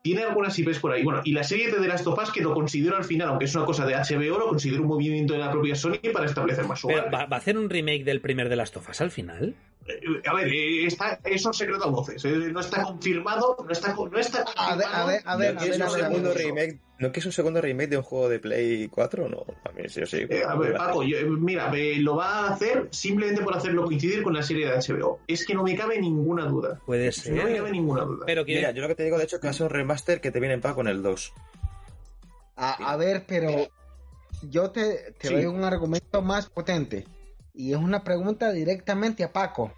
Tiene 0.03 0.23
algunas 0.23 0.59
IPs 0.59 0.81
por 0.81 0.93
ahí. 0.93 1.03
Bueno, 1.03 1.23
y 1.25 1.33
la 1.33 1.45
serie 1.45 1.73
de 1.73 1.81
The 1.81 1.89
Last 1.89 2.07
of 2.07 2.19
Us, 2.23 2.31
que 2.31 2.43
lo 2.43 2.53
considero 2.53 2.97
al 2.97 3.05
final, 3.05 3.29
aunque 3.29 3.47
es 3.47 3.55
una 3.55 3.65
cosa 3.65 3.87
de 3.87 3.95
HBO, 3.95 4.39
lo 4.39 4.49
considero 4.49 4.83
un 4.83 4.89
movimiento 4.89 5.33
de 5.33 5.41
la 5.41 5.51
propia 5.51 5.75
Sony 5.75 6.13
para 6.13 6.27
establecer 6.27 6.67
más 6.67 6.81
su. 6.81 6.89
¿va, 6.89 7.25
va 7.25 7.27
a 7.31 7.37
hacer 7.37 7.57
un 7.57 7.71
remake 7.71 8.05
del 8.05 8.21
primer 8.21 8.51
de 8.51 8.57
Last 8.57 8.77
of 8.77 8.89
Us 8.89 9.01
al 9.01 9.11
final? 9.11 9.55
Eh, 9.87 10.01
A 10.27 10.35
ver, 10.35 10.49
eh, 10.49 10.87
está, 10.87 11.21
eso 11.25 11.51
es 11.51 11.57
secreto 11.57 11.85
a 11.85 11.89
voces. 11.91 12.25
eh, 12.25 12.31
No 12.53 12.61
está 12.61 12.83
confirmado. 12.83 13.57
No 13.65 13.71
está, 13.71 13.95
no 13.95 14.19
está 14.19 14.45
A 14.57 14.77
ver, 14.77 14.87
a 14.91 15.05
ver, 15.07 15.23
a 15.25 15.37
ver, 15.37 15.55
¿No 15.55 15.61
a 15.61 15.65
que 15.65 15.71
es 15.71 15.79
ver, 15.79 15.87
un 15.89 15.95
segundo 15.95 16.29
ver. 16.31 16.39
remake? 16.39 16.79
¿No 16.99 17.13
que 17.13 17.21
es 17.21 17.27
un 17.27 17.33
segundo 17.33 17.61
remake 17.61 17.91
de 17.91 17.97
un 17.99 18.03
juego 18.03 18.29
de 18.29 18.39
Play 18.39 18.89
4? 18.89 19.29
No, 19.29 19.45
a 19.65 19.73
mí 19.73 19.89
sí, 19.89 20.01
yo 20.01 20.07
sí. 20.07 20.25
Eh, 20.29 20.43
a 20.47 20.55
ver, 20.55 20.75
Paco, 20.75 21.03
yo- 21.03 21.19
mira, 21.27 21.71
lo 21.99 22.17
va 22.17 22.47
a 22.47 22.53
hacer 22.55 22.89
simplemente 22.93 23.43
por 23.43 23.55
hacerlo 23.57 23.85
coincidir 23.85 24.23
con 24.23 24.33
la 24.33 24.43
serie 24.43 24.67
de 24.69 24.77
HBO. 24.77 25.21
Es 25.27 25.45
que 25.45 25.55
no 25.55 25.63
me 25.65 25.77
cabe 25.77 26.01
ninguna 26.01 26.47
duda. 26.47 26.81
Puede 26.87 27.11
No 27.27 27.35
me 27.45 27.55
cabe 27.57 27.59
ser. 27.69 27.73
ninguna 27.73 28.05
duda. 28.05 28.25
Pero 28.27 28.45
Mira, 28.45 28.69
que 28.71 28.77
yo 28.77 28.83
lo 28.83 28.89
que 28.89 28.95
te 28.95 29.05
digo, 29.05 29.19
de 29.19 29.25
hecho, 29.25 29.41
que 29.41 29.49
va 29.49 29.51
a 29.51 29.55
ser 29.55 29.67
un 29.67 29.71
remaster 29.73 30.21
que 30.21 30.31
te 30.31 30.41
viene 30.41 30.55
en 30.55 30.61
pago 30.61 30.77
con 30.77 30.89
el 30.89 31.03
2. 31.03 31.33
A, 32.57 32.93
a 32.93 32.97
ver, 32.97 33.25
pero 33.27 33.69
yo 34.43 34.71
te, 34.71 35.13
te 35.19 35.29
Sí. 35.29 35.35
doy 35.35 35.47
un 35.47 35.65
argumento 35.65 36.23
más 36.23 36.49
potente. 36.49 37.05
Y 37.55 37.73
es 37.73 37.79
una 37.79 38.03
pregunta 38.03 38.51
directamente 38.53 39.23
a 39.23 39.33
Paco. 39.33 39.73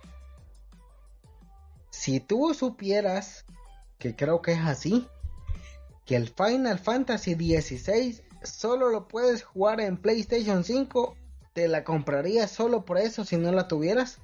Si 1.90 2.20
tú 2.20 2.54
supieras, 2.54 3.44
que 3.98 4.16
creo 4.16 4.40
que 4.40 4.52
es 4.52 4.60
así, 4.60 5.06
que 6.06 6.16
el 6.16 6.28
Final 6.28 6.78
Fantasy 6.78 7.34
XVI 7.34 8.22
solo 8.42 8.88
lo 8.88 9.08
puedes 9.08 9.44
jugar 9.44 9.80
en 9.80 9.98
PlayStation 9.98 10.64
5, 10.64 11.16
¿te 11.52 11.68
la 11.68 11.84
comprarías 11.84 12.50
solo 12.50 12.84
por 12.84 12.96
eso 12.96 13.24
si 13.24 13.36
no 13.36 13.52
la 13.52 13.68
tuvieras? 13.68 14.18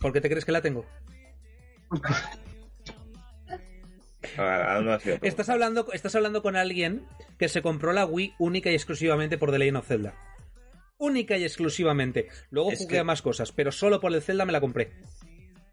¿Por 0.00 0.12
qué 0.12 0.20
te 0.20 0.28
crees 0.28 0.44
que 0.44 0.52
la 0.52 0.62
tengo? 0.62 0.84
Ah, 4.38 4.98
pregunta. 5.00 5.28
Estás 5.28 5.48
hablando, 5.48 5.86
estás 5.92 6.14
hablando 6.14 6.42
con 6.42 6.56
alguien 6.56 7.06
que 7.38 7.48
se 7.48 7.62
compró 7.62 7.92
la 7.92 8.06
Wii 8.06 8.34
única 8.38 8.70
y 8.70 8.74
exclusivamente 8.74 9.38
por 9.38 9.52
The 9.52 9.58
Legend 9.58 9.76
of 9.76 9.86
Zelda. 9.86 10.14
Única 10.98 11.36
y 11.36 11.44
exclusivamente. 11.44 12.28
Luego 12.50 12.70
Es 12.72 12.78
jugué 12.78 12.92
que- 12.94 12.98
a 13.00 13.04
más 13.04 13.22
cosas, 13.22 13.52
pero 13.52 13.72
solo 13.72 14.00
por 14.00 14.12
el 14.14 14.22
Zelda 14.22 14.44
me 14.44 14.52
la 14.52 14.60
compré. 14.60 14.92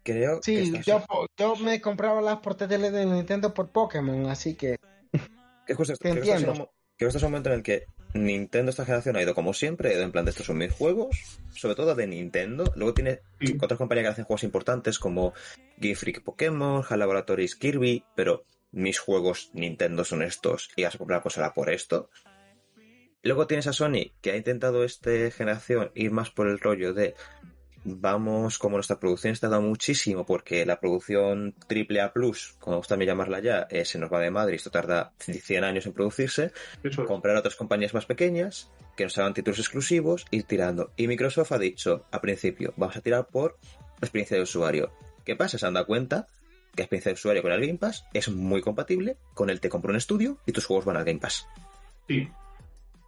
Creo 0.02 0.40
que 0.40 0.64
Sí, 0.64 0.72
yo, 0.84 1.04
yo 1.38 1.56
me 1.56 1.80
compraba 1.80 2.20
las 2.20 2.38
portátiles 2.38 2.92
de 2.92 3.06
Nintendo 3.06 3.54
por 3.54 3.70
Pokémon, 3.70 4.26
así 4.28 4.56
que 4.56 4.76
que 5.66 5.74
justo 5.74 5.94
Te 5.94 6.10
creo 6.10 6.14
que 6.14 6.20
es 6.22 6.28
entiendo. 6.28 6.52
un 6.52 6.58
mo- 6.58 6.72
creo 6.96 6.98
que 6.98 7.06
este 7.06 7.18
es 7.18 7.22
un 7.22 7.30
momento 7.30 7.50
en 7.50 7.54
el 7.56 7.62
que 7.62 7.84
Nintendo 8.14 8.70
esta 8.70 8.84
generación 8.84 9.16
ha 9.16 9.22
ido 9.22 9.34
como 9.34 9.54
siempre, 9.54 9.90
ha 9.90 9.92
ido 9.94 10.02
en 10.02 10.10
plan 10.12 10.24
de 10.24 10.32
estos 10.32 10.46
son 10.46 10.58
mis 10.58 10.72
juegos, 10.72 11.16
sobre 11.54 11.76
todo 11.76 11.94
de 11.94 12.06
Nintendo. 12.08 12.64
Luego 12.74 12.92
tiene 12.94 13.20
Sí. 13.40 13.56
otras 13.62 13.78
compañías 13.78 14.04
que 14.06 14.10
hacen 14.10 14.24
juegos 14.24 14.42
importantes 14.42 14.98
como 14.98 15.32
Game 15.78 15.94
Freak 15.94 16.22
Pokémon, 16.22 16.82
HAL 16.86 16.98
Laboratories 16.98 17.54
Kirby, 17.56 18.04
pero 18.16 18.44
mis 18.72 18.98
juegos 18.98 19.50
Nintendo 19.54 20.04
son 20.04 20.22
estos 20.22 20.70
y 20.76 20.82
vas 20.82 20.94
a 20.94 20.98
comprar 20.98 21.18
la 21.20 21.22
consola 21.22 21.54
por 21.54 21.70
esto. 21.70 22.10
Luego 23.22 23.46
tienes 23.46 23.66
a 23.66 23.72
Sony 23.72 24.10
que 24.20 24.32
ha 24.32 24.36
intentado 24.36 24.84
esta 24.84 25.10
generación 25.30 25.90
ir 25.94 26.10
más 26.10 26.30
por 26.30 26.48
el 26.48 26.58
rollo 26.58 26.92
de 26.92 27.14
vamos, 27.84 28.58
como 28.58 28.76
nuestra 28.76 28.98
producción 28.98 29.32
está 29.32 29.48
dando 29.48 29.68
muchísimo 29.68 30.24
porque 30.24 30.64
la 30.66 30.80
producción 30.80 31.54
AAA 31.68 32.12
Plus, 32.12 32.54
como 32.58 32.76
gusta 32.76 32.92
también 32.92 33.10
llamarla 33.10 33.40
ya, 33.40 33.66
eh, 33.70 33.84
se 33.84 33.98
nos 33.98 34.12
va 34.12 34.20
de 34.20 34.30
madre 34.30 34.52
y 34.52 34.56
esto 34.56 34.70
tarda 34.70 35.12
100 35.18 35.64
años 35.64 35.86
en 35.86 35.92
producirse, 35.92 36.52
Eso 36.82 37.04
comprar 37.06 37.36
a 37.36 37.40
otras 37.40 37.56
compañías 37.56 37.94
más 37.94 38.06
pequeñas 38.06 38.70
que 38.96 39.04
nos 39.04 39.16
hagan 39.18 39.34
títulos 39.34 39.58
exclusivos, 39.58 40.26
ir 40.30 40.44
tirando. 40.44 40.92
Y 40.96 41.08
Microsoft 41.08 41.52
ha 41.52 41.58
dicho 41.58 42.04
al 42.10 42.20
principio, 42.20 42.74
vamos 42.76 42.96
a 42.96 43.00
tirar 43.00 43.26
por 43.26 43.58
la 44.00 44.06
experiencia 44.06 44.36
de 44.36 44.42
usuario. 44.42 44.92
¿Qué 45.24 45.34
pasa? 45.36 45.58
Se 45.58 45.66
han 45.66 45.74
dado 45.74 45.86
cuenta 45.86 46.26
que 46.74 46.82
la 46.82 46.84
experiencia 46.84 47.10
de 47.10 47.14
usuario 47.14 47.42
con 47.42 47.52
el 47.52 47.60
Game 47.60 47.78
Pass 47.78 48.04
es 48.12 48.28
muy 48.28 48.60
compatible 48.60 49.16
con 49.34 49.50
el 49.50 49.60
te 49.60 49.68
compro 49.68 49.90
un 49.90 49.96
estudio 49.96 50.38
y 50.46 50.52
tus 50.52 50.66
juegos 50.66 50.84
van 50.84 50.96
al 50.96 51.04
Game 51.04 51.20
Pass. 51.20 51.46
Sí. 52.08 52.28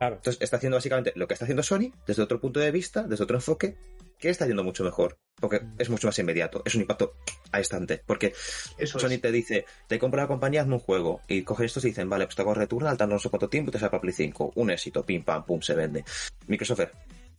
Claro. 0.05 0.17
Entonces 0.17 0.43
está 0.43 0.59
haciendo 0.59 0.77
básicamente 0.77 1.13
lo 1.17 1.27
que 1.27 1.33
está 1.33 1.47
haciendo 1.47 1.63
Sony 1.63 1.91
desde 2.07 2.23
otro 2.23 2.39
punto 2.41 2.61
de 2.61 2.71
vista, 2.71 3.05
desde 3.05 3.25
otro 3.25 3.37
enfoque, 3.39 3.77
que 4.19 4.29
está 4.29 4.47
yendo 4.47 4.63
mucho 4.63 4.85
mejor. 4.85 5.17
Porque 5.41 5.63
es 5.79 5.89
mucho 5.89 6.09
más 6.09 6.19
inmediato, 6.19 6.63
es 6.67 6.75
un 6.75 6.83
impacto 6.83 7.15
a 7.53 7.59
instante. 7.59 8.03
Porque 8.07 8.35
Eso 8.79 8.99
Sony 8.99 9.13
es. 9.15 9.21
te 9.23 9.33
dice, 9.33 9.65
te 9.89 9.99
compra 9.99 10.23
la 10.23 10.29
compañía, 10.29 10.61
hazme 10.61 10.75
un 10.75 10.81
juego. 10.81 11.23
Y 11.27 11.43
cogen 11.43 11.67
estos 11.67 11.85
y 11.85 11.89
dicen, 11.89 12.09
vale, 12.11 12.27
pues 12.27 12.37
te 12.37 12.43
hago 12.43 12.53
Returnal, 12.53 12.97
tal 12.99 13.09
no 13.09 13.19
sé 13.19 13.31
cuánto 13.31 13.49
tiempo 13.49 13.71
y 13.71 13.73
te 13.73 13.79
sale 13.79 13.91
para 13.91 14.03
Play 14.03 14.13
5. 14.15 14.53
Un 14.57 14.71
éxito, 14.71 15.05
pim 15.07 15.25
pam, 15.25 15.45
pum, 15.47 15.61
se 15.63 15.75
vende. 15.75 16.05
Microsoft, 16.49 16.81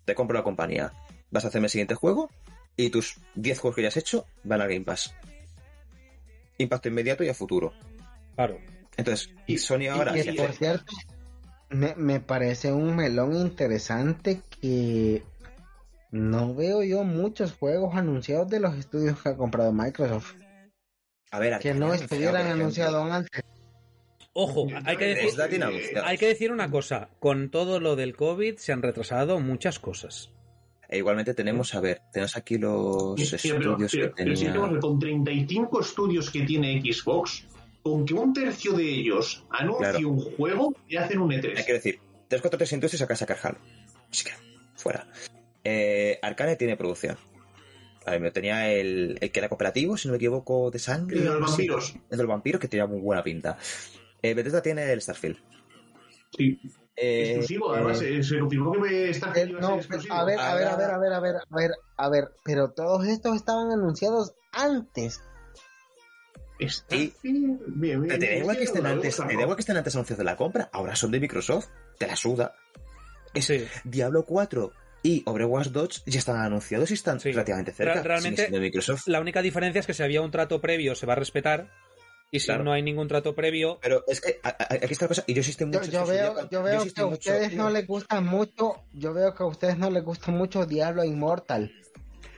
te 0.04 0.16
compro 0.16 0.36
la 0.38 0.44
compañía, 0.44 0.92
vas 1.30 1.46
a 1.46 1.50
hacerme 1.50 1.68
el 1.68 1.72
siguiente 1.72 1.94
juego 1.96 2.30
y 2.76 2.90
tus 2.90 3.18
10 3.36 3.60
juegos 3.60 3.76
que 3.76 3.82
ya 3.84 3.88
has 3.90 3.98
hecho 3.98 4.26
van 4.44 4.60
al 4.62 4.68
Game 4.70 4.86
Pass. 4.86 5.14
Impacto 6.58 6.88
inmediato 6.90 7.24
y 7.24 7.30
a 7.30 7.34
futuro. 7.34 7.74
Claro. 8.36 8.60
Entonces, 8.98 9.30
Y- 9.46 9.58
Sony 9.58 9.88
ahora... 9.92 10.18
Y 10.18 10.24
si 10.24 10.32
por 10.34 10.50
hace- 10.50 10.58
cierto, 10.58 10.94
me, 11.70 11.96
me 11.96 12.20
parece 12.20 12.72
un 12.72 12.96
melón 12.96 13.36
interesante 13.36 14.42
que 14.62 15.24
no 16.12 16.54
veo 16.56 16.84
yo 16.84 17.04
muchos 17.04 17.54
juegos 17.54 17.96
anunciados 17.96 18.50
de 18.50 18.60
los 18.60 18.76
estudios 18.76 19.22
que 19.22 19.30
ha 19.30 19.36
comprado 19.38 19.72
Microsoft. 19.74 20.34
a 21.32 21.40
ver, 21.40 21.60
Que 21.60 21.74
no 21.74 21.94
estuvieran 21.94 22.48
anunciados 22.48 23.10
antes. 23.12 23.42
Ojo, 24.38 24.68
hay 24.84 24.98
que 24.98 25.06
decir, 25.16 25.40
hay 26.04 26.18
que 26.18 26.28
decir 26.28 26.52
una 26.52 26.70
cosa. 26.70 27.10
Con 27.20 27.50
todo 27.50 27.80
lo 27.80 27.96
del 27.96 28.16
COVID 28.18 28.58
se 28.58 28.74
han 28.74 28.82
retrasado 28.82 29.40
muchas 29.40 29.80
cosas. 29.80 30.32
E 30.90 30.98
igualmente 30.98 31.34
tenemos, 31.34 31.74
a 31.74 31.80
ver, 31.80 32.02
tenemos 32.12 32.36
aquí 32.38 32.58
los 32.58 33.16
pero- 33.16 33.36
estudios 33.64 33.92
que 33.92 33.98
pero- 33.98 34.14
pero 34.16 34.36
si 34.36 34.46
tenía... 34.46 34.62
tenemos 34.62 34.80
con 34.82 35.00
35 35.00 35.80
estudios 35.82 36.30
que 36.30 36.42
tiene 36.42 36.80
Xbox, 36.82 37.46
con 37.86 38.04
que 38.04 38.16
un 38.16 38.34
tercio 38.34 38.74
de 38.74 38.84
ellos 38.84 39.46
anuncie 39.52 39.92
Claro. 39.92 40.10
un 40.10 40.20
juego, 40.20 40.74
y 40.88 40.96
hacen 40.98 41.20
un 41.20 41.32
E 41.32 41.36
Hay 41.36 41.42
E3. 41.44 41.66
que 41.68 41.74
decir, 41.74 42.00
343 42.30 42.74
Industries 42.74 43.02
acá 43.04 43.16
sacar 43.16 43.38
Halo. 43.44 43.60
Así 44.10 44.24
que, 44.26 44.32
fuera. 44.74 45.08
Eh, 45.64 46.18
Arcane 46.24 46.56
tiene 46.56 46.78
producción. 46.78 47.16
A 48.08 48.12
ver, 48.12 48.22
me 48.22 48.32
tenía 48.32 48.72
el, 48.72 49.20
el 49.22 49.32
que 49.32 49.40
era 49.40 49.50
cooperativo, 49.50 49.98
si 49.98 50.08
no 50.08 50.14
me 50.14 50.18
equivoco, 50.18 50.72
de 50.72 50.80
sangre. 50.80 51.18
El 51.20 51.24
de 51.26 51.30
los 51.30 51.42
vampiros. 51.42 51.94
El 52.10 52.18
de 52.18 52.24
los 52.24 52.28
vampiros, 52.28 52.60
que 52.60 52.68
tenía 52.68 52.88
muy 52.88 53.00
buena 53.02 53.24
pinta. 53.24 53.56
Eh, 54.20 54.34
Bethesda 54.34 54.64
tiene 54.64 54.92
el 54.92 55.00
Starfield. 55.02 55.38
Sí, 56.36 56.60
Eh, 56.96 57.24
exclusivo, 57.28 57.72
además, 57.72 58.02
eh, 58.02 58.24
se 58.24 58.40
confirmó 58.40 58.72
que 58.82 59.10
está 59.12 59.32
Eh, 59.36 59.46
no, 59.48 59.80
a 60.10 60.26
ver, 60.26 60.40
a 60.40 60.56
ver, 60.56 60.68
a 60.68 60.76
ver, 60.76 60.90
a 60.90 60.98
ver, 60.98 61.14
a 61.14 61.20
ver, 61.20 61.36
a 61.36 61.56
ver, 61.56 61.72
a 61.98 62.10
ver, 62.10 62.24
pero 62.44 62.72
todos 62.72 63.06
estos 63.06 63.36
estaban 63.36 63.70
anunciados 63.72 64.34
antes. 64.54 65.22
Bien, 66.60 67.60
bien, 67.68 68.08
te 68.08 68.18
da 68.28 68.36
igual 68.38 68.58
que 68.58 68.64
estén 68.64 68.86
antes, 68.86 69.16
te 69.18 69.24
da 69.36 69.42
igual 69.42 69.56
que 69.56 69.62
estén 69.62 69.78
antes 69.78 69.96
anunciados 69.96 70.18
de 70.20 70.24
la 70.24 70.36
compra, 70.38 70.70
ahora 70.72 70.96
son 70.96 71.12
de 71.12 71.20
Microsoft, 71.20 71.68
te 71.98 72.08
la 72.08 72.16
suda. 72.16 72.54
Es 73.34 73.46
Sí. 73.46 73.66
Diablo 73.84 74.26
4 74.26 74.72
y 75.04 75.22
Overwatch 75.26 75.68
2 75.68 76.04
ya 76.06 76.20
están 76.20 76.38
anunciados 76.38 76.90
y 76.92 76.94
están 76.94 77.20
Sí. 77.20 77.32
relativamente 77.32 77.72
cerca. 77.74 77.96
Ra- 77.96 78.04
realmente- 78.04 78.48
de 78.50 78.60
Microsoft. 78.60 79.08
La 79.08 79.20
única 79.20 79.42
diferencia 79.42 79.80
es 79.82 79.86
que 79.88 79.94
si 79.94 80.04
había 80.04 80.22
un 80.22 80.32
trato 80.32 80.62
previo 80.62 80.96
se 80.96 81.06
va 81.06 81.14
a 81.14 81.18
respetar. 81.18 81.70
Y 82.32 82.40
si 82.40 82.48
Claro. 82.48 82.64
no 82.64 82.74
hay 82.74 82.82
ningún 82.82 83.08
trato 83.08 83.36
previo, 83.36 83.78
Pero 83.82 84.04
es 84.08 84.20
que 84.20 84.40
a- 84.44 84.50
a- 84.50 84.74
aquí 84.74 84.92
está 84.94 85.06
la 85.06 85.10
cosa, 85.10 85.24
y 85.28 85.34
yo 85.36 85.40
existe 85.42 85.64
Yo, 85.64 85.68
mucho. 85.68 85.84
yo 85.92 86.00
esto, 86.02 86.06
veo, 86.12 86.50
yo 86.50 86.64
veo 86.64 86.84
que 86.84 87.02
a 87.02 87.06
mucho- 87.06 87.08
ustedes 87.10 87.54
no 87.54 87.70
les 87.70 87.86
gusta 87.88 88.20
mucho, 88.20 88.84
yo 88.94 89.14
veo 89.14 89.34
que 89.36 89.44
a 89.44 89.46
ustedes 89.46 89.78
no 89.78 89.90
les 89.92 90.04
gusta 90.04 90.32
mucho 90.32 90.66
Diablo 90.66 91.04
Immortal. 91.04 91.72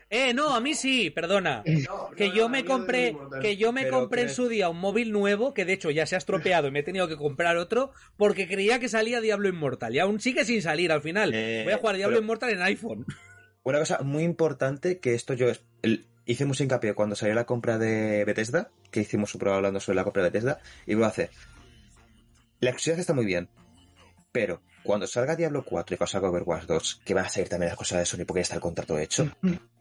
Eh, 0.09 0.33
no, 0.33 0.55
a 0.55 0.61
mí 0.61 0.73
sí, 0.73 1.09
perdona. 1.09 1.63
No, 1.87 2.09
Que 2.15 2.29
no, 2.29 2.33
yo 2.35 2.43
no, 2.43 2.49
me 2.49 2.63
compré, 2.65 3.15
que 3.41 3.57
yo 3.57 3.71
me 3.73 3.83
Pero 3.83 3.99
compré 3.99 4.21
en 4.23 4.29
su 4.29 4.47
día 4.47 4.69
un 4.69 4.79
móvil 4.79 5.11
nuevo, 5.11 5.53
que 5.53 5.65
de 5.65 5.73
hecho 5.73 5.89
ya 5.91 6.05
se 6.05 6.15
ha 6.15 6.17
estropeado 6.17 6.67
y 6.67 6.71
me 6.71 6.79
he 6.79 6.83
tenido 6.83 7.07
que 7.07 7.17
comprar 7.17 7.57
otro, 7.57 7.91
porque 8.15 8.47
creía 8.47 8.79
que 8.79 8.87
salía 8.89 9.19
Diablo 9.21 9.49
Immortal. 9.49 9.93
Y 9.95 9.99
aún 9.99 10.19
sigue 10.19 10.45
sin 10.45 10.61
salir 10.61 10.91
al 10.91 11.01
final. 11.01 11.31
Eh, 11.33 11.63
Voy 11.65 11.73
a 11.73 11.77
jugar 11.77 11.97
Diablo 11.97 12.15
pero- 12.15 12.23
Immortal 12.23 12.49
en 12.51 12.61
iPhone. 12.61 13.05
Una 13.63 13.79
cosa 13.79 13.99
muy 14.01 14.23
importante 14.23 14.99
que 14.99 15.13
esto 15.13 15.33
yo 15.33 15.47
el- 15.81 16.05
hice 16.25 16.45
mucho 16.45 16.63
hincapié 16.63 16.93
cuando 16.93 17.15
salió 17.15 17.35
la 17.35 17.45
compra 17.45 17.77
de 17.77 18.23
Bethesda, 18.23 18.69
que 18.91 19.01
hicimos 19.01 19.33
un 19.35 19.39
programa 19.39 19.57
hablando 19.57 19.79
sobre 19.81 19.97
la 19.97 20.03
compra 20.05 20.23
de 20.23 20.29
Bethesda, 20.29 20.59
y 20.85 20.95
voy 20.95 21.03
a 21.03 21.07
hacer. 21.07 21.31
La 22.59 22.69
exclusividad 22.71 22.99
está 23.01 23.13
muy 23.13 23.25
bien, 23.25 23.49
pero 24.31 24.61
cuando 24.83 25.05
salga 25.05 25.35
Diablo 25.35 25.63
4 25.65 25.93
y 25.93 25.97
cuando 25.97 26.11
salga 26.11 26.29
Overwatch 26.29 26.63
2, 26.65 27.01
que 27.05 27.13
van 27.13 27.25
a 27.25 27.29
salir 27.29 27.49
también 27.49 27.69
las 27.69 27.77
cosas 27.77 27.99
de 27.99 28.05
Sony 28.05 28.25
porque 28.25 28.39
ya 28.39 28.43
está 28.43 28.55
el 28.55 28.61
contrato 28.61 28.97
hecho, 28.97 29.29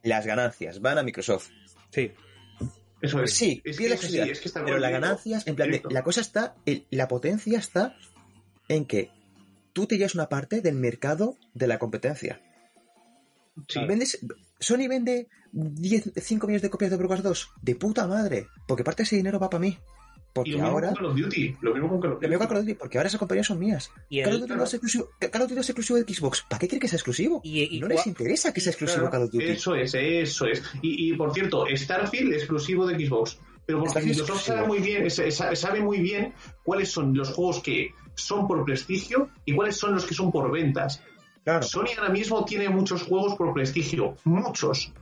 las 0.06 0.26
ganancias 0.26 0.80
van 0.80 0.98
a 0.98 1.02
Microsoft. 1.02 1.50
Sí. 1.90 2.12
Eso 3.00 3.22
es. 3.22 3.32
Sí, 3.34 3.60
es 3.64 3.76
bien 3.76 3.90
que 3.98 4.08
la 4.10 4.24
es 4.24 4.40
que 4.40 4.48
está 4.48 4.64
pero 4.64 4.78
las 4.78 4.90
ganancias, 4.90 5.46
en 5.46 5.54
plan, 5.54 5.70
de- 5.70 5.82
la 5.90 6.02
cosa 6.02 6.20
está, 6.22 6.54
el- 6.64 6.86
la 6.90 7.08
potencia 7.08 7.58
está 7.58 7.94
en 8.68 8.86
que 8.86 9.10
tú 9.72 9.86
te 9.86 9.98
llevas 9.98 10.14
una 10.14 10.28
parte 10.28 10.60
del 10.62 10.74
mercado 10.76 11.36
de 11.54 11.66
la 11.66 11.78
competencia. 11.78 12.40
Sí. 13.68 13.80
Vendes, 13.86 14.18
Sony 14.58 14.88
vende 14.88 15.28
10, 15.52 16.12
5 16.16 16.46
millones 16.46 16.62
de 16.62 16.70
copias 16.70 16.90
de 16.90 16.96
Overwatch 16.96 17.20
2. 17.22 17.50
De 17.62 17.74
puta 17.74 18.06
madre. 18.06 18.48
Porque 18.66 18.84
parte 18.84 19.02
de 19.02 19.04
ese 19.04 19.16
dinero 19.16 19.38
va 19.38 19.50
para 19.50 19.60
mí. 19.60 19.78
Y 20.44 20.50
Porque 20.50 20.50
lo 20.52 20.56
mismo 20.58 20.70
ahora. 20.72 20.86
con 20.88 20.96
Call 20.96 21.06
of 21.06 21.16
Duty. 21.16 21.56
Lo 21.60 21.72
mismo 21.74 21.88
con 21.88 22.00
Call 22.00 22.12
of 22.12 22.22
Lo 22.22 22.28
mismo 22.28 22.38
con 22.38 22.48
Duty. 22.48 22.48
Call 22.48 22.56
of 22.58 22.64
Duty, 22.64 22.74
porque 22.74 22.98
ahora 22.98 23.08
esas 23.08 23.18
compañías 23.18 23.46
son 23.46 23.58
mías. 23.58 23.90
Y 24.08 24.22
Call 24.22 24.34
of 24.34 24.40
Duty 24.42 24.54
no 24.54 24.64
es 24.64 24.74
exclusivo, 24.74 25.10
Call 25.18 25.42
of 25.42 25.48
Duty 25.48 25.54
no 25.54 25.60
es 25.60 25.68
exclusivo 25.70 25.98
de 25.98 26.14
Xbox. 26.14 26.44
¿Para 26.48 26.58
qué 26.58 26.68
quiere 26.68 26.80
que 26.80 26.88
sea 26.88 26.96
exclusivo? 26.96 27.40
Y- 27.44 27.76
y 27.76 27.80
no 27.80 27.88
les 27.88 28.06
interesa 28.06 28.52
que 28.52 28.60
sea 28.60 28.70
exclusivo 28.70 29.00
Claro, 29.08 29.10
Call 29.12 29.22
of 29.24 29.30
Duty. 29.32 29.44
Eso 29.44 29.74
es, 29.74 29.94
eso 29.94 30.46
es. 30.46 30.62
Y, 30.82 31.10
y, 31.10 31.16
por 31.16 31.32
cierto, 31.32 31.64
Starfield 31.74 32.32
exclusivo 32.34 32.86
de 32.86 33.06
Xbox. 33.06 33.38
Pero 33.66 33.80
porque 33.80 34.00
Microsoft 34.00 34.42
sabe 34.44 34.66
muy 34.66 34.78
bien, 34.78 35.10
sa- 35.10 35.28
sa- 35.32 35.56
sabe 35.56 35.80
muy 35.80 35.98
bien 35.98 36.32
cuáles 36.62 36.88
son 36.90 37.16
los 37.16 37.30
juegos 37.30 37.60
que 37.60 37.90
son 38.14 38.46
por 38.46 38.64
prestigio 38.64 39.28
y 39.44 39.54
cuáles 39.56 39.76
son 39.76 39.94
los 39.94 40.06
que 40.06 40.14
son 40.14 40.30
por 40.30 40.50
ventas. 40.52 41.02
Claro. 41.42 41.62
Sony 41.64 41.86
ahora 41.98 42.10
mismo 42.10 42.44
tiene 42.44 42.68
muchos 42.68 43.02
juegos 43.02 43.34
por 43.34 43.52
prestigio, 43.52 44.16
muchos. 44.24 44.92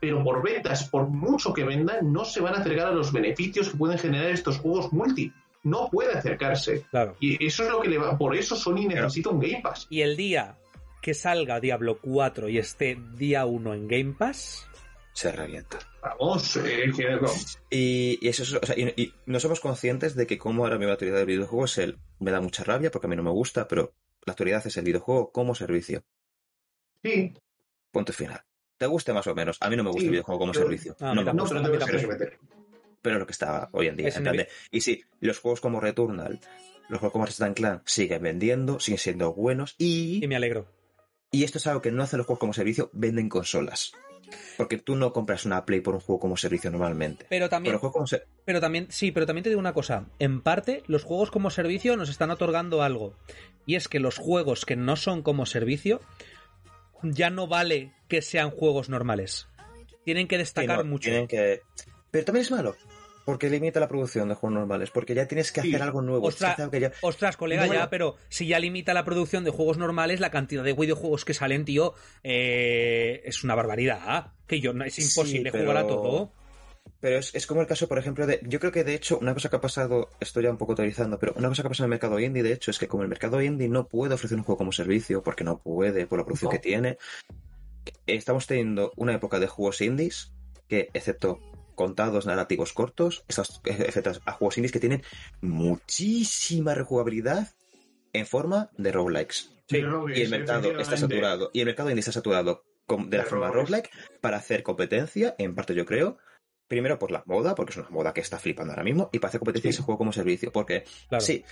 Pero 0.00 0.22
por 0.22 0.42
ventas, 0.42 0.88
por 0.90 1.08
mucho 1.08 1.52
que 1.54 1.64
vendan, 1.64 2.12
no 2.12 2.24
se 2.24 2.40
van 2.40 2.54
a 2.54 2.58
acercar 2.58 2.88
a 2.88 2.92
los 2.92 3.12
beneficios 3.12 3.70
que 3.70 3.76
pueden 3.76 3.98
generar 3.98 4.30
estos 4.30 4.58
juegos 4.58 4.92
multi. 4.92 5.32
No 5.62 5.88
puede 5.90 6.12
acercarse. 6.12 6.82
Claro. 6.90 7.16
Y 7.20 7.42
eso 7.46 7.62
es 7.64 7.70
lo 7.70 7.80
que 7.80 7.88
le 7.88 7.96
va. 7.98 8.18
Por 8.18 8.36
eso 8.36 8.54
Sony 8.54 8.86
necesita 8.86 9.30
un 9.30 9.40
Game 9.40 9.60
Pass. 9.62 9.86
Y 9.88 10.02
el 10.02 10.14
día 10.16 10.58
que 11.00 11.14
salga 11.14 11.58
Diablo 11.60 11.98
4 12.02 12.48
y 12.50 12.58
esté 12.58 12.98
día 13.16 13.46
1 13.46 13.72
en 13.74 13.88
Game 13.88 14.14
Pass, 14.18 14.66
Se 15.14 15.30
revienta. 15.32 15.78
Vamos, 16.02 16.56
eh. 16.58 16.90
Y, 17.70 18.18
y 18.20 18.28
eso 18.28 18.42
es- 18.42 18.52
o 18.54 18.66
sea, 18.66 18.76
y, 18.76 18.92
y 19.00 19.14
no 19.26 19.38
somos 19.40 19.60
conscientes 19.60 20.14
de 20.16 20.26
que 20.26 20.36
como 20.38 20.64
ahora 20.64 20.76
mi 20.78 20.84
autoridad 20.86 21.16
del 21.18 21.26
videojuego 21.26 21.64
es 21.66 21.78
el. 21.78 21.98
Me 22.18 22.30
da 22.30 22.40
mucha 22.40 22.64
rabia 22.64 22.90
porque 22.90 23.06
a 23.06 23.10
mí 23.10 23.16
no 23.16 23.22
me 23.22 23.30
gusta, 23.30 23.66
pero 23.68 23.94
la 24.26 24.32
autoridad 24.32 24.66
es 24.66 24.76
el 24.76 24.84
videojuego 24.84 25.30
como 25.32 25.54
servicio. 25.54 26.02
Sí, 27.02 27.32
Punto 27.90 28.12
final. 28.12 28.42
Te 28.84 28.88
guste 28.88 29.14
más 29.14 29.26
o 29.26 29.34
menos. 29.34 29.56
A 29.60 29.70
mí 29.70 29.76
no 29.76 29.82
me 29.82 29.88
gusta 29.88 30.00
Sí, 30.02 30.06
el 30.08 30.10
videojuego 30.12 30.38
como 30.38 30.52
yo- 30.52 30.60
servicio. 30.60 30.94
Ah, 31.00 31.14
no 31.14 31.22
me 31.22 31.32
no, 31.32 31.40
gusta. 31.40 31.54
pero 33.00 33.12
te 33.14 33.18
lo 33.18 33.26
que 33.26 33.32
está 33.32 33.70
hoy 33.72 33.86
en 33.86 33.96
día. 33.96 34.08
Es 34.08 34.16
en 34.18 34.24
de- 34.24 34.46
y 34.70 34.82
sí, 34.82 35.02
los 35.20 35.38
juegos 35.38 35.62
como 35.62 35.80
Returnal, 35.80 36.38
los 36.90 36.98
juegos 37.00 37.12
como 37.12 37.24
Ratchet 37.24 37.54
Clank 37.54 37.80
siguen 37.86 38.22
vendiendo, 38.22 38.80
siguen 38.80 38.98
siendo 38.98 39.32
buenos 39.32 39.74
y, 39.78 40.22
Y 40.22 40.28
me 40.28 40.36
alegro. 40.36 40.66
y 41.30 41.44
esto 41.44 41.56
es 41.56 41.66
algo 41.66 41.80
que 41.80 41.92
no 41.92 42.02
hacen 42.02 42.18
los 42.18 42.26
juegos 42.26 42.40
como 42.40 42.52
servicio, 42.52 42.90
venden 42.92 43.30
consolas. 43.30 43.92
Porque 44.58 44.76
tú 44.78 44.96
no 44.96 45.14
compras 45.14 45.46
una 45.46 45.64
Play 45.64 45.80
por 45.80 45.94
un 45.94 46.00
juego 46.00 46.18
como 46.20 46.36
servicio 46.36 46.70
normalmente. 46.70 47.24
Pero 47.30 47.48
también, 47.48 47.78
como 47.78 48.04
pero 48.44 48.60
también, 48.60 48.86
sí, 48.90 49.12
pero 49.12 49.24
también 49.24 49.44
te 49.44 49.48
digo 49.48 49.60
una 49.60 49.72
cosa. 49.74 50.06
En 50.18 50.42
parte, 50.42 50.82
los 50.88 51.04
juegos 51.04 51.30
como 51.30 51.48
servicio 51.50 51.96
nos 51.96 52.10
están 52.10 52.30
otorgando 52.30 52.82
algo. 52.82 53.14
Y 53.66 53.76
es 53.76 53.88
que 53.88 53.98
los 54.00 54.18
juegos 54.18 54.66
que 54.66 54.76
no 54.76 54.96
son 54.96 55.22
como 55.22 55.46
servicio, 55.46 56.00
ya 57.02 57.30
no 57.30 57.46
vale 57.46 57.92
que 58.08 58.22
sean 58.22 58.50
juegos 58.50 58.88
normales. 58.88 59.48
Tienen 60.04 60.28
que 60.28 60.36
Sí, 60.36 60.40
destacar 60.40 60.78
no, 60.78 60.84
mucho. 60.84 61.08
tienen 61.10 61.26
que... 61.26 61.62
Pero 62.10 62.24
también 62.24 62.42
es 62.44 62.50
malo. 62.50 62.76
Porque 63.24 63.48
limita 63.48 63.80
la 63.80 63.88
producción 63.88 64.28
de 64.28 64.34
juegos 64.34 64.54
normales. 64.58 64.90
Porque 64.90 65.14
ya 65.14 65.26
tienes 65.26 65.50
que 65.50 65.62
Sí. 65.62 65.68
hacer 65.70 65.82
algo 65.82 66.02
nuevo. 66.02 66.26
Ostras, 66.26 66.56
que 66.70 66.78
ya- 66.80 66.92
colega, 67.38 67.66
ya, 67.66 67.88
pero 67.88 68.16
si 68.28 68.46
ya 68.46 68.58
limita 68.58 68.92
la 68.92 69.04
producción 69.04 69.44
de 69.44 69.50
juegos 69.50 69.78
normales, 69.78 70.20
la 70.20 70.30
cantidad 70.30 70.62
de 70.62 70.74
videojuegos 70.74 71.24
que 71.24 71.32
salen, 71.32 71.64
tío, 71.64 71.94
eh, 72.22 73.22
es 73.24 73.42
una 73.42 73.54
barbaridad. 73.54 73.98
¿ah? 74.02 74.32
Que 74.46 74.60
yo 74.60 74.72
es 74.84 74.94
Sí, 74.96 75.02
imposible 75.02 75.50
pero- 75.52 75.64
jugar 75.64 75.78
a 75.78 75.86
todo. 75.86 76.32
Pero 77.04 77.18
es, 77.18 77.34
es 77.34 77.46
como 77.46 77.60
el 77.60 77.66
caso, 77.66 77.86
por 77.86 77.98
ejemplo, 77.98 78.26
de. 78.26 78.40
Yo 78.44 78.58
creo 78.58 78.72
que 78.72 78.82
de 78.82 78.94
hecho, 78.94 79.18
una 79.18 79.34
cosa 79.34 79.50
que 79.50 79.56
ha 79.56 79.60
pasado, 79.60 80.08
estoy 80.20 80.44
ya 80.44 80.50
un 80.50 80.56
poco 80.56 80.74
teorizando, 80.74 81.18
pero 81.18 81.34
una 81.36 81.50
cosa 81.50 81.60
que 81.60 81.66
ha 81.66 81.68
pasado 81.68 81.84
en 81.84 81.88
el 81.88 81.96
mercado 81.96 82.18
indie, 82.18 82.42
de 82.42 82.54
hecho, 82.54 82.70
es 82.70 82.78
que 82.78 82.88
como 82.88 83.02
el 83.02 83.10
mercado 83.10 83.42
indie 83.42 83.68
no 83.68 83.88
puede 83.88 84.14
ofrecer 84.14 84.38
un 84.38 84.42
juego 84.42 84.56
como 84.56 84.72
servicio, 84.72 85.22
porque 85.22 85.44
no 85.44 85.58
puede, 85.58 86.06
por 86.06 86.18
la 86.18 86.24
producción 86.24 86.48
No. 86.48 86.52
que 86.52 86.60
tiene, 86.60 86.96
estamos 88.06 88.46
teniendo 88.46 88.90
una 88.96 89.12
época 89.12 89.38
de 89.38 89.48
juegos 89.48 89.82
indies 89.82 90.32
que, 90.66 90.88
excepto 90.94 91.40
contados 91.74 92.24
narrativos 92.24 92.72
cortos, 92.72 93.22
estás 93.28 93.60
efectos 93.66 94.22
a 94.24 94.32
juegos 94.32 94.56
indies 94.56 94.72
que 94.72 94.80
tienen 94.80 95.02
muchísima 95.42 96.74
rejugabilidad 96.74 97.48
en 98.14 98.24
forma 98.24 98.70
de 98.78 98.92
roguelikes. 98.92 99.50
Sí, 99.68 99.82
Y 100.14 100.22
el 100.22 100.30
mercado 100.30 100.78
está 100.78 100.96
saturado. 100.96 101.50
Y 101.52 101.60
el 101.60 101.66
mercado 101.66 101.90
indie 101.90 102.00
está 102.00 102.12
saturado 102.12 102.64
de 102.88 103.18
la 103.18 103.24
De 103.24 103.28
forma 103.28 103.50
roguelike 103.50 103.90
para 104.22 104.38
hacer 104.38 104.62
competencia, 104.62 105.34
en 105.36 105.54
parte 105.54 105.74
yo 105.74 105.84
creo. 105.84 106.16
Primero 106.68 106.98
por 106.98 107.10
la 107.10 107.22
moda, 107.26 107.54
porque 107.54 107.72
es 107.72 107.76
una 107.76 107.90
moda 107.90 108.14
que 108.14 108.20
está 108.20 108.38
flipando 108.38 108.72
ahora 108.72 108.84
mismo, 108.84 109.10
y 109.12 109.18
para 109.18 109.28
hacer 109.28 109.40
competencia 109.40 109.70
Sí. 109.70 109.76
ese 109.76 109.82
juego 109.82 109.98
como 109.98 110.12
servicio. 110.12 110.50
Porque, 110.50 110.84
Claro. 111.08 111.24
sí, 111.24 111.44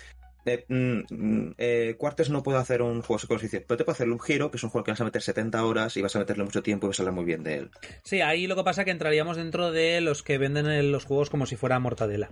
eh, 0.46 0.64
mm, 0.68 1.00
mm, 1.10 1.54
eh, 1.58 1.96
no 2.30 2.42
puede 2.42 2.58
hacer 2.58 2.82
un 2.82 3.02
juego 3.02 3.20
como 3.28 3.38
servicio, 3.38 3.62
pero 3.66 3.78
te 3.78 3.84
puede 3.84 3.94
hacerle 3.94 4.14
un 4.14 4.20
giro, 4.20 4.50
que 4.50 4.56
es 4.56 4.64
un 4.64 4.70
juego 4.70 4.84
que 4.84 4.90
vas 4.92 5.00
a 5.00 5.04
meter 5.04 5.22
70 5.22 5.64
horas 5.64 5.96
y 5.96 6.02
vas 6.02 6.16
a 6.16 6.18
meterle 6.18 6.44
mucho 6.44 6.62
tiempo 6.62 6.86
y 6.86 6.88
vas 6.88 6.98
a 6.98 7.02
hablar 7.02 7.14
muy 7.14 7.24
bien 7.24 7.42
de 7.42 7.54
él. 7.56 7.70
Sí, 8.04 8.20
ahí 8.22 8.46
lo 8.46 8.56
que 8.56 8.64
pasa 8.64 8.80
es 8.82 8.84
que 8.86 8.90
entraríamos 8.90 9.36
dentro 9.36 9.70
de 9.70 10.00
los 10.00 10.22
que 10.22 10.38
venden 10.38 10.66
en 10.66 10.90
los 10.90 11.04
juegos 11.04 11.30
como 11.30 11.46
si 11.46 11.56
fuera 11.56 11.78
mortadela. 11.78 12.30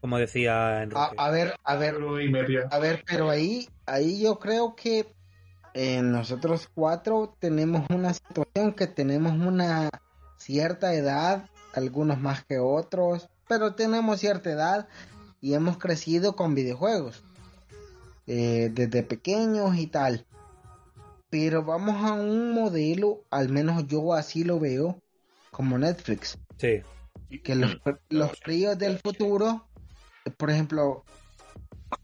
Como 0.00 0.18
decía 0.18 0.82
Enrique. 0.82 1.00
A, 1.00 1.26
a 1.26 1.30
ver, 1.30 1.54
a 1.64 1.76
ver, 1.76 1.96
a 2.70 2.78
ver, 2.78 3.02
pero 3.06 3.30
ahí, 3.30 3.68
ahí 3.86 4.22
yo 4.22 4.38
creo 4.38 4.76
que 4.76 5.06
eh, 5.74 6.02
nosotros 6.02 6.68
cuatro 6.74 7.34
tenemos 7.40 7.86
una 7.90 8.12
situación 8.12 8.72
que 8.74 8.86
tenemos 8.86 9.32
una 9.32 9.88
cierta 10.38 10.92
edad, 10.94 11.48
algunos 11.76 12.18
más 12.20 12.44
que 12.44 12.58
otros, 12.58 13.28
pero 13.48 13.74
tenemos 13.74 14.20
cierta 14.20 14.50
edad 14.50 14.88
y 15.40 15.54
hemos 15.54 15.78
crecido 15.78 16.34
con 16.34 16.54
videojuegos 16.54 17.22
eh, 18.26 18.70
desde 18.72 19.02
pequeños 19.02 19.76
y 19.76 19.86
tal. 19.86 20.26
Pero 21.28 21.64
vamos 21.64 22.04
a 22.04 22.12
un 22.14 22.52
modelo, 22.52 23.24
al 23.30 23.48
menos 23.48 23.86
yo 23.86 24.14
así 24.14 24.44
lo 24.44 24.58
veo, 24.58 25.02
como 25.50 25.78
Netflix 25.78 26.38
Sí. 26.58 26.82
que 27.42 27.54
los, 27.54 27.78
los 28.08 28.32
críos 28.40 28.78
del 28.78 28.98
futuro, 28.98 29.66
por 30.38 30.50
ejemplo, 30.50 31.04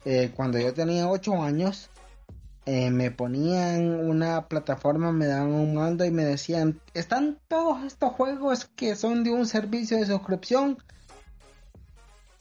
eh, 0.05 0.31
cuando 0.35 0.59
yo 0.59 0.75
tenía 0.75 1.09
8 1.09 1.43
años, 1.43 1.89
eh, 2.67 2.91
me 2.91 3.11
ponían 3.11 3.91
una 4.09 4.49
plataforma, 4.49 5.13
me 5.13 5.27
daban 5.27 5.53
un 5.53 5.75
mando 5.75 6.05
y 6.05 6.11
me 6.11 6.25
decían, 6.25 6.81
están 6.95 7.39
todos 7.49 7.83
estos 7.85 8.13
juegos 8.13 8.67
que 8.77 8.95
son 8.95 9.25
de 9.25 9.31
un 9.31 9.47
servicio 9.47 9.97
de 9.99 10.07
suscripción, 10.07 10.79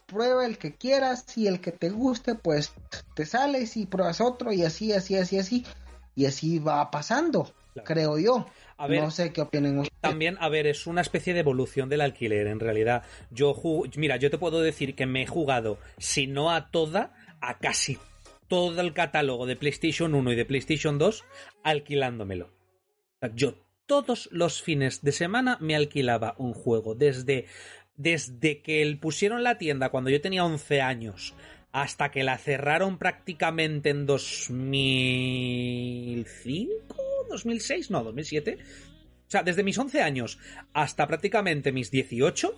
prueba 0.06 0.46
el 0.46 0.58
que 0.58 0.74
quieras 0.74 1.24
y 1.36 1.46
el 1.46 1.60
que 1.60 1.72
te 1.72 1.90
guste, 1.90 2.34
pues 2.34 2.72
te 3.14 3.26
sales 3.26 3.76
y 3.76 3.86
pruebas 3.86 4.20
otro 4.20 4.52
y 4.52 4.62
así, 4.62 4.92
así, 4.92 5.16
así, 5.16 5.38
así, 5.38 5.66
y 6.14 6.26
así 6.26 6.58
va 6.58 6.90
pasando, 6.90 7.52
Claro. 7.72 7.86
creo 7.86 8.18
yo. 8.18 8.46
A 8.76 8.86
ver, 8.86 9.02
no 9.02 9.10
sé 9.10 9.32
qué 9.32 9.40
opinen 9.40 9.78
ustedes. 9.78 10.00
También, 10.00 10.36
a 10.40 10.48
ver, 10.48 10.66
es 10.66 10.86
una 10.86 11.00
especie 11.00 11.34
de 11.34 11.40
evolución 11.40 11.88
del 11.88 12.00
alquiler, 12.00 12.48
en 12.48 12.60
realidad. 12.60 13.04
Yo 13.30 13.54
mira, 13.96 14.16
yo 14.16 14.30
te 14.30 14.38
puedo 14.38 14.60
decir 14.60 14.94
que 14.94 15.06
me 15.06 15.22
he 15.22 15.26
jugado, 15.26 15.78
si 15.98 16.26
no 16.26 16.50
a 16.50 16.70
toda, 16.70 17.12
a 17.40 17.58
casi 17.58 17.98
todo 18.52 18.80
el 18.82 18.92
catálogo 18.92 19.46
de 19.46 19.56
PlayStation 19.56 20.14
1 20.14 20.32
y 20.32 20.36
de 20.36 20.44
PlayStation 20.44 20.98
2 20.98 21.24
alquilándomelo. 21.62 22.52
Yo 23.34 23.54
todos 23.86 24.28
los 24.30 24.60
fines 24.60 25.00
de 25.00 25.12
semana 25.12 25.56
me 25.58 25.74
alquilaba 25.74 26.34
un 26.36 26.52
juego, 26.52 26.94
desde, 26.94 27.46
desde 27.96 28.60
que 28.60 28.82
el 28.82 28.98
pusieron 28.98 29.42
la 29.42 29.56
tienda 29.56 29.88
cuando 29.88 30.10
yo 30.10 30.20
tenía 30.20 30.44
11 30.44 30.82
años 30.82 31.34
hasta 31.72 32.10
que 32.10 32.24
la 32.24 32.36
cerraron 32.36 32.98
prácticamente 32.98 33.88
en 33.88 34.04
2005, 34.04 36.96
2006, 37.30 37.90
no, 37.90 38.04
2007. 38.04 38.58
O 38.60 39.30
sea, 39.30 39.42
desde 39.42 39.64
mis 39.64 39.78
11 39.78 40.02
años 40.02 40.38
hasta 40.74 41.06
prácticamente 41.06 41.72
mis 41.72 41.90
18, 41.90 42.54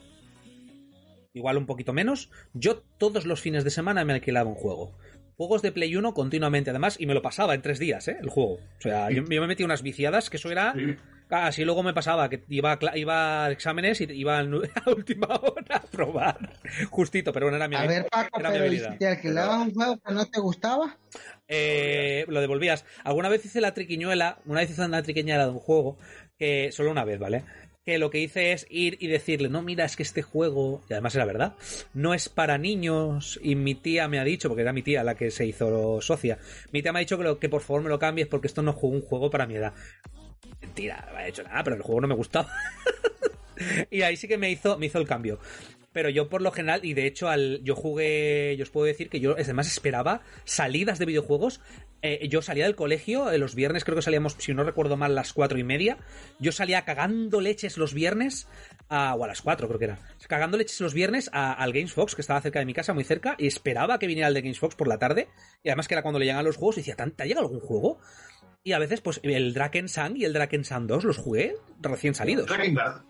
igual 1.35 1.57
un 1.57 1.67
poquito 1.67 1.93
menos, 1.93 2.33
yo 2.53 2.83
todos 2.99 3.27
los 3.27 3.41
fines 3.41 3.63
de 3.63 3.71
semana 3.71 4.05
me 4.05 4.15
alquilaba 4.15 4.51
un 4.51 4.57
juego. 4.57 4.99
Juegos 5.37 5.63
de 5.63 5.73
Play 5.73 5.97
1 5.97 6.15
continuamente, 6.15 6.71
además, 6.71 6.97
y 6.99 7.07
me 7.07 7.15
lo 7.15 7.23
pasaba 7.23 7.55
en 7.55 7.63
tres 7.63 7.79
días, 7.79 8.07
¿eh? 8.09 8.17
El 8.21 8.29
juego. 8.29 8.55
O 8.55 8.81
sea, 8.81 9.11
yo, 9.11 9.25
yo 9.25 9.41
me 9.41 9.47
metí 9.47 9.65
unas 9.65 9.83
viciadas 9.83 10.31
que 10.31 10.37
eso 10.37 10.51
era... 10.51 10.73
Sí. 10.75 10.97
Así 11.31 11.65
luego 11.65 11.83
me 11.83 11.95
pasaba, 11.95 12.29
que 12.29 12.45
iba 12.49 12.73
a, 12.81 12.97
iba 12.99 13.47
a 13.47 13.51
exámenes 13.51 14.01
y 14.01 14.05
iba 14.13 14.39
a 14.39 14.91
última 14.91 15.27
hora 15.27 15.77
a 15.77 15.83
probar. 15.83 16.51
Justito, 16.91 17.33
pero 17.33 17.47
bueno, 17.47 17.57
era 17.57 17.67
mi, 17.67 17.75
A 17.75 17.87
ver, 17.87 18.07
Paco, 18.09 18.39
era 18.39 18.51
mi 18.51 18.55
pero 18.55 18.65
¿y 18.65 18.69
habilidad. 18.69 18.93
si 18.93 18.99
te 18.99 19.07
alquilabas 19.09 19.67
un 19.67 19.75
juego 19.75 19.99
que 19.99 20.15
no 20.15 20.27
te 20.27 20.39
gustaba? 20.39 20.99
Eh, 21.49 22.25
lo 22.29 22.41
devolvías. 22.41 22.85
Alguna 23.03 23.31
vez 23.31 23.45
hice 23.45 23.61
la 23.61 23.75
triquiñuela, 23.75 24.39
una 24.45 24.61
vez 24.61 24.71
hice 24.71 24.85
una 24.85 25.03
triquiñuela 25.03 25.47
de 25.47 25.53
un 25.53 25.59
juego, 25.59 25.99
que 26.39 26.71
solo 26.73 26.91
una 26.91 27.05
vez, 27.05 27.19
¿vale? 27.19 27.45
Que 27.85 27.99
lo 27.99 28.09
que 28.11 28.21
hice 28.21 28.53
es 28.53 28.67
ir 28.71 28.97
y 29.01 29.09
decirle, 29.09 29.51
no, 29.51 29.61
mira, 29.61 29.85
es 29.85 29.95
que 29.95 30.03
este 30.03 30.23
juego, 30.23 30.83
y 30.89 30.95
además 30.95 31.15
era 31.17 31.27
verdad, 31.27 31.55
no 31.93 32.15
es 32.15 32.31
para 32.31 32.57
niños, 32.57 33.39
y 33.43 33.57
mi 33.57 33.75
tía 33.75 34.09
me 34.09 34.19
ha 34.19 34.25
dicho, 34.25 34.49
porque 34.49 34.63
era 34.63 34.73
mi 34.73 34.83
tía 34.83 35.05
la 35.05 35.17
que 35.17 35.31
se 35.31 35.45
hizo 35.45 36.01
socia, 36.01 36.39
mi 36.73 36.81
tía 36.83 36.93
me 36.95 37.01
ha 37.01 37.01
dicho 37.01 37.19
que, 37.19 37.25
lo- 37.25 37.39
que 37.39 37.51
por 37.51 37.61
favor 37.61 37.83
me 37.83 37.91
lo 37.91 37.99
cambies 37.99 38.27
porque 38.27 38.47
esto 38.47 38.63
no 38.63 38.71
es 38.71 38.79
un 38.81 39.03
juego 39.03 39.29
para 39.31 39.47
mi 39.47 39.57
edad. 39.57 39.75
Mentira, 40.63 41.05
no 41.09 41.15
me 41.15 41.23
ha 41.25 41.29
hecho 41.29 41.43
nada, 41.43 41.63
pero 41.63 41.77
el 41.77 41.83
juego 41.83 42.01
no 42.01 42.09
me 42.09 42.15
gustaba. 42.15 42.49
y 43.91 44.01
ahí 44.01 44.17
sí 44.17 44.29
que 44.29 44.39
me 44.39 44.51
hizo, 44.51 44.79
me 44.79 44.87
hizo 44.87 44.99
el 44.99 45.07
cambio. 45.07 45.39
Pero 45.93 46.09
yo 46.09 46.29
por 46.29 46.43
lo 46.43 46.51
general, 46.51 46.81
y 46.85 46.93
de 46.95 47.07
hecho 47.07 47.29
al, 47.29 47.61
yo 47.63 47.77
jugué, 47.77 48.57
yo 48.59 48.65
os 48.65 48.71
puedo 48.71 48.87
decir 48.87 49.09
que 49.09 49.21
yo 49.21 49.33
además 49.39 49.69
esperaba 49.69 50.23
salidas 50.45 50.99
de 50.99 51.05
videojuegos. 51.07 51.61
Eh, 52.07 52.29
yo 52.29 52.43
salía 52.43 52.65
del 52.67 52.77
colegio, 52.77 53.31
eh, 53.31 53.39
los 53.39 53.55
viernes 53.55 53.83
creo 53.83 53.97
que 53.97 54.03
salíamos, 54.03 54.37
si 54.39 54.53
no 54.53 54.63
recuerdo 54.63 54.99
mal, 54.99 55.15
las 55.15 55.33
cuatro 55.33 55.57
y 55.59 55.65
media. 55.65 55.97
Yo 56.39 56.53
salía 56.53 56.85
cagando 56.85 57.41
leches 57.41 57.79
los 57.79 57.95
viernes, 57.95 58.47
a, 58.91 59.15
o 59.15 59.25
a 59.25 59.27
las 59.27 59.41
cuatro 59.41 59.69
creo 59.69 59.79
que 59.79 59.85
era. 59.87 59.99
Cagando 60.29 60.59
leches 60.59 60.83
los 60.83 60.93
viernes 60.93 61.31
a- 61.33 61.55
al 61.55 61.73
Games 61.73 61.95
Fox, 61.95 62.15
que 62.15 62.21
estaba 62.21 62.43
cerca 62.43 62.59
de 62.59 62.67
mi 62.67 62.75
casa, 62.75 62.93
muy 62.93 63.05
cerca, 63.05 63.37
y 63.39 63.47
esperaba 63.47 63.99
que 63.99 64.07
viniera 64.07 64.29
el 64.29 64.35
de 64.35 64.43
Games 64.43 64.59
Fox 64.59 64.75
por 64.75 64.87
la 64.87 64.99
tarde. 64.99 65.29
Y 65.63 65.71
además 65.71 65.89
que 65.89 65.95
era 65.95 66.03
cuando 66.03 66.19
le 66.19 66.27
llegaban 66.27 66.45
los 66.45 66.57
juegos, 66.57 66.77
y 66.77 66.81
decía, 66.81 66.95
¿te 66.95 67.23
ha 67.23 67.27
llegado 67.27 67.47
algún 67.47 67.61
juego? 67.61 67.99
Y 68.63 68.73
a 68.73 68.79
veces, 68.79 69.01
pues 69.01 69.21
el 69.23 69.55
Drakensang 69.55 70.15
y 70.19 70.27
el 70.27 70.35
Drakensang 70.35 70.87
2 70.87 71.05
los 71.05 71.17
jugué 71.17 71.57
recién 71.81 72.15
salidos. 72.15 72.45
O 72.45 72.49
Drakengard. 72.53 73.01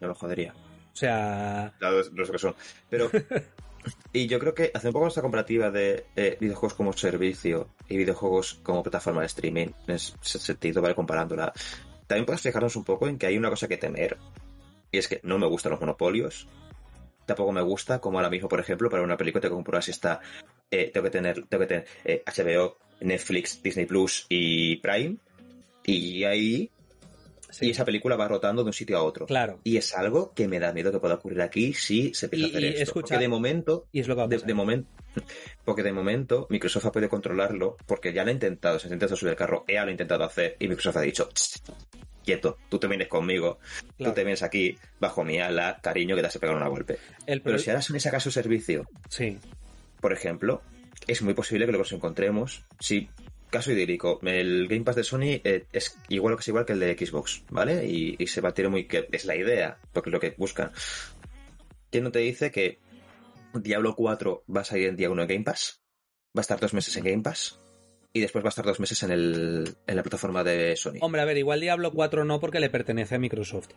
No 0.00 0.06
lo 0.06 0.14
jodería. 0.14 0.54
sea, 0.92 1.74
Los, 1.80 2.12
los 2.12 2.30
que 2.30 2.38
son. 2.38 2.54
Pero. 2.88 3.10
y 4.12 4.26
yo 4.26 4.38
creo 4.38 4.54
que 4.54 4.70
hace 4.72 4.88
un 4.88 4.92
poco 4.92 5.08
esta 5.08 5.22
comparativa 5.22 5.70
de 5.70 6.06
eh, 6.16 6.36
videojuegos 6.40 6.74
como 6.74 6.92
servicio 6.92 7.68
y 7.88 7.96
videojuegos 7.96 8.60
como 8.62 8.82
plataforma 8.82 9.20
de 9.20 9.26
streaming, 9.26 9.68
en 9.86 9.94
ese 9.94 10.14
sentido. 10.20 10.82
Comparándola. 10.94 11.52
También 12.06 12.26
podemos 12.26 12.42
fijarnos 12.42 12.76
un 12.76 12.84
poco 12.84 13.08
en 13.08 13.18
que 13.18 13.26
hay 13.26 13.36
una 13.36 13.50
cosa 13.50 13.68
que 13.68 13.76
temer. 13.76 14.16
Y 14.90 14.98
es 14.98 15.08
que 15.08 15.20
no 15.22 15.38
me 15.38 15.46
gustan 15.46 15.72
los 15.72 15.80
monopolios. 15.80 16.46
Tampoco 17.26 17.52
me 17.52 17.62
gusta, 17.62 18.00
como 18.00 18.18
ahora 18.18 18.30
mismo, 18.30 18.48
por 18.48 18.60
ejemplo, 18.60 18.90
para 18.90 19.02
una 19.02 19.16
película 19.16 19.40
que 19.40 19.48
comprobar 19.48 19.82
si 19.82 19.90
está. 19.90 20.20
eh, 20.70 20.90
tengo 20.92 21.04
que 21.04 21.10
tener, 21.10 21.46
tengo 21.46 21.62
que 21.62 21.66
tener 21.66 21.86
eh, 22.04 22.22
HBO, 22.26 22.76
Netflix, 23.00 23.62
Disney 23.62 23.86
Plus 23.86 24.26
y 24.28 24.76
Prime. 24.76 25.16
Y 25.84 26.24
ahí. 26.24 26.70
Sí, 27.54 27.66
Y 27.66 27.70
esa 27.70 27.84
película 27.84 28.16
va 28.16 28.28
rotando 28.28 28.62
de 28.62 28.68
un 28.68 28.72
sitio 28.72 28.98
a 28.98 29.02
otro. 29.02 29.26
claro. 29.26 29.60
Y 29.64 29.76
es 29.76 29.94
algo 29.94 30.32
que 30.34 30.48
me 30.48 30.58
da 30.58 30.72
miedo 30.72 30.90
que 30.92 30.98
pueda 30.98 31.14
ocurrir 31.14 31.40
aquí 31.42 31.72
si 31.72 32.12
se 32.14 32.26
empieza 32.26 32.46
Y- 32.46 32.50
a 32.50 32.52
hacer 32.52 32.62
y 32.62 32.66
esto. 32.68 32.82
escucha- 32.82 33.14
porque 33.14 33.22
de 33.22 33.28
momento, 33.28 33.86
Y 33.92 34.00
es 34.00 34.08
lo 34.08 34.14
que 34.14 34.18
va 34.18 34.24
a 34.24 34.28
de, 34.28 34.36
pasar. 34.36 34.46
de 34.48 34.54
momento, 34.54 34.88
porque 35.64 35.82
de 35.82 35.92
momento 35.92 36.46
Microsoft 36.50 36.86
ha 36.86 36.92
podido 36.92 37.08
controlarlo, 37.08 37.76
porque 37.86 38.12
ya 38.12 38.24
lo 38.24 38.30
ha 38.30 38.32
intentado, 38.32 38.78
se 38.78 38.86
ha 38.86 38.88
intentado 38.88 39.16
subir 39.16 39.30
el 39.30 39.36
carro, 39.36 39.64
EA 39.68 39.82
lo 39.84 39.88
ha 39.88 39.92
intentado 39.92 40.24
hacer 40.24 40.56
y 40.58 40.68
Microsoft 40.68 40.96
ha 40.96 41.00
dicho, 41.02 41.28
"Tss, 41.32 41.62
quieto, 42.24 42.58
tú 42.68 42.78
te 42.78 42.86
vienes 42.88 43.08
conmigo, 43.08 43.58
Claro. 43.96 44.12
tú 44.12 44.14
te 44.14 44.24
vienes 44.24 44.42
aquí 44.42 44.76
bajo 44.98 45.24
mi 45.24 45.38
ala, 45.40 45.78
cariño, 45.82 46.14
que 46.16 46.22
te 46.22 46.28
has 46.28 46.38
pegado 46.38 46.56
una 46.58 46.68
golpe. 46.68 46.98
El 47.26 47.42
Pero 47.42 47.58
si 47.58 47.70
ahora 47.70 47.82
me 47.90 48.00
saca 48.00 48.18
su 48.20 48.30
servicio, 48.30 48.84
Sí, 49.08 49.38
por 50.00 50.12
ejemplo, 50.12 50.62
es 51.06 51.20
muy 51.22 51.34
posible 51.34 51.66
que 51.66 51.72
los 51.72 51.92
encontremos. 51.92 52.64
Si, 52.80 53.08
caso 53.50 53.72
idílico, 53.72 54.20
el 54.22 54.66
Game 54.68 54.84
Pass 54.84 54.96
de 54.96 55.04
Sony 55.04 55.40
eh, 55.44 55.66
es 55.72 55.98
igual 56.08 56.36
que 56.36 56.40
es 56.40 56.48
igual 56.48 56.64
que 56.64 56.72
el 56.72 56.80
de 56.80 56.96
Xbox, 56.96 57.44
¿vale? 57.50 57.86
Y, 57.86 58.16
y 58.18 58.26
se 58.26 58.40
va 58.40 58.50
a 58.50 58.54
tirar 58.54 58.70
muy 58.70 58.86
que 58.86 59.08
es 59.10 59.24
la 59.24 59.36
idea, 59.36 59.78
porque 59.92 60.10
es 60.10 60.12
lo 60.12 60.20
que 60.20 60.34
buscan. 60.36 60.72
¿Quién 61.90 62.04
no 62.04 62.10
te 62.10 62.18
dice 62.18 62.50
que 62.50 62.80
Diablo 63.54 63.94
4 63.94 64.44
va 64.54 64.62
a 64.62 64.64
salir 64.64 64.88
en 64.88 64.96
día 64.96 65.10
1 65.10 65.22
en 65.22 65.28
Game 65.28 65.44
Pass? 65.44 65.80
Va 66.36 66.40
a 66.40 66.42
estar 66.42 66.58
dos 66.58 66.74
meses 66.74 66.96
en 66.96 67.04
Game 67.04 67.22
Pass. 67.22 67.60
Y 68.12 68.20
después 68.20 68.44
va 68.44 68.48
a 68.48 68.50
estar 68.50 68.64
dos 68.64 68.80
meses 68.80 69.02
en, 69.02 69.10
el, 69.10 69.76
en 69.86 69.96
la 69.96 70.02
plataforma 70.02 70.44
de 70.44 70.76
Sony. 70.76 70.98
Hombre, 71.00 71.20
a 71.20 71.24
ver, 71.24 71.36
igual 71.36 71.60
Diablo 71.60 71.92
4 71.92 72.24
no 72.24 72.40
porque 72.40 72.60
le 72.60 72.70
pertenece 72.70 73.16
a 73.16 73.18
Microsoft. 73.18 73.70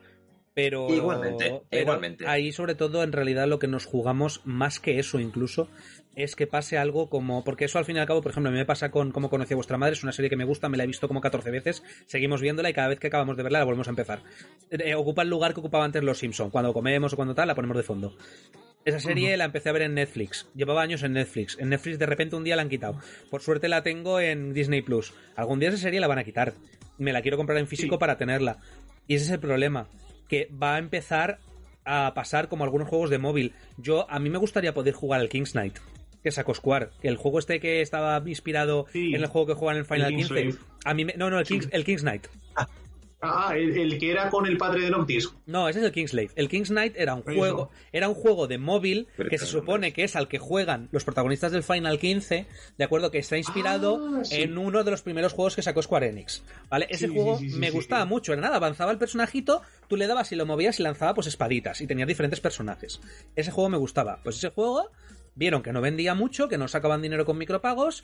Pero, 0.58 0.88
Igualmente, 0.90 1.62
pero 1.70 1.82
igualmente. 1.84 2.26
Ahí, 2.28 2.52
sobre 2.52 2.74
todo, 2.74 3.04
en 3.04 3.12
realidad, 3.12 3.48
lo 3.48 3.60
que 3.60 3.68
nos 3.68 3.86
jugamos, 3.86 4.42
más 4.44 4.80
que 4.80 4.98
eso 4.98 5.20
incluso, 5.20 5.70
es 6.16 6.36
que 6.36 6.48
pase 6.48 6.80
algo 6.80 7.12
como. 7.12 7.44
Porque 7.44 7.66
eso, 7.66 7.78
al 7.78 7.86
fin 7.86 7.96
y 7.98 8.00
al 8.00 8.08
cabo, 8.08 8.24
por 8.24 8.32
ejemplo, 8.32 8.50
a 8.50 8.52
mí 8.52 8.58
me 8.58 8.66
pasa 8.66 8.90
con 8.90 9.12
Cómo 9.12 9.30
conocí 9.30 9.54
a 9.54 9.56
vuestra 9.56 9.78
madre, 9.78 9.94
es 9.94 10.02
una 10.02 10.14
serie 10.14 10.32
que 10.32 10.36
me 10.36 10.46
gusta, 10.46 10.68
me 10.68 10.76
la 10.78 10.84
he 10.86 10.88
visto 10.88 11.08
como 11.08 11.22
14 11.22 11.52
veces, 11.52 11.84
seguimos 12.08 12.42
viéndola 12.42 12.72
y 12.72 12.74
cada 12.74 12.88
vez 12.88 13.00
que 13.00 13.06
acabamos 13.06 13.38
de 13.38 13.44
verla 13.44 13.60
la 13.60 13.66
volvemos 13.66 13.86
a 13.86 13.92
empezar. 13.92 14.24
Eh, 14.72 14.96
ocupa 14.96 15.22
el 15.22 15.30
lugar 15.30 15.54
que 15.54 15.60
ocupaba 15.60 15.86
antes 15.86 16.02
Los 16.02 16.18
Simpson 16.18 16.50
Cuando 16.50 16.74
comemos 16.74 17.14
o 17.14 17.16
cuando 17.18 17.36
tal, 17.36 17.48
la 17.50 17.54
ponemos 17.54 17.78
de 17.78 17.84
fondo. 17.84 18.18
Esa 18.84 19.00
serie 19.00 19.38
la 19.38 19.46
empecé 19.46 19.70
a 19.70 19.74
ver 19.74 19.84
en 19.84 19.94
Netflix. 19.94 20.48
Llevaba 20.56 20.82
años 20.82 21.04
en 21.04 21.14
Netflix. 21.14 21.56
En 21.60 21.70
Netflix 21.70 22.00
de 22.00 22.08
repente 22.08 22.36
un 22.36 22.44
día 22.44 22.56
la 22.56 22.64
han 22.64 22.70
quitado. 22.70 23.00
Por 23.30 23.44
suerte 23.44 23.68
la 23.68 23.84
tengo 23.84 24.20
en 24.20 24.54
Disney 24.56 24.82
Plus. 24.82 25.14
Algún 25.36 25.60
día 25.60 25.70
esa 25.70 25.78
serie 25.78 26.00
la 26.00 26.08
van 26.08 26.18
a 26.18 26.24
quitar. 26.24 26.56
Me 26.98 27.14
la 27.14 27.22
quiero 27.22 27.38
comprar 27.38 27.60
en 27.60 27.68
físico 27.68 27.98
Sí. 27.98 28.00
para 28.00 28.18
tenerla. 28.18 28.58
Y 29.06 29.14
ese 29.14 29.26
es 29.26 29.32
el 29.32 29.40
problema. 29.40 29.88
Que 30.28 30.50
va 30.52 30.76
a 30.76 30.80
empezar 30.80 31.40
a 31.86 32.14
pasar 32.14 32.50
como 32.50 32.64
algunos 32.64 32.88
juegos 32.90 33.10
de 33.10 33.18
móvil. 33.18 33.54
Yo, 33.78 34.10
a 34.10 34.20
mí 34.20 34.30
me 34.30 34.38
gustaría 34.38 34.74
poder 34.74 34.94
jugar 34.94 35.22
al 35.22 35.30
King's 35.30 35.52
Knight. 35.54 35.78
Que 36.24 36.32
sacó 36.32 36.54
Square. 36.54 36.90
Que 37.02 37.08
el 37.08 37.16
juego 37.16 37.40
este 37.40 37.60
que 37.60 37.82
estaba 37.82 38.22
inspirado 38.28 38.88
Sí. 38.92 39.14
en 39.16 39.22
el 39.22 39.28
juego 39.28 39.48
que 39.48 39.54
juegan 39.54 39.78
en 39.78 39.82
el 39.82 39.86
Final 39.86 40.12
El 40.12 40.18
15. 40.18 40.34
Kingslave. 40.36 40.66
A 40.84 40.94
mí 40.94 41.06
me- 41.06 41.14
no, 41.14 41.30
no, 41.30 41.40
el 41.40 41.46
King's, 41.46 41.70
el 41.72 41.86
King's 41.86 42.02
Knight. 42.02 42.28
Ah, 42.56 42.68
el, 43.22 43.76
el 43.78 43.98
que 43.98 44.12
era 44.12 44.30
con 44.30 44.46
el 44.46 44.58
padre 44.58 44.82
de 44.82 44.92
Noctis. 44.92 45.34
No, 45.48 45.68
ese 45.70 45.80
es 45.80 45.86
el 45.86 45.92
Kingslave. 45.92 46.30
El 46.36 46.50
King's 46.50 46.70
Knight 46.70 46.94
era 46.98 47.16
un 47.16 47.22
Eso. 47.28 47.34
juego, 47.34 47.70
era 47.92 48.08
un 48.10 48.14
juego 48.16 48.46
de 48.48 48.58
móvil 48.60 49.08
Pero 49.18 49.30
que 49.30 49.38
se 49.40 49.46
supone 49.48 49.92
que 49.92 50.04
es 50.04 50.16
al 50.16 50.28
que 50.28 50.38
juegan 50.38 50.88
los 50.92 51.04
protagonistas 51.04 51.52
del 51.52 51.64
Final 51.64 51.98
15, 52.00 52.46
de 52.78 52.84
acuerdo, 52.84 53.10
que 53.10 53.18
está 53.18 53.38
inspirado 53.38 54.00
Ah, 54.20 54.24
sí. 54.24 54.42
en 54.44 54.58
uno 54.58 54.84
de 54.84 54.92
los 54.92 55.02
primeros 55.02 55.34
juegos 55.34 55.56
que 55.56 55.64
sacó 55.64 55.82
Square 55.82 56.10
Enix. 56.10 56.44
¿Vale? 56.70 56.86
Ese 56.90 57.08
Sí, 57.08 57.14
juego 57.14 57.38
sí, 57.40 57.46
sí, 57.46 57.54
sí, 57.56 57.60
me 57.60 57.68
sí. 57.68 57.74
gustaba 57.74 58.06
mucho, 58.06 58.34
era 58.34 58.42
nada, 58.44 58.58
avanzaba 58.58 58.92
el 58.92 58.98
personajito, 59.00 59.62
tú 59.88 59.98
le 59.98 60.06
dabas 60.08 60.32
y 60.32 60.36
lo 60.36 60.46
movías 60.46 60.80
y 60.80 60.84
lanzaba 60.84 61.14
pues 61.16 61.28
espaditas 61.28 61.82
y 61.82 61.88
tenía 61.88 62.06
diferentes 62.06 62.40
personajes. 62.40 63.02
Ese 63.36 63.50
juego 63.52 63.70
me 63.70 63.78
gustaba. 63.78 64.20
Pues 64.24 64.38
ese 64.38 64.50
juego 64.50 64.92
vieron 65.34 65.64
que 65.64 65.74
no 65.74 65.82
vendía 65.82 66.14
mucho, 66.14 66.48
que 66.50 66.58
no 66.60 66.68
sacaban 66.68 67.02
dinero 67.02 67.26
con 67.26 67.38
micropagos, 67.38 68.04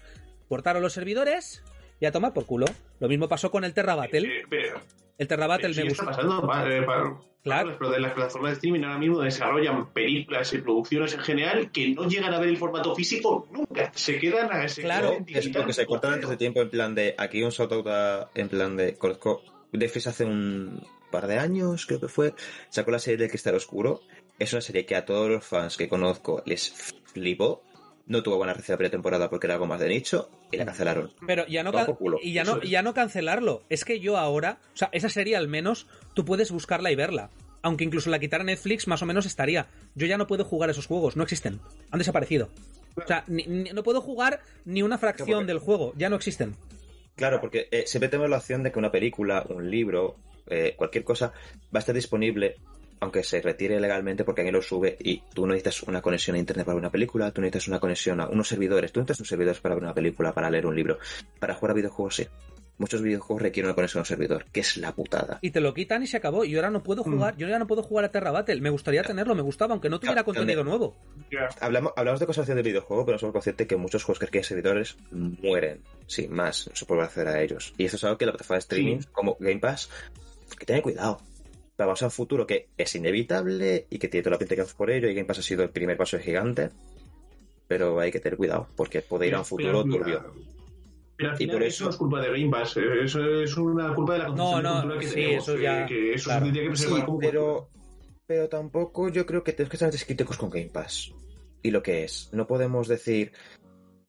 cortaron 0.50 0.82
los 0.82 0.94
servidores 0.94 1.64
y 2.04 2.06
a 2.06 2.12
tomar 2.12 2.34
por 2.34 2.46
culo. 2.46 2.66
Lo 3.00 3.08
mismo 3.08 3.30
pasó 3.30 3.50
con 3.50 3.64
el 3.64 3.74
Terra 3.74 3.96
Battle. 3.96 4.44
Pero- 4.50 4.82
El 5.18 5.28
Terra 5.28 5.48
Battle 5.48 5.74
me 5.74 5.84
gustó. 5.90 6.06
pasando. 6.06 6.46
pa- 6.46 6.70
eh, 6.70 6.82
pa- 6.84 7.22
Claro. 7.44 7.76
Pero 7.78 7.92
de 7.92 8.00
las 8.00 8.14
plataformas 8.14 8.52
de 8.52 8.54
streaming 8.56 8.84
ahora 8.84 8.98
mismo 8.98 9.20
desarrollan 9.20 9.92
películas 9.94 10.54
y 10.54 10.60
producciones 10.60 11.14
en 11.14 11.20
general 11.20 11.72
que 11.72 11.90
no 11.90 12.08
llegan 12.08 12.34
a 12.34 12.40
ver 12.40 12.48
el 12.50 12.58
formato 12.58 12.96
físico 12.96 13.48
nunca. 13.52 13.92
Se 13.96 14.18
quedan 14.18 14.50
a 14.52 14.64
ese 14.66 14.82
Claro. 14.82 15.18
es 15.28 15.50
porque 15.50 15.74
se 15.74 15.86
cortan 15.86 16.14
antes 16.14 16.30
de 16.30 16.38
tiempo 16.38 16.62
en 16.62 16.70
plan 16.70 16.96
de 16.96 17.16
aquí 17.18 17.44
un 17.44 17.50
shoutout 17.52 17.86
a- 17.88 18.30
en 18.36 18.48
plan 18.50 18.76
de 18.78 18.96
conozco 18.96 19.44
Netflix 19.74 20.08
hace 20.08 20.24
un 20.26 20.86
par 21.12 21.28
de 21.28 21.38
años 21.38 21.86
creo 21.86 22.00
que 22.00 22.08
fue 22.08 22.34
sacó 22.70 22.92
la 22.92 23.00
serie 23.00 23.18
de 23.18 23.30
Cristal 23.30 23.56
Oscuro 23.56 24.02
es 24.40 24.52
una 24.54 24.62
serie 24.62 24.86
que 24.86 24.96
a 24.96 25.04
todos 25.06 25.30
los 25.30 25.46
fans 25.46 25.76
que 25.78 25.90
conozco 25.90 26.42
les 26.46 26.72
flipó 27.06 27.62
no 28.06 28.22
tuvo 28.24 28.38
buena 28.38 28.54
recepción 28.54 28.74
la 28.76 28.78
primera 28.78 28.92
temporada 28.92 29.30
porque 29.30 29.48
era 29.48 29.54
algo 29.56 29.66
más 29.66 29.80
de 29.80 29.88
nicho 29.90 30.30
y 30.52 30.58
la 30.58 30.66
cancelaron 30.66 31.12
Pero 31.26 31.46
ya 31.48 31.64
no, 31.64 31.72
can- 31.72 31.88
y 32.22 32.34
ya 32.34 32.44
no, 32.44 32.62
es. 32.62 32.70
ya 32.70 32.82
no 32.82 32.94
cancelarlo. 32.94 33.64
Es 33.70 33.86
que 33.86 34.00
yo 34.00 34.18
ahora, 34.18 34.60
o 34.74 34.78
sea, 34.78 34.90
esa 34.92 35.10
serie 35.10 35.36
al 35.38 35.48
menos 35.48 35.88
tú 36.14 36.26
puedes 36.26 36.52
buscarla 36.52 36.92
y 36.92 36.96
verla. 36.96 37.30
Aunque 37.62 37.86
incluso 37.86 38.10
la 38.10 38.20
quitara 38.20 38.44
Netflix, 38.44 38.88
más 38.90 39.02
o 39.02 39.06
menos 39.06 39.26
estaría. 39.26 39.68
Yo 39.96 40.06
ya 40.06 40.18
no 40.18 40.28
puedo 40.28 40.44
jugar 40.44 40.70
esos 40.70 40.86
juegos, 40.86 41.16
no 41.16 41.24
existen. 41.24 41.62
Han 41.92 42.00
desaparecido. 42.00 42.50
O 43.02 43.08
sea, 43.08 43.24
ni- 43.28 43.46
ni- 43.46 43.70
no 43.72 43.84
puedo 43.84 44.02
jugar 44.02 44.42
ni 44.66 44.84
una 44.84 44.98
fracción 44.98 45.30
porque- 45.40 45.46
del 45.48 45.60
juego, 45.60 45.94
ya 45.96 46.10
no 46.10 46.18
existen. 46.18 46.56
Claro, 47.16 47.40
porque 47.40 47.70
eh, 47.72 47.84
siempre 47.88 48.10
tenemos 48.10 48.30
la 48.30 48.38
opción 48.38 48.64
de 48.64 48.72
que 48.72 48.80
una 48.80 48.92
película, 48.92 49.46
un 49.48 49.72
libro, 49.72 50.18
eh, 50.48 50.74
cualquier 50.76 51.04
cosa 51.06 51.28
va 51.74 51.78
a 51.78 51.80
estar 51.80 51.96
disponible 51.96 52.58
aunque 53.04 53.24
se 53.24 53.42
retire 53.42 53.80
legalmente 53.82 54.24
porque 54.24 54.42
alguien 54.42 54.56
lo 54.56 54.62
sube 54.62 54.96
y 55.00 55.22
tú 55.34 55.46
no 55.46 55.54
necesitas 55.54 55.84
una 55.84 56.02
conexión 56.02 56.36
a 56.38 56.40
internet 56.40 56.66
para 56.66 56.76
ver 56.76 56.84
una 56.84 56.90
película, 56.92 57.32
tú 57.32 57.42
necesitas 57.42 57.68
una 57.68 57.80
conexión 57.80 58.22
a 58.22 58.28
unos 58.30 58.48
servidores, 58.48 58.92
tú 58.94 59.02
necesitas 59.02 59.20
unos 59.20 59.30
servidores 59.30 59.60
para 59.60 59.76
ver 59.76 59.84
una 59.84 59.94
película, 59.94 60.34
para 60.34 60.50
leer 60.50 60.66
un 60.66 60.76
libro, 60.76 60.98
para 61.38 61.54
jugar 61.54 61.72
a 61.72 61.74
videojuegos 61.76 62.16
sí. 62.16 62.28
Muchos 62.78 63.02
videojuegos 63.04 63.42
requieren 63.44 63.68
una 63.68 63.76
conexión 63.76 64.00
a 64.00 64.02
un 64.02 64.06
servidor, 64.08 64.46
que 64.52 64.62
es 64.62 64.78
la 64.78 64.94
putada. 64.94 65.38
Y 65.42 65.52
te 65.52 65.60
lo 65.62 65.74
quitan 65.76 66.02
y 66.02 66.08
se 66.08 66.18
acabó. 66.18 66.44
Y 66.44 66.56
ahora 66.56 66.72
no 66.72 66.82
puedo 66.82 67.04
jugar, 67.04 67.36
yo 67.38 67.48
ya 67.48 67.60
no 67.60 67.68
puedo 67.68 67.84
jugar 67.84 68.06
a 68.06 68.10
Terra 68.12 68.32
Battle. 68.32 68.60
Me 68.62 68.72
gustaría 68.72 69.04
tenerlo, 69.04 69.36
me 69.36 69.44
gustaba, 69.44 69.74
aunque 69.74 69.90
no 69.90 70.00
tuviera 70.00 70.24
contenido 70.24 70.64
nuevo. 70.64 70.96
Hablamos, 71.60 71.94
hablamos 71.96 72.20
de 72.20 72.26
conservación 72.26 72.58
de 72.58 72.64
videojuego, 72.64 73.06
pero 73.06 73.16
no 73.16 73.20
somos 73.20 73.34
conscientes 73.34 73.68
que 73.68 73.76
muchos 73.76 74.04
juegos 74.04 74.20
que 74.20 74.26
requieren 74.26 74.48
servidores 74.48 74.98
mueren, 75.12 75.82
sin 76.08 76.34
más, 76.34 76.68
no 76.68 76.76
se 76.76 76.86
puede 76.86 77.04
acceder 77.04 77.28
a 77.28 77.42
ellos. 77.42 77.74
Y 77.78 77.86
esto 77.86 77.98
es 77.98 78.04
algo 78.06 78.18
que 78.18 78.26
la 78.26 78.32
plataforma 78.32 78.56
de 78.56 78.60
streaming, 78.62 79.00
Sí. 79.02 79.08
como 79.12 79.38
Game 79.40 79.60
Pass, 79.60 79.90
que 80.58 80.66
tener 80.66 80.82
cuidado. 80.82 81.22
Pero 81.76 81.88
vamos 81.88 82.02
a 82.04 82.06
un 82.06 82.12
futuro 82.12 82.46
que 82.46 82.70
es 82.78 82.96
inevitable 82.96 83.88
y 83.90 83.98
que 83.98 84.08
tiene 84.08 84.24
toda 84.24 84.36
la 84.36 84.40
pinta 84.40 84.56
que 84.56 84.64
por 84.76 84.92
ello, 84.92 85.08
y 85.10 85.14
Game 85.16 85.26
Pass 85.26 85.40
ha 85.40 85.42
sido 85.44 85.64
el 85.64 85.70
primer 85.70 85.98
paso 85.98 86.20
gigante, 86.20 86.70
pero 87.68 88.00
hay 88.00 88.12
que 88.12 88.20
tener 88.20 88.38
cuidado, 88.38 88.68
porque 88.76 89.02
puede 89.02 89.28
ir 89.28 89.36
a 89.36 89.40
un 89.40 89.46
futuro 89.46 89.84
Pero- 89.84 89.98
turbio. 89.98 90.34
Pero 91.16 91.30
al 91.30 91.36
Y 91.36 91.38
final 91.38 91.56
por 91.58 91.64
eso 91.64 91.76
eso- 91.76 91.84
no 91.86 91.90
es 91.92 91.96
culpa 91.98 92.22
de 92.22 92.28
Game 92.32 92.50
Pass, 92.50 92.78
eso 92.78 93.42
es 93.42 93.58
una 93.58 93.94
culpa 93.94 94.14
de 94.14 94.20
la 94.20 94.30
No, 94.30 94.58
de 94.58 94.64
cultura 94.64 95.00
que 95.00 95.08
sí, 95.08 95.14
tenemos, 95.16 95.44
eso 95.44 95.56
que- 95.56 95.62
ya, 95.64 95.86
que 95.86 96.14
eso 96.14 96.24
claro. 96.26 96.40
se 96.40 96.46
tendría 96.52 96.70
que 96.70 96.76
Sí, 96.76 96.84
preservar 96.84 97.06
como 97.06 97.20
pero, 97.20 97.70
pero 98.26 98.50
tampoco 98.50 99.10
yo 99.10 99.26
creo 99.26 99.44
que 99.44 99.54
tenemos 99.54 99.70
que 99.70 99.86
estar 99.86 100.06
críticos 100.08 100.38
con 100.38 100.50
Game 100.50 100.70
Pass. 100.74 101.12
Y 101.62 101.72
lo 101.72 101.82
que 101.82 102.04
es, 102.04 102.30
no 102.34 102.46
podemos 102.48 102.88
decir, 102.88 103.32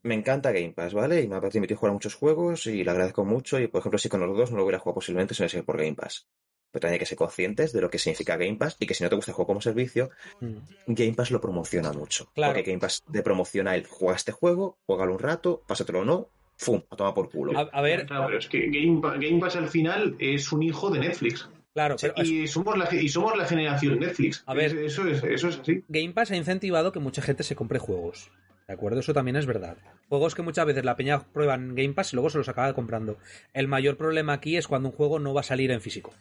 me 0.02 0.14
encanta 0.14 0.50
Game 0.52 0.72
Pass, 0.72 0.92
¿vale? 0.92 1.22
Y 1.22 1.28
me 1.28 1.36
ha 1.36 1.40
permitido 1.40 1.78
jugar 1.78 1.90
a 1.90 1.94
muchos 1.94 2.14
juegos 2.14 2.66
y 2.66 2.82
le 2.82 2.90
agradezco 2.90 3.24
mucho. 3.24 3.60
Y 3.60 3.68
por 3.68 3.80
ejemplo, 3.80 3.98
si 3.98 4.08
con 4.08 4.20
los 4.20 4.36
dos 4.36 4.50
no 4.50 4.56
lo 4.58 4.64
hubiera 4.64 4.78
jugado 4.78 4.96
posiblemente 4.96 5.34
si 5.34 5.40
no 5.40 5.44
hubiera 5.44 5.52
sido 5.52 5.64
por 5.64 5.76
Game 5.78 5.94
Pass. 5.94 6.26
Pero 6.74 6.80
también 6.80 6.94
hay 6.94 6.98
que 6.98 7.06
ser 7.06 7.16
conscientes 7.16 7.72
de 7.72 7.80
lo 7.80 7.88
que 7.88 8.00
significa 8.00 8.36
Game 8.36 8.56
Pass 8.56 8.74
y 8.80 8.86
que 8.86 8.94
si 8.94 9.04
no 9.04 9.08
te 9.10 9.14
gusta 9.14 9.30
el 9.30 9.36
juego 9.36 9.46
como 9.46 9.60
servicio, 9.60 10.10
Mm. 10.40 10.56
Game 10.88 11.12
Pass 11.14 11.30
lo 11.30 11.40
promociona 11.40 11.92
mucho. 11.92 12.28
Claro. 12.34 12.52
Porque 12.52 12.68
Game 12.68 12.80
Pass 12.80 13.04
te 13.12 13.22
promociona 13.22 13.76
el 13.76 13.86
juega 13.86 14.16
este 14.16 14.32
juego, 14.32 14.76
juégalo 14.84 15.12
un 15.12 15.20
rato, 15.20 15.62
pásatelo 15.68 16.00
o 16.00 16.04
no, 16.04 16.28
¡fum! 16.56 16.82
A 16.90 16.96
tomar 16.96 17.14
por 17.14 17.30
culo. 17.30 17.56
A, 17.56 17.62
a 17.72 17.80
ver, 17.80 18.06
Claro, 18.06 18.26
pero 18.26 18.38
es 18.40 18.48
que 18.48 18.66
Game, 18.70 19.00
Game 19.24 19.38
Pass 19.38 19.54
al 19.54 19.68
final 19.68 20.16
es 20.18 20.50
un 20.50 20.64
hijo 20.64 20.90
de 20.90 20.98
Netflix. 20.98 21.48
claro, 21.72 21.94
pero 22.00 22.14
es- 22.16 22.28
Y 22.28 22.46
somos 22.48 22.76
la, 22.76 22.92
y 22.92 23.08
somos 23.08 23.36
la 23.36 23.46
generación 23.46 24.00
Netflix. 24.00 24.42
A 24.46 24.54
ver. 24.54 24.76
Es- 24.76 24.92
Eso 24.98 25.06
es, 25.08 25.22
eso 25.22 25.48
es 25.48 25.58
así. 25.60 25.84
Game 25.88 26.12
Pass 26.12 26.32
ha 26.32 26.36
incentivado 26.36 26.90
que 26.90 26.98
mucha 26.98 27.22
gente 27.22 27.44
se 27.44 27.54
compre 27.54 27.78
juegos. 27.78 28.30
¿De 28.66 28.72
acuerdo? 28.74 29.00
Eso 29.00 29.12
también 29.12 29.36
es 29.36 29.44
verdad. 29.44 29.76
Juegos 30.08 30.34
que 30.34 30.40
muchas 30.40 30.64
veces 30.64 30.84
la 30.86 30.96
peña 30.96 31.20
prueba 31.22 31.54
en 31.54 31.74
Game 31.74 31.92
Pass 31.92 32.12
y 32.12 32.16
luego 32.16 32.30
se 32.30 32.38
los 32.38 32.48
acaba 32.48 32.72
comprando. 32.72 33.18
El 33.52 33.68
mayor 33.68 33.96
problema 33.98 34.32
aquí 34.32 34.56
es 34.56 34.66
cuando 34.66 34.88
un 34.88 34.94
juego 34.94 35.18
no 35.18 35.34
va 35.34 35.40
a 35.42 35.44
salir 35.44 35.70
en 35.70 35.82
físico. 35.82 36.14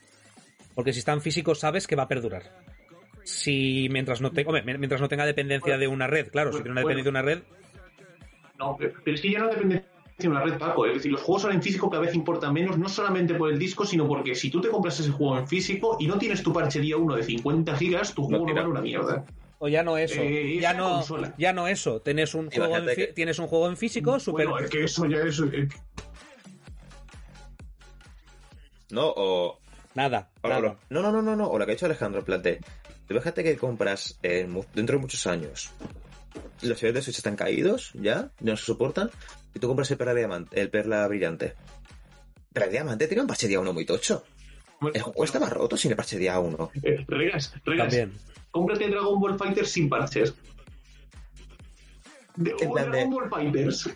Porque 0.75 0.93
si 0.93 0.99
está 0.99 1.13
en 1.13 1.21
físico 1.21 1.55
sabes 1.55 1.87
que 1.87 1.95
va 1.95 2.03
a 2.03 2.07
perdurar. 2.07 2.43
Si 3.23 3.87
mientras 3.89 4.19
no, 4.21 4.31
te- 4.31 4.45
hombre, 4.45 4.63
mientras 4.77 4.99
no 4.99 5.07
tenga 5.07 5.25
dependencia 5.25 5.77
de 5.77 5.87
una 5.87 6.07
red, 6.07 6.27
claro, 6.29 6.51
si 6.51 6.57
tiene 6.57 6.71
una 6.71 6.81
Bueno. 6.81 6.97
dependencia 6.99 7.03
de 7.03 7.09
una 7.09 7.21
red, 7.21 7.43
No, 8.59 8.77
pero 8.77 9.15
es 9.15 9.21
que 9.21 9.31
ya 9.31 9.39
no 9.39 9.47
depende 9.49 9.83
de 10.17 10.27
una 10.27 10.41
red, 10.43 10.57
Paco. 10.57 10.85
Es 10.85 10.93
decir, 10.95 11.11
los 11.11 11.21
juegos 11.21 11.43
ahora 11.43 11.55
en 11.55 11.61
físico 11.63 11.89
cada 11.89 12.01
vez 12.03 12.13
importan 12.15 12.53
menos, 12.53 12.77
no 12.77 12.87
solamente 12.89 13.33
por 13.35 13.51
el 13.51 13.57
disco, 13.59 13.85
sino 13.85 14.07
porque 14.07 14.35
si 14.35 14.49
tú 14.49 14.61
te 14.61 14.69
compras 14.69 14.99
ese 14.99 15.09
juego 15.11 15.37
en 15.37 15.47
físico 15.47 15.97
y 15.99 16.07
no 16.07 16.17
tienes 16.17 16.43
tu 16.43 16.53
parche 16.53 16.79
día 16.79 16.97
1 16.97 17.15
de 17.15 17.23
50 17.23 17.75
gigas, 17.77 18.13
tu 18.13 18.23
juego 18.23 18.39
no, 18.45 18.45
tira. 18.51 18.61
vale 18.61 18.71
una 18.71 18.81
mierda. 18.81 19.25
o 19.59 19.67
ya 19.69 19.81
no 19.81 19.97
eso, 19.97 20.21
Eh, 20.21 20.59
ya 20.59 20.73
no, 20.73 20.95
consola. 20.95 21.33
ya 21.37 21.53
no 21.53 21.67
eso. 21.69 22.01
Tienes 22.01 22.35
un 22.35 22.51
juego, 22.51 22.77
en, 22.77 22.95
que- 22.95 23.07
tienes 23.07 23.39
un 23.39 23.47
juego 23.47 23.69
en 23.69 23.77
físico, 23.77 24.19
super, 24.19 24.47
Bueno, 24.47 24.65
es 24.65 24.69
que 24.69 24.83
eso 24.83 25.05
ya 25.05 25.17
es... 25.19 25.39
eh, 25.39 25.67
¿No? 28.91 29.07
O, 29.15 29.59
nada, 29.95 30.29
no, 30.89 31.01
no, 31.01 31.11
no, 31.11 31.21
no, 31.21 31.35
no. 31.35 31.47
O 31.49 31.57
lo 31.59 31.65
que 31.65 31.71
ha 31.71 31.75
dicho 31.75 31.85
Alejandro, 31.85 32.23
tú 32.23 33.13
fíjate 33.21 33.43
que 33.43 33.57
compras 33.57 34.17
eh, 34.23 34.47
dentro 34.73 34.95
de 34.97 35.01
muchos 35.01 35.25
años. 35.27 35.71
Los 36.61 36.79
servidores 36.79 36.93
de 36.95 37.01
Switch 37.03 37.17
están 37.17 37.35
caídos, 37.35 37.91
ya, 37.93 38.31
ya 38.39 38.51
no 38.51 38.57
se 38.57 38.65
soportan. 38.65 39.11
Y 39.53 39.59
tú 39.59 39.67
compras 39.67 39.91
el 39.91 39.97
Perla 39.97 40.13
Diamante, 40.15 40.59
el 40.59 40.69
Perla 40.69 41.07
Brillante. 41.07 41.53
Perla 42.51 42.69
Diamante 42.69 43.07
tiene 43.07 43.21
un 43.21 43.27
parche 43.27 43.47
día 43.47 43.59
1 43.59 43.73
muy 43.73 43.85
tocho. 43.85 44.23
bueno, 44.79 44.95
El 44.95 45.01
juego 45.03 45.23
estaba 45.25 45.49
roto 45.49 45.77
sin 45.77 45.91
el 45.91 45.97
parche 45.97 46.17
día 46.17 46.39
1. 46.39 46.71
eh, 46.81 47.05
Regas, 47.07 47.53
Regas, 47.65 47.87
También. 47.89 48.13
cómprate 48.51 48.87
Dragon 48.89 49.19
Ball 49.19 49.37
Fighter 49.37 49.65
sin 49.67 49.89
parches. 49.89 50.33
De, 52.35 52.55
En 52.59 52.69
o 52.69 52.73
plan 52.73 52.91
de- 52.91 52.99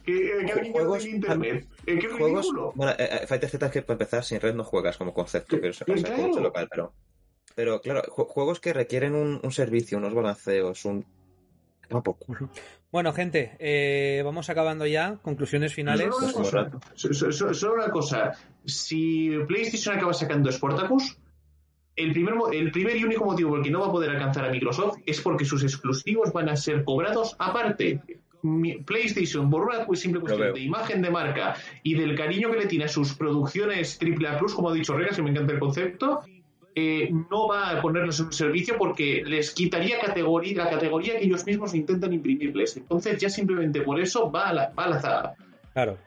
que, 0.06 0.46
que 0.46 0.52
alguien 0.54 0.74
Juegos- 0.74 1.06
en 1.06 1.16
internet. 1.16 1.68
Eh, 1.86 1.98
qué 2.00 2.08
Juegos. 2.08 2.42
ridículo. 2.46 2.72
Bueno, 2.76 2.92
eh, 2.94 3.10
eh, 3.24 3.28
Fighter 3.28 3.50
Z 3.50 3.66
es 3.66 3.72
que 3.72 3.82
para 3.82 3.94
empezar 3.96 4.24
sin 4.24 4.40
red 4.40 4.54
no 4.54 4.64
juegas 4.64 4.96
como 4.98 5.14
concepto, 5.14 5.60
que 5.60 5.74
se 5.74 5.86
pasa 5.86 6.02
Claro. 6.04 6.16
con 6.22 6.26
mucho 6.30 6.42
local, 6.42 6.68
pero. 6.70 6.94
Pero 7.56 7.82
claro, 7.82 8.04
ju- 8.04 8.28
juegos 8.28 8.60
que 8.60 8.74
requieren 8.74 9.16
un, 9.16 9.40
un 9.42 9.52
servicio, 9.52 9.98
unos 9.98 10.14
balanceos, 10.14 10.86
un. 10.86 11.04
Por 11.90 12.18
culo. 12.18 12.50
Bueno, 12.92 13.14
gente, 13.14 13.56
eh, 13.60 14.22
vamos 14.24 14.50
acabando 14.50 14.86
ya. 14.86 15.18
Conclusiones 15.22 15.74
finales. 15.74 16.06
Solo 16.14 16.18
una, 16.18 16.70
Pues 16.92 17.20
cosa, 17.20 17.54
solo 17.54 17.74
una 17.76 17.90
cosa. 17.90 18.34
Si 18.66 19.32
PlayStation 19.48 19.96
acaba 19.96 20.14
sacando 20.14 20.52
Sportacus, 20.52 21.18
el 21.96 22.12
primer, 22.12 22.36
el 22.54 22.72
primer 22.72 22.98
y 22.98 23.04
único 23.06 23.26
motivo 23.26 23.50
por 23.52 23.60
el 23.60 23.64
que 23.66 23.72
no 23.72 23.80
va 23.80 23.88
a 23.88 23.92
poder 23.92 24.10
alcanzar 24.12 24.46
a 24.46 24.52
Microsoft 24.52 24.98
es 25.06 25.20
porque 25.22 25.46
sus 25.46 25.64
exclusivos 25.64 26.32
van 26.34 26.50
a 26.50 26.56
ser 26.58 26.84
cobrados 26.84 27.36
aparte. 27.40 28.02
PlayStation, 28.86 29.50
por 29.50 29.64
una 29.64 29.86
simple 29.96 30.22
cuestión 30.22 30.54
de 30.54 30.60
imagen 30.62 31.02
de 31.02 31.10
marca 31.10 31.56
y 31.84 31.96
del 31.96 32.16
cariño 32.16 32.52
que 32.52 32.58
le 32.58 32.66
tiene 32.68 32.86
a 32.86 32.88
sus 32.88 33.14
producciones 33.14 34.00
AAA 34.02 34.38
Plus, 34.38 34.54
como 34.54 34.70
ha 34.70 34.74
dicho 34.74 34.94
Regas, 34.94 35.16
que 35.16 35.22
me 35.22 35.32
encanta 35.32 35.54
el 35.54 35.60
concepto, 35.60 36.22
eh, 36.76 37.10
no 37.32 37.48
va 37.48 37.72
a 37.72 37.82
ponerlos 37.82 38.20
en 38.20 38.28
un 38.28 38.34
servicio 38.34 38.76
porque 38.78 39.24
les 39.26 39.52
quitaría 39.52 40.00
categoría, 40.00 40.64
la 40.66 40.70
categoría 40.70 41.18
que 41.18 41.26
ellos 41.26 41.44
mismos 41.46 41.74
intentan 41.74 42.14
imprimirles. 42.14 42.78
Entonces, 42.78 43.20
ya 43.20 43.30
simplemente 43.30 43.82
por 43.82 44.00
eso 44.00 44.32
va 44.32 44.50
a 44.50 44.54
la, 44.54 44.70
va 44.78 44.84
a 44.86 44.90
la 44.90 45.02
zaga. 45.02 45.36
Claro, 45.74 45.98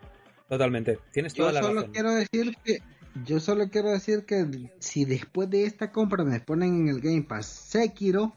totalmente. 0.48 0.98
Tienes 1.12 1.34
Yo 1.34 1.42
toda 1.42 1.54
la 1.54 1.62
solo 1.62 1.74
razón. 1.80 1.92
quiero 1.92 2.14
decir 2.14 2.56
que 2.64 2.78
yo 3.24 3.40
solo 3.40 3.68
quiero 3.68 3.90
decir 3.90 4.24
que 4.24 4.46
si 4.78 5.04
después 5.04 5.50
de 5.50 5.64
esta 5.64 5.90
compra 5.90 6.24
me 6.24 6.38
ponen 6.38 6.82
en 6.82 6.88
el 6.88 7.00
Game 7.00 7.22
Pass 7.22 7.46
Sekiro, 7.46 8.32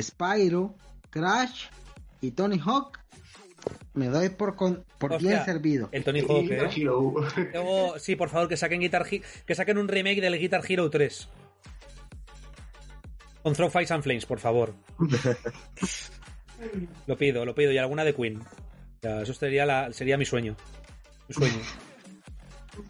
Spyro, 0.00 0.74
Crash 1.10 1.66
y 2.20 2.32
Tony 2.32 2.58
Hawk, 2.58 2.98
me 3.94 4.06
doy 4.06 4.30
por 4.30 4.56
con, 4.56 4.84
por 4.98 5.14
Hostia, 5.14 5.30
bien 5.30 5.44
servido. 5.44 5.88
El 5.92 6.04
Tony 6.04 6.20
Hawk, 6.20 6.50
¿eh? 6.50 6.68
Hero. 6.74 7.14
Luego, 7.52 7.98
sí, 7.98 8.16
por 8.16 8.28
favor, 8.28 8.48
que 8.48 8.56
saquen 8.56 8.80
Guitar 8.80 9.06
que 9.08 9.54
saquen 9.54 9.78
un 9.78 9.88
remake 9.88 10.20
del 10.20 10.38
Guitar 10.38 10.62
Hero 10.68 10.90
3. 10.90 11.28
Con 13.42 13.54
Throw 13.54 13.70
Fights 13.70 13.90
and 13.90 14.02
Flames, 14.02 14.26
por 14.26 14.38
favor. 14.38 14.74
lo 17.06 17.16
pido, 17.16 17.44
lo 17.44 17.54
pido. 17.54 17.72
Y 17.72 17.78
alguna 17.78 18.04
de 18.04 18.14
Queen. 18.14 18.40
Ya, 19.02 19.22
eso 19.22 19.32
sería, 19.32 19.64
la, 19.64 19.92
sería 19.92 20.18
mi 20.18 20.26
sueño. 20.26 20.56
Mi 21.28 21.34
sueño. 21.34 21.54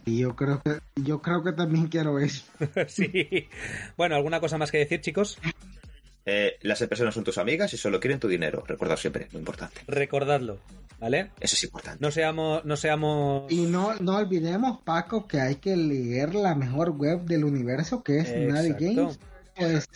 Y 0.05 0.19
yo 0.19 0.37
creo 0.37 0.63
que 0.63 0.79
yo 1.03 1.21
creo 1.21 1.43
que 1.43 1.53
también 1.53 1.89
quiero 1.89 2.21
eso. 2.21 2.45
sí. 2.87 3.49
Bueno, 3.97 4.15
¿alguna 4.15 4.39
cosa 4.39 4.59
más 4.59 4.71
que 4.71 4.79
decir, 4.79 5.01
chicos? 5.01 5.39
Eh, 6.27 6.59
las 6.63 6.81
empresas 6.83 7.07
no 7.07 7.13
son 7.13 7.25
tus 7.25 7.39
amigas 7.39 7.73
y 7.73 7.77
solo 7.77 7.99
quieren 7.99 8.21
tu 8.21 8.29
dinero. 8.29 8.63
Recuerda 8.67 8.97
siempre, 8.97 9.29
muy 9.33 9.41
importante. 9.41 9.81
Recordadlo, 9.87 10.59
¿vale? 10.99 11.31
Eso 11.41 11.57
es 11.57 11.65
importante. 11.65 11.99
No 12.01 12.11
seamos, 12.11 12.65
no 12.65 12.77
seamos. 12.77 13.51
Y 13.51 13.63
no 13.63 13.95
no 14.01 14.17
olvidemos 14.17 14.81
Paco 14.83 15.27
que 15.27 15.41
hay 15.41 15.57
que 15.57 15.77
leer 15.77 16.35
la 16.35 16.55
mejor 16.55 16.91
web 16.91 17.23
del 17.23 17.45
universo 17.45 18.03
que 18.03 18.19
es 18.19 18.29
Exacto. 18.29 18.85
Games. 18.85 19.19
Pues 19.57 19.89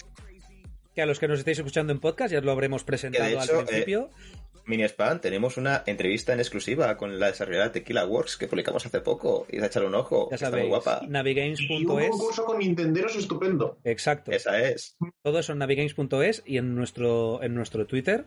Que 0.94 1.02
a 1.02 1.06
los 1.06 1.18
que 1.18 1.28
nos 1.28 1.38
estáis 1.38 1.58
escuchando 1.58 1.92
en 1.92 2.00
podcast 2.00 2.32
ya 2.32 2.38
os 2.38 2.44
lo 2.44 2.52
habremos 2.52 2.84
presentado 2.84 3.28
hecho, 3.28 3.60
al 3.60 3.66
principio. 3.66 4.10
Mini 4.66 4.84
Spam, 4.84 5.20
tenemos 5.20 5.56
una 5.56 5.82
entrevista 5.86 6.32
en 6.32 6.40
exclusiva 6.40 6.96
con 6.96 7.18
la 7.18 7.26
desarrolladora 7.26 7.72
Tequila 7.72 8.06
Works 8.06 8.36
que 8.36 8.48
publicamos 8.48 8.86
hace 8.86 9.00
poco. 9.00 9.46
Y 9.50 9.60
a 9.60 9.66
echarle 9.66 9.88
un 9.88 9.94
ojo. 9.94 10.28
ya 10.30 10.38
que 10.38 10.44
está 10.44 10.56
muy 10.56 10.68
guapa. 10.68 11.00
Y 11.02 11.06
un 11.06 11.12
navigames.es. 11.12 12.10
concurso 12.10 12.44
con 12.44 12.58
Nintenderos 12.58 13.16
estupendo. 13.16 13.78
Exacto. 13.84 14.32
Esa 14.32 14.60
es. 14.60 14.96
Todo 15.22 15.38
eso 15.38 15.52
en 15.52 15.58
navigames.es 15.58 16.42
y 16.46 16.56
en 16.56 16.74
nuestro, 16.74 17.42
en 17.42 17.54
nuestro 17.54 17.86
Twitter, 17.86 18.26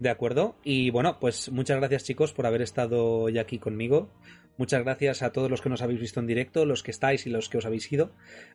¿de 0.00 0.10
acuerdo? 0.10 0.56
Y 0.64 0.90
bueno, 0.90 1.18
pues 1.20 1.50
muchas 1.50 1.76
gracias 1.78 2.04
chicos 2.04 2.32
por 2.32 2.46
haber 2.46 2.62
estado 2.62 3.28
ya 3.28 3.42
aquí 3.42 3.58
conmigo. 3.58 4.10
Muchas 4.58 4.82
gracias 4.82 5.22
a 5.22 5.32
todos 5.32 5.50
los 5.50 5.60
que 5.60 5.68
nos 5.68 5.82
habéis 5.82 6.00
visto 6.00 6.18
en 6.18 6.26
directo, 6.26 6.64
los 6.64 6.82
que 6.82 6.90
estáis 6.90 7.26
y 7.26 7.30
los 7.30 7.48
que 7.48 7.58
os 7.58 7.66
habéis 7.66 7.92
ido. 7.92 8.12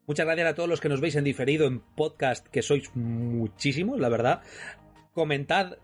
Muchas 0.08 0.26
gracias 0.26 0.48
a 0.48 0.56
todos 0.56 0.68
los 0.68 0.82
que 0.82 0.90
nos 0.90 1.00
veis 1.00 1.16
en 1.16 1.24
diferido 1.24 1.68
en 1.68 1.80
podcast, 1.80 2.48
que 2.48 2.64
sois 2.64 2.90
muchísimos, 2.96 4.00
la 4.00 4.10
verdad. 4.10 4.42
Comentad 5.14 5.78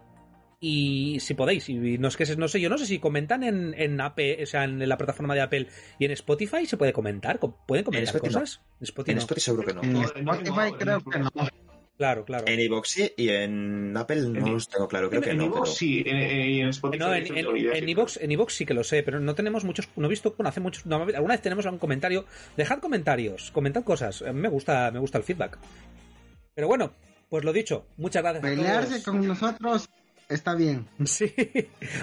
y 0.60 1.20
si 1.20 1.34
podéis, 1.36 1.70
y 1.70 1.98
no 2.00 2.08
es 2.08 2.18
que 2.18 2.26
no 2.36 2.48
sé, 2.48 2.60
yo 2.60 2.70
no 2.70 2.78
sé 2.78 2.86
si 2.88 3.00
comentan 3.00 3.44
en, 3.44 3.76
en 3.78 4.02
Apple, 4.02 4.40
o 4.42 4.46
sea, 4.46 4.64
en 4.64 4.88
la 4.90 4.98
plataforma 4.98 5.36
de 5.36 5.42
Apple 5.42 5.68
y 6.00 6.06
en 6.06 6.12
Spotify 6.12 6.66
se 6.66 6.78
puede 6.78 6.94
comentar, 6.94 7.38
Co- 7.40 7.56
pueden 7.68 7.86
comentar 7.86 8.16
Spotify 8.16 8.34
no. 8.34 8.40
cosas. 8.42 8.62
En 8.80 8.84
Spotify 8.84 9.12
En 9.12 9.16
no. 9.18 9.22
Spotify 9.22 9.42
seguro 9.46 9.68
que 9.68 9.74
no. 9.74 9.84
en 9.84 9.96
Spotify 9.98 10.72
no, 10.72 10.78
creo 10.78 11.02
que 11.04 11.20
no. 11.20 11.30
Claro, 11.98 12.26
claro. 12.26 12.46
En 12.48 12.60
iVoox 12.60 12.88
sí 12.90 13.12
y 13.18 13.30
en 13.30 13.98
Apple 13.98 14.22
no 14.30 14.46
En- 14.48 14.54
los 14.54 14.68
tengo 14.70 14.88
claro. 14.88 15.10
Creo 15.10 15.22
que 15.22 15.32
en 15.32 15.38
no. 15.38 15.46
iVoox 15.46 15.62
pero- 15.62 15.76
sí, 15.76 16.04
en, 16.06 16.16
en- 16.18 16.62
en 16.62 16.70
Spotify 16.70 17.04
No, 17.04 17.14
en, 17.16 17.24
ni 17.24 17.30
idea, 17.30 17.74
en 17.74 18.48
sí. 18.50 18.66
que 18.68 18.74
lo 18.76 18.84
sé, 18.84 19.02
pero 19.04 19.20
no 19.20 19.34
tenemos 19.36 19.64
muchos, 19.64 19.90
no 19.96 20.06
he 20.06 20.10
visto, 20.10 20.34
bueno, 20.38 20.50
hace 20.50 20.60
muchos, 20.60 20.86
no, 20.86 20.98
alguna 21.04 21.34
vez 21.34 21.42
tenemos 21.42 21.66
algún 21.66 21.80
comentario. 21.80 22.26
Dejad 22.56 22.80
comentarios, 22.80 23.50
comentad 23.52 23.84
cosas, 23.84 24.22
a 24.22 24.32
mí 24.32 24.40
me 24.42 24.50
gusta, 24.50 24.92
me 24.92 25.00
gusta 25.00 25.18
el 25.18 25.24
feedback. 25.24 25.58
Pero 26.54 26.68
bueno, 26.68 26.94
pues 27.30 27.44
lo 27.44 27.52
dicho, 27.52 27.88
muchas 27.98 28.22
gracias 28.22 28.44
a 28.44 28.48
Pelearse 28.48 28.90
todos. 29.00 29.04
con 29.04 29.28
nosotros 29.28 29.90
está 30.30 30.56
bien. 30.56 30.88
Sí, 31.06 31.34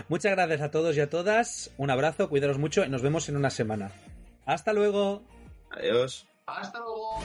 muchas 0.09 0.33
gracias 0.33 0.61
a 0.61 0.71
todos 0.71 0.97
y 0.97 1.01
a 1.01 1.11
todas, 1.11 1.71
un 1.77 1.91
abrazo, 1.91 2.29
cuidaros 2.29 2.59
mucho 2.59 2.85
y 2.85 2.89
nos 2.89 3.03
vemos 3.03 3.29
en 3.29 3.37
una 3.37 3.51
semana. 3.51 3.93
Hasta 4.47 4.73
luego. 4.73 5.23
Adiós. 5.71 6.27
Hasta 6.47 6.79
luego. 6.79 7.21